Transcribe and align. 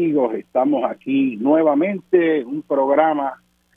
amigos. 0.00 0.34
Estamos 0.34 0.90
aquí 0.90 1.36
nuevamente, 1.36 2.42
un 2.42 2.62
programa 2.62 3.34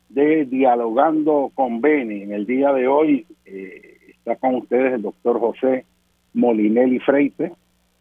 de 0.08 0.46
Dialogando 0.46 1.52
con 1.54 1.82
Beni. 1.82 2.22
En 2.22 2.32
el 2.32 2.46
día 2.46 2.72
de 2.72 2.88
hoy 2.88 3.26
eh, 3.46 3.98
está 4.08 4.38
con 4.38 4.56
ustedes 4.56 4.94
el 4.94 5.02
doctor 5.02 5.38
José 5.42 5.86
Molinelli 6.34 7.00
Freite 7.00 7.52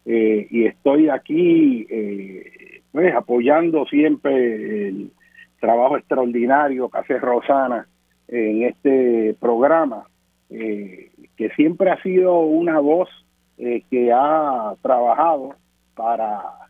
eh, 0.05 0.47
y 0.49 0.63
estoy 0.63 1.09
aquí 1.09 1.85
eh, 1.89 2.81
pues 2.93 3.13
apoyando 3.13 3.85
siempre 3.87 4.87
el 4.87 5.11
trabajo 5.59 5.97
extraordinario 5.97 6.87
que 6.87 6.99
hace 6.99 7.19
Rosana 7.19 7.87
en 8.29 8.63
este 8.63 9.35
programa, 9.37 10.07
que 10.49 11.49
siempre 11.57 11.91
ha 11.91 12.01
sido 12.01 12.39
una 12.39 12.79
voz 12.79 13.09
que 13.57 14.13
ha 14.13 14.75
trabajado 14.81 15.55
para 15.93 16.62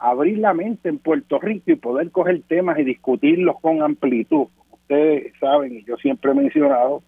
abrir 0.00 0.38
la 0.38 0.54
mente 0.54 0.88
en 0.88 0.98
Puerto 0.98 1.38
Rico 1.38 1.70
y 1.70 1.76
poder 1.76 2.10
coger 2.10 2.42
temas 2.48 2.78
y 2.78 2.84
discutirlos 2.84 3.56
con 3.60 3.82
amplitud. 3.82 4.46
Ustedes 4.70 5.32
saben, 5.38 5.76
y 5.76 5.84
yo 5.84 5.96
siempre 5.96 6.32
he 6.32 6.34
mencionado, 6.34 7.02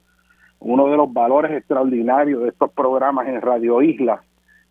uno 0.61 0.89
de 0.89 0.97
los 0.97 1.13
valores 1.13 1.53
extraordinarios 1.53 2.43
de 2.43 2.51
estos 2.51 2.71
programas 2.73 3.27
en 3.29 3.41
Radio 3.41 3.83
Isla, 3.83 4.23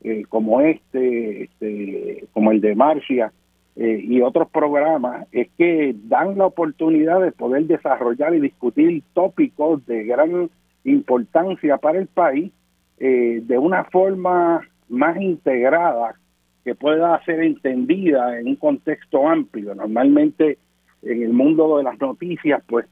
eh, 0.03 0.23
como 0.29 0.61
este, 0.61 1.43
este, 1.43 2.25
como 2.31 2.51
el 2.51 2.61
de 2.61 2.75
Marcia 2.75 3.33
eh, 3.75 3.99
y 4.01 4.21
otros 4.21 4.49
programas, 4.49 5.27
es 5.31 5.49
que 5.57 5.95
dan 6.05 6.37
la 6.37 6.45
oportunidad 6.45 7.21
de 7.21 7.31
poder 7.31 7.65
desarrollar 7.65 8.33
y 8.35 8.39
discutir 8.39 9.03
tópicos 9.13 9.85
de 9.85 10.03
gran 10.05 10.49
importancia 10.83 11.77
para 11.77 11.99
el 11.99 12.07
país 12.07 12.51
eh, 12.99 13.41
de 13.43 13.57
una 13.57 13.83
forma 13.85 14.61
más 14.89 15.19
integrada 15.19 16.15
que 16.63 16.75
pueda 16.75 17.23
ser 17.25 17.41
entendida 17.41 18.39
en 18.39 18.47
un 18.47 18.55
contexto 18.55 19.27
amplio. 19.27 19.73
Normalmente 19.75 20.57
en 21.01 21.23
el 21.23 21.33
mundo 21.33 21.77
de 21.77 21.83
las 21.83 21.99
noticias, 21.99 22.61
pues 22.67 22.85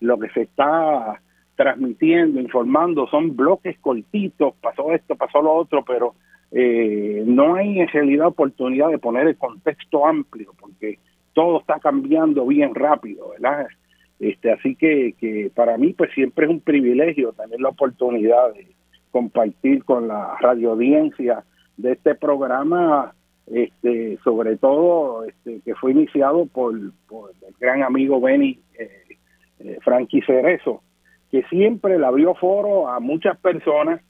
lo 0.00 0.18
que 0.18 0.28
se 0.30 0.42
está 0.42 1.20
transmitiendo, 1.56 2.40
informando, 2.40 3.08
son 3.08 3.34
bloques 3.34 3.78
cortitos, 3.80 4.54
pasó 4.60 4.92
esto, 4.92 5.16
pasó 5.16 5.40
lo 5.40 5.54
otro, 5.54 5.84
pero 5.84 6.14
eh, 6.52 7.24
no 7.26 7.56
hay 7.56 7.80
en 7.80 7.88
realidad 7.88 8.28
oportunidad 8.28 8.90
de 8.90 8.98
poner 8.98 9.26
el 9.26 9.36
contexto 9.36 10.06
amplio, 10.06 10.52
porque 10.60 10.98
todo 11.32 11.60
está 11.60 11.80
cambiando 11.80 12.46
bien 12.46 12.74
rápido, 12.74 13.30
¿verdad? 13.30 13.66
Este, 14.20 14.52
así 14.52 14.76
que, 14.76 15.14
que 15.18 15.50
para 15.54 15.76
mí 15.76 15.92
pues 15.92 16.12
siempre 16.14 16.46
es 16.46 16.50
un 16.50 16.60
privilegio 16.60 17.32
tener 17.32 17.60
la 17.60 17.70
oportunidad 17.70 18.54
de 18.54 18.68
compartir 19.10 19.84
con 19.84 20.08
la 20.08 20.36
radio 20.40 20.72
audiencia 20.72 21.44
de 21.76 21.92
este 21.92 22.14
programa, 22.14 23.12
este, 23.46 24.18
sobre 24.24 24.56
todo 24.56 25.24
este, 25.24 25.60
que 25.64 25.74
fue 25.74 25.92
iniciado 25.92 26.46
por, 26.46 26.74
el 26.74 26.92
gran 27.60 27.82
amigo 27.82 28.20
Benny 28.20 28.58
eh, 28.78 28.90
eh, 29.60 29.78
Frankie 29.82 30.22
Cerezo, 30.22 30.82
que 31.30 31.42
siempre 31.44 31.98
le 31.98 32.06
abrió 32.06 32.34
foro 32.34 32.88
a 32.88 33.00
muchas 33.00 33.38
personas, 33.38 34.00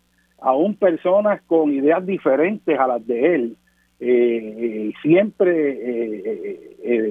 aún 0.40 0.75
personas 0.76 1.43
con 1.43 1.73
ideas 1.73 2.05
diferentes 2.06 2.79
a 2.79 2.87
las 2.87 3.06
de 3.06 3.35
él, 3.35 3.56
eh, 3.99 4.93
siempre 5.02 6.62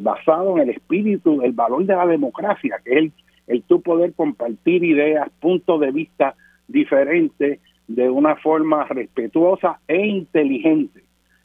basado 0.02 0.58
en 0.58 0.70
el 0.70 0.76
espíritu, 0.76 1.42
el 1.42 1.52
valor 1.52 1.86
de 1.86 1.96
la 1.96 2.06
democracia, 2.06 2.80
que 2.84 2.92
es 2.92 2.98
el, 2.98 3.12
el 3.48 3.64
tu 3.64 3.82
poder 3.82 4.14
compartir 4.14 4.84
ideas, 4.84 5.30
puntos 5.40 5.80
de 5.80 5.92
vista 5.92 6.36
diferentes 6.68 7.60
de 7.88 8.10
una 8.10 8.36
forma 8.38 8.86
respetuosa 8.86 9.80
e 9.88 10.06
inteligente 10.06 11.04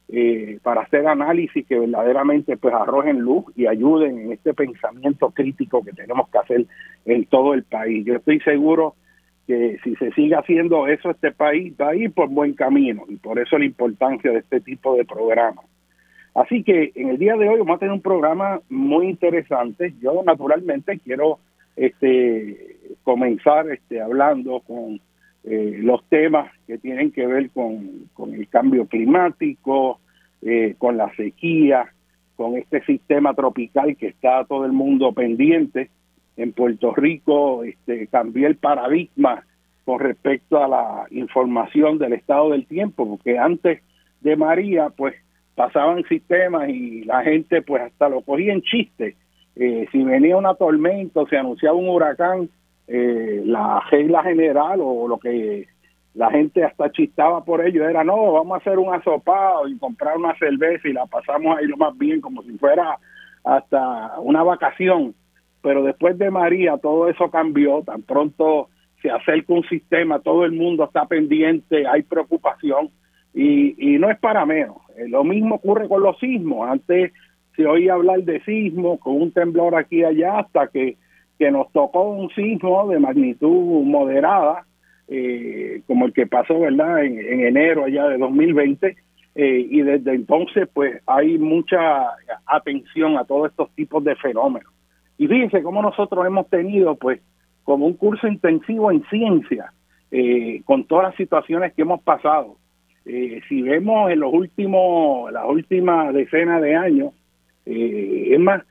eh, 0.08 0.58
para 0.62 0.82
hacer 0.82 1.06
análisis 1.06 1.66
que 1.66 1.78
verdaderamente 1.78 2.56
pues 2.56 2.74
arrojen 2.74 3.20
luz 3.20 3.44
y 3.54 3.66
ayuden 3.66 4.18
en 4.18 4.32
este 4.32 4.54
pensamiento 4.54 5.30
crítico 5.30 5.84
que 5.84 5.92
tenemos 5.92 6.28
que 6.30 6.38
hacer 6.38 6.66
en 7.04 7.26
todo 7.26 7.54
el 7.54 7.62
país. 7.62 8.04
Yo 8.04 8.16
estoy 8.16 8.40
seguro 8.40 8.94
que 9.46 9.78
si 9.84 9.94
se 9.96 10.10
sigue 10.12 10.34
haciendo 10.34 10.86
eso, 10.86 11.10
este 11.10 11.32
país 11.32 11.74
va 11.80 11.90
a 11.90 11.94
ir 11.96 12.12
por 12.12 12.28
buen 12.28 12.54
camino 12.54 13.04
y 13.08 13.16
por 13.16 13.38
eso 13.38 13.58
la 13.58 13.64
importancia 13.64 14.32
de 14.32 14.38
este 14.38 14.60
tipo 14.60 14.96
de 14.96 15.04
programas. 15.04 15.64
Así 16.34 16.62
que 16.62 16.92
en 16.94 17.10
el 17.10 17.18
día 17.18 17.36
de 17.36 17.48
hoy 17.48 17.58
vamos 17.58 17.76
a 17.76 17.78
tener 17.78 17.92
un 17.92 18.02
programa 18.02 18.60
muy 18.68 19.08
interesante. 19.08 19.94
Yo 20.00 20.22
naturalmente 20.24 20.98
quiero 20.98 21.38
este 21.76 22.76
comenzar 23.02 23.68
este 23.70 24.00
hablando 24.00 24.60
con 24.66 25.00
eh, 25.44 25.78
los 25.80 26.04
temas 26.08 26.52
que 26.66 26.78
tienen 26.78 27.12
que 27.12 27.26
ver 27.26 27.50
con, 27.50 28.08
el 28.32 28.48
cambio 28.48 28.86
climático, 28.86 30.00
eh, 30.42 30.74
con 30.78 30.96
la 30.96 31.14
sequía, 31.14 31.92
con 32.36 32.56
este 32.56 32.82
sistema 32.84 33.34
tropical 33.34 33.96
que 33.96 34.08
está 34.08 34.44
todo 34.44 34.64
el 34.64 34.72
mundo 34.72 35.12
pendiente. 35.12 35.90
En 36.36 36.52
Puerto 36.52 36.94
Rico 36.94 37.64
este, 37.64 38.06
cambió 38.06 38.46
el 38.46 38.56
paradigma 38.56 39.44
con 39.84 39.98
respecto 39.98 40.62
a 40.62 40.68
la 40.68 41.06
información 41.10 41.98
del 41.98 42.12
estado 42.12 42.50
del 42.50 42.66
tiempo, 42.66 43.08
porque 43.08 43.38
antes 43.38 43.82
de 44.20 44.36
María, 44.36 44.90
pues 44.90 45.14
pasaban 45.54 46.04
sistemas 46.04 46.68
y 46.68 47.04
la 47.04 47.22
gente 47.22 47.60
pues 47.62 47.82
hasta 47.82 48.08
lo 48.08 48.22
cogía 48.22 48.52
en 48.52 48.62
chiste. 48.62 49.16
Eh, 49.56 49.86
si 49.92 50.02
venía 50.02 50.36
una 50.36 50.54
tormenta 50.54 51.20
se 51.28 51.36
anunciaba 51.36 51.76
un 51.76 51.88
huracán, 51.88 52.48
eh, 52.92 53.42
la 53.44 53.80
regla 53.88 54.20
general 54.24 54.80
o 54.82 55.06
lo 55.06 55.18
que 55.18 55.68
la 56.14 56.28
gente 56.28 56.64
hasta 56.64 56.90
chistaba 56.90 57.44
por 57.44 57.64
ello 57.64 57.88
era 57.88 58.02
no, 58.02 58.32
vamos 58.32 58.54
a 58.54 58.60
hacer 58.60 58.80
un 58.80 58.92
asopado 58.92 59.68
y 59.68 59.78
comprar 59.78 60.16
una 60.16 60.36
cerveza 60.38 60.88
y 60.88 60.92
la 60.92 61.06
pasamos 61.06 61.56
ahí 61.56 61.66
lo 61.68 61.76
más 61.76 61.96
bien 61.96 62.20
como 62.20 62.42
si 62.42 62.58
fuera 62.58 62.98
hasta 63.44 64.18
una 64.18 64.42
vacación. 64.42 65.14
Pero 65.62 65.84
después 65.84 66.18
de 66.18 66.32
María 66.32 66.78
todo 66.78 67.08
eso 67.08 67.30
cambió, 67.30 67.82
tan 67.82 68.02
pronto 68.02 68.70
se 69.00 69.08
acerca 69.08 69.52
un 69.52 69.62
sistema, 69.68 70.18
todo 70.18 70.44
el 70.44 70.50
mundo 70.50 70.82
está 70.82 71.06
pendiente, 71.06 71.86
hay 71.86 72.02
preocupación 72.02 72.90
y, 73.32 73.94
y 73.94 74.00
no 74.00 74.10
es 74.10 74.18
para 74.18 74.44
menos. 74.44 74.78
Eh, 74.96 75.08
lo 75.08 75.22
mismo 75.22 75.54
ocurre 75.54 75.86
con 75.86 76.02
los 76.02 76.18
sismos. 76.18 76.68
Antes 76.68 77.12
se 77.54 77.66
oía 77.66 77.94
hablar 77.94 78.24
de 78.24 78.42
sismos 78.42 78.98
con 78.98 79.14
un 79.14 79.30
temblor 79.30 79.76
aquí 79.76 79.98
y 79.98 80.04
allá 80.04 80.40
hasta 80.40 80.66
que 80.66 80.96
que 81.40 81.50
nos 81.50 81.72
tocó 81.72 82.02
un 82.02 82.28
sismo 82.34 82.86
de 82.88 82.98
magnitud 82.98 83.82
moderada, 83.82 84.66
eh, 85.08 85.80
como 85.86 86.04
el 86.04 86.12
que 86.12 86.26
pasó, 86.26 86.60
¿verdad?, 86.60 87.02
en, 87.02 87.18
enero 87.18 87.86
allá 87.86 88.08
de 88.08 88.18
2020, 88.18 88.94
eh, 89.36 89.66
y 89.70 89.80
desde 89.80 90.14
entonces, 90.16 90.68
pues, 90.74 91.00
hay 91.06 91.38
mucha 91.38 92.10
atención 92.44 93.16
a 93.16 93.24
todos 93.24 93.48
estos 93.48 93.70
tipos 93.70 94.04
de 94.04 94.16
fenómenos. 94.16 94.70
Y 95.16 95.28
fíjense 95.28 95.62
cómo 95.62 95.80
nosotros 95.80 96.26
hemos 96.26 96.46
tenido, 96.50 96.94
pues, 96.96 97.22
como 97.64 97.86
un 97.86 97.94
curso 97.94 98.28
intensivo 98.28 98.90
en 98.90 99.02
ciencia, 99.08 99.72
eh, 100.10 100.60
con 100.66 100.84
todas 100.84 101.06
las 101.06 101.16
situaciones 101.16 101.72
que 101.72 101.82
hemos 101.82 102.02
pasado. 102.02 102.56
si 103.48 103.62
vemos 103.62 104.10
en 104.10 104.20
los 104.20 104.32
últimos, 104.32 105.32
las 105.32 105.46
últimas 105.46 106.12
decenas 106.12 106.60
de 106.60 106.76
años, 106.76 107.12
es 107.64 108.38
más, 108.38 108.62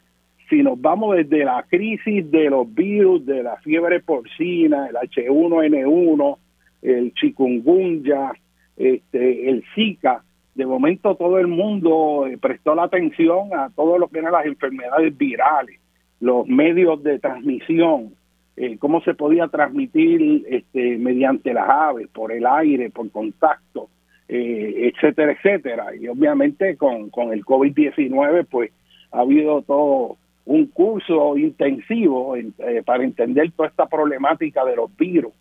si 0.49 0.63
nos 0.63 0.79
vamos 0.81 1.15
desde 1.15 1.45
la 1.45 1.63
crisis 1.69 2.29
de 2.31 2.49
los 2.49 2.73
virus, 2.73 3.25
de 3.25 3.43
la 3.43 3.57
fiebre 3.57 3.99
porcina, 3.99 4.87
el 4.87 4.95
H1N1, 4.95 6.37
el 6.81 7.13
chikungunya, 7.13 8.33
este, 8.77 9.49
el 9.49 9.63
Zika, 9.75 10.23
de 10.55 10.65
momento 10.65 11.15
todo 11.15 11.39
el 11.39 11.47
mundo 11.47 12.25
eh, 12.27 12.37
prestó 12.37 12.75
la 12.75 12.83
atención 12.83 13.53
a 13.53 13.69
todo 13.75 13.97
lo 13.97 14.07
que 14.07 14.19
eran 14.19 14.33
las 14.33 14.45
enfermedades 14.45 15.17
virales, 15.17 15.79
los 16.19 16.47
medios 16.47 17.01
de 17.03 17.19
transmisión, 17.19 18.13
eh, 18.57 18.77
cómo 18.77 19.01
se 19.01 19.13
podía 19.13 19.47
transmitir 19.47 20.45
este, 20.49 20.97
mediante 20.97 21.53
las 21.53 21.69
aves, 21.69 22.07
por 22.09 22.31
el 22.31 22.45
aire, 22.45 22.89
por 22.89 23.09
contacto, 23.11 23.89
eh, 24.27 24.91
etcétera, 24.93 25.31
etcétera. 25.31 25.95
Y 25.95 26.07
obviamente 26.07 26.75
con, 26.75 27.09
con 27.09 27.31
el 27.31 27.45
COVID-19, 27.45 28.47
pues 28.49 28.71
ha 29.11 29.21
habido 29.21 29.61
todo 29.61 30.17
un 30.49 30.65
curso 30.65 31.37
intensivo 31.37 32.35
eh, 32.35 32.81
para 32.83 33.03
entender 33.03 33.51
toda 33.51 33.69
esta 33.69 33.85
problemática 33.85 34.65
de 34.65 34.75
los 34.75 34.95
virus, 34.97 35.31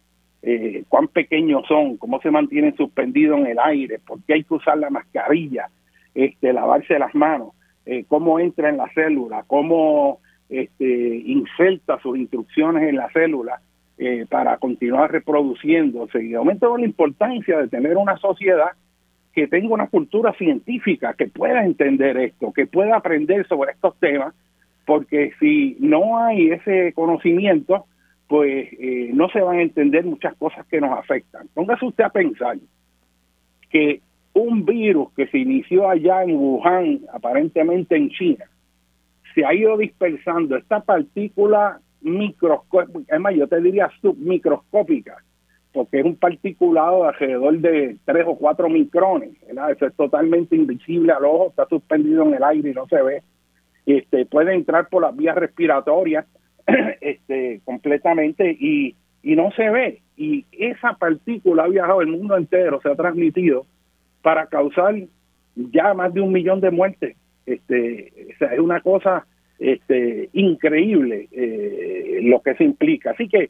eh, 0.42 0.84
cuán 0.86 1.08
pequeños 1.08 1.62
son, 1.66 1.96
cómo 1.96 2.20
se 2.20 2.30
mantienen 2.30 2.76
suspendidos 2.76 3.38
en 3.38 3.46
el 3.46 3.58
aire, 3.58 4.00
por 4.06 4.22
qué 4.24 4.34
hay 4.34 4.44
que 4.44 4.52
usar 4.52 4.76
la 4.76 4.90
mascarilla, 4.90 5.70
este, 6.14 6.52
lavarse 6.52 6.98
las 6.98 7.14
manos, 7.14 7.52
eh, 7.86 8.04
cómo 8.06 8.38
entra 8.38 8.68
en 8.68 8.76
la 8.76 8.86
célula, 8.92 9.44
cómo 9.46 10.18
este, 10.50 11.22
inserta 11.24 11.98
sus 12.02 12.18
instrucciones 12.18 12.86
en 12.86 12.96
la 12.96 13.08
célula 13.10 13.62
para 14.28 14.58
continuar 14.58 15.10
reproduciéndose. 15.10 16.22
Y 16.22 16.34
aumenta 16.34 16.68
la 16.68 16.84
importancia 16.84 17.58
de 17.58 17.66
tener 17.66 17.96
una 17.96 18.16
sociedad 18.18 18.68
que 19.32 19.48
tenga 19.48 19.74
una 19.74 19.88
cultura 19.88 20.32
científica, 20.34 21.14
que 21.14 21.26
pueda 21.26 21.64
entender 21.64 22.16
esto, 22.18 22.52
que 22.52 22.66
pueda 22.66 22.96
aprender 22.96 23.48
sobre 23.48 23.72
estos 23.72 23.98
temas 23.98 24.34
porque 24.88 25.32
si 25.38 25.76
no 25.80 26.16
hay 26.16 26.50
ese 26.50 26.94
conocimiento, 26.94 27.84
pues 28.26 28.68
eh, 28.72 29.10
no 29.12 29.28
se 29.28 29.42
van 29.42 29.58
a 29.58 29.62
entender 29.62 30.02
muchas 30.06 30.34
cosas 30.36 30.66
que 30.66 30.80
nos 30.80 30.98
afectan. 30.98 31.46
Póngase 31.52 31.84
usted 31.84 32.04
a 32.04 32.08
pensar 32.08 32.56
que 33.68 34.00
un 34.32 34.64
virus 34.64 35.12
que 35.12 35.26
se 35.26 35.36
inició 35.36 35.90
allá 35.90 36.22
en 36.22 36.36
Wuhan, 36.36 37.00
aparentemente 37.12 37.96
en 37.96 38.08
China, 38.08 38.46
se 39.34 39.44
ha 39.44 39.52
ido 39.52 39.76
dispersando. 39.76 40.56
Esta 40.56 40.80
partícula 40.80 41.80
microscópica, 42.00 43.14
es 43.14 43.20
más, 43.20 43.34
yo 43.34 43.46
te 43.46 43.60
diría 43.60 43.90
submicroscópica, 44.00 45.18
porque 45.74 45.98
es 45.98 46.06
un 46.06 46.16
particulado 46.16 47.02
de 47.02 47.08
alrededor 47.08 47.58
de 47.58 47.96
3 48.06 48.24
o 48.26 48.36
4 48.36 48.70
micrones, 48.70 49.32
Eso 49.46 49.84
es 49.86 49.94
totalmente 49.96 50.56
invisible 50.56 51.12
al 51.12 51.26
ojo, 51.26 51.48
está 51.50 51.66
suspendido 51.66 52.22
en 52.22 52.36
el 52.36 52.42
aire 52.42 52.70
y 52.70 52.74
no 52.74 52.86
se 52.86 53.02
ve. 53.02 53.22
Este, 53.88 54.26
puede 54.26 54.54
entrar 54.54 54.88
por 54.90 55.02
las 55.02 55.16
vías 55.16 55.34
respiratorias 55.34 56.26
este, 57.00 57.62
completamente 57.64 58.50
y, 58.50 58.94
y 59.22 59.34
no 59.34 59.50
se 59.52 59.70
ve. 59.70 60.02
Y 60.14 60.44
esa 60.52 60.92
partícula 60.92 61.64
ha 61.64 61.68
viajado 61.68 62.02
el 62.02 62.08
mundo 62.08 62.36
entero, 62.36 62.80
se 62.82 62.90
ha 62.90 62.94
transmitido 62.94 63.64
para 64.20 64.46
causar 64.46 64.94
ya 65.56 65.94
más 65.94 66.12
de 66.12 66.20
un 66.20 66.32
millón 66.32 66.60
de 66.60 66.70
muertes. 66.70 67.16
Este, 67.46 68.12
es 68.28 68.58
una 68.58 68.82
cosa 68.82 69.26
este, 69.58 70.28
increíble 70.34 71.28
eh, 71.32 72.20
lo 72.24 72.42
que 72.42 72.56
se 72.56 72.64
implica. 72.64 73.12
Así 73.12 73.26
que 73.26 73.48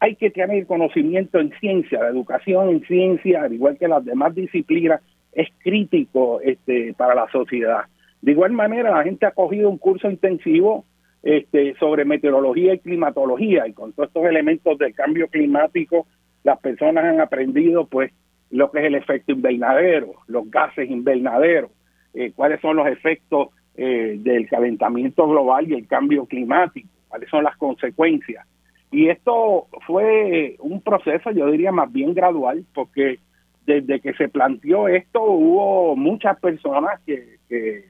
hay 0.00 0.16
que 0.16 0.30
tener 0.30 0.66
conocimiento 0.66 1.38
en 1.38 1.50
ciencia, 1.60 2.00
la 2.00 2.08
educación 2.08 2.68
en 2.68 2.84
ciencia, 2.84 3.44
al 3.44 3.54
igual 3.54 3.78
que 3.78 3.88
las 3.88 4.04
demás 4.04 4.34
disciplinas, 4.34 5.00
es 5.32 5.48
crítico 5.60 6.42
este, 6.42 6.92
para 6.92 7.14
la 7.14 7.26
sociedad. 7.30 7.84
De 8.22 8.32
igual 8.32 8.52
manera, 8.52 8.90
la 8.90 9.02
gente 9.02 9.26
ha 9.26 9.32
cogido 9.32 9.68
un 9.68 9.78
curso 9.78 10.08
intensivo 10.08 10.84
este, 11.22 11.74
sobre 11.74 12.04
meteorología 12.04 12.74
y 12.74 12.78
climatología 12.78 13.66
y 13.66 13.72
con 13.72 13.92
todos 13.92 14.08
estos 14.08 14.24
elementos 14.24 14.78
del 14.78 14.94
cambio 14.94 15.28
climático, 15.28 16.06
las 16.44 16.58
personas 16.60 17.04
han 17.04 17.20
aprendido 17.20 17.86
pues 17.86 18.12
lo 18.50 18.70
que 18.70 18.80
es 18.80 18.84
el 18.86 18.94
efecto 18.94 19.32
invernadero, 19.32 20.14
los 20.26 20.50
gases 20.50 20.90
invernaderos, 20.90 21.70
eh, 22.14 22.32
cuáles 22.34 22.60
son 22.60 22.76
los 22.76 22.86
efectos 22.86 23.48
eh, 23.74 24.16
del 24.18 24.48
calentamiento 24.48 25.26
global 25.26 25.68
y 25.68 25.74
el 25.74 25.86
cambio 25.86 26.26
climático, 26.26 26.88
cuáles 27.08 27.28
son 27.28 27.44
las 27.44 27.56
consecuencias. 27.56 28.46
Y 28.90 29.08
esto 29.08 29.68
fue 29.86 30.56
un 30.60 30.82
proceso, 30.82 31.30
yo 31.30 31.50
diría, 31.50 31.72
más 31.72 31.90
bien 31.90 32.14
gradual, 32.14 32.64
porque 32.74 33.18
desde 33.64 34.00
que 34.00 34.12
se 34.14 34.28
planteó 34.28 34.88
esto 34.88 35.22
hubo 35.22 35.96
muchas 35.96 36.38
personas 36.40 37.00
que, 37.06 37.38
que, 37.48 37.84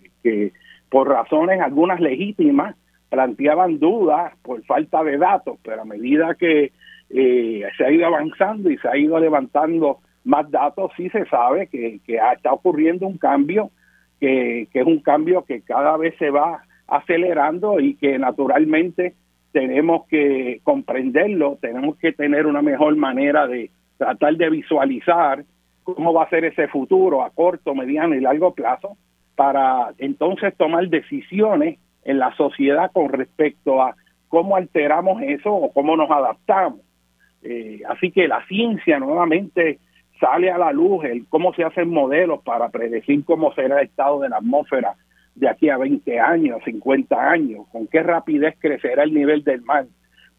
por 0.89 1.09
razones 1.09 1.61
algunas 1.61 2.01
legítimas 2.01 2.77
planteaban 3.09 3.79
dudas 3.79 4.33
por 4.43 4.63
falta 4.65 5.03
de 5.05 5.19
datos, 5.19 5.59
pero 5.63 5.83
a 5.83 5.85
medida 5.85 6.35
que 6.35 6.73
eh, 7.11 7.63
se 7.77 7.85
ha 7.85 7.91
ido 7.91 8.07
avanzando 8.07 8.71
y 8.71 8.79
se 8.79 8.89
ha 8.89 8.97
ido 8.97 9.19
levantando 9.19 9.99
más 10.25 10.51
datos, 10.51 10.93
sí 10.97 11.11
se 11.11 11.27
sabe 11.27 11.67
que, 11.67 12.01
que 12.07 12.19
está 12.35 12.53
ocurriendo 12.53 13.07
un 13.07 13.19
cambio, 13.19 13.71
que, 14.21 14.69
que 14.73 14.81
es 14.81 14.87
un 14.87 15.01
cambio 15.01 15.45
que 15.45 15.61
cada 15.61 15.97
vez 15.97 16.15
se 16.19 16.31
va 16.31 16.63
acelerando 16.87 17.81
y 17.81 17.95
que 17.97 18.19
naturalmente 18.19 19.15
tenemos 19.53 20.07
que 20.09 20.61
comprenderlo, 20.63 21.59
tenemos 21.61 21.97
que 21.97 22.13
tener 22.13 22.47
una 22.47 22.63
mejor 22.63 22.97
manera 22.97 23.47
de 23.47 23.71
tratar 23.99 24.37
de 24.37 24.49
visualizar 24.49 25.45
cómo 25.83 26.13
va 26.15 26.25
a 26.25 26.31
ser 26.31 26.45
ese 26.45 26.69
futuro 26.69 27.23
a 27.23 27.31
corto, 27.31 27.75
mediano 27.75 28.15
y 28.15 28.21
largo 28.21 28.55
plazo 28.55 28.97
para 29.37 29.93
entonces 29.99 30.55
tomar 30.57 30.89
decisiones 30.89 31.79
en 32.05 32.19
la 32.19 32.35
sociedad 32.37 32.91
con 32.93 33.09
respecto 33.09 33.83
a 33.83 33.95
cómo 34.29 34.57
alteramos 34.57 35.23
eso 35.23 35.53
o 35.53 35.73
cómo 35.73 35.97
nos 35.97 36.11
adaptamos. 36.11 36.81
Eh, 37.43 37.81
así 37.89 38.11
que 38.11 38.29
la 38.29 38.45
ciencia 38.47 38.99
nuevamente 38.99 39.79
sale 40.21 40.51
a 40.51 40.59
la 40.59 40.73
luz, 40.73 41.05
el 41.05 41.27
cómo 41.29 41.53
se 41.55 41.65
hacen 41.65 41.91
modelos 41.91 42.43
para 42.43 42.69
predecir 42.69 43.25
cómo 43.25 43.53
será 43.55 43.81
el 43.81 43.89
estado 43.89 44.21
de 44.21 44.29
la 44.29 44.37
atmósfera 44.37 44.95
de 45.35 45.49
aquí 45.49 45.69
a 45.69 45.79
20 45.79 46.21
años, 46.21 46.63
50 46.65 47.31
años, 47.31 47.67
con 47.73 47.87
qué 47.89 48.03
rapidez 48.03 48.55
crecerá 48.59 49.03
el 49.03 49.15
nivel 49.15 49.43
del 49.43 49.63
mar, 49.63 49.87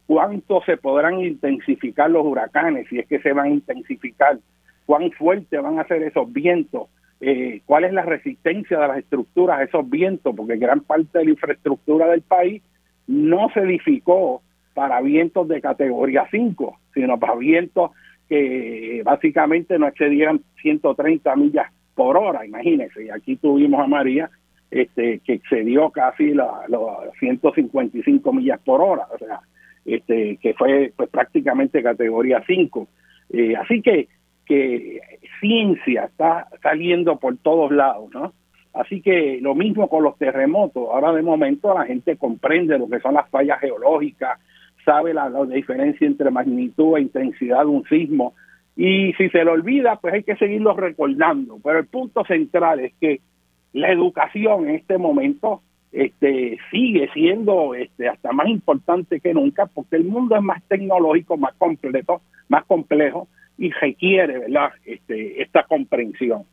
cuánto 0.05 0.61
se 0.65 0.77
podrán 0.77 1.19
intensificar 1.19 2.09
los 2.09 2.25
huracanes, 2.25 2.87
si 2.89 2.99
es 2.99 3.07
que 3.07 3.19
se 3.19 3.33
van 3.33 3.45
a 3.47 3.49
intensificar, 3.49 4.37
cuán 4.85 5.11
fuertes 5.11 5.61
van 5.61 5.79
a 5.79 5.87
ser 5.87 6.03
esos 6.03 6.31
vientos, 6.31 6.89
eh, 7.25 7.61
cuál 7.65 7.85
es 7.85 7.93
la 7.93 8.01
resistencia 8.01 8.77
de 8.77 8.87
las 8.87 8.97
estructuras 8.97 9.59
a 9.59 9.63
esos 9.63 9.89
vientos, 9.89 10.35
porque 10.35 10.57
gran 10.57 10.81
parte 10.81 11.19
de 11.19 11.25
la 11.25 11.31
infraestructura 11.31 12.07
del 12.07 12.21
país 12.21 12.61
no 13.07 13.49
se 13.53 13.61
edificó 13.61 14.41
para 14.73 14.99
vientos 14.99 15.47
de 15.47 15.61
categoría 15.61 16.27
5, 16.29 16.79
sino 16.93 17.17
para 17.17 17.35
vientos 17.35 17.91
que 18.27 19.01
básicamente 19.05 19.79
no 19.79 19.87
excedieran 19.87 20.41
130 20.61 21.35
millas 21.37 21.67
por 21.95 22.17
hora, 22.17 22.45
imagínense. 22.45 23.05
Y 23.05 23.09
aquí 23.09 23.37
tuvimos 23.37 23.79
a 23.79 23.87
María, 23.87 24.29
este, 24.69 25.19
que 25.19 25.33
excedió 25.33 25.91
casi 25.91 26.33
los 26.33 26.51
155 27.19 28.33
millas 28.33 28.59
por 28.65 28.81
hora, 28.81 29.07
o 29.13 29.17
sea, 29.17 29.39
este, 29.85 30.37
que 30.41 30.53
fue 30.55 30.91
pues, 30.95 31.09
prácticamente 31.09 31.81
categoría 31.81 32.43
5. 32.45 32.87
Eh, 33.29 33.55
así 33.55 33.81
que, 33.81 34.09
que 34.45 34.99
ciencia 35.39 36.05
está 36.05 36.47
saliendo 36.61 37.17
por 37.17 37.37
todos 37.37 37.71
lados, 37.71 38.09
¿no? 38.13 38.33
Así 38.73 39.01
que 39.01 39.39
lo 39.41 39.53
mismo 39.53 39.87
con 39.87 40.03
los 40.03 40.17
terremotos. 40.17 40.89
Ahora 40.91 41.13
de 41.13 41.21
momento 41.21 41.73
la 41.73 41.85
gente 41.85 42.17
comprende 42.17 42.79
lo 42.79 42.89
que 42.89 42.99
son 42.99 43.13
las 43.13 43.29
fallas 43.29 43.59
geológicas, 43.59 44.39
sabe 44.83 45.13
la, 45.13 45.29
la 45.29 45.45
diferencia 45.45 46.07
entre 46.07 46.31
magnitud 46.31 46.97
e 46.97 47.01
intensidad 47.01 47.59
de 47.59 47.67
un 47.67 47.83
sismo. 47.85 48.33
Y 48.75 49.13
si 49.13 49.29
se 49.29 49.43
lo 49.43 49.51
olvida, 49.53 49.97
pues 49.97 50.15
hay 50.15 50.23
que 50.23 50.35
seguirlo 50.35 50.75
recordando. 50.75 51.59
Pero 51.63 51.79
el 51.79 51.85
punto 51.85 52.25
central 52.25 52.79
es 52.79 52.93
que 52.99 53.21
la 53.73 53.91
educación 53.91 54.67
en 54.67 54.75
este 54.75 54.97
momento 54.97 55.61
este, 55.91 56.57
sigue 56.71 57.07
siendo 57.13 57.75
este, 57.75 58.09
hasta 58.09 58.31
más 58.31 58.47
importante 58.47 59.19
que 59.19 59.33
nunca 59.33 59.67
porque 59.67 59.95
el 59.95 60.05
mundo 60.05 60.35
es 60.35 60.41
más 60.41 60.63
tecnológico, 60.67 61.37
más 61.37 61.53
completo, 61.55 62.21
más 62.49 62.65
complejo 62.65 63.27
y 63.57 63.71
requiere 63.71 64.39
¿verdad? 64.39 64.71
Este, 64.85 65.41
esta 65.41 65.63
comprensión. 65.63 66.43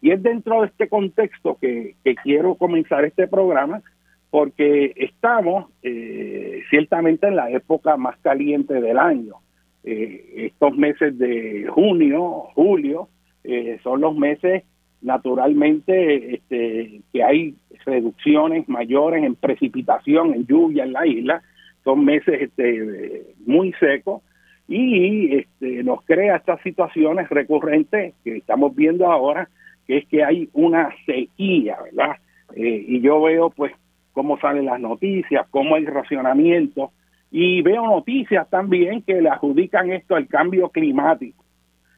Y 0.00 0.10
es 0.12 0.22
dentro 0.22 0.60
de 0.60 0.68
este 0.68 0.88
contexto 0.88 1.58
que, 1.60 1.96
quiero 2.22 2.54
comenzar 2.54 3.04
este 3.04 3.26
programa 3.26 3.82
porque 4.30 4.92
estamos 4.96 5.70
eh, 5.82 6.62
ciertamente 6.70 7.26
en 7.26 7.36
la 7.36 7.50
época 7.50 7.96
más 7.96 8.16
caliente 8.18 8.74
del 8.74 8.98
año. 8.98 9.36
Eh, 9.84 10.50
estos 10.52 10.76
meses 10.76 11.16
de 11.18 11.66
junio, 11.68 12.48
julio, 12.54 13.08
eh, 13.44 13.78
son 13.82 14.02
los 14.02 14.14
meses 14.16 14.64
naturalmente 15.00 16.34
este, 16.34 17.00
que 17.12 17.22
hay 17.22 17.54
reducciones 17.86 18.68
mayores 18.68 19.24
en 19.24 19.34
precipitación, 19.36 20.34
en 20.34 20.46
lluvia 20.46 20.84
en 20.84 20.92
la 20.92 21.06
isla, 21.06 21.42
son 21.84 22.04
meses 22.04 22.42
este, 22.42 23.34
muy 23.46 23.72
secos 23.74 24.22
y 24.68 25.34
este, 25.34 25.82
nos 25.82 26.04
crea 26.04 26.36
estas 26.36 26.60
situaciones 26.60 27.28
recurrentes 27.30 28.14
que 28.22 28.36
estamos 28.36 28.76
viendo 28.76 29.10
ahora, 29.10 29.48
que 29.86 29.98
es 29.98 30.06
que 30.08 30.22
hay 30.22 30.50
una 30.52 30.90
sequía, 31.06 31.78
¿verdad? 31.82 32.16
Eh, 32.54 32.84
y 32.86 33.00
yo 33.00 33.20
veo 33.22 33.50
pues 33.50 33.72
cómo 34.12 34.38
salen 34.38 34.66
las 34.66 34.78
noticias, 34.78 35.46
cómo 35.50 35.74
hay 35.74 35.86
racionamiento 35.86 36.92
y 37.30 37.62
veo 37.62 37.86
noticias 37.86 38.48
también 38.50 39.02
que 39.02 39.20
le 39.20 39.28
adjudican 39.28 39.90
esto 39.90 40.16
al 40.16 40.28
cambio 40.28 40.68
climático. 40.68 41.44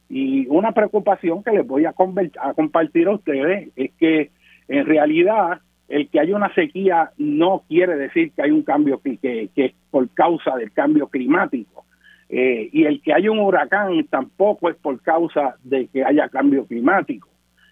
Y 0.09 0.47
una 0.49 0.73
preocupación 0.73 1.43
que 1.43 1.53
les 1.53 1.67
voy 1.67 1.85
a, 1.85 1.91
a 1.91 2.55
compartir 2.55 3.07
a 3.07 3.13
ustedes 3.13 3.71
es 3.77 3.93
que 3.93 4.31
en 4.69 4.87
realidad 4.87 5.61
el 5.89 6.09
que 6.09 6.21
haya 6.21 6.37
una 6.37 6.53
sequía 6.55 7.11
no 7.19 7.65
quiere 7.69 7.97
decir 7.97 8.33
que 8.33 8.43
hay 8.43 8.51
un 8.53 8.63
cambio 8.63 9.01
que, 9.01 9.19
que, 9.19 9.65
es 9.65 9.73
por 9.91 10.09
causa 10.11 10.57
del 10.57 10.73
cambio 10.73 11.09
climático. 11.09 11.85
Eh, 12.33 12.71
y 12.73 12.85
el 12.85 13.03
que 13.03 13.13
haya 13.13 13.31
un 13.31 13.41
huracán 13.41 14.07
tampoco 14.09 14.71
es 14.71 14.77
por 14.77 15.03
causa 15.03 15.57
de 15.65 15.89
que 15.89 16.05
haya 16.05 16.29
cambio 16.29 16.65
climático. 16.65 17.29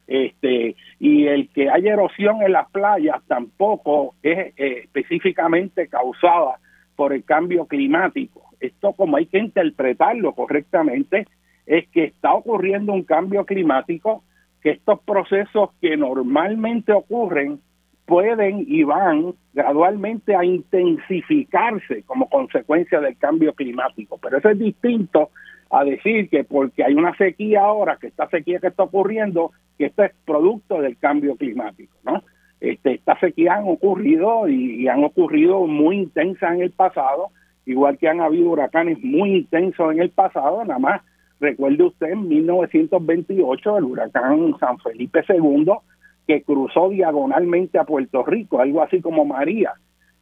Este, 0.08 0.74
y 0.98 1.26
el 1.26 1.48
que 1.50 1.70
haya 1.70 1.92
erosión 1.92 2.42
en 2.42 2.52
las 2.52 2.68
playas 2.70 3.22
tampoco 3.28 4.14
es 4.22 4.54
eh, 4.56 4.80
específicamente 4.84 5.86
causada 5.86 6.58
por 6.96 7.12
el 7.12 7.24
cambio 7.24 7.66
climático. 7.66 8.42
Esto 8.58 8.94
como 8.94 9.16
hay 9.16 9.26
que 9.26 9.38
interpretarlo 9.38 10.32
correctamente, 10.32 11.28
es 11.66 11.86
que 11.88 12.04
está 12.04 12.32
ocurriendo 12.32 12.92
un 12.92 13.04
cambio 13.04 13.44
climático, 13.44 14.24
que 14.60 14.70
estos 14.70 14.98
procesos 15.00 15.70
que 15.80 15.96
normalmente 15.96 16.92
ocurren 16.92 17.60
pueden 18.08 18.64
y 18.66 18.84
van 18.84 19.34
gradualmente 19.52 20.34
a 20.34 20.42
intensificarse 20.42 22.02
como 22.04 22.28
consecuencia 22.30 23.00
del 23.00 23.18
cambio 23.18 23.52
climático. 23.52 24.18
Pero 24.20 24.38
eso 24.38 24.48
es 24.48 24.58
distinto 24.58 25.28
a 25.70 25.84
decir 25.84 26.30
que 26.30 26.42
porque 26.42 26.82
hay 26.82 26.94
una 26.94 27.14
sequía 27.16 27.60
ahora, 27.60 27.98
que 28.00 28.06
esta 28.06 28.26
sequía 28.30 28.60
que 28.60 28.68
está 28.68 28.84
ocurriendo, 28.84 29.52
que 29.76 29.86
esto 29.86 30.04
es 30.04 30.12
producto 30.24 30.80
del 30.80 30.96
cambio 30.96 31.36
climático, 31.36 31.94
¿no? 32.02 32.22
Este, 32.60 32.94
estas 32.94 33.20
sequías 33.20 33.58
han 33.58 33.68
ocurrido 33.68 34.48
y, 34.48 34.82
y 34.82 34.88
han 34.88 35.04
ocurrido 35.04 35.66
muy 35.66 35.98
intensas 35.98 36.54
en 36.54 36.62
el 36.62 36.70
pasado, 36.70 37.28
igual 37.66 37.98
que 37.98 38.08
han 38.08 38.22
habido 38.22 38.48
huracanes 38.48 38.98
muy 39.04 39.36
intensos 39.36 39.92
en 39.92 40.00
el 40.00 40.10
pasado, 40.10 40.64
nada 40.64 40.78
más 40.78 41.02
recuerde 41.40 41.84
usted 41.84 42.08
en 42.08 42.26
1928 42.26 43.78
el 43.78 43.84
huracán 43.84 44.56
San 44.58 44.78
Felipe 44.78 45.22
II 45.28 45.66
que 46.28 46.42
cruzó 46.42 46.90
diagonalmente 46.90 47.78
a 47.78 47.84
Puerto 47.84 48.22
Rico, 48.22 48.60
algo 48.60 48.82
así 48.82 49.00
como 49.00 49.24
María, 49.24 49.72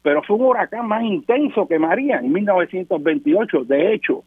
pero 0.03 0.23
fue 0.23 0.37
un 0.37 0.45
huracán 0.45 0.87
más 0.87 1.03
intenso 1.03 1.67
que 1.67 1.81
María 1.81 2.21
en 2.21 2.33
1928. 2.33 3.65
De 3.65 3.93
hecho, 3.93 4.23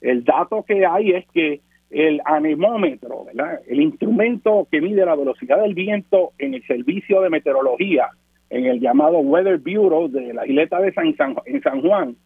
el 0.00 0.22
dato 0.22 0.62
que 0.62 0.86
hay 0.86 1.10
es 1.10 1.26
que 1.34 1.62
el 1.90 2.20
anemómetro, 2.24 3.24
¿verdad? 3.24 3.60
el 3.66 3.80
instrumento 3.80 4.68
que 4.70 4.80
mide 4.80 5.04
la 5.04 5.16
velocidad 5.16 5.60
del 5.60 5.74
viento 5.74 6.30
en 6.38 6.54
el 6.54 6.64
servicio 6.64 7.20
de 7.20 7.30
meteorología, 7.30 8.10
en 8.48 8.66
el 8.66 8.78
llamado 8.78 9.18
Weather 9.18 9.58
Bureau 9.58 10.06
de 10.08 10.32
la 10.32 10.46
isleta 10.46 10.80
de 10.80 10.92
San, 10.92 11.12
en 11.46 11.60
San 11.60 11.82
Juan, 11.82 12.16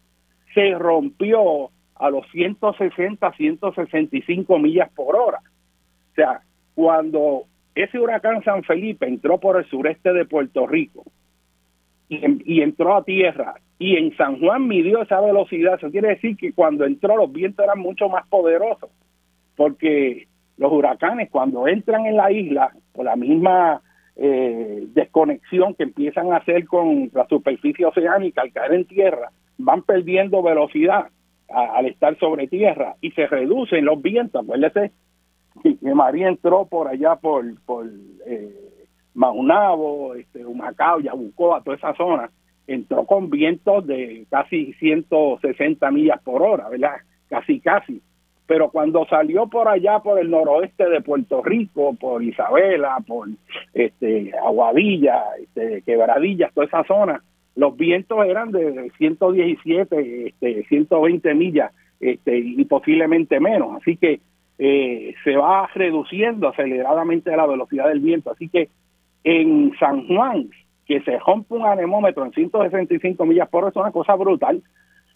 se 0.52 0.74
rompió 0.74 1.70
a 1.94 2.10
los 2.10 2.30
160, 2.32 3.32
165 3.32 4.58
millas 4.58 4.90
por 4.94 5.16
hora. 5.16 5.38
O 5.38 6.14
sea, 6.14 6.42
cuando 6.74 7.44
ese 7.74 7.98
huracán 7.98 8.42
San 8.42 8.62
Felipe 8.64 9.06
entró 9.06 9.38
por 9.38 9.58
el 9.58 9.66
sureste 9.66 10.12
de 10.12 10.24
Puerto 10.24 10.66
Rico 10.66 11.04
y, 12.08 12.60
entró 12.60 12.96
a 12.96 13.04
tierra 13.04 13.54
y 13.78 13.96
en 13.96 14.16
San 14.16 14.40
Juan 14.40 14.66
midió 14.66 15.02
esa 15.02 15.20
velocidad, 15.20 15.74
eso 15.74 15.90
quiere 15.90 16.08
decir 16.08 16.36
que 16.36 16.52
cuando 16.52 16.84
entró 16.84 17.16
los 17.16 17.32
vientos 17.32 17.64
eran 17.64 17.78
mucho 17.78 18.08
más 18.08 18.26
poderosos, 18.28 18.90
porque 19.56 20.26
los 20.56 20.72
huracanes 20.72 21.30
cuando 21.30 21.68
entran 21.68 22.06
en 22.06 22.16
la 22.16 22.32
isla, 22.32 22.72
por 22.92 23.04
la 23.04 23.16
misma 23.16 23.80
eh, 24.16 24.86
desconexión 24.92 25.74
que 25.74 25.84
empiezan 25.84 26.32
a 26.32 26.38
hacer 26.38 26.66
con 26.66 27.10
la 27.14 27.26
superficie 27.28 27.86
oceánica 27.86 28.42
al 28.42 28.52
caer 28.52 28.74
en 28.74 28.84
tierra, 28.86 29.30
van 29.56 29.82
perdiendo 29.82 30.42
velocidad 30.42 31.06
al 31.48 31.86
estar 31.86 32.16
sobre 32.18 32.46
tierra 32.46 32.94
y 33.00 33.10
se 33.12 33.26
reducen 33.26 33.84
los 33.84 34.00
vientos. 34.00 34.42
Acuérdese 34.42 34.92
que 35.62 35.94
María 35.94 36.28
entró 36.28 36.66
por 36.66 36.88
allá 36.88 37.16
por, 37.16 37.44
por 37.64 37.86
eh, 38.26 38.70
Maunabo, 39.14 40.14
este, 40.14 40.44
Humacao, 40.44 41.00
Yabucoa, 41.00 41.62
toda 41.62 41.76
esa 41.76 41.94
zona, 41.94 42.30
entró 42.66 43.04
con 43.04 43.30
vientos 43.30 43.86
de 43.86 44.26
casi 44.30 44.72
160 44.74 45.90
millas 45.90 46.22
por 46.22 46.42
hora, 46.42 46.68
¿verdad? 46.68 46.96
Casi, 47.28 47.60
casi. 47.60 48.00
Pero 48.46 48.70
cuando 48.70 49.06
salió 49.06 49.46
por 49.46 49.68
allá, 49.68 50.00
por 50.00 50.18
el 50.18 50.30
noroeste 50.30 50.88
de 50.88 51.00
Puerto 51.00 51.42
Rico, 51.42 51.94
por 51.94 52.22
Isabela, 52.22 52.98
por 53.06 53.28
este, 53.74 54.32
Aguadilla, 54.44 55.22
este, 55.40 55.82
Quebradillas, 55.82 56.52
toda 56.52 56.66
esa 56.66 56.84
zona, 56.84 57.22
los 57.56 57.76
vientos 57.76 58.24
eran 58.26 58.50
de 58.50 58.90
117, 58.98 60.28
este, 60.28 60.64
120 60.64 61.34
millas 61.34 61.72
este, 62.00 62.38
y 62.38 62.64
posiblemente 62.64 63.38
menos. 63.38 63.76
Así 63.76 63.96
que 63.96 64.20
eh, 64.62 65.14
se 65.24 65.36
va 65.38 65.70
reduciendo 65.74 66.48
aceleradamente 66.48 67.34
la 67.34 67.46
velocidad 67.46 67.88
del 67.88 68.00
viento. 68.00 68.30
Así 68.30 68.50
que 68.50 68.68
en 69.24 69.72
San 69.80 70.06
Juan, 70.06 70.50
que 70.84 71.00
se 71.00 71.18
rompe 71.18 71.54
un 71.54 71.64
anemómetro 71.64 72.26
en 72.26 72.32
165 72.32 73.24
millas 73.24 73.48
por 73.48 73.64
hora, 73.64 73.70
es 73.70 73.76
una 73.76 73.90
cosa 73.90 74.14
brutal. 74.16 74.62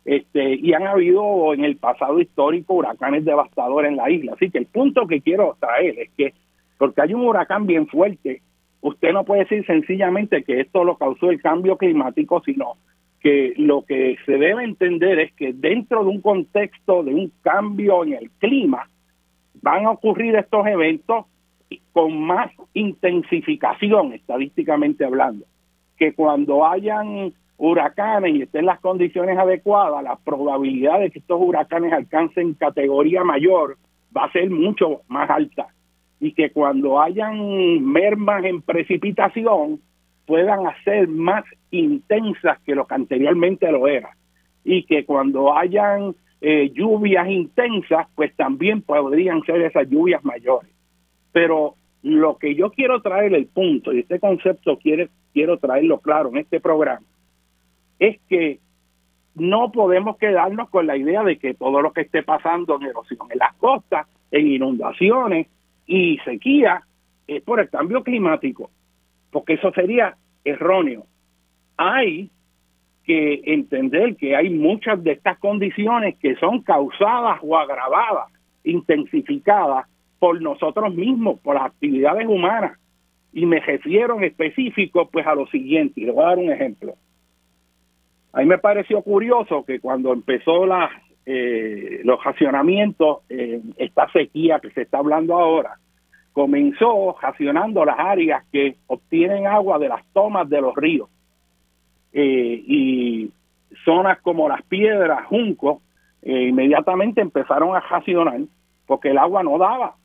Este, 0.07 0.55
y 0.55 0.73
han 0.73 0.87
habido 0.87 1.53
en 1.53 1.63
el 1.63 1.77
pasado 1.77 2.21
histórico 2.21 2.73
huracanes 2.73 3.27
devastadores 3.27 3.91
en 3.91 3.99
la 3.99 4.09
isla. 4.09 4.33
Así 4.33 4.51
que 4.51 4.57
el 4.57 4.67
punto 4.67 5.07
que 5.07 5.21
quiero 5.21 5.59
traer 5.61 5.99
es 5.99 6.11
que, 6.17 6.33
porque 6.79 7.03
hay 7.03 7.13
un 7.13 7.27
huracán 7.27 7.67
bien 7.67 7.87
fuerte, 7.87 8.41
usted 8.81 9.13
no 9.13 9.25
puede 9.25 9.41
decir 9.41 9.67
sencillamente 9.67 10.43
que 10.43 10.61
esto 10.61 10.85
lo 10.85 10.97
causó 10.97 11.29
el 11.31 11.43
cambio 11.43 11.77
climático, 11.77 12.41
sino 12.47 12.79
que 13.21 13.53
lo 13.59 13.85
que 13.85 14.17
se 14.25 14.39
debe 14.39 14.65
entender 14.65 15.19
es 15.19 15.35
que 15.35 15.53
dentro 15.53 16.03
de 16.03 16.11
un 16.11 16.23
contexto 16.23 17.03
de 17.03 17.15
un 17.15 17.31
cambio 17.43 18.05
en 18.05 18.15
el 18.15 18.31
clima, 18.39 18.89
van 19.65 19.87
a 19.87 19.93
ocurrir 19.93 20.37
estos 20.37 20.67
eventos 20.67 21.25
con 21.93 22.21
más 22.21 22.51
intensificación, 22.75 24.13
estadísticamente 24.13 25.07
hablando, 25.07 25.47
que 25.97 26.13
cuando 26.13 26.67
hayan 26.67 27.33
huracanes 27.57 28.35
y 28.35 28.43
estén 28.43 28.67
las 28.67 28.79
condiciones 28.81 29.39
adecuadas, 29.39 30.05
la 30.05 30.17
probabilidad 30.17 31.01
de 31.01 31.11
que 31.11 31.21
estos 31.21 31.41
huracanes 31.41 31.95
alcancen 31.95 32.53
categoría 32.53 33.25
mayor 33.25 33.79
va 34.15 34.27
a 34.27 34.33
ser 34.33 34.51
mucho 34.51 35.01
más 35.09 35.31
alta. 35.31 35.69
Y 36.21 36.33
que 36.33 36.51
cuando 36.51 37.01
hayan 37.01 37.83
mermas 37.85 38.45
en 38.45 38.61
precipitación 38.61 39.81
puedan 40.27 40.61
ser 40.85 41.09
más 41.09 41.45
intensas 41.71 42.61
que 42.67 42.75
lo 42.75 42.87
que 42.87 42.95
anteriormente 42.97 43.73
lo 43.73 43.89
era. 43.89 44.11
Y 44.63 44.85
que 44.85 45.07
cuando 45.07 45.57
hayan 45.57 46.15
eh, 46.47 46.71
lluvias 46.75 47.27
intensas, 47.31 48.07
pues 48.15 48.37
también 48.37 48.83
podrían 48.83 49.43
ser 49.45 49.63
esas 49.63 49.89
lluvias 49.89 50.23
mayores. 50.27 50.71
Pero 51.33 51.77
lo 52.03 52.37
que 52.37 52.55
yo 52.55 52.71
quiero 52.71 53.01
traer 53.01 53.33
el 53.33 53.47
punto, 53.47 53.95
y 53.95 54.01
este 54.01 54.21
concepto 54.21 54.77
quiere, 54.77 55.09
quiero 55.33 55.57
traerlo 55.57 56.01
claro 56.01 56.29
en 56.29 56.37
este 56.37 56.61
programa, 56.61 57.07
es 57.99 58.21
que 58.29 58.59
no 59.37 59.73
podemos 59.73 60.19
quedarnos 60.19 60.69
con 60.69 60.87
la 60.87 60.99
idea 60.99 61.23
de 61.25 61.39
que 61.39 61.55
todo 61.55 61.81
lo 61.81 61.95
que 61.95 62.03
esté 62.03 62.23
pasando 62.23 62.77
en 62.77 62.89
erosión 62.89 63.27
en 63.31 63.39
las 63.39 63.55
costas, 63.55 64.07
en 64.31 64.47
inundaciones 64.47 65.47
y 65.87 66.19
sequía, 66.27 66.83
es 67.27 67.43
por 67.43 67.59
el 67.59 67.71
cambio 67.71 68.05
climático, 68.05 68.69
porque 69.31 69.55
eso 69.55 69.73
sería 69.73 70.15
erróneo. 70.45 71.07
Hay 71.79 72.29
que 73.05 73.43
entender 73.45 74.17
que 74.17 74.35
hay 74.35 74.51
muchas 74.51 75.03
de 75.05 75.13
estas 75.13 75.39
condiciones 75.39 76.17
que 76.19 76.37
son 76.37 76.63
causadas 76.63 77.39
o 77.43 77.57
agravadas, 77.57 78.33
intensificadas 78.65 79.87
por 80.19 80.41
nosotros 80.41 80.95
mismos, 80.95 81.39
por 81.41 81.55
las 81.55 81.67
actividades 81.67 82.27
humanas. 82.27 82.79
Y 83.33 83.47
me 83.47 83.61
refiero 83.61 84.17
en 84.17 84.25
específico 84.25 85.09
pues 85.11 85.27
a 85.27 85.35
lo 85.35 85.47
siguiente, 85.49 86.01
y 86.01 86.05
le 86.05 86.13
voy 86.13 86.25
a 86.25 86.29
dar 86.29 86.39
un 86.39 86.51
ejemplo. 86.51 86.95
A 88.33 88.41
mí 88.41 88.47
me 88.47 88.59
pareció 88.59 89.03
curioso 89.03 89.65
que 89.65 89.81
cuando 89.81 90.13
empezó 90.13 90.67
la, 90.67 90.91
eh, 91.27 92.01
los 92.05 92.23
racionamientos, 92.25 93.19
esta 93.29 94.11
sequía 94.13 94.61
que 94.61 94.71
se 94.71 94.83
está 94.83 94.99
hablando 94.99 95.35
ahora, 95.35 95.79
comenzó 96.33 97.17
racionando 97.21 97.85
las 97.85 97.99
áreas 97.99 98.45
que 98.51 98.77
obtienen 98.87 99.47
agua 99.47 99.79
de 99.79 99.89
las 99.89 100.05
tomas 100.13 100.49
de 100.49 100.61
los 100.61 100.75
ríos 100.75 101.09
eh, 102.15 102.63
y 102.67 103.31
zonas 103.85 104.21
como 104.23 104.49
las 104.49 104.63
piedras, 104.63 105.27
juncos, 105.27 105.83
eh, 106.23 106.49
inmediatamente 106.49 107.21
empezaron 107.21 107.75
a 107.75 107.81
racionar 107.81 108.41
porque 108.87 109.11
el 109.11 109.19
agua 109.19 109.43
no 109.43 109.59
daba. 109.59 109.97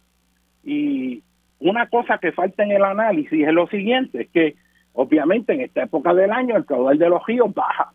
Y 0.63 1.22
una 1.60 1.88
cosa 1.88 2.18
que 2.18 2.32
falta 2.32 2.63
en 2.63 2.72
el 2.72 2.84
análisis 2.84 3.48
es 3.48 3.54
lo 3.54 3.68
siguiente, 3.68 4.24
es 4.24 4.30
que 4.30 4.56
obviamente 4.94 5.54
en 5.54 5.62
esta 5.62 5.84
época 5.84 6.13
del 6.16 6.32
año 6.32 6.58
el 6.58 6.66
caudal 6.66 6.98
de 6.98 7.10
los 7.10 7.25
ríos 7.28 7.54
baja, 7.54 7.94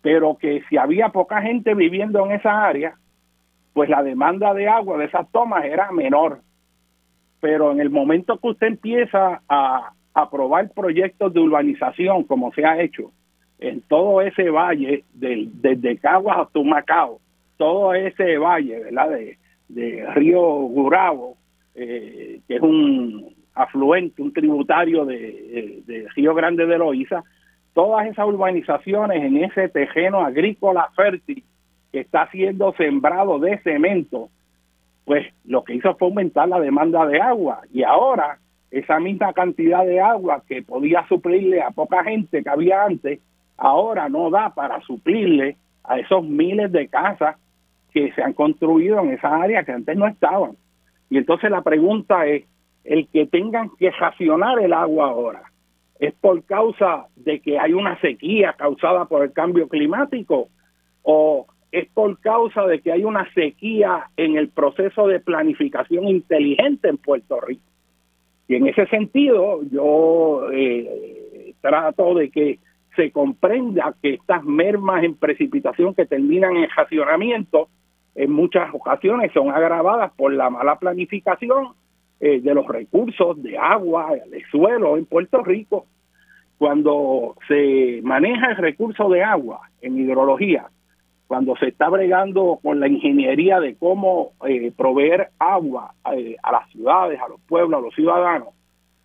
pero 0.00 0.38
que 0.38 0.62
si 0.70 0.78
había 0.78 1.10
poca 1.10 1.42
gente 1.42 1.74
viviendo 1.74 2.24
en 2.24 2.32
esa 2.32 2.64
área, 2.64 2.94
pues 3.74 3.90
la 3.90 4.02
demanda 4.02 4.54
de 4.54 4.68
agua 4.68 4.96
de 4.96 5.04
esas 5.04 5.30
tomas 5.30 5.66
era 5.66 5.92
menor. 5.92 6.40
Pero 7.40 7.72
en 7.72 7.80
el 7.80 7.90
momento 7.90 8.38
que 8.38 8.48
usted 8.48 8.66
empieza 8.68 9.42
a 9.48 9.92
aprobar 10.14 10.70
proyectos 10.70 11.32
de 11.32 11.40
urbanización 11.40 12.24
como 12.24 12.52
se 12.52 12.64
ha 12.64 12.80
hecho 12.80 13.12
en 13.60 13.82
todo 13.82 14.22
ese 14.22 14.50
valle, 14.50 15.04
del, 15.12 15.50
desde 15.60 15.98
Caguas 15.98 16.38
hasta 16.38 16.60
Macao, 16.60 17.20
todo 17.56 17.92
ese 17.94 18.38
valle, 18.38 18.84
¿verdad? 18.84 19.10
De, 19.10 19.36
Río 20.14 20.40
Gurabo, 20.40 21.36
eh, 21.76 22.40
que 22.48 22.56
es 22.56 22.62
un 22.62 23.36
afluente, 23.54 24.20
un 24.22 24.32
tributario 24.32 25.04
de, 25.04 26.06
Río 26.16 26.34
Grande 26.34 26.66
de 26.66 26.78
Loíza, 26.78 27.22
todas 27.72 28.06
esas 28.06 28.26
urbanizaciones 28.26 29.22
en 29.22 29.36
ese 29.44 29.68
terreno 29.68 30.20
agrícola 30.20 30.88
fértil 30.96 31.44
que 31.92 32.00
está 32.00 32.28
siendo 32.30 32.72
sembrado 32.72 33.38
de 33.38 33.58
cemento, 33.58 34.30
pues 35.04 35.26
lo 35.44 35.62
que 35.62 35.74
hizo 35.74 35.94
fue 35.96 36.08
aumentar 36.08 36.48
la 36.48 36.58
demanda 36.58 37.06
de 37.06 37.20
agua 37.20 37.60
y 37.72 37.82
ahora 37.82 38.38
esa 38.70 39.00
misma 39.00 39.32
cantidad 39.32 39.84
de 39.84 40.00
agua 40.00 40.42
que 40.46 40.62
podía 40.62 41.06
suplirle 41.08 41.60
a 41.62 41.70
poca 41.70 42.04
gente 42.04 42.42
que 42.42 42.48
había 42.48 42.84
antes, 42.84 43.20
ahora 43.56 44.08
no 44.08 44.30
da 44.30 44.54
para 44.54 44.80
suplirle 44.82 45.56
a 45.84 45.98
esos 45.98 46.24
miles 46.24 46.70
de 46.70 46.88
casas 46.88 47.36
que 47.92 48.12
se 48.12 48.22
han 48.22 48.32
construido 48.32 49.00
en 49.00 49.10
esa 49.10 49.42
área 49.42 49.64
que 49.64 49.72
antes 49.72 49.96
no 49.96 50.06
estaban. 50.06 50.52
Y 51.08 51.18
entonces 51.18 51.50
la 51.50 51.62
pregunta 51.62 52.26
es, 52.26 52.44
el 52.84 53.08
que 53.08 53.26
tengan 53.26 53.70
que 53.78 53.90
racionar 53.90 54.58
el 54.58 54.72
agua 54.72 55.08
ahora, 55.08 55.42
¿es 55.98 56.14
por 56.14 56.42
causa 56.44 57.06
de 57.16 57.40
que 57.40 57.58
hay 57.58 57.74
una 57.74 58.00
sequía 58.00 58.54
causada 58.54 59.04
por 59.04 59.22
el 59.22 59.32
cambio 59.32 59.68
climático 59.68 60.48
o 61.02 61.46
es 61.72 61.88
por 61.90 62.18
causa 62.20 62.66
de 62.66 62.80
que 62.80 62.92
hay 62.92 63.04
una 63.04 63.30
sequía 63.34 64.08
en 64.16 64.36
el 64.36 64.48
proceso 64.48 65.06
de 65.06 65.20
planificación 65.20 66.08
inteligente 66.08 66.88
en 66.88 66.96
Puerto 66.96 67.40
Rico? 67.40 67.69
Y 68.50 68.56
en 68.56 68.66
ese 68.66 68.84
sentido, 68.86 69.60
yo 69.70 70.50
eh, 70.52 71.54
trato 71.60 72.16
de 72.16 72.30
que 72.32 72.58
se 72.96 73.12
comprenda 73.12 73.94
que 74.02 74.14
estas 74.14 74.42
mermas 74.42 75.04
en 75.04 75.14
precipitación 75.14 75.94
que 75.94 76.04
terminan 76.04 76.56
en 76.56 76.68
racionamiento 76.76 77.68
en 78.16 78.32
muchas 78.32 78.74
ocasiones 78.74 79.30
son 79.32 79.50
agravadas 79.50 80.10
por 80.16 80.32
la 80.32 80.50
mala 80.50 80.80
planificación 80.80 81.74
eh, 82.18 82.40
de 82.40 82.52
los 82.52 82.66
recursos 82.66 83.40
de 83.40 83.56
agua, 83.56 84.14
de 84.28 84.42
suelo 84.50 84.96
en 84.96 85.06
Puerto 85.06 85.44
Rico. 85.44 85.86
Cuando 86.58 87.36
se 87.46 88.00
maneja 88.02 88.50
el 88.50 88.56
recurso 88.56 89.08
de 89.10 89.22
agua 89.22 89.60
en 89.80 89.96
hidrología, 89.96 90.66
cuando 91.30 91.54
se 91.58 91.68
está 91.68 91.88
bregando 91.88 92.58
con 92.60 92.80
la 92.80 92.88
ingeniería 92.88 93.60
de 93.60 93.76
cómo 93.76 94.32
eh, 94.48 94.72
proveer 94.76 95.28
agua 95.38 95.94
eh, 96.12 96.34
a 96.42 96.50
las 96.50 96.68
ciudades, 96.70 97.20
a 97.20 97.28
los 97.28 97.40
pueblos, 97.42 97.78
a 97.78 97.82
los 97.84 97.94
ciudadanos, 97.94 98.48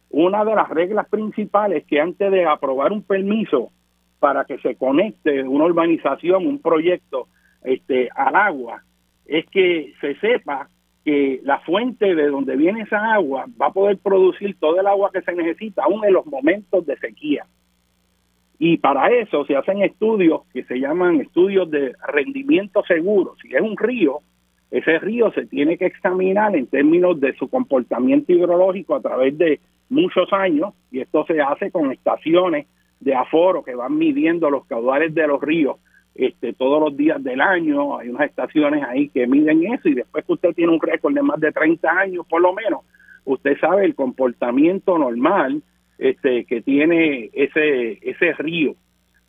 una 0.10 0.44
de 0.44 0.56
las 0.56 0.68
reglas 0.70 1.08
principales 1.08 1.86
que 1.86 2.02
antes 2.02 2.32
de 2.32 2.48
aprobar 2.48 2.92
un 2.94 3.04
permiso 3.04 3.70
para 4.18 4.44
que 4.46 4.58
se 4.58 4.74
conecte 4.74 5.44
una 5.44 5.66
urbanización, 5.66 6.48
un 6.48 6.58
proyecto 6.58 7.28
este, 7.64 8.10
al 8.16 8.36
agua, 8.36 8.82
es 9.28 9.46
que 9.52 9.94
se 10.02 10.16
sepa 10.16 10.68
que 11.04 11.42
la 11.44 11.60
fuente 11.60 12.16
de 12.16 12.28
donde 12.30 12.56
viene 12.56 12.82
esa 12.82 13.14
agua 13.14 13.46
va 13.62 13.68
a 13.68 13.72
poder 13.72 14.00
producir 14.00 14.58
todo 14.60 14.80
el 14.80 14.88
agua 14.88 15.12
que 15.14 15.22
se 15.22 15.34
necesita, 15.34 15.84
aún 15.84 16.04
en 16.04 16.14
los 16.14 16.26
momentos 16.26 16.88
de 16.88 16.98
sequía. 16.98 17.46
Y 18.58 18.78
para 18.78 19.10
eso 19.10 19.46
se 19.46 19.56
hacen 19.56 19.82
estudios 19.82 20.42
que 20.54 20.64
se 20.64 20.80
llaman 20.80 21.22
estudios 21.22 21.70
de 21.70 21.94
rendimiento 22.08 22.84
seguro. 22.84 23.36
Si 23.42 23.54
es 23.54 23.62
un 23.62 23.76
río, 23.78 24.20
ese 24.72 25.00
río 25.00 25.32
se 25.32 25.46
tiene 25.46 25.78
que 25.78 25.86
examinar 25.86 26.56
en 26.56 26.68
términos 26.68 27.20
de 27.20 27.34
su 27.36 27.50
comportamiento 27.50 28.32
hidrológico 28.32 28.96
a 28.96 29.02
través 29.02 29.38
de 29.38 29.60
muchos 29.90 30.32
años 30.34 30.74
y 30.92 31.02
esto 31.02 31.26
se 31.28 31.42
hace 31.42 31.72
con 31.72 31.92
estaciones 31.92 32.68
de 33.00 33.14
aforo 33.14 33.64
que 33.64 33.76
van 33.76 33.98
midiendo 33.98 34.50
los 34.50 34.66
caudales 34.66 35.14
de 35.14 35.28
los 35.28 35.42
ríos 35.42 35.78
este, 36.16 36.54
todos 36.54 36.82
los 36.82 36.98
días 36.98 37.24
del 37.24 37.42
año. 37.42 38.00
Hay 38.00 38.10
unas 38.10 38.30
estaciones 38.30 38.84
ahí 38.84 39.10
que 39.10 39.28
miden 39.28 39.66
eso 39.74 39.90
y 39.90 39.96
después 39.96 40.26
que 40.26 40.34
usted 40.34 40.54
tiene 40.54 40.72
un 40.72 40.82
récord 40.82 41.14
de 41.14 41.22
más 41.22 41.40
de 41.40 41.52
30 41.52 41.90
años 41.90 42.26
por 42.28 42.42
lo 42.42 42.54
menos, 42.54 42.82
usted 43.26 43.58
sabe 43.60 43.86
el 43.86 43.96
comportamiento 43.96 44.98
normal 44.98 45.62
este, 45.98 46.46
que 46.46 46.62
tiene 46.62 47.30
ese, 47.34 48.00
ese 48.02 48.34
río. 48.34 48.76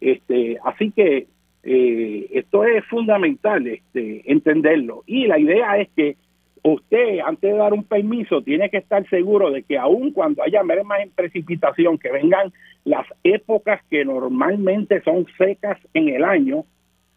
Este, 0.00 0.59
así 0.64 0.90
que 0.90 1.26
eh, 1.62 2.26
esto 2.33 2.64
es 2.64 2.85
fundamental 2.87 3.66
este, 3.66 4.22
entenderlo. 4.31 5.02
Y 5.07 5.26
la 5.26 5.38
idea 5.38 5.79
es 5.79 5.88
que 5.96 6.16
usted, 6.62 7.20
antes 7.24 7.52
de 7.52 7.57
dar 7.57 7.72
un 7.72 7.85
permiso, 7.85 8.42
tiene 8.42 8.70
que 8.70 8.79
estar 8.79 9.09
seguro 9.09 9.50
de 9.50 9.62
que 9.62 9.79
aun 9.79 10.12
cuando 10.12 10.42
haya 10.42 10.62
mermas 10.62 11.00
en 11.00 11.11
precipitación, 11.11 11.98
que 11.98 12.11
vengan 12.11 12.52
las 12.85 13.07
épocas 13.24 13.81
que 13.90 14.05
normalmente 14.05 15.02
son 15.02 15.26
secas 15.38 15.79
en 15.94 16.09
el 16.09 16.24
año, 16.24 16.64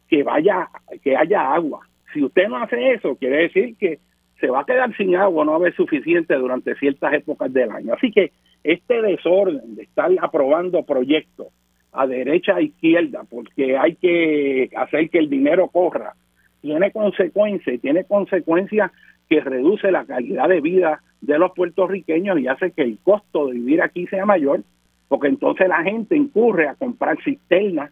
que 0.07 0.23
vaya, 0.23 0.69
que 1.03 1.15
haya 1.15 1.53
agua. 1.53 1.81
Si 2.13 2.23
usted 2.23 2.47
no 2.47 2.57
hace 2.57 2.93
eso, 2.93 3.15
quiere 3.15 3.43
decir 3.43 3.75
que 3.77 3.99
se 4.39 4.47
va 4.47 4.62
a 4.62 4.65
quedar 4.65 4.95
sin 4.95 5.15
agua, 5.15 5.45
no 5.45 5.51
va 5.51 5.57
a 5.57 5.59
haber 5.62 5.75
suficiente 5.75 6.33
durante 6.35 6.75
ciertas 6.75 7.13
épocas 7.13 7.51
del 7.51 7.69
año. 7.71 7.93
Así 7.93 8.12
que 8.12 8.31
este 8.63 9.02
desorden 9.02 9.76
de 9.76 9.84
estar 9.84 10.12
aprobando 10.22 10.84
proyectos 10.84 11.48
a 11.91 12.06
derecha 12.06 12.60
e 12.60 12.65
izquierda 12.65 13.24
porque 13.30 13.78
hay 13.78 13.95
que 13.95 14.69
hacer 14.76 15.10
que 15.10 15.19
el 15.19 15.30
dinero 15.30 15.69
corra, 15.69 16.13
tiene 16.62 16.91
consecuencias, 16.91 17.82
tiene 17.82 18.04
consecuencias 18.04 18.91
que 19.30 19.41
reduce 19.41 19.91
la 19.91 20.06
calidad 20.06 20.50
de 20.50 20.62
vida 20.62 21.02
de 21.22 21.38
los 21.38 21.52
puertorriqueños 21.52 22.39
y 22.39 22.48
hace 22.48 22.72
que 22.72 22.82
el 22.82 22.98
costo 23.00 23.48
de 23.48 23.54
vivir 23.54 23.82
aquí 23.82 24.08
sea 24.08 24.26
mayor, 24.26 24.62
porque 25.08 25.28
entonces 25.28 25.67
la 25.67 25.84
gente 25.84 26.15
incurre 26.15 26.67
a 26.67 26.76
comprar 26.76 27.17
cisternas 27.24 27.91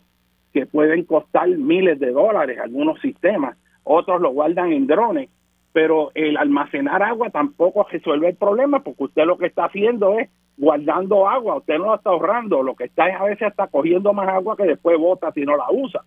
que 0.53 0.65
pueden 0.65 1.03
costar 1.03 1.47
miles 1.49 1.99
de 1.99 2.11
dólares, 2.11 2.59
algunos 2.59 2.99
sistemas, 3.01 3.57
otros 3.83 4.21
lo 4.21 4.31
guardan 4.31 4.71
en 4.71 4.87
drones, 4.87 5.29
pero 5.73 6.11
el 6.15 6.37
almacenar 6.37 7.03
agua 7.03 7.29
tampoco 7.29 7.85
resuelve 7.89 8.29
el 8.29 8.35
problema 8.35 8.83
porque 8.83 9.03
usted 9.05 9.25
lo 9.25 9.37
que 9.37 9.47
está 9.47 9.65
haciendo 9.65 10.17
es 10.17 10.29
guardando 10.57 11.29
agua, 11.29 11.57
usted 11.57 11.77
no 11.77 11.95
está 11.95 12.09
ahorrando, 12.09 12.63
lo 12.63 12.75
que 12.75 12.85
está 12.85 13.07
es 13.07 13.15
a 13.15 13.23
veces 13.23 13.47
está 13.49 13.67
cogiendo 13.67 14.11
más 14.11 14.27
agua 14.27 14.57
que 14.57 14.63
después 14.63 14.97
bota 14.97 15.31
si 15.31 15.41
no 15.41 15.55
la 15.55 15.71
usa. 15.71 16.01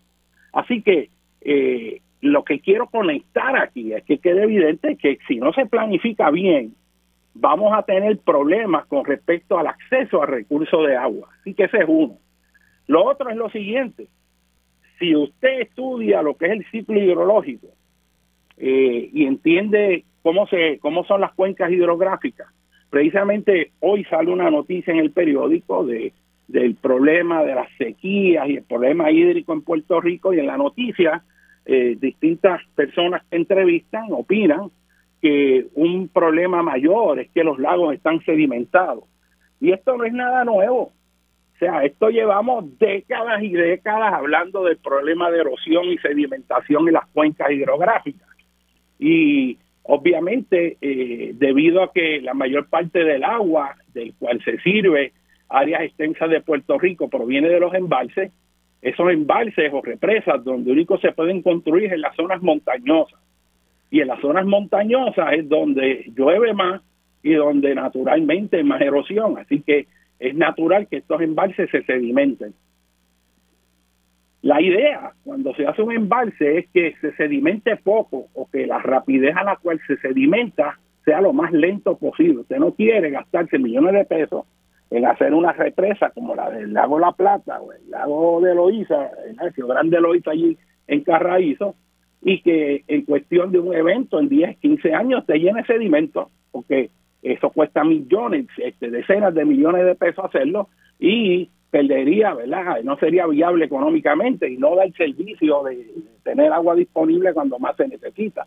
Así 0.53 0.83
que 0.83 1.11
eh, 1.41 2.03
lo 2.21 2.45
que 2.45 2.61
quiero 2.61 2.87
conectar 2.89 3.57
aquí 3.57 3.93
es 3.93 4.05
que 4.05 4.19
quede 4.19 4.43
evidente 4.43 4.97
que 4.97 5.19
si 5.29 5.37
no 5.37 5.53
se 5.53 5.67
planifica 5.67 6.31
bien, 6.31 6.75
vamos 7.35 7.73
a 7.73 7.83
tener 7.85 8.19
problemas 8.19 8.87
con 8.87 9.05
respecto 9.05 9.57
al 9.59 9.69
acceso 9.69 10.23
a 10.23 10.27
recursos 10.27 10.87
de 10.87 10.97
agua. 10.97 11.29
Así 11.41 11.55
que 11.55 11.65
ese 11.65 11.79
es 11.79 11.87
uno. 11.87 12.19
Lo 12.89 13.05
otro 13.05 13.31
es 13.31 13.37
lo 13.37 13.49
siguiente, 13.51 14.09
si 14.99 15.15
usted 15.15 15.61
estudia 15.61 16.23
lo 16.23 16.37
que 16.37 16.47
es 16.47 16.53
el 16.53 16.67
ciclo 16.71 17.01
hidrológico 17.01 17.69
eh, 18.59 19.09
y 19.13 19.25
entiende 19.25 20.05
cómo, 20.23 20.47
se, 20.49 20.79
cómo 20.81 21.05
son 21.05 21.21
las 21.21 21.33
cuencas 21.33 21.71
hidrográficas, 21.71 22.49
Precisamente 22.91 23.73
hoy 23.81 24.05
sale 24.05 24.31
una 24.31 24.51
noticia 24.51 24.93
en 24.93 25.01
el 25.01 25.13
periódico 25.13 25.85
de 25.87 26.13
del 26.51 26.75
problema 26.75 27.45
de 27.45 27.55
las 27.55 27.69
sequías 27.79 28.49
y 28.49 28.57
el 28.57 28.65
problema 28.65 29.11
hídrico 29.11 29.53
en 29.53 29.63
Puerto 29.63 30.01
Rico 30.01 30.35
y 30.35 30.41
en 30.41 30.49
la 30.49 30.57
noticia 30.57 31.23
eh, 31.65 31.97
distintas 32.01 32.61
personas 32.75 33.23
que 33.31 33.37
entrevistan 33.37 34.07
opinan 34.11 34.71
que 35.23 35.67
un 35.75 36.09
problema 36.09 36.63
mayor 36.63 37.21
es 37.21 37.31
que 37.31 37.45
los 37.45 37.59
lagos 37.59 37.95
están 37.95 38.21
sedimentados. 38.25 39.05
Y 39.61 39.71
esto 39.71 39.97
no 39.97 40.05
es 40.05 40.13
nada 40.13 40.45
nuevo. 40.45 40.93
O 41.55 41.59
sea, 41.61 41.85
esto 41.85 42.09
llevamos 42.09 42.79
décadas 42.79 43.43
y 43.43 43.53
décadas 43.53 44.13
hablando 44.15 44.65
del 44.65 44.79
problema 44.79 45.31
de 45.31 45.41
erosión 45.41 45.85
y 45.85 45.99
sedimentación 45.99 46.89
en 46.89 46.95
las 46.95 47.07
cuencas 47.11 47.51
hidrográficas. 47.51 48.29
Y 48.99 49.59
Obviamente, 49.83 50.77
eh, 50.81 51.33
debido 51.35 51.83
a 51.83 51.93
que 51.93 52.21
la 52.21 52.35
mayor 52.35 52.69
parte 52.69 53.05
del 53.05 53.25
agua 53.25 53.77
del 53.95 54.15
cual 54.15 54.43
se 54.45 54.59
sirve 54.59 55.13
áreas 55.49 55.83
extensas 55.83 56.31
de 56.31 56.41
Puerto 56.41 56.79
Rico 56.79 57.09
proviene 57.09 57.49
de 57.49 57.61
los 57.61 57.75
embalses, 57.75 58.33
esos 58.83 59.11
embalses 59.11 59.71
o 59.73 59.83
represas 59.83 60.43
donde 60.45 60.73
único 60.73 60.99
se 60.99 61.13
pueden 61.13 61.43
construir 61.43 61.93
en 61.93 62.01
las 62.01 62.15
zonas 62.17 62.41
montañosas. 62.43 63.19
Y 63.91 64.01
en 64.01 64.09
las 64.09 64.21
zonas 64.21 64.47
montañosas 64.47 65.33
es 65.33 65.49
donde 65.49 66.11
llueve 66.15 66.55
más 66.55 66.81
y 67.23 67.35
donde 67.35 67.75
naturalmente 67.75 68.59
hay 68.59 68.65
más 68.65 68.81
erosión. 68.81 69.39
Así 69.39 69.61
que 69.61 69.87
es 70.19 70.35
natural 70.35 70.87
que 70.87 70.99
estos 70.99 71.21
embalses 71.21 71.69
se 71.71 71.83
sedimenten. 71.83 72.55
La 74.43 74.61
idea 74.61 75.13
cuando 75.23 75.55
se 75.55 75.67
hace 75.67 75.83
un 75.83 75.93
embalse 75.93 76.59
es 76.59 76.69
que 76.71 76.95
se 77.01 77.13
sedimente 77.17 77.77
poco 77.77 78.29
o 78.35 78.49
que 78.51 78.67
la 78.67 78.79
rapidez 78.79 79.37
a 79.37 79.45
la 79.45 79.57
cual 79.57 79.81
se 79.87 79.97
sedimenta 79.99 80.79
sea 81.05 81.21
lo 81.21 81.33
más 81.33 81.53
lento 81.53 81.97
posible. 81.97 82.41
Usted 82.41 82.59
no 82.59 82.73
quiere 82.73 83.11
gastarse 83.11 83.59
millones 83.59 83.93
de 83.93 84.05
pesos 84.05 84.47
en 84.91 85.07
hacer 85.07 85.35
una 85.35 85.53
represa 85.53 86.11
como 86.11 86.35
la 86.35 86.51
del 86.51 86.73
lago 86.73 86.99
La 86.99 87.13
Plata 87.13 87.61
o 87.61 87.73
el 87.73 87.91
lago 87.91 88.41
de 88.41 88.55
Loíza, 88.55 89.11
el 89.29 89.53
río 89.53 89.67
Grande 89.67 90.01
Loíza 90.01 90.33
allí 90.33 90.57
en 90.89 91.03
Carraízo, 91.03 91.77
y 92.23 92.43
que 92.43 92.85
en 92.89 93.03
cuestión 93.03 93.53
de 93.53 93.61
un 93.61 93.75
evento 93.75 94.19
en 94.19 94.29
10, 94.29 94.59
15 94.59 94.95
años 94.95 95.25
te 95.27 95.39
llene 95.39 95.65
sedimento, 95.65 96.31
porque 96.51 96.91
eso 97.23 97.51
cuesta 97.51 97.85
millones, 97.85 98.47
este, 98.59 98.91
decenas 98.91 99.35
de 99.35 99.45
millones 99.45 99.85
de 99.85 99.95
pesos 99.95 100.25
hacerlo, 100.25 100.69
y 100.99 101.51
perdería, 101.71 102.35
¿verdad? 102.35 102.83
No 102.83 102.97
sería 102.97 103.27
viable 103.27 103.65
económicamente 103.65 104.49
y 104.49 104.57
no 104.57 104.75
da 104.75 104.85
el 104.85 104.95
servicio 104.95 105.63
de 105.63 105.87
tener 106.25 106.53
agua 106.53 106.75
disponible 106.75 107.33
cuando 107.33 107.59
más 107.59 107.77
se 107.77 107.89
necesita. 107.89 108.47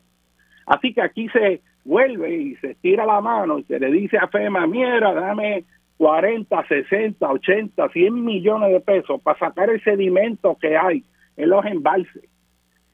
Así 0.66 0.94
que 0.94 1.02
aquí 1.02 1.30
se 1.30 1.62
vuelve 1.86 2.36
y 2.36 2.56
se 2.56 2.72
estira 2.72 3.06
la 3.06 3.22
mano 3.22 3.60
y 3.60 3.64
se 3.64 3.80
le 3.80 3.92
dice 3.92 4.18
a 4.18 4.28
FEMA, 4.28 4.68
mira, 4.68 5.14
dame 5.14 5.64
40, 5.98 6.68
60, 6.68 7.30
80, 7.30 7.90
100 7.90 8.26
millones 8.26 8.72
de 8.72 8.80
pesos 8.82 9.22
para 9.22 9.40
sacar 9.40 9.70
el 9.70 9.82
sedimento 9.84 10.58
que 10.60 10.78
hay 10.78 11.04
en 11.38 11.50
los 11.50 11.66
embalses. 11.66 12.24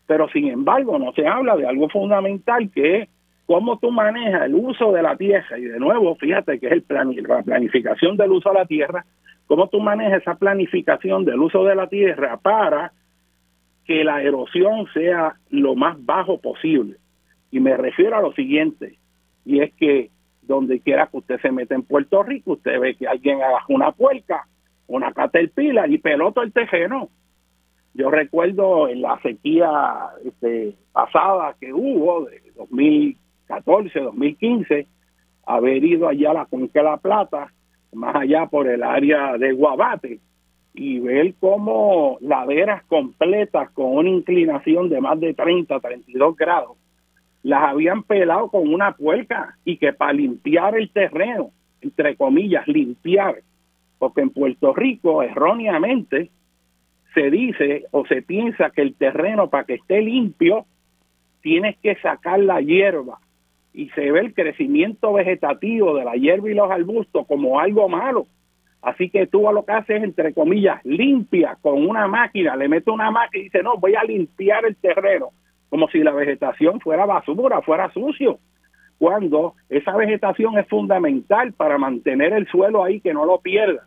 Pero 0.05 0.27
sin 0.29 0.47
embargo 0.47 0.97
no 0.97 1.11
se 1.13 1.27
habla 1.27 1.55
de 1.55 1.67
algo 1.67 1.89
fundamental 1.89 2.69
que 2.71 3.01
es 3.01 3.09
cómo 3.45 3.79
tú 3.79 3.91
manejas 3.91 4.43
el 4.43 4.55
uso 4.55 4.91
de 4.91 5.01
la 5.01 5.15
tierra. 5.15 5.57
Y 5.57 5.63
de 5.63 5.79
nuevo, 5.79 6.15
fíjate 6.15 6.59
que 6.59 6.67
es 6.67 6.71
el 6.71 6.85
la 7.27 7.41
planificación 7.41 8.15
del 8.15 8.31
uso 8.31 8.49
de 8.49 8.59
la 8.59 8.65
tierra 8.65 9.05
cómo 9.49 9.67
tú 9.67 9.79
manejas 9.79 10.21
esa 10.21 10.35
planificación 10.35 11.25
del 11.25 11.39
uso 11.39 11.63
de 11.63 11.73
la 11.73 11.87
tierra 11.87 12.37
para 12.37 12.93
que 13.83 14.03
la 14.03 14.21
erosión 14.21 14.85
sea 14.93 15.37
lo 15.49 15.75
más 15.75 15.97
bajo 16.05 16.39
posible. 16.39 16.97
Y 17.49 17.59
me 17.59 17.75
refiero 17.75 18.15
a 18.15 18.21
lo 18.21 18.31
siguiente, 18.33 18.99
y 19.45 19.61
es 19.61 19.73
que 19.73 20.11
donde 20.43 20.79
quiera 20.81 21.07
que 21.07 21.17
usted 21.17 21.41
se 21.41 21.51
meta 21.51 21.73
en 21.73 21.81
Puerto 21.81 22.21
Rico, 22.21 22.51
usted 22.51 22.79
ve 22.79 22.95
que 22.95 23.07
alguien 23.07 23.41
haga 23.41 23.65
una 23.69 23.91
puerca, 23.91 24.47
una 24.85 25.11
caterpillar 25.13 25.89
y 25.89 25.97
pelota 25.97 26.43
el 26.43 26.53
tejeno. 26.53 27.09
Yo 27.95 28.11
recuerdo 28.11 28.87
en 28.87 29.01
la 29.01 29.19
sequía 29.23 30.09
este, 30.25 30.75
pasada 30.91 31.55
que 31.59 31.73
hubo, 31.73 32.25
de 32.25 32.51
2014, 32.55 33.99
2015, 33.99 34.85
haber 35.47 35.83
ido 35.83 36.07
allá 36.07 36.29
a 36.29 36.35
la 36.35 36.45
Cuenca 36.45 36.81
de 36.81 36.85
la 36.85 36.97
Plata 36.97 37.51
más 37.93 38.15
allá 38.15 38.45
por 38.47 38.67
el 38.67 38.83
área 38.83 39.37
de 39.37 39.51
Guabate 39.53 40.19
y 40.73 40.99
ver 40.99 41.33
cómo 41.39 42.17
laderas 42.21 42.83
completas 42.85 43.71
con 43.71 43.97
una 43.97 44.09
inclinación 44.09 44.89
de 44.89 45.01
más 45.01 45.19
de 45.19 45.33
30, 45.33 45.79
32 45.79 46.35
grados 46.35 46.77
las 47.43 47.63
habían 47.63 48.03
pelado 48.03 48.49
con 48.49 48.71
una 48.71 48.93
puerca 48.93 49.57
y 49.63 49.77
que 49.77 49.93
para 49.93 50.13
limpiar 50.13 50.77
el 50.77 50.91
terreno, 50.91 51.51
entre 51.81 52.15
comillas, 52.15 52.67
limpiar, 52.67 53.41
porque 53.97 54.21
en 54.21 54.29
Puerto 54.29 54.73
Rico 54.73 55.23
erróneamente 55.23 56.29
se 57.13 57.31
dice 57.31 57.85
o 57.91 58.05
se 58.05 58.21
piensa 58.21 58.71
que 58.71 58.81
el 58.81 58.93
terreno 58.95 59.49
para 59.49 59.63
que 59.63 59.75
esté 59.75 60.01
limpio 60.01 60.65
tienes 61.41 61.77
que 61.77 61.95
sacar 61.95 62.39
la 62.39 62.61
hierba 62.61 63.19
y 63.73 63.89
se 63.89 64.11
ve 64.11 64.19
el 64.19 64.33
crecimiento 64.33 65.13
vegetativo 65.13 65.95
de 65.95 66.05
la 66.05 66.13
hierba 66.13 66.49
y 66.49 66.53
los 66.53 66.69
arbustos 66.69 67.27
como 67.27 67.59
algo 67.59 67.87
malo. 67.87 68.25
Así 68.81 69.09
que 69.09 69.27
tú 69.27 69.41
lo 69.51 69.65
que 69.65 69.73
haces, 69.73 70.03
entre 70.03 70.33
comillas, 70.33 70.83
limpia 70.85 71.57
con 71.61 71.85
una 71.85 72.07
máquina, 72.07 72.55
le 72.55 72.69
metes 72.69 72.87
una 72.87 73.11
máquina 73.11 73.41
y 73.41 73.43
dice, 73.45 73.61
no, 73.61 73.77
voy 73.77 73.95
a 73.95 74.03
limpiar 74.03 74.65
el 74.65 74.75
terreno, 74.77 75.29
como 75.69 75.89
si 75.89 75.99
la 75.99 76.11
vegetación 76.11 76.79
fuera 76.79 77.05
basura, 77.05 77.61
fuera 77.61 77.91
sucio, 77.91 78.39
cuando 78.97 79.55
esa 79.69 79.95
vegetación 79.95 80.57
es 80.57 80.67
fundamental 80.67 81.53
para 81.53 81.77
mantener 81.77 82.33
el 82.33 82.47
suelo 82.47 82.83
ahí, 82.83 83.01
que 83.01 83.13
no 83.13 83.25
lo 83.25 83.39
pierda. 83.39 83.85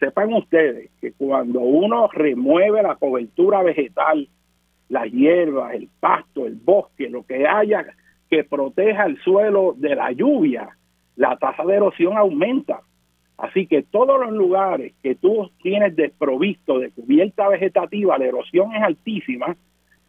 Sepan 0.00 0.32
ustedes 0.32 0.90
que 1.00 1.12
cuando 1.12 1.60
uno 1.60 2.08
remueve 2.12 2.82
la 2.82 2.96
cobertura 2.96 3.62
vegetal, 3.62 4.28
las 4.88 5.10
hierbas, 5.10 5.74
el 5.74 5.88
pasto, 6.00 6.46
el 6.46 6.56
bosque, 6.56 7.08
lo 7.08 7.24
que 7.24 7.46
haya 7.46 7.84
que 8.32 8.44
proteja 8.44 9.04
el 9.04 9.18
suelo 9.18 9.74
de 9.76 9.94
la 9.94 10.10
lluvia, 10.10 10.70
la 11.16 11.36
tasa 11.36 11.64
de 11.64 11.74
erosión 11.74 12.16
aumenta. 12.16 12.80
Así 13.36 13.66
que 13.66 13.82
todos 13.82 14.18
los 14.18 14.32
lugares 14.32 14.94
que 15.02 15.14
tú 15.14 15.50
tienes 15.62 15.94
desprovisto 15.94 16.78
de 16.78 16.90
cubierta 16.92 17.46
vegetativa, 17.48 18.16
la 18.16 18.24
erosión 18.24 18.74
es 18.74 18.82
altísima 18.82 19.54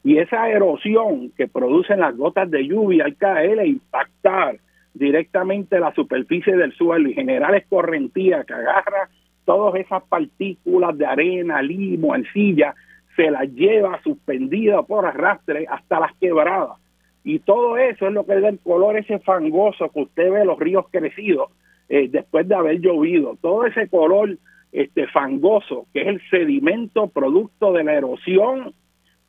y 0.06 0.20
esa 0.20 0.48
erosión 0.50 1.32
que 1.36 1.50
producen 1.50 2.00
las 2.00 2.16
gotas 2.16 2.50
de 2.50 2.66
lluvia 2.66 3.04
al 3.04 3.18
caer 3.18 3.60
e 3.60 3.68
impactar 3.68 4.56
directamente 4.94 5.78
la 5.82 5.94
superficie 5.94 6.56
del 6.56 6.72
suelo 6.72 7.10
y 7.10 7.16
generar 7.16 7.54
escorrentía 7.56 8.46
que 8.46 8.54
agarra 8.54 9.10
todas 9.44 9.82
esas 9.82 10.02
partículas 10.04 10.98
de 10.98 11.06
arena, 11.06 11.62
limo, 11.62 12.16
encilla, 12.16 12.74
se 13.18 13.30
las 13.30 13.52
lleva 13.52 14.02
suspendida 14.02 14.82
por 14.84 15.06
arrastre 15.06 15.66
hasta 15.70 16.00
las 16.00 16.14
quebradas. 16.22 16.83
Y 17.24 17.40
todo 17.40 17.78
eso 17.78 18.08
es 18.08 18.14
lo 18.14 18.26
que 18.26 18.40
da 18.40 18.50
el 18.50 18.60
color 18.60 18.98
ese 18.98 19.20
fangoso 19.20 19.90
que 19.90 20.02
usted 20.02 20.32
ve 20.32 20.46
los 20.46 20.60
ríos 20.60 20.86
crecidos 20.92 21.50
eh, 21.90 22.08
después 22.10 22.48
de 22.48 22.56
haber 22.56 22.80
llovido. 22.80 23.38
Todo 23.42 23.66
ese 23.66 23.88
color 23.88 24.38
este 24.74 25.08
fangoso, 25.08 25.86
que 25.94 26.02
es 26.02 26.08
el 26.08 26.22
sedimento 26.30 27.08
producto 27.08 27.74
de 27.74 27.84
la 27.84 27.94
erosión 27.94 28.74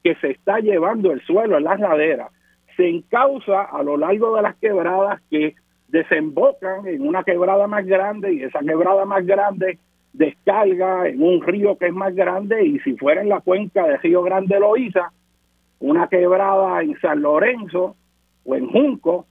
que 0.03 0.15
se 0.17 0.31
está 0.31 0.59
llevando 0.59 1.13
el 1.13 1.21
suelo 1.23 1.59
en 1.59 1.65
las 1.65 1.79
laderas, 1.79 2.31
se 2.77 2.89
encausa 2.89 3.63
a 3.63 3.83
lo 3.83 3.97
largo 3.97 4.35
de 4.37 4.43
las 4.43 4.57
quebradas 4.57 5.21
que 5.31 5.55
desembocan 5.89 6.87
en 6.87 7.07
una 7.07 7.23
quebrada 7.23 7.67
más 7.67 7.87
grande 7.87 8.33
y 8.33 8.43
esa 8.43 8.61
quebrada 8.61 9.05
más 9.05 9.25
grande 9.25 9.79
descarga 10.13 11.09
en 11.09 11.23
un 11.23 11.43
río 11.43 11.77
que 11.77 11.87
es 11.87 11.93
más 11.93 12.15
grande 12.15 12.65
y 12.65 12.79
si 12.81 12.97
fuera 12.97 13.21
en 13.21 13.29
la 13.29 13.41
cuenca 13.41 13.87
de 13.87 13.99
Río 13.99 14.23
Grande 14.23 14.59
Loíza, 14.59 15.13
una 15.85 16.09
quebrada 16.09 16.81
en 16.81 16.99
San 16.99 17.21
Lorenzo 17.21 17.95
o 18.45 18.55
en 18.55 18.67
Junco, 18.69 19.27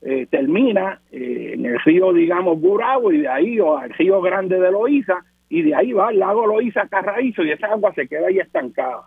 eh, 0.00 0.26
termina 0.30 1.02
eh, 1.12 1.50
en 1.52 1.66
el 1.66 1.78
río, 1.80 2.14
digamos, 2.14 2.58
Burabo 2.58 3.12
y 3.12 3.18
de 3.18 3.28
ahí 3.28 3.60
o 3.60 3.76
al 3.76 3.90
río 3.90 4.22
Grande 4.22 4.58
de 4.58 4.70
Loíza 4.70 5.18
y 5.50 5.60
de 5.60 5.74
ahí 5.74 5.92
va 5.92 6.08
al 6.08 6.18
lago 6.18 6.46
Loíza 6.46 6.88
Carraízo 6.88 7.42
y 7.42 7.50
esa 7.50 7.66
agua 7.66 7.92
se 7.92 8.08
queda 8.08 8.28
ahí 8.28 8.38
estancada. 8.38 9.02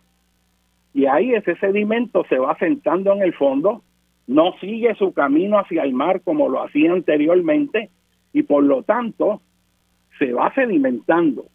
Y 0.94 1.08
ahí 1.08 1.34
ese 1.34 1.56
sedimento 1.56 2.24
se 2.30 2.38
va 2.38 2.56
sentando 2.60 3.14
en 3.14 3.24
el 3.24 3.34
fondo, 3.34 3.82
no 4.28 4.54
sigue 4.60 4.94
su 4.94 5.12
camino 5.12 5.58
hacia 5.58 5.84
el 5.84 5.94
mar 5.94 6.22
como 6.22 6.50
lo 6.50 6.62
hacía 6.62 6.92
anteriormente 6.92 7.90
y 8.32 8.44
por 8.44 8.64
lo 8.64 8.84
tanto 8.84 9.42
se 10.20 10.34
va 10.34 10.54
sedimentando. 10.54 11.46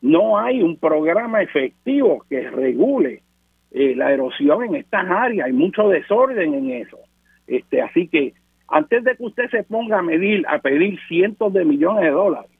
No 0.00 0.38
hay 0.38 0.62
un 0.62 0.78
programa 0.78 1.42
efectivo 1.42 2.24
que 2.30 2.48
regule 2.48 3.22
eh, 3.72 3.94
la 3.94 4.12
erosión 4.12 4.64
en 4.64 4.74
estas 4.76 5.08
áreas, 5.08 5.46
hay 5.46 5.52
mucho 5.52 5.88
desorden 5.88 6.54
en 6.54 6.70
eso. 6.70 6.98
Este, 7.46 7.82
así 7.82 8.08
que 8.08 8.34
antes 8.68 9.02
de 9.04 9.16
que 9.16 9.24
usted 9.24 9.50
se 9.50 9.64
ponga 9.64 9.98
a 9.98 10.02
medir, 10.02 10.44
a 10.48 10.58
pedir 10.58 10.98
cientos 11.08 11.52
de 11.52 11.64
millones 11.64 12.04
de 12.04 12.10
dólares 12.10 12.50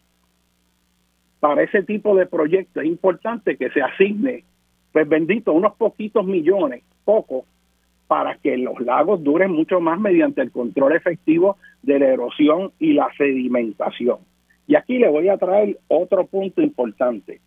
para 1.39 1.63
ese 1.63 1.83
tipo 1.83 2.15
de 2.15 2.27
proyectos, 2.27 2.83
es 2.83 2.89
importante 2.89 3.57
que 3.57 3.71
se 3.71 3.81
asigne, 3.81 4.45
pues 4.93 5.09
bendito, 5.09 5.53
unos 5.53 5.75
poquitos 5.77 6.27
millones, 6.27 6.83
poco, 7.05 7.45
para 8.07 8.37
que 8.37 8.59
los 8.59 8.79
lagos 8.81 9.23
duren 9.23 9.53
mucho 9.53 9.81
más 9.81 9.99
mediante 10.01 10.43
el 10.43 10.51
control 10.51 10.97
efectivo 10.97 11.57
de 11.83 11.99
la 12.01 12.09
erosión 12.09 12.73
y 12.79 12.93
la 12.93 13.09
sedimentación. 13.17 14.19
Y 14.67 14.75
aquí 14.75 14.99
le 14.99 15.09
voy 15.09 15.29
a 15.29 15.39
traer 15.39 15.79
otro 15.89 16.27
punto 16.27 16.61
importante. 16.61 17.41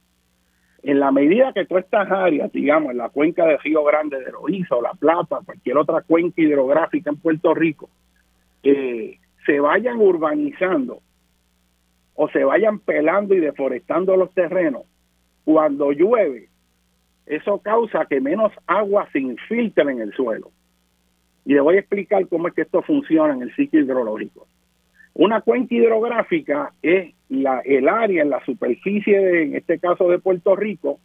En 0.83 0.99
la 0.99 1.11
medida 1.11 1.53
que 1.53 1.65
todas 1.65 1.85
estas 1.85 2.11
áreas, 2.11 2.51
digamos, 2.51 2.91
en 2.91 2.97
la 2.97 3.09
cuenca 3.09 3.45
de 3.45 3.57
Río 3.57 3.83
Grande 3.85 4.19
de 4.19 4.31
Loíza 4.31 4.75
La 4.81 4.91
Plata, 4.91 5.39
cualquier 5.45 5.77
otra 5.77 6.01
cuenca 6.01 6.41
hidrográfica 6.41 7.09
en 7.09 7.17
Puerto 7.17 7.53
Rico, 7.53 7.89
eh, 8.63 9.17
se 9.45 9.59
vayan 9.61 9.99
urbanizando 9.99 10.99
o 12.15 12.27
se 12.29 12.43
vayan 12.43 12.79
pelando 12.79 13.33
y 13.33 13.39
deforestando 13.39 14.17
los 14.17 14.33
terrenos, 14.33 14.83
cuando 15.45 15.91
llueve, 15.91 16.49
eso 17.25 17.59
causa 17.59 18.05
que 18.05 18.19
menos 18.19 18.51
agua 18.67 19.07
se 19.11 19.19
infiltre 19.19 19.89
en 19.89 20.01
el 20.01 20.13
suelo. 20.13 20.51
Y 21.45 21.53
le 21.53 21.61
voy 21.61 21.77
a 21.77 21.79
explicar 21.79 22.27
cómo 22.27 22.47
es 22.47 22.53
que 22.53 22.61
esto 22.61 22.81
funciona 22.81 23.33
en 23.33 23.41
el 23.41 23.55
ciclo 23.55 23.79
hidrológico. 23.79 24.47
Una 25.15 25.41
cuenca 25.41 25.75
hidrográfica 25.75 26.73
es 26.81 27.13
la, 27.29 27.59
el 27.59 27.87
área 27.87 28.23
en 28.23 28.29
la 28.29 28.43
superficie, 28.45 29.19
de, 29.19 29.43
en 29.43 29.55
este 29.55 29.79
caso 29.79 30.09
de 30.09 30.19
Puerto 30.19 30.55
Rico, 30.55 30.99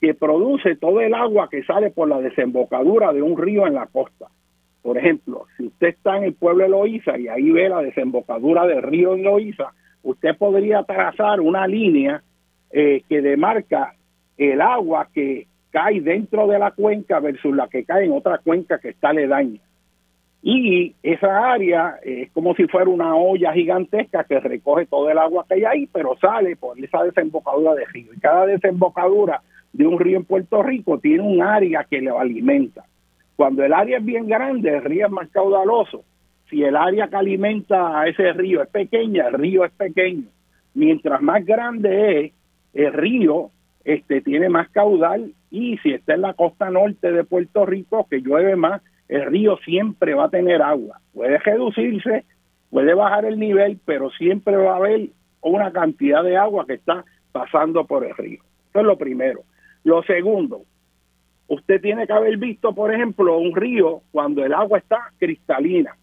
que 0.00 0.14
produce 0.14 0.76
todo 0.76 1.00
el 1.00 1.14
agua 1.14 1.48
que 1.50 1.64
sale 1.64 1.90
por 1.90 2.08
la 2.08 2.20
desembocadura 2.20 3.12
de 3.12 3.22
un 3.22 3.38
río 3.38 3.66
en 3.66 3.74
la 3.74 3.86
costa. 3.86 4.26
Por 4.82 4.98
ejemplo, 4.98 5.46
si 5.56 5.66
usted 5.66 5.88
está 5.88 6.18
en 6.18 6.24
el 6.24 6.34
pueblo 6.34 6.64
de 6.64 6.70
Loíza 6.70 7.18
y 7.18 7.28
ahí 7.28 7.50
ve 7.50 7.68
la 7.68 7.80
desembocadura 7.80 8.66
del 8.66 8.82
río 8.82 9.16
en 9.16 9.26
usted 10.02 10.36
podría 10.36 10.84
trazar 10.84 11.40
una 11.40 11.66
línea 11.66 12.22
eh, 12.70 13.02
que 13.08 13.20
demarca 13.20 13.94
el 14.36 14.60
agua 14.60 15.08
que 15.12 15.48
cae 15.70 16.00
dentro 16.00 16.46
de 16.46 16.58
la 16.58 16.70
cuenca 16.70 17.18
versus 17.20 17.54
la 17.54 17.68
que 17.68 17.84
cae 17.84 18.04
en 18.04 18.12
otra 18.12 18.38
cuenca 18.38 18.78
que 18.78 18.90
está 18.90 19.08
aledaña. 19.08 19.60
Y 20.48 20.94
esa 21.02 21.54
área 21.54 21.98
es 22.04 22.30
como 22.30 22.54
si 22.54 22.68
fuera 22.68 22.88
una 22.88 23.16
olla 23.16 23.52
gigantesca 23.52 24.22
que 24.22 24.38
recoge 24.38 24.86
todo 24.86 25.10
el 25.10 25.18
agua 25.18 25.44
que 25.48 25.54
hay 25.54 25.64
ahí, 25.64 25.86
pero 25.92 26.16
sale 26.20 26.54
por 26.54 26.78
esa 26.78 27.02
desembocadura 27.02 27.74
de 27.74 27.84
río. 27.86 28.14
Y 28.14 28.20
cada 28.20 28.46
desembocadura 28.46 29.42
de 29.72 29.88
un 29.88 29.98
río 29.98 30.18
en 30.18 30.24
Puerto 30.24 30.62
Rico 30.62 31.00
tiene 31.00 31.24
un 31.24 31.42
área 31.42 31.82
que 31.82 32.00
le 32.00 32.10
alimenta. 32.10 32.84
Cuando 33.34 33.64
el 33.64 33.72
área 33.72 33.98
es 33.98 34.04
bien 34.04 34.28
grande, 34.28 34.70
el 34.70 34.84
río 34.84 35.06
es 35.06 35.12
más 35.12 35.28
caudaloso. 35.30 36.04
Si 36.48 36.62
el 36.62 36.76
área 36.76 37.08
que 37.08 37.16
alimenta 37.16 37.98
a 37.98 38.06
ese 38.06 38.32
río 38.32 38.62
es 38.62 38.68
pequeña, 38.68 39.26
el 39.26 39.34
río 39.34 39.64
es 39.64 39.72
pequeño. 39.72 40.28
Mientras 40.74 41.20
más 41.22 41.44
grande 41.44 42.20
es, 42.20 42.32
el 42.72 42.92
río 42.92 43.50
este, 43.84 44.20
tiene 44.20 44.48
más 44.48 44.68
caudal 44.68 45.32
y 45.50 45.76
si 45.78 45.90
está 45.90 46.14
en 46.14 46.20
la 46.20 46.34
costa 46.34 46.70
norte 46.70 47.10
de 47.10 47.24
Puerto 47.24 47.66
Rico, 47.66 48.06
que 48.08 48.20
llueve 48.20 48.54
más, 48.54 48.80
el 49.08 49.26
río 49.26 49.56
siempre 49.58 50.14
va 50.14 50.24
a 50.24 50.30
tener 50.30 50.62
agua. 50.62 51.00
Puede 51.12 51.38
reducirse, 51.38 52.24
puede 52.70 52.94
bajar 52.94 53.24
el 53.24 53.38
nivel, 53.38 53.78
pero 53.84 54.10
siempre 54.10 54.56
va 54.56 54.74
a 54.74 54.76
haber 54.76 55.08
una 55.40 55.72
cantidad 55.72 56.22
de 56.24 56.36
agua 56.36 56.66
que 56.66 56.74
está 56.74 57.04
pasando 57.32 57.86
por 57.86 58.04
el 58.04 58.16
río. 58.16 58.40
Eso 58.70 58.80
es 58.80 58.84
lo 58.84 58.98
primero. 58.98 59.42
Lo 59.84 60.02
segundo, 60.02 60.62
usted 61.46 61.80
tiene 61.80 62.06
que 62.06 62.12
haber 62.12 62.36
visto, 62.38 62.74
por 62.74 62.92
ejemplo, 62.92 63.38
un 63.38 63.54
río 63.54 64.02
cuando 64.10 64.44
el 64.44 64.52
agua 64.52 64.78
está 64.78 65.12
cristalina. 65.18 65.96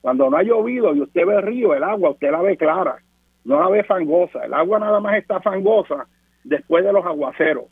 Cuando 0.00 0.30
no 0.30 0.36
ha 0.36 0.42
llovido 0.42 0.94
y 0.94 1.00
usted 1.00 1.26
ve 1.26 1.34
el 1.34 1.42
río, 1.42 1.74
el 1.74 1.82
agua 1.82 2.10
usted 2.10 2.30
la 2.30 2.40
ve 2.40 2.56
clara, 2.56 2.96
no 3.44 3.60
la 3.60 3.68
ve 3.68 3.82
fangosa. 3.84 4.44
El 4.44 4.54
agua 4.54 4.78
nada 4.78 5.00
más 5.00 5.16
está 5.16 5.40
fangosa 5.40 6.06
después 6.44 6.84
de 6.84 6.92
los 6.92 7.04
aguaceros, 7.04 7.64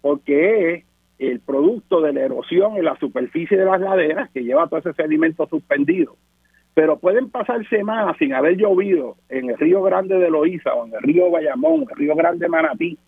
porque 0.00 0.74
es 0.74 0.84
el 1.18 1.40
producto 1.40 2.00
de 2.00 2.12
la 2.12 2.22
erosión 2.22 2.76
en 2.76 2.84
la 2.84 2.96
superficie 2.98 3.56
de 3.56 3.64
las 3.64 3.80
laderas 3.80 4.30
que 4.30 4.42
lleva 4.42 4.66
todo 4.66 4.80
ese 4.80 4.92
sedimento 4.94 5.46
suspendido. 5.46 6.16
Pero 6.74 6.98
pueden 6.98 7.30
pasar 7.30 7.66
semanas 7.68 8.16
sin 8.18 8.34
haber 8.34 8.56
llovido 8.56 9.16
en 9.28 9.50
el 9.50 9.58
río 9.58 9.82
Grande 9.82 10.18
de 10.18 10.30
Loíza 10.30 10.74
o 10.74 10.86
en 10.86 10.94
el 10.94 11.02
río 11.02 11.30
Bayamón, 11.30 11.86
el 11.88 11.96
río 11.96 12.16
Grande 12.16 12.48
Manatí, 12.48 12.98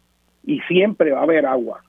y 0.45 0.61
siempre 0.61 1.11
va 1.11 1.21
a 1.21 1.25
haber 1.25 1.47
agua. 1.47 1.83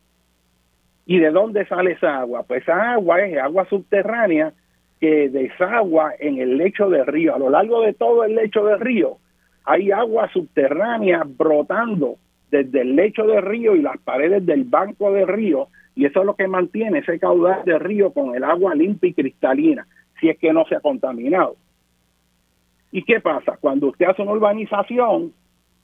¿Y 1.06 1.20
de 1.20 1.30
dónde 1.30 1.66
sale 1.68 1.92
esa 1.92 2.20
agua? 2.20 2.44
Pues 2.44 2.64
esa 2.64 2.94
agua 2.94 3.22
es 3.22 3.38
agua 3.38 3.66
subterránea 3.70 4.54
que 5.00 5.30
desagua 5.30 6.14
en 6.20 6.40
el 6.40 6.58
lecho 6.58 6.90
del 6.90 7.06
río. 7.06 7.36
A 7.36 7.40
lo 7.40 7.50
largo 7.50 7.82
de 7.82 7.94
todo 7.94 8.24
el 8.24 8.36
lecho 8.36 8.66
del 8.66 8.80
río 8.80 9.18
hay 9.64 9.92
agua 9.92 10.30
subterránea 10.34 11.24
brotando 11.26 12.16
desde 12.50 12.82
el 12.82 12.96
lecho 12.96 13.26
del 13.26 13.44
río 13.44 13.76
y 13.76 13.82
las 13.82 13.98
paredes 14.00 14.46
del 14.46 14.64
banco 14.64 15.12
del 15.12 15.28
río 15.28 15.68
y 15.98 16.06
eso 16.06 16.20
es 16.20 16.26
lo 16.28 16.36
que 16.36 16.48
mantiene 16.48 17.00
ese 17.00 17.18
caudal 17.18 17.66
de 17.66 17.80
río 17.80 18.14
con 18.14 18.36
el 18.36 18.44
agua 18.44 18.76
limpia 18.76 19.10
y 19.10 19.14
cristalina. 19.16 19.88
si 20.20 20.30
es 20.30 20.38
que 20.38 20.54
no 20.54 20.64
se 20.66 20.76
ha 20.76 20.80
contaminado. 20.80 21.56
¿Y 22.92 23.04
qué 23.04 23.20
pasa? 23.20 23.58
Cuando 23.60 23.88
usted 23.88 24.06
hace 24.06 24.22
una 24.22 24.32
urbanización, 24.32 25.34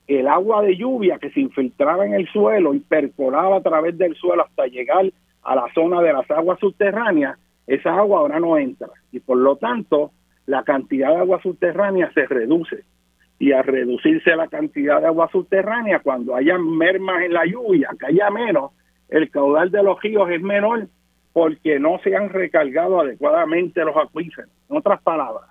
el 0.06 0.28
agua 0.28 0.62
de 0.62 0.76
lluvia 0.76 1.18
que 1.18 1.30
se 1.30 1.40
infiltraba 1.40 2.06
en 2.06 2.14
el 2.14 2.28
suelo 2.28 2.74
y 2.74 2.80
percolaba 2.80 3.56
a 3.56 3.60
través 3.60 3.96
del 3.96 4.14
suelo 4.16 4.44
hasta 4.44 4.66
llegar 4.66 5.10
a 5.42 5.54
la 5.56 5.66
zona 5.72 6.00
de 6.00 6.12
las 6.12 6.28
aguas 6.30 6.58
subterráneas, 6.60 7.38
esa 7.66 7.96
agua 7.96 8.20
ahora 8.20 8.38
no 8.38 8.56
entra 8.56 8.88
y 9.10 9.18
por 9.20 9.38
lo 9.38 9.56
tanto 9.56 10.12
la 10.46 10.62
cantidad 10.62 11.10
de 11.10 11.16
agua 11.16 11.40
subterránea 11.42 12.12
se 12.12 12.26
reduce. 12.26 12.84
Y 13.40 13.50
al 13.50 13.64
reducirse 13.64 14.36
la 14.36 14.46
cantidad 14.46 15.00
de 15.00 15.08
agua 15.08 15.28
subterránea, 15.30 15.98
cuando 16.00 16.36
haya 16.36 16.56
mermas 16.56 17.22
en 17.22 17.32
la 17.32 17.44
lluvia, 17.46 17.90
que 17.98 18.06
haya 18.06 18.30
menos, 18.30 18.70
el 19.14 19.30
caudal 19.30 19.70
de 19.70 19.80
los 19.80 20.02
ríos 20.02 20.28
es 20.28 20.42
menor 20.42 20.88
porque 21.32 21.78
no 21.78 22.00
se 22.02 22.16
han 22.16 22.30
recargado 22.30 23.00
adecuadamente 23.00 23.84
los 23.84 23.96
acuíferos. 23.96 24.50
En 24.68 24.76
otras 24.76 25.00
palabras, 25.02 25.48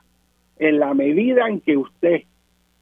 en 0.58 0.80
la 0.80 0.94
medida 0.94 1.48
en 1.48 1.62
que 1.62 1.78
usted 1.78 2.24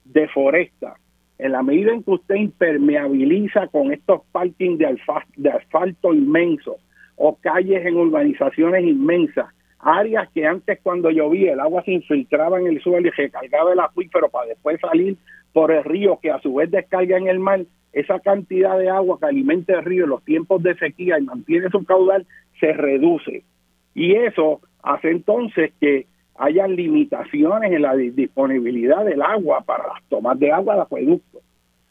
deforesta, 0.05 0.95
en 1.37 1.51
la 1.51 1.61
medida 1.61 1.93
en 1.93 2.01
que 2.01 2.09
usted 2.09 2.33
impermeabiliza 2.33 3.67
con 3.67 3.93
estos 3.93 4.21
parkings 4.31 4.79
de, 4.79 5.51
asfalto 5.51 6.15
inmensos 6.15 6.77
o 7.15 7.35
calles 7.35 7.85
en 7.85 7.97
urbanizaciones 7.97 8.83
inmensas, 8.83 9.53
áreas 9.77 10.29
que 10.31 10.47
antes 10.47 10.79
cuando 10.81 11.11
llovía 11.11 11.53
el 11.53 11.59
agua 11.59 11.83
se 11.83 11.91
infiltraba 11.91 12.59
en 12.59 12.65
el 12.65 12.81
suelo 12.81 13.07
y 13.07 13.11
recargaba 13.11 13.73
el 13.73 13.79
acuífero 13.79 14.29
para 14.29 14.47
después 14.47 14.79
salir 14.79 15.15
por 15.53 15.71
el 15.71 15.83
río 15.83 16.17
que 16.19 16.31
a 16.31 16.39
su 16.39 16.55
vez 16.55 16.71
descarga 16.71 17.17
en 17.17 17.27
el 17.27 17.37
mar, 17.37 17.65
esa 17.93 18.19
cantidad 18.19 18.77
de 18.77 18.89
agua 18.89 19.17
que 19.19 19.25
alimenta 19.25 19.73
el 19.73 19.85
río 19.85 20.05
en 20.05 20.11
los 20.11 20.23
tiempos 20.23 20.63
de 20.63 20.75
sequía 20.75 21.19
y 21.19 21.23
mantiene 21.23 21.69
su 21.69 21.83
caudal 21.83 22.25
se 22.59 22.73
reduce. 22.73 23.43
Y 23.93 24.15
eso 24.15 24.61
hace 24.81 25.11
entonces 25.11 25.73
que 25.79 26.07
haya 26.35 26.67
limitaciones 26.67 27.71
en 27.71 27.81
la 27.81 27.95
disponibilidad 27.95 29.05
del 29.05 29.21
agua 29.21 29.61
para 29.61 29.87
las 29.87 30.03
tomas 30.09 30.39
de 30.39 30.51
agua 30.51 30.75
de 30.75 30.81
acueducto. 30.81 31.39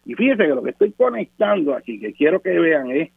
Y 0.07 0.15
fíjense 0.15 0.45
que 0.45 0.55
lo 0.55 0.63
que 0.63 0.71
estoy 0.71 0.93
conectando 0.93 1.75
aquí, 1.75 2.01
que 2.01 2.13
quiero 2.13 2.41
que 2.41 2.59
vean, 2.59 2.91
es 2.91 3.11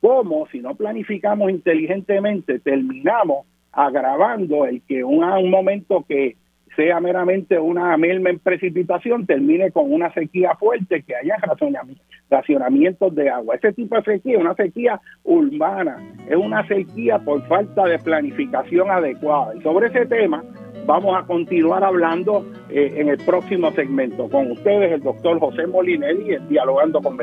cómo 0.00 0.46
si 0.48 0.58
no 0.58 0.74
planificamos 0.74 1.50
inteligentemente 1.50 2.58
terminamos 2.58 3.46
agravando 3.72 4.66
el 4.66 4.82
que 4.82 5.04
un, 5.04 5.24
un 5.24 5.50
momento 5.50 6.04
que 6.06 6.36
sea 6.76 7.00
meramente 7.00 7.58
una 7.58 7.96
merma 7.96 8.30
en 8.30 8.38
precipitación 8.38 9.26
termine 9.26 9.70
con 9.70 9.92
una 9.92 10.12
sequía 10.12 10.54
fuerte, 10.56 11.02
que 11.02 11.14
haya 11.14 11.36
racionamientos 12.30 13.14
de 13.14 13.30
agua. 13.30 13.56
Ese 13.56 13.72
tipo 13.72 13.96
de 13.96 14.02
sequía 14.02 14.34
es 14.34 14.40
una 14.40 14.54
sequía 14.54 15.00
urbana, 15.24 15.98
es 16.28 16.36
una 16.36 16.66
sequía 16.66 17.18
por 17.18 17.42
falta 17.46 17.84
de 17.84 17.98
planificación 17.98 18.90
adecuada. 18.90 19.54
Y 19.56 19.62
sobre 19.62 19.88
ese 19.88 20.06
tema 20.06 20.42
vamos 20.86 21.16
a 21.16 21.26
continuar 21.26 21.84
hablando 21.84 22.44
eh, 22.68 22.92
en 22.96 23.08
el 23.08 23.18
próximo 23.18 23.70
segmento. 23.72 24.28
Con 24.28 24.50
ustedes, 24.50 24.92
el 24.92 25.02
doctor 25.02 25.38
José 25.38 25.66
Molinelli, 25.66 26.36
Dialogando 26.48 27.00
con 27.00 27.16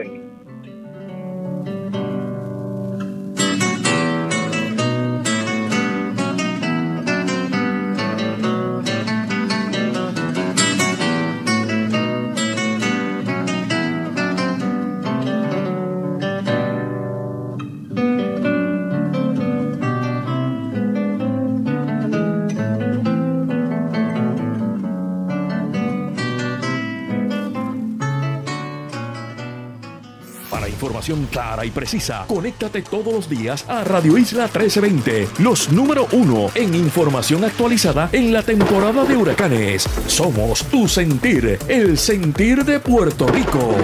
Clara 31.32 31.66
y 31.66 31.72
precisa. 31.72 32.26
Conéctate 32.28 32.84
todos 32.84 33.12
los 33.12 33.28
días 33.28 33.66
a 33.68 33.84
Radio 33.84 34.18
Isla 34.18 34.44
1320, 34.44 35.28
los 35.40 35.72
número 35.72 36.08
uno 36.12 36.52
en 36.54 36.76
información 36.76 37.44
actualizada 37.44 38.10
en 38.12 38.32
la 38.32 38.44
temporada 38.44 39.04
de 39.06 39.18
huracanes. 39.18 39.90
Somos 40.06 40.64
tu 40.66 40.88
sentir, 40.88 41.58
el 41.68 41.98
sentir 41.98 42.64
de 42.64 42.80
Puerto 42.80 43.26
Rico. 43.28 43.76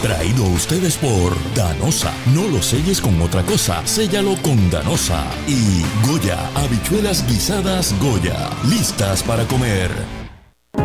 Traído 0.00 0.44
a 0.44 0.48
ustedes 0.48 0.96
por 0.96 1.36
Danosa. 1.54 2.12
No 2.34 2.48
lo 2.48 2.62
selles 2.62 3.00
con 3.00 3.20
otra 3.20 3.42
cosa, 3.42 3.86
séllalo 3.86 4.34
con 4.42 4.70
Danosa. 4.70 5.24
Y 5.46 5.82
Goya, 6.06 6.38
habichuelas 6.54 7.26
guisadas 7.26 7.94
Goya, 8.00 8.48
listas 8.70 9.22
para 9.22 9.44
comer. 9.44 10.17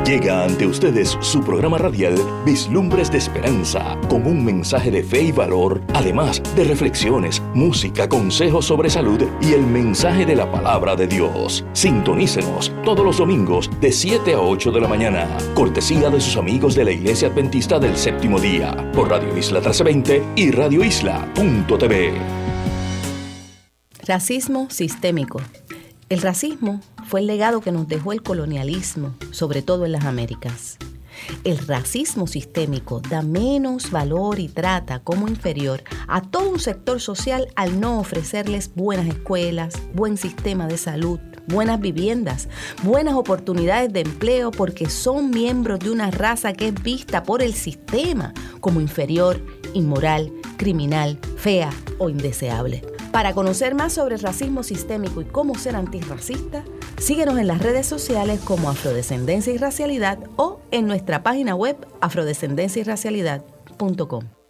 Llega 0.06 0.44
ante 0.44 0.68
ustedes 0.68 1.18
su 1.22 1.42
programa 1.42 1.78
radial 1.78 2.16
Vislumbres 2.46 3.10
de 3.10 3.20
Esperanza, 3.20 3.98
con 4.10 4.28
un 4.28 4.44
mensaje 4.44 4.92
de 4.92 5.02
fe 5.02 5.22
y 5.22 5.32
valor, 5.32 5.82
además 5.94 6.44
de 6.58 6.66
reflexiones, 6.66 7.42
música, 7.54 8.10
consejos 8.10 8.66
sobre 8.66 8.89
salud 8.89 9.24
y 9.39 9.54
el 9.54 9.66
mensaje 9.66 10.26
de 10.26 10.36
la 10.36 10.52
palabra 10.52 10.98
de 10.98 11.08
Dios. 11.08 11.63
Sintonícenos 11.72 12.74
todos 12.84 13.06
los 13.06 13.18
domingos 13.18 13.70
de 13.80 13.94
7 13.94 14.34
a 14.34 14.42
8 14.42 14.72
de 14.72 14.82
la 14.82 14.89
mañana, 14.89 15.26
cortesía 15.54 16.10
de 16.10 16.20
sus 16.20 16.36
amigos 16.36 16.76
de 16.76 16.84
la 16.84 16.92
Iglesia 16.92 17.30
Adventista 17.30 17.80
del 17.80 17.96
Séptimo 17.96 18.42
Día, 18.42 18.92
por 18.92 19.10
Radio 19.10 19.38
Isla 19.38 19.60
1320 19.60 20.22
y 20.36 20.52
radioisla.tv. 20.52 22.12
Racismo 24.06 24.70
sistémico. 24.70 25.39
El 26.13 26.21
racismo 26.21 26.80
fue 27.08 27.21
el 27.21 27.26
legado 27.26 27.60
que 27.60 27.71
nos 27.71 27.88
dejó 27.88 28.13
el 28.13 28.21
colonialismo, 28.21 29.15
sobre 29.32 29.63
todo 29.63 29.84
en 29.84 29.93
las 29.93 30.06
Américas. 30.06 30.78
El 31.43 31.58
racismo 31.58 32.28
sistémico 32.28 32.99
da 32.99 33.23
menos 33.23 33.89
valor 33.89 34.38
y 34.38 34.47
trata 34.47 34.99
como 34.99 35.28
inferior 35.28 35.84
a 36.08 36.21
todo 36.21 36.52
un 36.52 36.60
sector 36.60 37.02
social 37.02 37.47
al 37.56 37.80
no 37.80 37.99
ofrecerles 37.99 38.69
buenas 38.76 39.08
escuelas, 39.08 39.73
buen 39.95 40.17
sistema 40.17 40.67
de 40.67 40.78
salud, 40.78 41.19
buenas 41.47 41.82
viviendas, 41.82 42.47
buenas 42.84 43.15
oportunidades 43.15 43.91
de 43.91 44.02
empleo 44.02 44.52
porque 44.52 44.91
son 44.91 45.32
miembros 45.32 45.80
de 45.80 45.89
una 45.89 46.12
raza 46.12 46.54
que 46.54 46.67
es 46.67 46.84
vista 46.84 47.23
por 47.23 47.41
el 47.41 47.56
sistema 47.56 48.36
como 48.60 48.82
inferior, 48.82 49.43
inmoral, 49.73 50.32
criminal, 50.58 51.17
fea 51.38 51.71
o 51.97 52.08
indeseable. 52.08 52.92
Para 53.13 53.34
conocer 53.36 53.76
más 53.76 53.93
sobre 53.93 54.15
el 54.15 54.21
racismo 54.21 54.63
sistémico 54.63 55.21
y 55.21 55.26
cómo 55.26 55.56
ser 55.56 55.76
antirracista, 55.76 56.63
síguenos 56.97 57.38
en 57.38 57.45
las 57.45 57.62
redes 57.62 57.86
sociales 57.86 58.39
como 58.43 58.71
Afrodescendencia 58.71 59.54
y 59.54 59.60
Racialidad 59.60 60.17
o 60.36 60.62
en 60.71 60.88
nuestra 60.88 61.21
página 61.21 61.54
web 61.54 61.78
afrodescendenciayracialidad.com. 62.02 64.42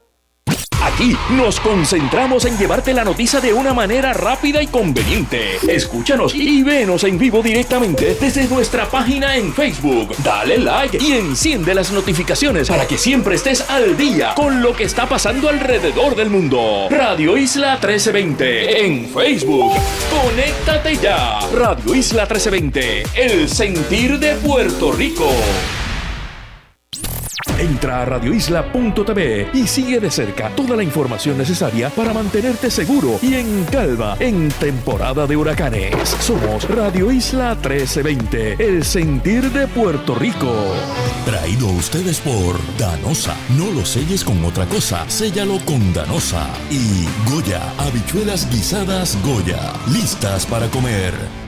Aquí 0.93 1.17
nos 1.31 1.59
concentramos 1.59 2.45
en 2.45 2.55
llevarte 2.55 2.93
la 2.93 3.03
noticia 3.03 3.41
de 3.41 3.51
una 3.51 3.73
manera 3.73 4.13
rápida 4.13 4.61
y 4.61 4.67
conveniente. 4.67 5.57
Escúchanos 5.67 6.35
y 6.35 6.61
venos 6.61 7.03
en 7.03 7.17
vivo 7.17 7.41
directamente 7.41 8.15
desde 8.21 8.47
nuestra 8.47 8.85
página 8.85 9.35
en 9.35 9.51
Facebook. 9.53 10.15
Dale 10.23 10.59
like 10.59 10.99
y 11.01 11.13
enciende 11.13 11.73
las 11.73 11.91
notificaciones 11.91 12.69
para 12.69 12.87
que 12.87 12.99
siempre 12.99 13.35
estés 13.35 13.67
al 13.71 13.97
día 13.97 14.35
con 14.35 14.61
lo 14.61 14.75
que 14.75 14.83
está 14.83 15.09
pasando 15.09 15.49
alrededor 15.49 16.15
del 16.15 16.29
mundo. 16.29 16.87
Radio 16.91 17.37
Isla 17.37 17.79
1320 17.81 18.85
en 18.85 19.09
Facebook. 19.09 19.73
Conéctate 20.11 20.97
ya. 20.97 21.39
Radio 21.55 21.95
Isla 21.95 22.27
1320, 22.27 23.03
el 23.15 23.49
sentir 23.49 24.19
de 24.19 24.35
Puerto 24.35 24.91
Rico. 24.91 25.27
Entra 27.59 28.01
a 28.01 28.05
radioisla.tv 28.05 29.49
y 29.53 29.67
sigue 29.67 29.99
de 29.99 30.09
cerca 30.09 30.49
toda 30.55 30.75
la 30.75 30.83
información 30.83 31.37
necesaria 31.37 31.89
para 31.89 32.13
mantenerte 32.13 32.71
seguro 32.71 33.19
y 33.21 33.35
en 33.35 33.63
calma 33.65 34.15
en 34.19 34.49
temporada 34.49 35.27
de 35.27 35.35
huracanes. 35.35 36.09
Somos 36.19 36.67
Radio 36.69 37.11
Isla 37.11 37.55
1320, 37.55 38.55
el 38.59 38.83
sentir 38.83 39.51
de 39.51 39.67
Puerto 39.67 40.15
Rico. 40.15 40.51
Traído 41.25 41.69
a 41.69 41.73
ustedes 41.73 42.19
por 42.19 42.59
Danosa. 42.77 43.35
No 43.57 43.71
lo 43.71 43.85
selles 43.85 44.23
con 44.23 44.43
otra 44.43 44.65
cosa, 44.65 45.07
séllalo 45.09 45.59
con 45.65 45.93
Danosa. 45.93 46.47
Y 46.71 47.05
Goya, 47.29 47.61
habichuelas 47.77 48.49
guisadas 48.49 49.17
Goya, 49.23 49.73
listas 49.91 50.45
para 50.45 50.67
comer. 50.67 51.42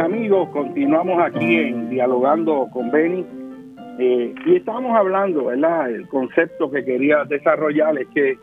Amigos, 0.00 0.48
continuamos 0.48 1.22
aquí 1.22 1.56
en 1.56 1.90
Dialogando 1.90 2.68
con 2.72 2.90
Benny. 2.90 3.24
Eh, 3.98 4.34
y 4.46 4.56
estamos 4.56 4.96
hablando, 4.96 5.46
¿verdad? 5.46 5.90
El 5.90 6.08
concepto 6.08 6.70
que 6.70 6.84
quería 6.84 7.24
desarrollar 7.24 7.98
es 7.98 8.08
que 8.08 8.38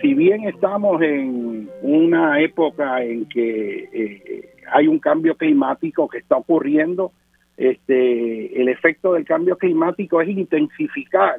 si 0.00 0.14
bien 0.14 0.44
estamos 0.44 1.00
en 1.00 1.70
una 1.82 2.40
época 2.40 3.02
en 3.02 3.28
que 3.28 3.88
eh, 3.92 4.50
hay 4.72 4.88
un 4.88 4.98
cambio 4.98 5.36
climático 5.36 6.08
que 6.08 6.18
está 6.18 6.36
ocurriendo, 6.36 7.12
este, 7.56 8.60
el 8.60 8.68
efecto 8.68 9.12
del 9.12 9.24
cambio 9.24 9.56
climático 9.56 10.20
es 10.20 10.28
intensificar 10.28 11.36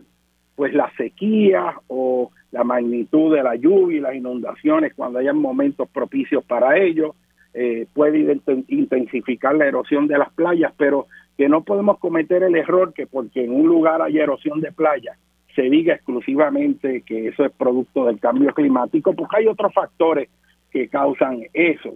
pues 0.56 0.73
la 0.73 0.89
sequía 0.97 1.75
o 1.88 2.32
la 2.51 2.63
magnitud 2.63 3.36
de 3.36 3.43
la 3.43 3.56
lluvia 3.56 3.97
y 3.97 4.01
las 4.01 4.15
inundaciones 4.15 4.93
cuando 4.95 5.19
hayan 5.19 5.38
momentos 5.38 5.88
propicios 5.89 6.43
para 6.45 6.77
ello, 6.77 7.15
eh, 7.60 7.88
puede 7.93 8.20
intensificar 8.67 9.56
la 9.56 9.65
erosión 9.65 10.08
de 10.08 10.17
las 10.17 10.32
playas, 10.34 10.74
pero 10.78 11.08
que 11.38 11.50
no 11.50 11.63
podemos 11.63 11.98
cometer 12.00 12.43
el 12.43 12.56
error 12.56 12.93
que 12.93 13.08
porque 13.08 13.43
en 13.43 13.52
un 13.52 13.67
lugar 13.67 14.02
hay 14.02 14.20
erosión 14.20 14.62
de 14.62 14.72
playa 14.72 15.17
se 15.58 15.63
diga 15.63 15.96
exclusivamente 15.96 17.02
que 17.02 17.30
eso 17.30 17.43
es 17.43 17.52
producto 17.52 18.06
del 18.06 18.20
cambio 18.20 18.54
climático, 18.54 19.13
porque 19.13 19.38
hay 19.38 19.48
otros 19.48 19.74
factores 19.74 20.30
que 20.70 20.88
causan 20.88 21.46
eso. 21.52 21.96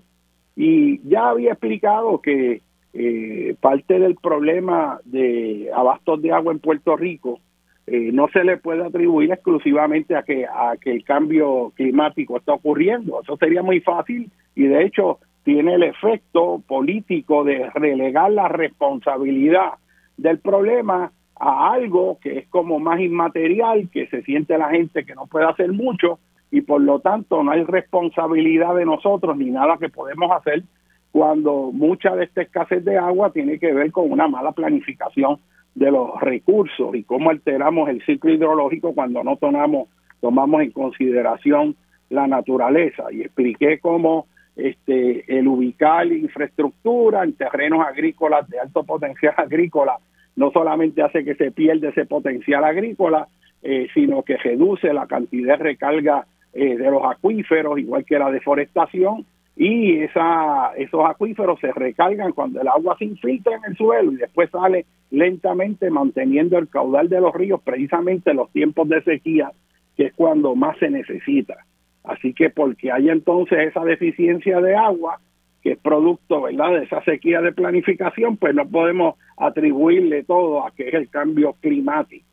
Y 0.56 1.00
ya 1.08 1.30
había 1.30 1.52
explicado 1.52 2.20
que 2.22 2.62
eh, 2.94 3.56
parte 3.62 4.00
del 4.00 4.16
problema 4.16 5.00
de 5.06 5.70
abastos 5.76 6.24
de 6.24 6.32
agua 6.32 6.54
en 6.54 6.60
Puerto 6.60 6.98
Rico 6.98 7.40
eh, 7.86 8.10
no 8.12 8.28
se 8.30 8.44
le 8.44 8.58
puede 8.58 8.84
atribuir 8.84 9.32
exclusivamente 9.32 10.16
a 10.16 10.24
que, 10.24 10.46
a 10.46 10.76
que 10.82 10.92
el 10.92 11.04
cambio 11.04 11.72
climático 11.76 12.38
está 12.38 12.54
ocurriendo. 12.54 13.22
Eso 13.22 13.38
sería 13.38 13.62
muy 13.62 13.80
fácil 13.80 14.32
y 14.56 14.64
de 14.64 14.86
hecho 14.86 15.20
tiene 15.44 15.76
el 15.76 15.84
efecto 15.84 16.62
político 16.68 17.44
de 17.44 17.70
relegar 17.72 18.32
la 18.32 18.48
responsabilidad 18.48 19.74
del 20.18 20.40
problema 20.40 21.12
a 21.40 21.74
algo 21.74 22.20
que 22.22 22.40
es 22.40 22.48
como 22.50 22.80
más 22.80 23.00
inmaterial, 23.00 23.90
que 23.92 24.08
se 24.08 24.22
siente 24.22 24.58
la 24.58 24.70
gente 24.70 25.04
que 25.04 25.16
no 25.16 25.26
puede 25.26 25.46
hacer 25.46 25.72
mucho 25.72 26.20
y 26.52 26.62
por 26.62 26.82
lo 26.82 27.00
tanto 27.00 27.42
no 27.44 27.52
hay 27.52 27.64
responsabilidad 27.64 28.76
de 28.76 28.86
nosotros 28.86 29.38
ni 29.38 29.50
nada 29.50 29.78
que 29.78 29.90
podemos 29.90 30.32
hacer 30.32 30.64
cuando 31.12 31.72
mucha 31.72 32.16
de 32.16 32.26
esta 32.26 32.44
escasez 32.44 32.86
de 32.86 32.98
agua 32.98 33.32
tiene 33.32 33.60
que 33.60 33.74
ver 33.74 33.92
con 33.92 34.12
una 34.12 34.28
mala 34.28 34.52
planificación 34.52 35.40
de 35.76 35.92
los 35.92 36.20
recursos 36.20 36.94
y 36.96 37.04
cómo 37.04 37.30
alteramos 37.30 37.90
el 37.90 38.04
ciclo 38.06 38.32
hidrológico 38.32 38.94
cuando 38.94 39.24
no 39.24 39.36
tomamos, 39.38 39.90
tomamos 40.20 40.62
en 40.62 40.72
consideración 40.72 41.76
la 42.10 42.28
naturaleza. 42.28 43.06
Y 43.12 43.22
expliqué 43.22 43.80
cómo 43.80 44.28
este, 44.56 45.38
el 45.38 45.48
ubicar 45.48 46.08
infraestructura 46.08 47.24
en 47.24 47.34
terrenos 47.34 47.86
agrícolas 47.86 48.50
de 48.50 48.60
alto 48.60 48.84
potencial 48.84 49.34
agrícola 49.38 49.98
no 50.36 50.52
solamente 50.52 51.02
hace 51.02 51.24
que 51.24 51.36
se 51.36 51.52
pierda 51.52 51.90
ese 51.90 52.06
potencial 52.06 52.64
agrícola, 52.64 53.28
eh, 53.62 53.88
sino 53.94 54.24
que 54.24 54.38
reduce 54.38 54.94
la 54.94 55.06
cantidad 55.08 55.58
de 55.58 55.64
recarga 55.64 56.26
eh, 56.54 56.78
de 56.78 56.92
los 56.92 57.04
acuíferos, 57.04 57.78
igual 57.80 58.06
que 58.06 58.18
la 58.18 58.32
deforestación, 58.32 59.26
y 59.56 59.98
esa, 60.00 60.72
esos 60.78 61.06
acuíferos 61.06 61.60
se 61.60 61.72
recargan 61.72 62.32
cuando 62.32 62.62
el 62.62 62.68
agua 62.68 62.96
se 62.98 63.06
infiltra 63.06 63.58
en 63.58 63.72
el 63.72 63.78
suelo 63.78 64.14
y 64.14 64.16
después 64.16 64.50
sale 64.50 64.86
lentamente 65.12 65.90
manteniendo 65.90 66.58
el 66.58 66.70
caudal 66.70 67.10
de 67.10 67.20
los 67.20 67.34
ríos 67.34 67.62
precisamente 67.62 68.32
en 68.32 68.38
los 68.38 68.50
tiempos 68.52 68.88
de 68.88 69.04
sequía, 69.04 69.52
que 69.98 70.06
es 70.08 70.14
cuando 70.14 70.56
más 70.56 70.78
se 70.80 70.90
necesita. 70.90 71.58
Así 72.04 72.34
que 72.34 72.50
porque 72.50 72.92
hay 72.92 73.10
entonces 73.10 73.60
esa 73.60 73.84
deficiencia 73.84 74.60
de 74.60 74.76
agua, 74.76 75.20
que 75.62 75.74
es 75.74 75.78
producto 75.78 76.42
¿verdad? 76.42 76.72
de 76.80 76.86
esa 76.86 77.04
sequía 77.04 77.42
de 77.42 77.52
planificación, 77.52 78.38
pues 78.38 78.56
no 78.56 78.68
podemos 78.68 79.16
atribuirle 79.38 80.24
todo 80.24 80.66
a 80.66 80.72
que 80.72 80.88
es 80.88 80.94
el 80.94 81.10
cambio 81.10 81.54
climático. 81.62 82.26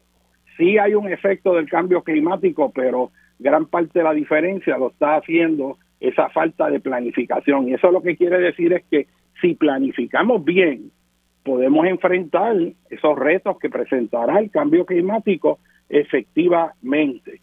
Sí 0.56 0.78
hay 0.78 0.94
un 0.94 1.12
efecto 1.12 1.54
del 1.54 1.68
cambio 1.68 2.02
climático, 2.02 2.72
pero 2.74 3.10
gran 3.38 3.66
parte 3.66 3.98
de 4.00 4.04
la 4.04 4.14
diferencia 4.14 4.78
lo 4.78 4.88
está 4.88 5.16
haciendo 5.16 5.78
esa 6.00 6.28
falta 6.30 6.70
de 6.70 6.80
planificación. 6.80 7.68
Y 7.68 7.74
eso 7.74 7.90
lo 7.90 8.02
que 8.02 8.16
quiere 8.16 8.38
decir 8.38 8.72
es 8.72 8.84
que 8.90 9.06
si 9.40 9.54
planificamos 9.54 10.44
bien, 10.44 10.90
podemos 11.44 11.86
enfrentar 11.86 12.56
esos 12.90 13.18
retos 13.18 13.58
que 13.58 13.70
presentará 13.70 14.38
el 14.38 14.50
cambio 14.50 14.84
climático 14.84 15.58
efectivamente. 15.88 17.40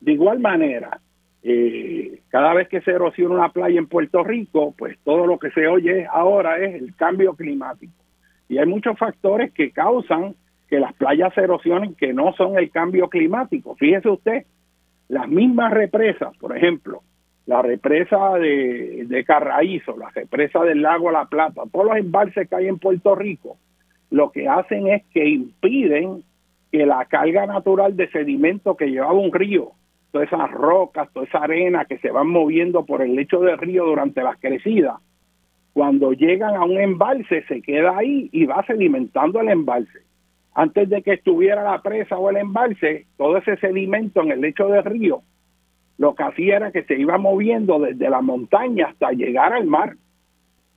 De 0.00 0.12
igual 0.12 0.38
manera, 0.38 1.00
eh, 1.42 2.20
cada 2.28 2.54
vez 2.54 2.68
que 2.68 2.80
se 2.80 2.90
erosiona 2.90 3.34
una 3.34 3.48
playa 3.50 3.78
en 3.78 3.86
Puerto 3.86 4.24
Rico, 4.24 4.74
pues 4.76 4.98
todo 5.04 5.26
lo 5.26 5.38
que 5.38 5.50
se 5.50 5.66
oye 5.66 6.06
ahora 6.10 6.58
es 6.58 6.74
el 6.74 6.94
cambio 6.96 7.34
climático. 7.34 7.92
Y 8.48 8.58
hay 8.58 8.66
muchos 8.66 8.98
factores 8.98 9.52
que 9.52 9.70
causan 9.70 10.34
que 10.68 10.80
las 10.80 10.92
playas 10.94 11.32
se 11.34 11.42
erosionen 11.42 11.94
que 11.94 12.12
no 12.12 12.32
son 12.34 12.58
el 12.58 12.70
cambio 12.70 13.08
climático. 13.08 13.74
Fíjese 13.76 14.08
usted, 14.08 14.44
las 15.08 15.28
mismas 15.28 15.72
represas, 15.72 16.36
por 16.38 16.56
ejemplo, 16.56 17.02
la 17.46 17.62
represa 17.62 18.34
de, 18.34 19.06
de 19.06 19.24
la 19.26 20.10
represa 20.14 20.64
del 20.64 20.82
lago 20.82 21.10
La 21.10 21.24
Plata, 21.24 21.62
todos 21.72 21.86
los 21.86 21.96
embalses 21.96 22.46
que 22.46 22.54
hay 22.54 22.68
en 22.68 22.78
Puerto 22.78 23.14
Rico, 23.14 23.56
lo 24.10 24.30
que 24.30 24.48
hacen 24.48 24.88
es 24.88 25.02
que 25.14 25.26
impiden 25.26 26.22
que 26.70 26.84
la 26.84 27.06
carga 27.06 27.46
natural 27.46 27.96
de 27.96 28.10
sedimento 28.10 28.76
que 28.76 28.90
llevaba 28.90 29.14
un 29.14 29.32
río, 29.32 29.72
todas 30.10 30.28
esas 30.28 30.50
rocas, 30.50 31.08
toda 31.12 31.26
esa 31.26 31.38
arena 31.38 31.84
que 31.84 31.98
se 31.98 32.10
van 32.10 32.28
moviendo 32.28 32.84
por 32.84 33.02
el 33.02 33.14
lecho 33.14 33.40
del 33.40 33.58
río 33.58 33.84
durante 33.84 34.22
las 34.22 34.38
crecidas, 34.38 34.96
cuando 35.72 36.12
llegan 36.12 36.56
a 36.56 36.64
un 36.64 36.78
embalse 36.78 37.44
se 37.46 37.62
queda 37.62 37.96
ahí 37.96 38.28
y 38.32 38.46
va 38.46 38.64
sedimentando 38.66 39.40
el 39.40 39.48
embalse. 39.48 40.00
Antes 40.54 40.88
de 40.88 41.02
que 41.02 41.12
estuviera 41.12 41.62
la 41.62 41.82
presa 41.82 42.16
o 42.18 42.30
el 42.30 42.36
embalse, 42.38 43.06
todo 43.16 43.36
ese 43.36 43.56
sedimento 43.58 44.22
en 44.22 44.32
el 44.32 44.40
lecho 44.40 44.66
del 44.66 44.84
río 44.84 45.22
lo 45.98 46.14
que 46.14 46.22
hacía 46.22 46.56
era 46.56 46.70
que 46.70 46.84
se 46.84 46.94
iba 46.94 47.18
moviendo 47.18 47.80
desde 47.80 48.08
la 48.08 48.22
montaña 48.22 48.86
hasta 48.86 49.10
llegar 49.10 49.52
al 49.52 49.66
mar. 49.66 49.96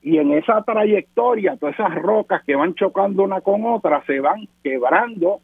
Y 0.01 0.17
en 0.17 0.32
esa 0.32 0.63
trayectoria, 0.63 1.57
todas 1.57 1.75
esas 1.75 1.93
rocas 1.95 2.43
que 2.43 2.55
van 2.55 2.73
chocando 2.73 3.23
una 3.23 3.41
con 3.41 3.63
otra 3.65 4.03
se 4.07 4.19
van 4.19 4.47
quebrando, 4.63 5.39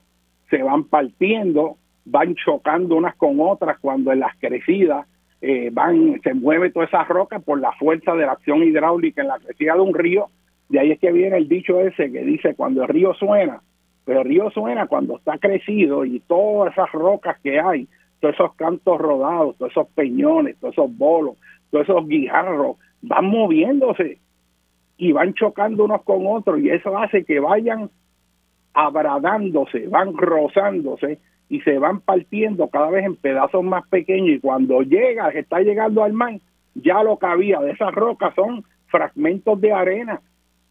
se 0.49 0.63
van 0.63 0.85
partiendo, 0.85 1.77
van 2.09 2.35
chocando 2.35 2.95
unas 2.95 3.15
con 3.15 3.39
otras 3.39 3.77
cuando 3.79 4.11
en 4.11 4.21
las 4.21 4.35
crecidas 4.37 5.05
eh, 5.41 5.69
van, 5.71 6.19
se 6.23 6.33
mueve 6.33 6.71
toda 6.71 6.85
esa 6.85 7.03
roca 7.03 7.39
por 7.39 7.59
la 7.59 7.71
fuerza 7.73 8.13
de 8.15 8.25
la 8.25 8.33
acción 8.33 8.63
hidráulica 8.63 9.21
en 9.21 9.27
la 9.27 9.39
crecida 9.39 9.73
de 9.73 9.81
un 9.81 9.93
río. 9.93 10.29
De 10.69 10.79
ahí 10.79 10.91
es 10.91 10.99
que 10.99 11.11
viene 11.11 11.37
el 11.37 11.47
dicho 11.47 11.79
ese 11.79 12.11
que 12.11 12.23
dice 12.23 12.55
cuando 12.55 12.83
el 12.83 12.89
río 12.89 13.13
suena, 13.13 13.61
pero 14.05 14.21
el 14.21 14.27
río 14.27 14.49
suena 14.51 14.87
cuando 14.87 15.17
está 15.17 15.37
crecido 15.37 16.05
y 16.05 16.19
todas 16.21 16.73
esas 16.73 16.91
rocas 16.91 17.37
que 17.41 17.59
hay 17.59 17.87
todos 18.19 18.35
esos 18.35 18.55
cantos 18.55 18.97
rodados, 18.97 19.57
todos 19.57 19.71
esos 19.71 19.87
peñones, 19.89 20.57
todos 20.59 20.73
esos 20.73 20.97
bolos, 20.97 21.37
todos 21.69 21.87
esos 21.87 22.07
guijarros, 22.07 22.77
van 23.01 23.25
moviéndose 23.25 24.19
y 24.97 25.11
van 25.11 25.33
chocando 25.33 25.85
unos 25.85 26.03
con 26.03 26.25
otros 26.25 26.59
y 26.59 26.69
eso 26.69 26.97
hace 26.97 27.23
que 27.23 27.39
vayan 27.39 27.91
abradándose, 28.73 29.87
van 29.87 30.17
rozándose 30.17 31.19
y 31.49 31.61
se 31.61 31.79
van 31.79 32.01
partiendo 32.01 32.67
cada 32.67 32.89
vez 32.89 33.05
en 33.05 33.15
pedazos 33.15 33.63
más 33.63 33.87
pequeños 33.87 34.35
y 34.35 34.39
cuando 34.39 34.81
llega, 34.81 35.29
está 35.29 35.59
llegando 35.61 36.03
al 36.03 36.13
mar, 36.13 36.39
ya 36.75 37.03
lo 37.03 37.17
que 37.17 37.25
había 37.25 37.59
de 37.59 37.71
esas 37.71 37.93
rocas 37.93 38.33
son 38.35 38.63
fragmentos 38.87 39.59
de 39.61 39.71
arena. 39.71 40.21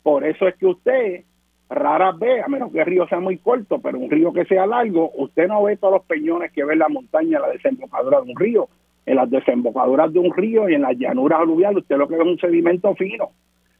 Por 0.02 0.24
eso 0.24 0.46
es 0.46 0.54
que 0.56 0.66
usted 0.66 1.24
rara 1.68 2.12
vez, 2.12 2.44
a 2.44 2.48
menos 2.48 2.72
que 2.72 2.80
el 2.80 2.86
río 2.86 3.08
sea 3.08 3.20
muy 3.20 3.38
corto, 3.38 3.80
pero 3.80 3.98
un 3.98 4.10
río 4.10 4.32
que 4.32 4.44
sea 4.44 4.66
largo, 4.66 5.10
usted 5.16 5.48
no 5.48 5.62
ve 5.64 5.76
todos 5.76 5.94
los 5.94 6.04
peñones 6.04 6.52
que 6.52 6.64
ve 6.64 6.76
la 6.76 6.88
montaña, 6.88 7.40
la 7.40 7.48
desembocadura 7.48 8.20
de 8.20 8.30
un 8.30 8.36
río. 8.36 8.68
En 9.04 9.16
las 9.16 9.30
desembocaduras 9.30 10.12
de 10.12 10.18
un 10.18 10.34
río 10.34 10.68
y 10.68 10.74
en 10.74 10.82
las 10.82 10.96
llanuras 10.98 11.40
aluviales, 11.40 11.78
usted 11.78 11.96
lo 11.96 12.08
que 12.08 12.16
ve 12.16 12.24
es 12.24 12.28
un 12.28 12.38
sedimento 12.38 12.92
fino. 12.96 13.30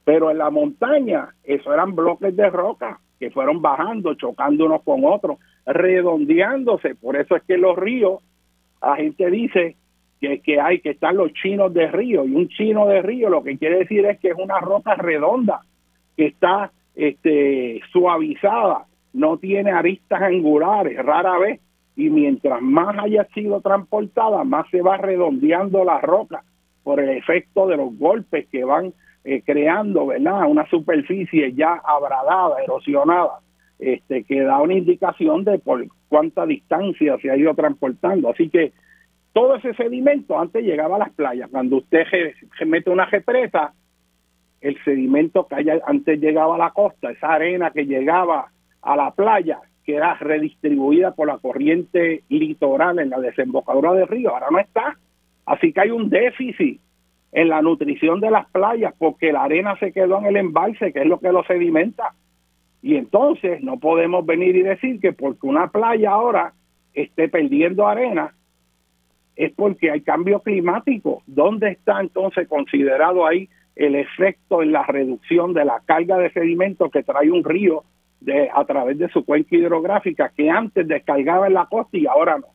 Pero 0.05 0.31
en 0.31 0.39
la 0.39 0.51
montaña, 0.51 1.31
eso 1.43 1.75
eran 1.75 1.97
bloques 1.97 2.35
de 2.37 2.49
roca 2.49 3.01
que 3.19 3.31
fueron 3.31 3.61
bajando, 3.61 4.15
chocando 4.15 4.67
unos 4.67 4.83
con 4.83 5.05
otros, 5.05 5.39
redondeándose. 5.67 6.95
Por 6.95 7.17
eso 7.17 7.37
es 7.37 7.43
que 7.43 7.59
los 7.59 7.77
ríos, 7.77 8.21
la 8.81 8.97
gente 8.97 9.31
dice 9.31 9.77
que, 10.21 10.41
que 10.41 10.61
hay 10.61 10.81
que 10.81 10.91
estar 10.91 11.13
los 11.15 11.33
chinos 11.33 11.75
de 11.75 11.89
río. 11.89 12.25
Y 12.25 12.35
un 12.35 12.49
chino 12.49 12.87
de 12.87 13.03
río 13.03 13.29
lo 13.29 13.43
que 13.43 13.59
quiere 13.59 13.79
decir 13.79 14.07
es 14.07 14.19
que 14.21 14.29
es 14.29 14.37
una 14.39 14.61
roca 14.61 14.95
redonda 14.95 15.61
que 16.17 16.27
está 16.27 16.71
este, 16.95 17.81
suavizada, 17.93 18.87
no 19.13 19.37
tiene 19.39 19.71
aristas 19.71 20.23
angulares, 20.23 20.97
rara 21.05 21.39
vez, 21.39 21.61
y 21.95 22.11
mientras 22.11 22.61
más 22.61 22.97
haya 22.99 23.25
sido 23.35 23.61
transportada, 23.61 24.45
más 24.45 24.69
se 24.71 24.83
va 24.83 24.97
redondeando 24.99 25.85
la 25.85 26.01
roca 26.01 26.43
por 26.85 27.01
el 27.01 27.11
efecto 27.11 27.67
de 27.67 27.77
los 27.77 27.97
golpes 27.99 28.47
que 28.49 28.65
van 28.65 28.93
eh, 29.25 29.43
creando, 29.45 30.07
¿verdad? 30.07 30.47
Una 30.47 30.69
superficie 30.69 31.53
ya 31.55 31.81
abradada, 31.85 32.63
erosionada, 32.63 33.41
este, 33.79 34.25
que 34.25 34.41
da 34.43 34.61
una 34.61 34.75
indicación 34.75 35.45
de 35.45 35.59
por 35.59 35.87
cuánta 36.09 36.47
distancia 36.47 37.17
se 37.21 37.31
ha 37.31 37.37
ido 37.37 37.55
transportando. 37.55 38.31
Así 38.31 38.49
que 38.49 38.73
todo 39.33 39.57
ese 39.57 39.75
sedimento 39.75 40.39
antes 40.39 40.65
llegaba 40.65 40.97
a 40.97 41.01
las 41.01 41.13
playas. 41.13 41.51
Cuando 41.51 41.77
usted 41.77 42.05
mete 42.67 42.91
una 42.91 43.07
represa, 43.07 43.75
el 44.61 44.83
sedimento 44.83 45.47
que 45.47 45.81
antes 45.85 46.21
llegaba 46.21 46.55
a 46.55 46.59
la 46.59 46.71
costa, 46.71 47.11
esa 47.11 47.35
arena 47.35 47.71
que 47.71 47.85
llegaba 47.85 48.51
a 48.83 48.97
la 48.97 49.11
playa, 49.11 49.61
que 49.85 49.95
era 49.95 50.15
redistribuida 50.15 51.13
por 51.13 51.29
la 51.29 51.39
corriente 51.39 52.25
litoral 52.29 52.99
en 52.99 53.11
la 53.11 53.21
desembocadura 53.21 53.93
del 53.93 54.09
río, 54.09 54.31
ahora 54.31 54.49
no 54.51 54.59
está. 54.59 54.97
Así 55.45 55.73
que 55.73 55.81
hay 55.83 55.91
un 55.91 56.09
déficit 56.09 56.81
en 57.33 57.49
la 57.49 57.63
nutrición 57.63 58.21
de 58.21 58.31
las 58.31 58.47
playas 58.51 58.95
porque 58.99 59.33
la 59.33 59.45
arena 59.45 59.77
se 59.79 59.93
quedó 59.93 60.19
en 60.19 60.27
el 60.27 60.37
embalse, 60.37 60.93
que 60.93 61.01
es 61.01 61.07
lo 61.07 61.21
que 61.21 61.31
lo 61.31 61.45
sedimenta. 61.45 62.15
Y 62.87 62.95
entonces 62.95 63.65
no 63.65 63.81
podemos 63.81 64.25
venir 64.25 64.55
y 64.55 64.63
decir 64.63 65.01
que 65.01 65.13
porque 65.13 65.49
una 65.49 65.73
playa 65.73 66.13
ahora 66.13 66.53
esté 66.95 67.29
perdiendo 67.29 67.85
arena, 67.85 68.33
es 69.35 69.53
porque 69.55 69.91
hay 69.91 70.03
cambio 70.03 70.39
climático. 70.39 71.21
¿Dónde 71.27 71.71
está 71.71 72.01
entonces 72.01 72.47
considerado 72.47 73.27
ahí 73.27 73.49
el 73.75 73.97
efecto 73.97 74.63
en 74.63 74.71
la 74.71 74.85
reducción 74.85 75.53
de 75.53 75.65
la 75.65 75.83
carga 75.85 76.17
de 76.17 76.31
sedimentos 76.31 76.93
que 76.93 77.03
trae 77.03 77.29
un 77.29 77.43
río 77.43 77.83
de, 78.21 78.49
a 78.55 78.65
través 78.65 78.97
de 78.99 79.09
su 79.09 79.25
cuenca 79.25 79.57
hidrográfica 79.57 80.31
que 80.37 80.49
antes 80.49 80.87
descargaba 80.87 81.49
en 81.49 81.55
la 81.55 81.67
costa 81.67 81.99
y 81.99 82.07
ahora 82.07 82.39
no. 82.39 82.47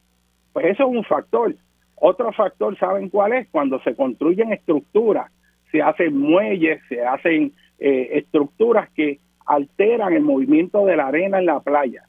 Pues 0.53 0.67
eso 0.67 0.83
es 0.83 0.95
un 0.95 1.03
factor. 1.03 1.53
Otro 1.97 2.31
factor, 2.31 2.79
¿saben 2.79 3.09
cuál 3.09 3.33
es? 3.33 3.49
Cuando 3.49 3.81
se 3.81 3.97
construyen 3.97 4.53
estructuras, 4.53 5.29
se 5.73 5.81
hacen 5.81 6.17
muelles, 6.17 6.81
se 6.87 7.03
hacen 7.05 7.51
eh, 7.79 8.11
estructuras 8.13 8.89
que 8.91 9.19
alteran 9.45 10.13
el 10.13 10.23
movimiento 10.23 10.85
de 10.85 10.95
la 10.95 11.07
arena 11.07 11.39
en 11.39 11.45
la 11.45 11.59
playa. 11.59 12.03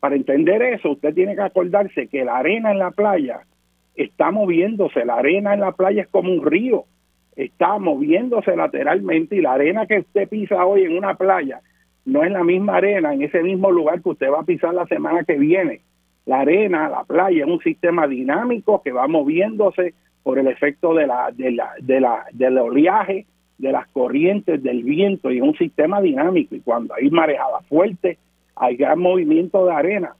Para 0.00 0.16
entender 0.16 0.62
eso, 0.62 0.90
usted 0.92 1.14
tiene 1.14 1.34
que 1.34 1.42
acordarse 1.42 2.08
que 2.08 2.24
la 2.24 2.38
arena 2.38 2.72
en 2.72 2.78
la 2.78 2.90
playa 2.90 3.42
está 3.94 4.30
moviéndose, 4.30 5.04
la 5.04 5.16
arena 5.16 5.54
en 5.54 5.60
la 5.60 5.72
playa 5.72 6.02
es 6.02 6.08
como 6.08 6.32
un 6.32 6.44
río, 6.44 6.84
está 7.36 7.78
moviéndose 7.78 8.56
lateralmente 8.56 9.36
y 9.36 9.40
la 9.40 9.52
arena 9.52 9.86
que 9.86 10.00
usted 10.00 10.28
pisa 10.28 10.64
hoy 10.64 10.82
en 10.84 10.96
una 10.96 11.14
playa 11.14 11.60
no 12.04 12.24
es 12.24 12.32
la 12.32 12.42
misma 12.42 12.76
arena 12.76 13.14
en 13.14 13.22
ese 13.22 13.42
mismo 13.42 13.70
lugar 13.70 14.02
que 14.02 14.08
usted 14.10 14.30
va 14.30 14.40
a 14.40 14.44
pisar 14.44 14.74
la 14.74 14.86
semana 14.86 15.24
que 15.24 15.38
viene. 15.38 15.80
La 16.26 16.40
arena, 16.40 16.88
la 16.88 17.04
playa 17.04 17.44
es 17.44 17.50
un 17.50 17.60
sistema 17.60 18.06
dinámico 18.06 18.82
que 18.82 18.92
va 18.92 19.06
moviéndose 19.08 19.94
por 20.22 20.38
el 20.38 20.46
efecto 20.46 20.94
de 20.94 21.06
la, 21.06 21.30
de 21.32 21.52
la, 21.52 21.72
de 21.80 22.00
la, 22.00 22.24
del 22.32 22.58
oleaje, 22.58 23.26
de 23.62 23.70
las 23.70 23.86
corrientes, 23.88 24.60
del 24.60 24.82
viento, 24.82 25.30
y 25.30 25.36
es 25.36 25.42
un 25.42 25.56
sistema 25.56 26.00
dinámico. 26.00 26.56
Y 26.56 26.60
cuando 26.60 26.94
hay 26.94 27.08
marejada 27.10 27.60
fuerte, 27.68 28.18
hay 28.56 28.74
gran 28.74 28.98
movimiento 28.98 29.64
de 29.64 29.72
arena. 29.72 30.16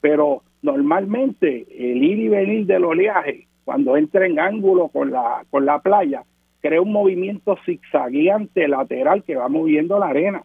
Pero 0.00 0.42
normalmente 0.62 1.66
el 1.76 2.02
ir 2.04 2.20
y 2.20 2.28
venir 2.28 2.66
del 2.66 2.84
oleaje, 2.84 3.48
cuando 3.64 3.96
entra 3.96 4.26
en 4.26 4.38
ángulo 4.38 4.86
con 4.88 5.10
la, 5.10 5.44
con 5.50 5.66
la 5.66 5.80
playa, 5.80 6.22
crea 6.60 6.80
un 6.80 6.92
movimiento 6.92 7.58
zigzagueante 7.66 8.68
lateral 8.68 9.24
que 9.24 9.34
va 9.34 9.48
moviendo 9.48 9.98
la 9.98 10.06
arena. 10.06 10.44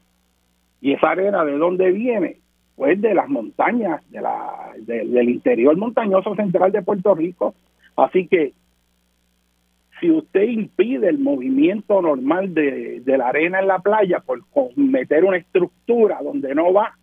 ¿Y 0.82 0.94
esa 0.94 1.12
arena 1.12 1.46
de 1.46 1.56
dónde 1.56 1.92
viene? 1.92 2.38
Pues 2.76 3.00
de 3.00 3.14
las 3.14 3.30
montañas, 3.30 4.02
de 4.10 4.22
la, 4.22 4.72
del 4.80 5.30
interior 5.30 5.78
montañoso 5.78 6.34
central 6.36 6.72
de 6.72 6.82
Puerto 6.82 7.14
Rico. 7.14 7.54
Así 7.96 8.26
que 8.28 8.54
si 10.00 10.12
usted 10.12 10.44
impide 10.44 11.10
el 11.10 11.20
movimiento 11.20 12.02
normal 12.02 12.54
de, 12.54 13.02
la 13.06 13.28
arena 13.28 13.60
en 13.60 13.68
la 13.68 13.80
playa 13.80 14.20
por 14.20 14.42
meter 14.76 15.24
una 15.24 15.38
estructura 15.38 16.20
donde 16.24 16.54
no 16.56 16.74
va, 16.74 16.96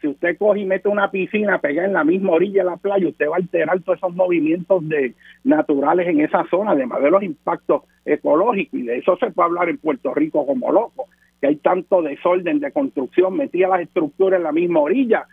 si 0.00 0.06
usted 0.06 0.38
coge 0.38 0.60
y 0.60 0.64
mete 0.64 0.88
una 0.88 1.10
piscina 1.10 1.58
pegada 1.58 1.88
en 1.88 1.94
la 1.94 2.04
misma 2.04 2.32
orilla 2.32 2.62
de 2.62 2.70
la 2.70 2.76
playa, 2.76 3.08
usted 3.08 3.28
va 3.28 3.34
a 3.34 3.38
alterar 3.38 3.80
todos 3.80 3.98
esos 3.98 4.14
movimientos 4.14 4.88
de 4.88 5.14
naturales 5.42 6.06
en 6.06 6.20
esa 6.20 6.44
zona, 6.48 6.72
además 6.72 7.02
de 7.02 7.10
los 7.10 7.22
impactos 7.22 7.82
ecológicos, 8.04 8.78
y 8.78 8.84
de 8.84 8.98
eso 8.98 9.16
se 9.16 9.30
puede 9.30 9.48
hablar 9.48 9.68
en 9.68 9.78
Puerto 9.78 10.14
Rico 10.14 10.46
como 10.46 10.70
loco 10.70 11.06
que 11.40 11.46
hay 11.46 11.56
tanto 11.56 12.02
desorden 12.02 12.60
de 12.60 12.72
construcción, 12.72 13.36
metía 13.36 13.68
las 13.68 13.80
estructuras 13.80 14.38
en 14.38 14.44
la 14.44 14.52
misma 14.52 14.80
orilla, 14.80 15.26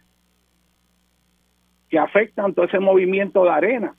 que 1.90 1.98
afectan 1.98 2.54
todo 2.54 2.66
ese 2.66 2.80
movimiento 2.80 3.44
de 3.44 3.50
arena. 3.50 3.96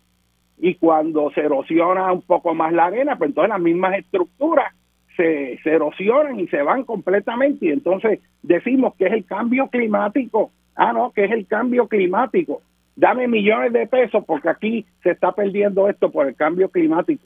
Y 0.58 0.74
cuando 0.76 1.30
se 1.32 1.40
erosiona 1.40 2.12
un 2.12 2.22
poco 2.22 2.54
más 2.54 2.72
la 2.72 2.86
arena, 2.86 3.16
pues 3.16 3.28
entonces 3.28 3.50
las 3.50 3.60
mismas 3.60 3.98
estructuras 3.98 4.74
se, 5.16 5.58
se 5.62 5.70
erosionan 5.70 6.40
y 6.40 6.48
se 6.48 6.62
van 6.62 6.84
completamente. 6.84 7.66
Y 7.66 7.70
entonces 7.70 8.20
decimos 8.42 8.94
que 8.96 9.06
es 9.06 9.12
el 9.12 9.24
cambio 9.24 9.68
climático. 9.68 10.50
Ah, 10.74 10.92
no, 10.92 11.10
que 11.10 11.24
es 11.24 11.32
el 11.32 11.46
cambio 11.46 11.88
climático. 11.88 12.62
Dame 12.96 13.28
millones 13.28 13.72
de 13.72 13.86
pesos 13.86 14.24
porque 14.26 14.48
aquí 14.48 14.86
se 15.02 15.10
está 15.10 15.32
perdiendo 15.32 15.88
esto 15.88 16.10
por 16.10 16.26
el 16.26 16.34
cambio 16.34 16.70
climático. 16.70 17.24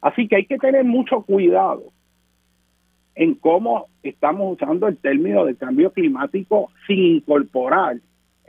Así 0.00 0.28
que 0.28 0.36
hay 0.36 0.46
que 0.46 0.58
tener 0.58 0.84
mucho 0.84 1.22
cuidado 1.22 1.84
en 3.14 3.34
cómo 3.34 3.86
estamos 4.02 4.54
usando 4.54 4.86
el 4.86 4.96
término 4.96 5.44
de 5.44 5.56
cambio 5.56 5.92
climático 5.92 6.70
sin 6.86 7.16
incorporar 7.16 7.96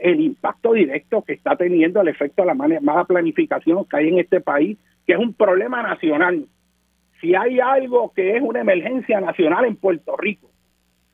el 0.00 0.20
impacto 0.20 0.72
directo 0.72 1.22
que 1.22 1.34
está 1.34 1.56
teniendo 1.56 2.00
el 2.00 2.08
efecto 2.08 2.42
de 2.42 2.48
la 2.48 2.54
mala 2.54 3.04
planificación 3.04 3.84
que 3.84 3.96
hay 3.96 4.08
en 4.08 4.18
este 4.18 4.40
país, 4.40 4.78
que 5.06 5.12
es 5.12 5.18
un 5.18 5.34
problema 5.34 5.82
nacional. 5.82 6.46
Si 7.20 7.34
hay 7.34 7.60
algo 7.60 8.12
que 8.14 8.36
es 8.36 8.42
una 8.42 8.60
emergencia 8.60 9.20
nacional 9.20 9.66
en 9.66 9.76
Puerto 9.76 10.16
Rico, 10.16 10.50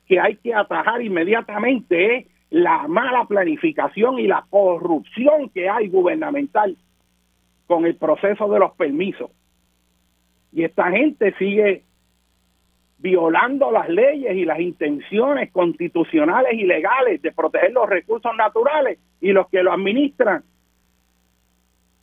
que 0.06 0.20
hay 0.20 0.36
que 0.36 0.54
atajar 0.54 1.02
inmediatamente 1.02 2.16
es 2.16 2.26
la 2.50 2.86
mala 2.86 3.24
planificación 3.24 4.20
y 4.20 4.28
la 4.28 4.46
corrupción 4.48 5.50
que 5.50 5.68
hay 5.68 5.88
gubernamental 5.88 6.76
con 7.66 7.84
el 7.86 7.96
proceso 7.96 8.48
de 8.48 8.60
los 8.60 8.72
permisos. 8.76 9.30
Y 10.52 10.62
esta 10.62 10.90
gente 10.90 11.34
sigue 11.38 11.82
violando 12.98 13.70
las 13.70 13.88
leyes 13.88 14.34
y 14.36 14.44
las 14.44 14.58
intenciones 14.60 15.50
constitucionales 15.52 16.54
y 16.54 16.64
legales 16.64 17.20
de 17.20 17.32
proteger 17.32 17.72
los 17.72 17.88
recursos 17.88 18.34
naturales 18.36 18.98
y 19.20 19.32
los 19.32 19.48
que 19.48 19.62
lo 19.62 19.72
administran 19.72 20.42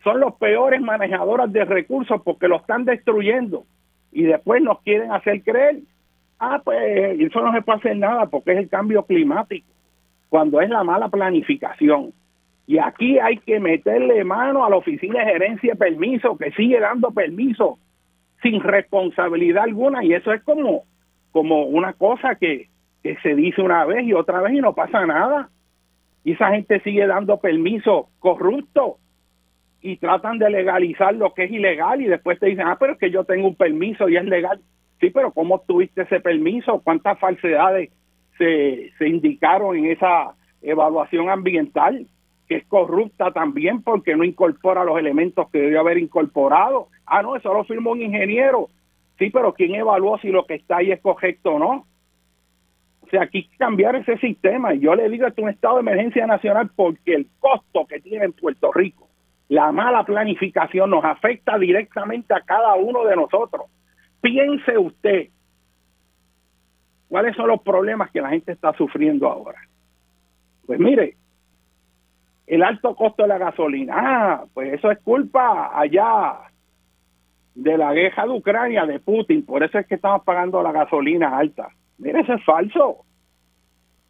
son 0.03 0.19
los 0.19 0.35
peores 0.35 0.81
manejadores 0.81 1.51
de 1.51 1.65
recursos 1.65 2.21
porque 2.23 2.47
lo 2.47 2.57
están 2.57 2.85
destruyendo 2.85 3.65
y 4.11 4.23
después 4.23 4.61
nos 4.61 4.81
quieren 4.81 5.11
hacer 5.11 5.41
creer, 5.41 5.79
ah, 6.39 6.61
pues 6.63 7.19
eso 7.19 7.41
no 7.41 7.51
se 7.53 7.61
puede 7.61 7.79
hacer 7.79 7.97
nada 7.97 8.27
porque 8.27 8.51
es 8.51 8.59
el 8.59 8.69
cambio 8.69 9.03
climático, 9.03 9.67
cuando 10.29 10.61
es 10.61 10.69
la 10.69 10.83
mala 10.83 11.09
planificación. 11.09 12.13
Y 12.67 12.77
aquí 12.77 13.19
hay 13.19 13.37
que 13.37 13.59
meterle 13.59 14.23
mano 14.23 14.63
a 14.63 14.69
la 14.69 14.77
oficina 14.77 15.19
de 15.19 15.31
gerencia 15.31 15.73
de 15.73 15.79
permiso 15.79 16.37
que 16.37 16.51
sigue 16.51 16.79
dando 16.79 17.11
permiso 17.11 17.79
sin 18.43 18.61
responsabilidad 18.61 19.63
alguna 19.63 20.03
y 20.03 20.13
eso 20.13 20.31
es 20.31 20.43
como, 20.43 20.83
como 21.31 21.63
una 21.63 21.93
cosa 21.93 22.35
que, 22.35 22.69
que 23.01 23.15
se 23.23 23.33
dice 23.35 23.61
una 23.61 23.85
vez 23.85 24.05
y 24.05 24.13
otra 24.13 24.41
vez 24.41 24.53
y 24.53 24.61
no 24.61 24.75
pasa 24.75 25.05
nada. 25.05 25.49
Y 26.23 26.33
esa 26.33 26.51
gente 26.51 26.79
sigue 26.81 27.07
dando 27.07 27.39
permiso 27.39 28.09
corrupto 28.19 28.97
y 29.81 29.97
tratan 29.97 30.39
de 30.39 30.49
legalizar 30.49 31.13
lo 31.15 31.33
que 31.33 31.45
es 31.45 31.51
ilegal 31.51 32.01
y 32.01 32.05
después 32.05 32.39
te 32.39 32.47
dicen, 32.47 32.67
ah, 32.67 32.77
pero 32.79 32.93
es 32.93 32.99
que 32.99 33.11
yo 33.11 33.25
tengo 33.25 33.47
un 33.47 33.55
permiso 33.55 34.07
y 34.07 34.17
es 34.17 34.25
legal. 34.25 34.61
Sí, 34.99 35.09
pero 35.09 35.31
¿cómo 35.31 35.59
tuviste 35.67 36.03
ese 36.03 36.21
permiso? 36.21 36.79
¿Cuántas 36.81 37.19
falsedades 37.19 37.89
se, 38.37 38.91
se 38.97 39.07
indicaron 39.09 39.75
en 39.77 39.87
esa 39.87 40.35
evaluación 40.61 41.29
ambiental? 41.29 42.07
Que 42.47 42.57
es 42.57 42.67
corrupta 42.67 43.31
también 43.31 43.81
porque 43.81 44.15
no 44.15 44.23
incorpora 44.23 44.83
los 44.83 44.97
elementos 44.97 45.49
que 45.49 45.59
debe 45.59 45.77
haber 45.77 45.97
incorporado. 45.97 46.87
Ah, 47.05 47.21
no, 47.21 47.35
eso 47.35 47.53
lo 47.53 47.63
firmó 47.63 47.91
un 47.91 48.01
ingeniero. 48.01 48.69
Sí, 49.17 49.29
pero 49.29 49.53
¿quién 49.53 49.75
evaluó 49.75 50.17
si 50.19 50.29
lo 50.29 50.45
que 50.45 50.55
está 50.55 50.77
ahí 50.77 50.91
es 50.91 51.01
correcto 51.01 51.51
o 51.51 51.59
no? 51.59 51.85
O 53.01 53.07
sea, 53.09 53.23
aquí 53.23 53.49
cambiar 53.57 53.95
ese 53.95 54.17
sistema. 54.17 54.73
Y 54.73 54.79
yo 54.79 54.95
le 54.95 55.09
digo 55.09 55.25
que 55.27 55.41
es 55.41 55.43
un 55.43 55.49
estado 55.49 55.75
de 55.75 55.81
emergencia 55.81 56.25
nacional 56.25 56.71
porque 56.75 57.13
el 57.13 57.27
costo 57.39 57.85
que 57.85 57.99
tiene 57.99 58.25
en 58.25 58.33
Puerto 58.33 58.71
Rico, 58.71 59.07
la 59.49 59.71
mala 59.71 60.03
planificación 60.03 60.89
nos 60.89 61.03
afecta 61.05 61.57
directamente 61.57 62.33
a 62.33 62.41
cada 62.41 62.75
uno 62.75 63.05
de 63.05 63.15
nosotros. 63.15 63.67
Piense 64.21 64.77
usted, 64.77 65.27
¿cuáles 67.09 67.35
son 67.35 67.49
los 67.49 67.61
problemas 67.61 68.09
que 68.11 68.21
la 68.21 68.29
gente 68.29 68.53
está 68.53 68.73
sufriendo 68.73 69.29
ahora? 69.29 69.59
Pues 70.65 70.79
mire, 70.79 71.17
el 72.47 72.63
alto 72.63 72.95
costo 72.95 73.23
de 73.23 73.29
la 73.29 73.37
gasolina, 73.37 73.95
ah, 73.97 74.45
pues 74.53 74.73
eso 74.73 74.91
es 74.91 74.99
culpa 74.99 75.71
allá 75.73 76.39
de 77.55 77.77
la 77.77 77.93
guerra 77.93 78.23
de 78.23 78.29
Ucrania, 78.31 78.85
de 78.85 78.99
Putin, 78.99 79.45
por 79.45 79.63
eso 79.63 79.77
es 79.77 79.87
que 79.87 79.95
estamos 79.95 80.23
pagando 80.23 80.61
la 80.61 80.71
gasolina 80.71 81.37
alta. 81.37 81.69
Mire, 81.97 82.21
eso 82.21 82.33
es 82.33 82.43
falso. 82.43 83.05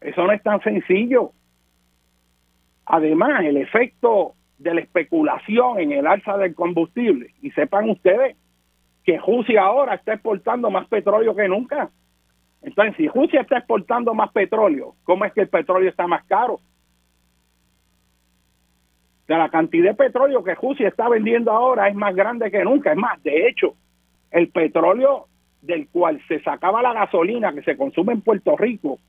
Eso 0.01 0.25
no 0.25 0.31
es 0.31 0.41
tan 0.41 0.61
sencillo. 0.61 1.31
Además, 2.85 3.43
el 3.43 3.57
efecto 3.57 4.33
de 4.57 4.73
la 4.73 4.81
especulación 4.81 5.79
en 5.79 5.91
el 5.91 6.07
alza 6.07 6.37
del 6.37 6.55
combustible, 6.55 7.33
y 7.41 7.51
sepan 7.51 7.89
ustedes 7.89 8.37
que 9.03 9.17
Rusia 9.17 9.63
ahora 9.63 9.95
está 9.95 10.13
exportando 10.13 10.71
más 10.71 10.87
petróleo 10.87 11.35
que 11.35 11.47
nunca. 11.47 11.89
Entonces, 12.61 12.95
si 12.95 13.07
Rusia 13.09 13.41
está 13.41 13.57
exportando 13.57 14.13
más 14.13 14.31
petróleo, 14.31 14.95
¿cómo 15.03 15.25
es 15.25 15.33
que 15.33 15.41
el 15.41 15.49
petróleo 15.49 15.89
está 15.89 16.07
más 16.07 16.23
caro? 16.25 16.59
La 19.27 19.49
cantidad 19.49 19.91
de 19.91 19.95
petróleo 19.95 20.43
que 20.43 20.55
Rusia 20.55 20.87
está 20.87 21.09
vendiendo 21.09 21.51
ahora 21.51 21.87
es 21.87 21.95
más 21.95 22.15
grande 22.15 22.51
que 22.51 22.63
nunca. 22.63 22.91
Es 22.91 22.97
más, 22.97 23.21
de 23.23 23.47
hecho, 23.47 23.75
el 24.31 24.49
petróleo 24.49 25.27
del 25.61 25.87
cual 25.87 26.21
se 26.27 26.41
sacaba 26.41 26.81
la 26.81 26.93
gasolina 26.93 27.53
que 27.53 27.63
se 27.63 27.77
consume 27.77 28.13
en 28.13 28.21
Puerto 28.21 28.57
Rico 28.57 28.99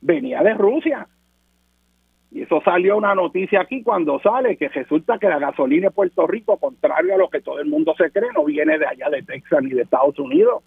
venía 0.00 0.42
de 0.42 0.54
Rusia. 0.54 1.08
Y 2.30 2.42
eso 2.42 2.60
salió 2.64 2.96
una 2.96 3.14
noticia 3.14 3.60
aquí 3.60 3.82
cuando 3.82 4.18
sale 4.20 4.56
que 4.56 4.68
resulta 4.68 5.18
que 5.18 5.28
la 5.28 5.38
gasolina 5.38 5.88
de 5.88 5.94
Puerto 5.94 6.26
Rico, 6.26 6.56
contrario 6.58 7.14
a 7.14 7.18
lo 7.18 7.28
que 7.28 7.40
todo 7.40 7.60
el 7.60 7.68
mundo 7.68 7.94
se 7.96 8.10
cree, 8.10 8.30
no 8.34 8.44
viene 8.44 8.78
de 8.78 8.86
allá 8.86 9.08
de 9.08 9.22
Texas 9.22 9.62
ni 9.62 9.70
de 9.70 9.82
Estados 9.82 10.18
Unidos. 10.18 10.62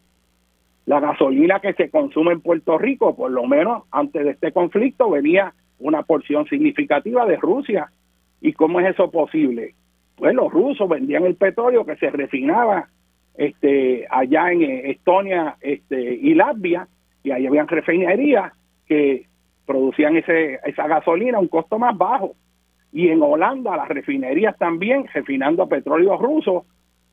La 0.86 0.99
gasolina 0.99 1.59
que 1.59 1.73
se 1.73 1.89
consume 1.89 2.32
en 2.32 2.41
Puerto 2.41 2.78
Rico, 2.78 3.15
por 3.15 3.32
lo 3.32 3.45
menos 3.45 3.84
antes 3.91 4.23
de 4.23 4.32
este 4.32 4.53
conflicto, 4.53 5.09
venía 5.09 5.53
una 5.80 6.03
porción 6.03 6.45
significativa 6.47 7.25
de 7.25 7.36
Rusia. 7.36 7.91
¿Y 8.41 8.53
cómo 8.53 8.79
es 8.79 8.88
eso 8.93 9.09
posible? 9.11 9.73
Pues 10.15 10.33
los 10.33 10.51
rusos 10.51 10.88
vendían 10.89 11.25
el 11.25 11.35
petróleo 11.35 11.85
que 11.85 11.95
se 11.97 12.09
refinaba 12.09 12.88
este, 13.35 14.07
allá 14.09 14.51
en 14.51 14.63
eh, 14.63 14.91
Estonia 14.91 15.57
este, 15.61 16.15
y 16.15 16.33
Latvia, 16.33 16.88
y 17.23 17.31
ahí 17.31 17.45
habían 17.45 17.67
refinerías 17.67 18.51
que 18.88 19.25
producían 19.65 20.17
ese, 20.17 20.59
esa 20.65 20.88
gasolina 20.88 21.38
a 21.38 21.41
un 21.41 21.47
costo 21.47 21.77
más 21.77 21.95
bajo. 21.97 22.35
Y 22.91 23.09
en 23.09 23.21
Holanda 23.21 23.75
las 23.75 23.89
refinerías 23.89 24.57
también, 24.57 25.05
refinando 25.13 25.67
petróleo 25.67 26.17
ruso, 26.17 26.65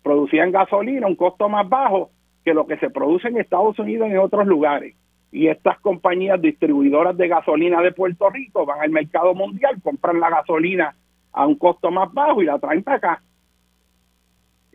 producían 0.02 0.52
gasolina 0.52 1.06
a 1.06 1.10
un 1.10 1.16
costo 1.16 1.48
más 1.48 1.68
bajo 1.68 2.10
que 2.44 2.54
lo 2.54 2.66
que 2.66 2.76
se 2.78 2.90
produce 2.90 3.28
en 3.28 3.38
Estados 3.38 3.78
Unidos 3.78 4.08
y 4.08 4.12
en 4.12 4.18
otros 4.18 4.46
lugares. 4.46 4.94
Y 5.32 5.48
estas 5.48 5.80
compañías 5.80 6.40
distribuidoras 6.40 7.16
de 7.16 7.26
gasolina 7.26 7.82
de 7.82 7.92
Puerto 7.92 8.30
Rico 8.30 8.64
van 8.64 8.80
al 8.80 8.90
mercado 8.90 9.34
mundial, 9.34 9.80
compran 9.82 10.20
la 10.20 10.30
gasolina 10.30 10.94
a 11.34 11.46
un 11.46 11.56
costo 11.56 11.90
más 11.90 12.12
bajo 12.12 12.42
y 12.42 12.46
la 12.46 12.58
traen 12.58 12.82
para 12.82 12.96
acá. 12.96 13.22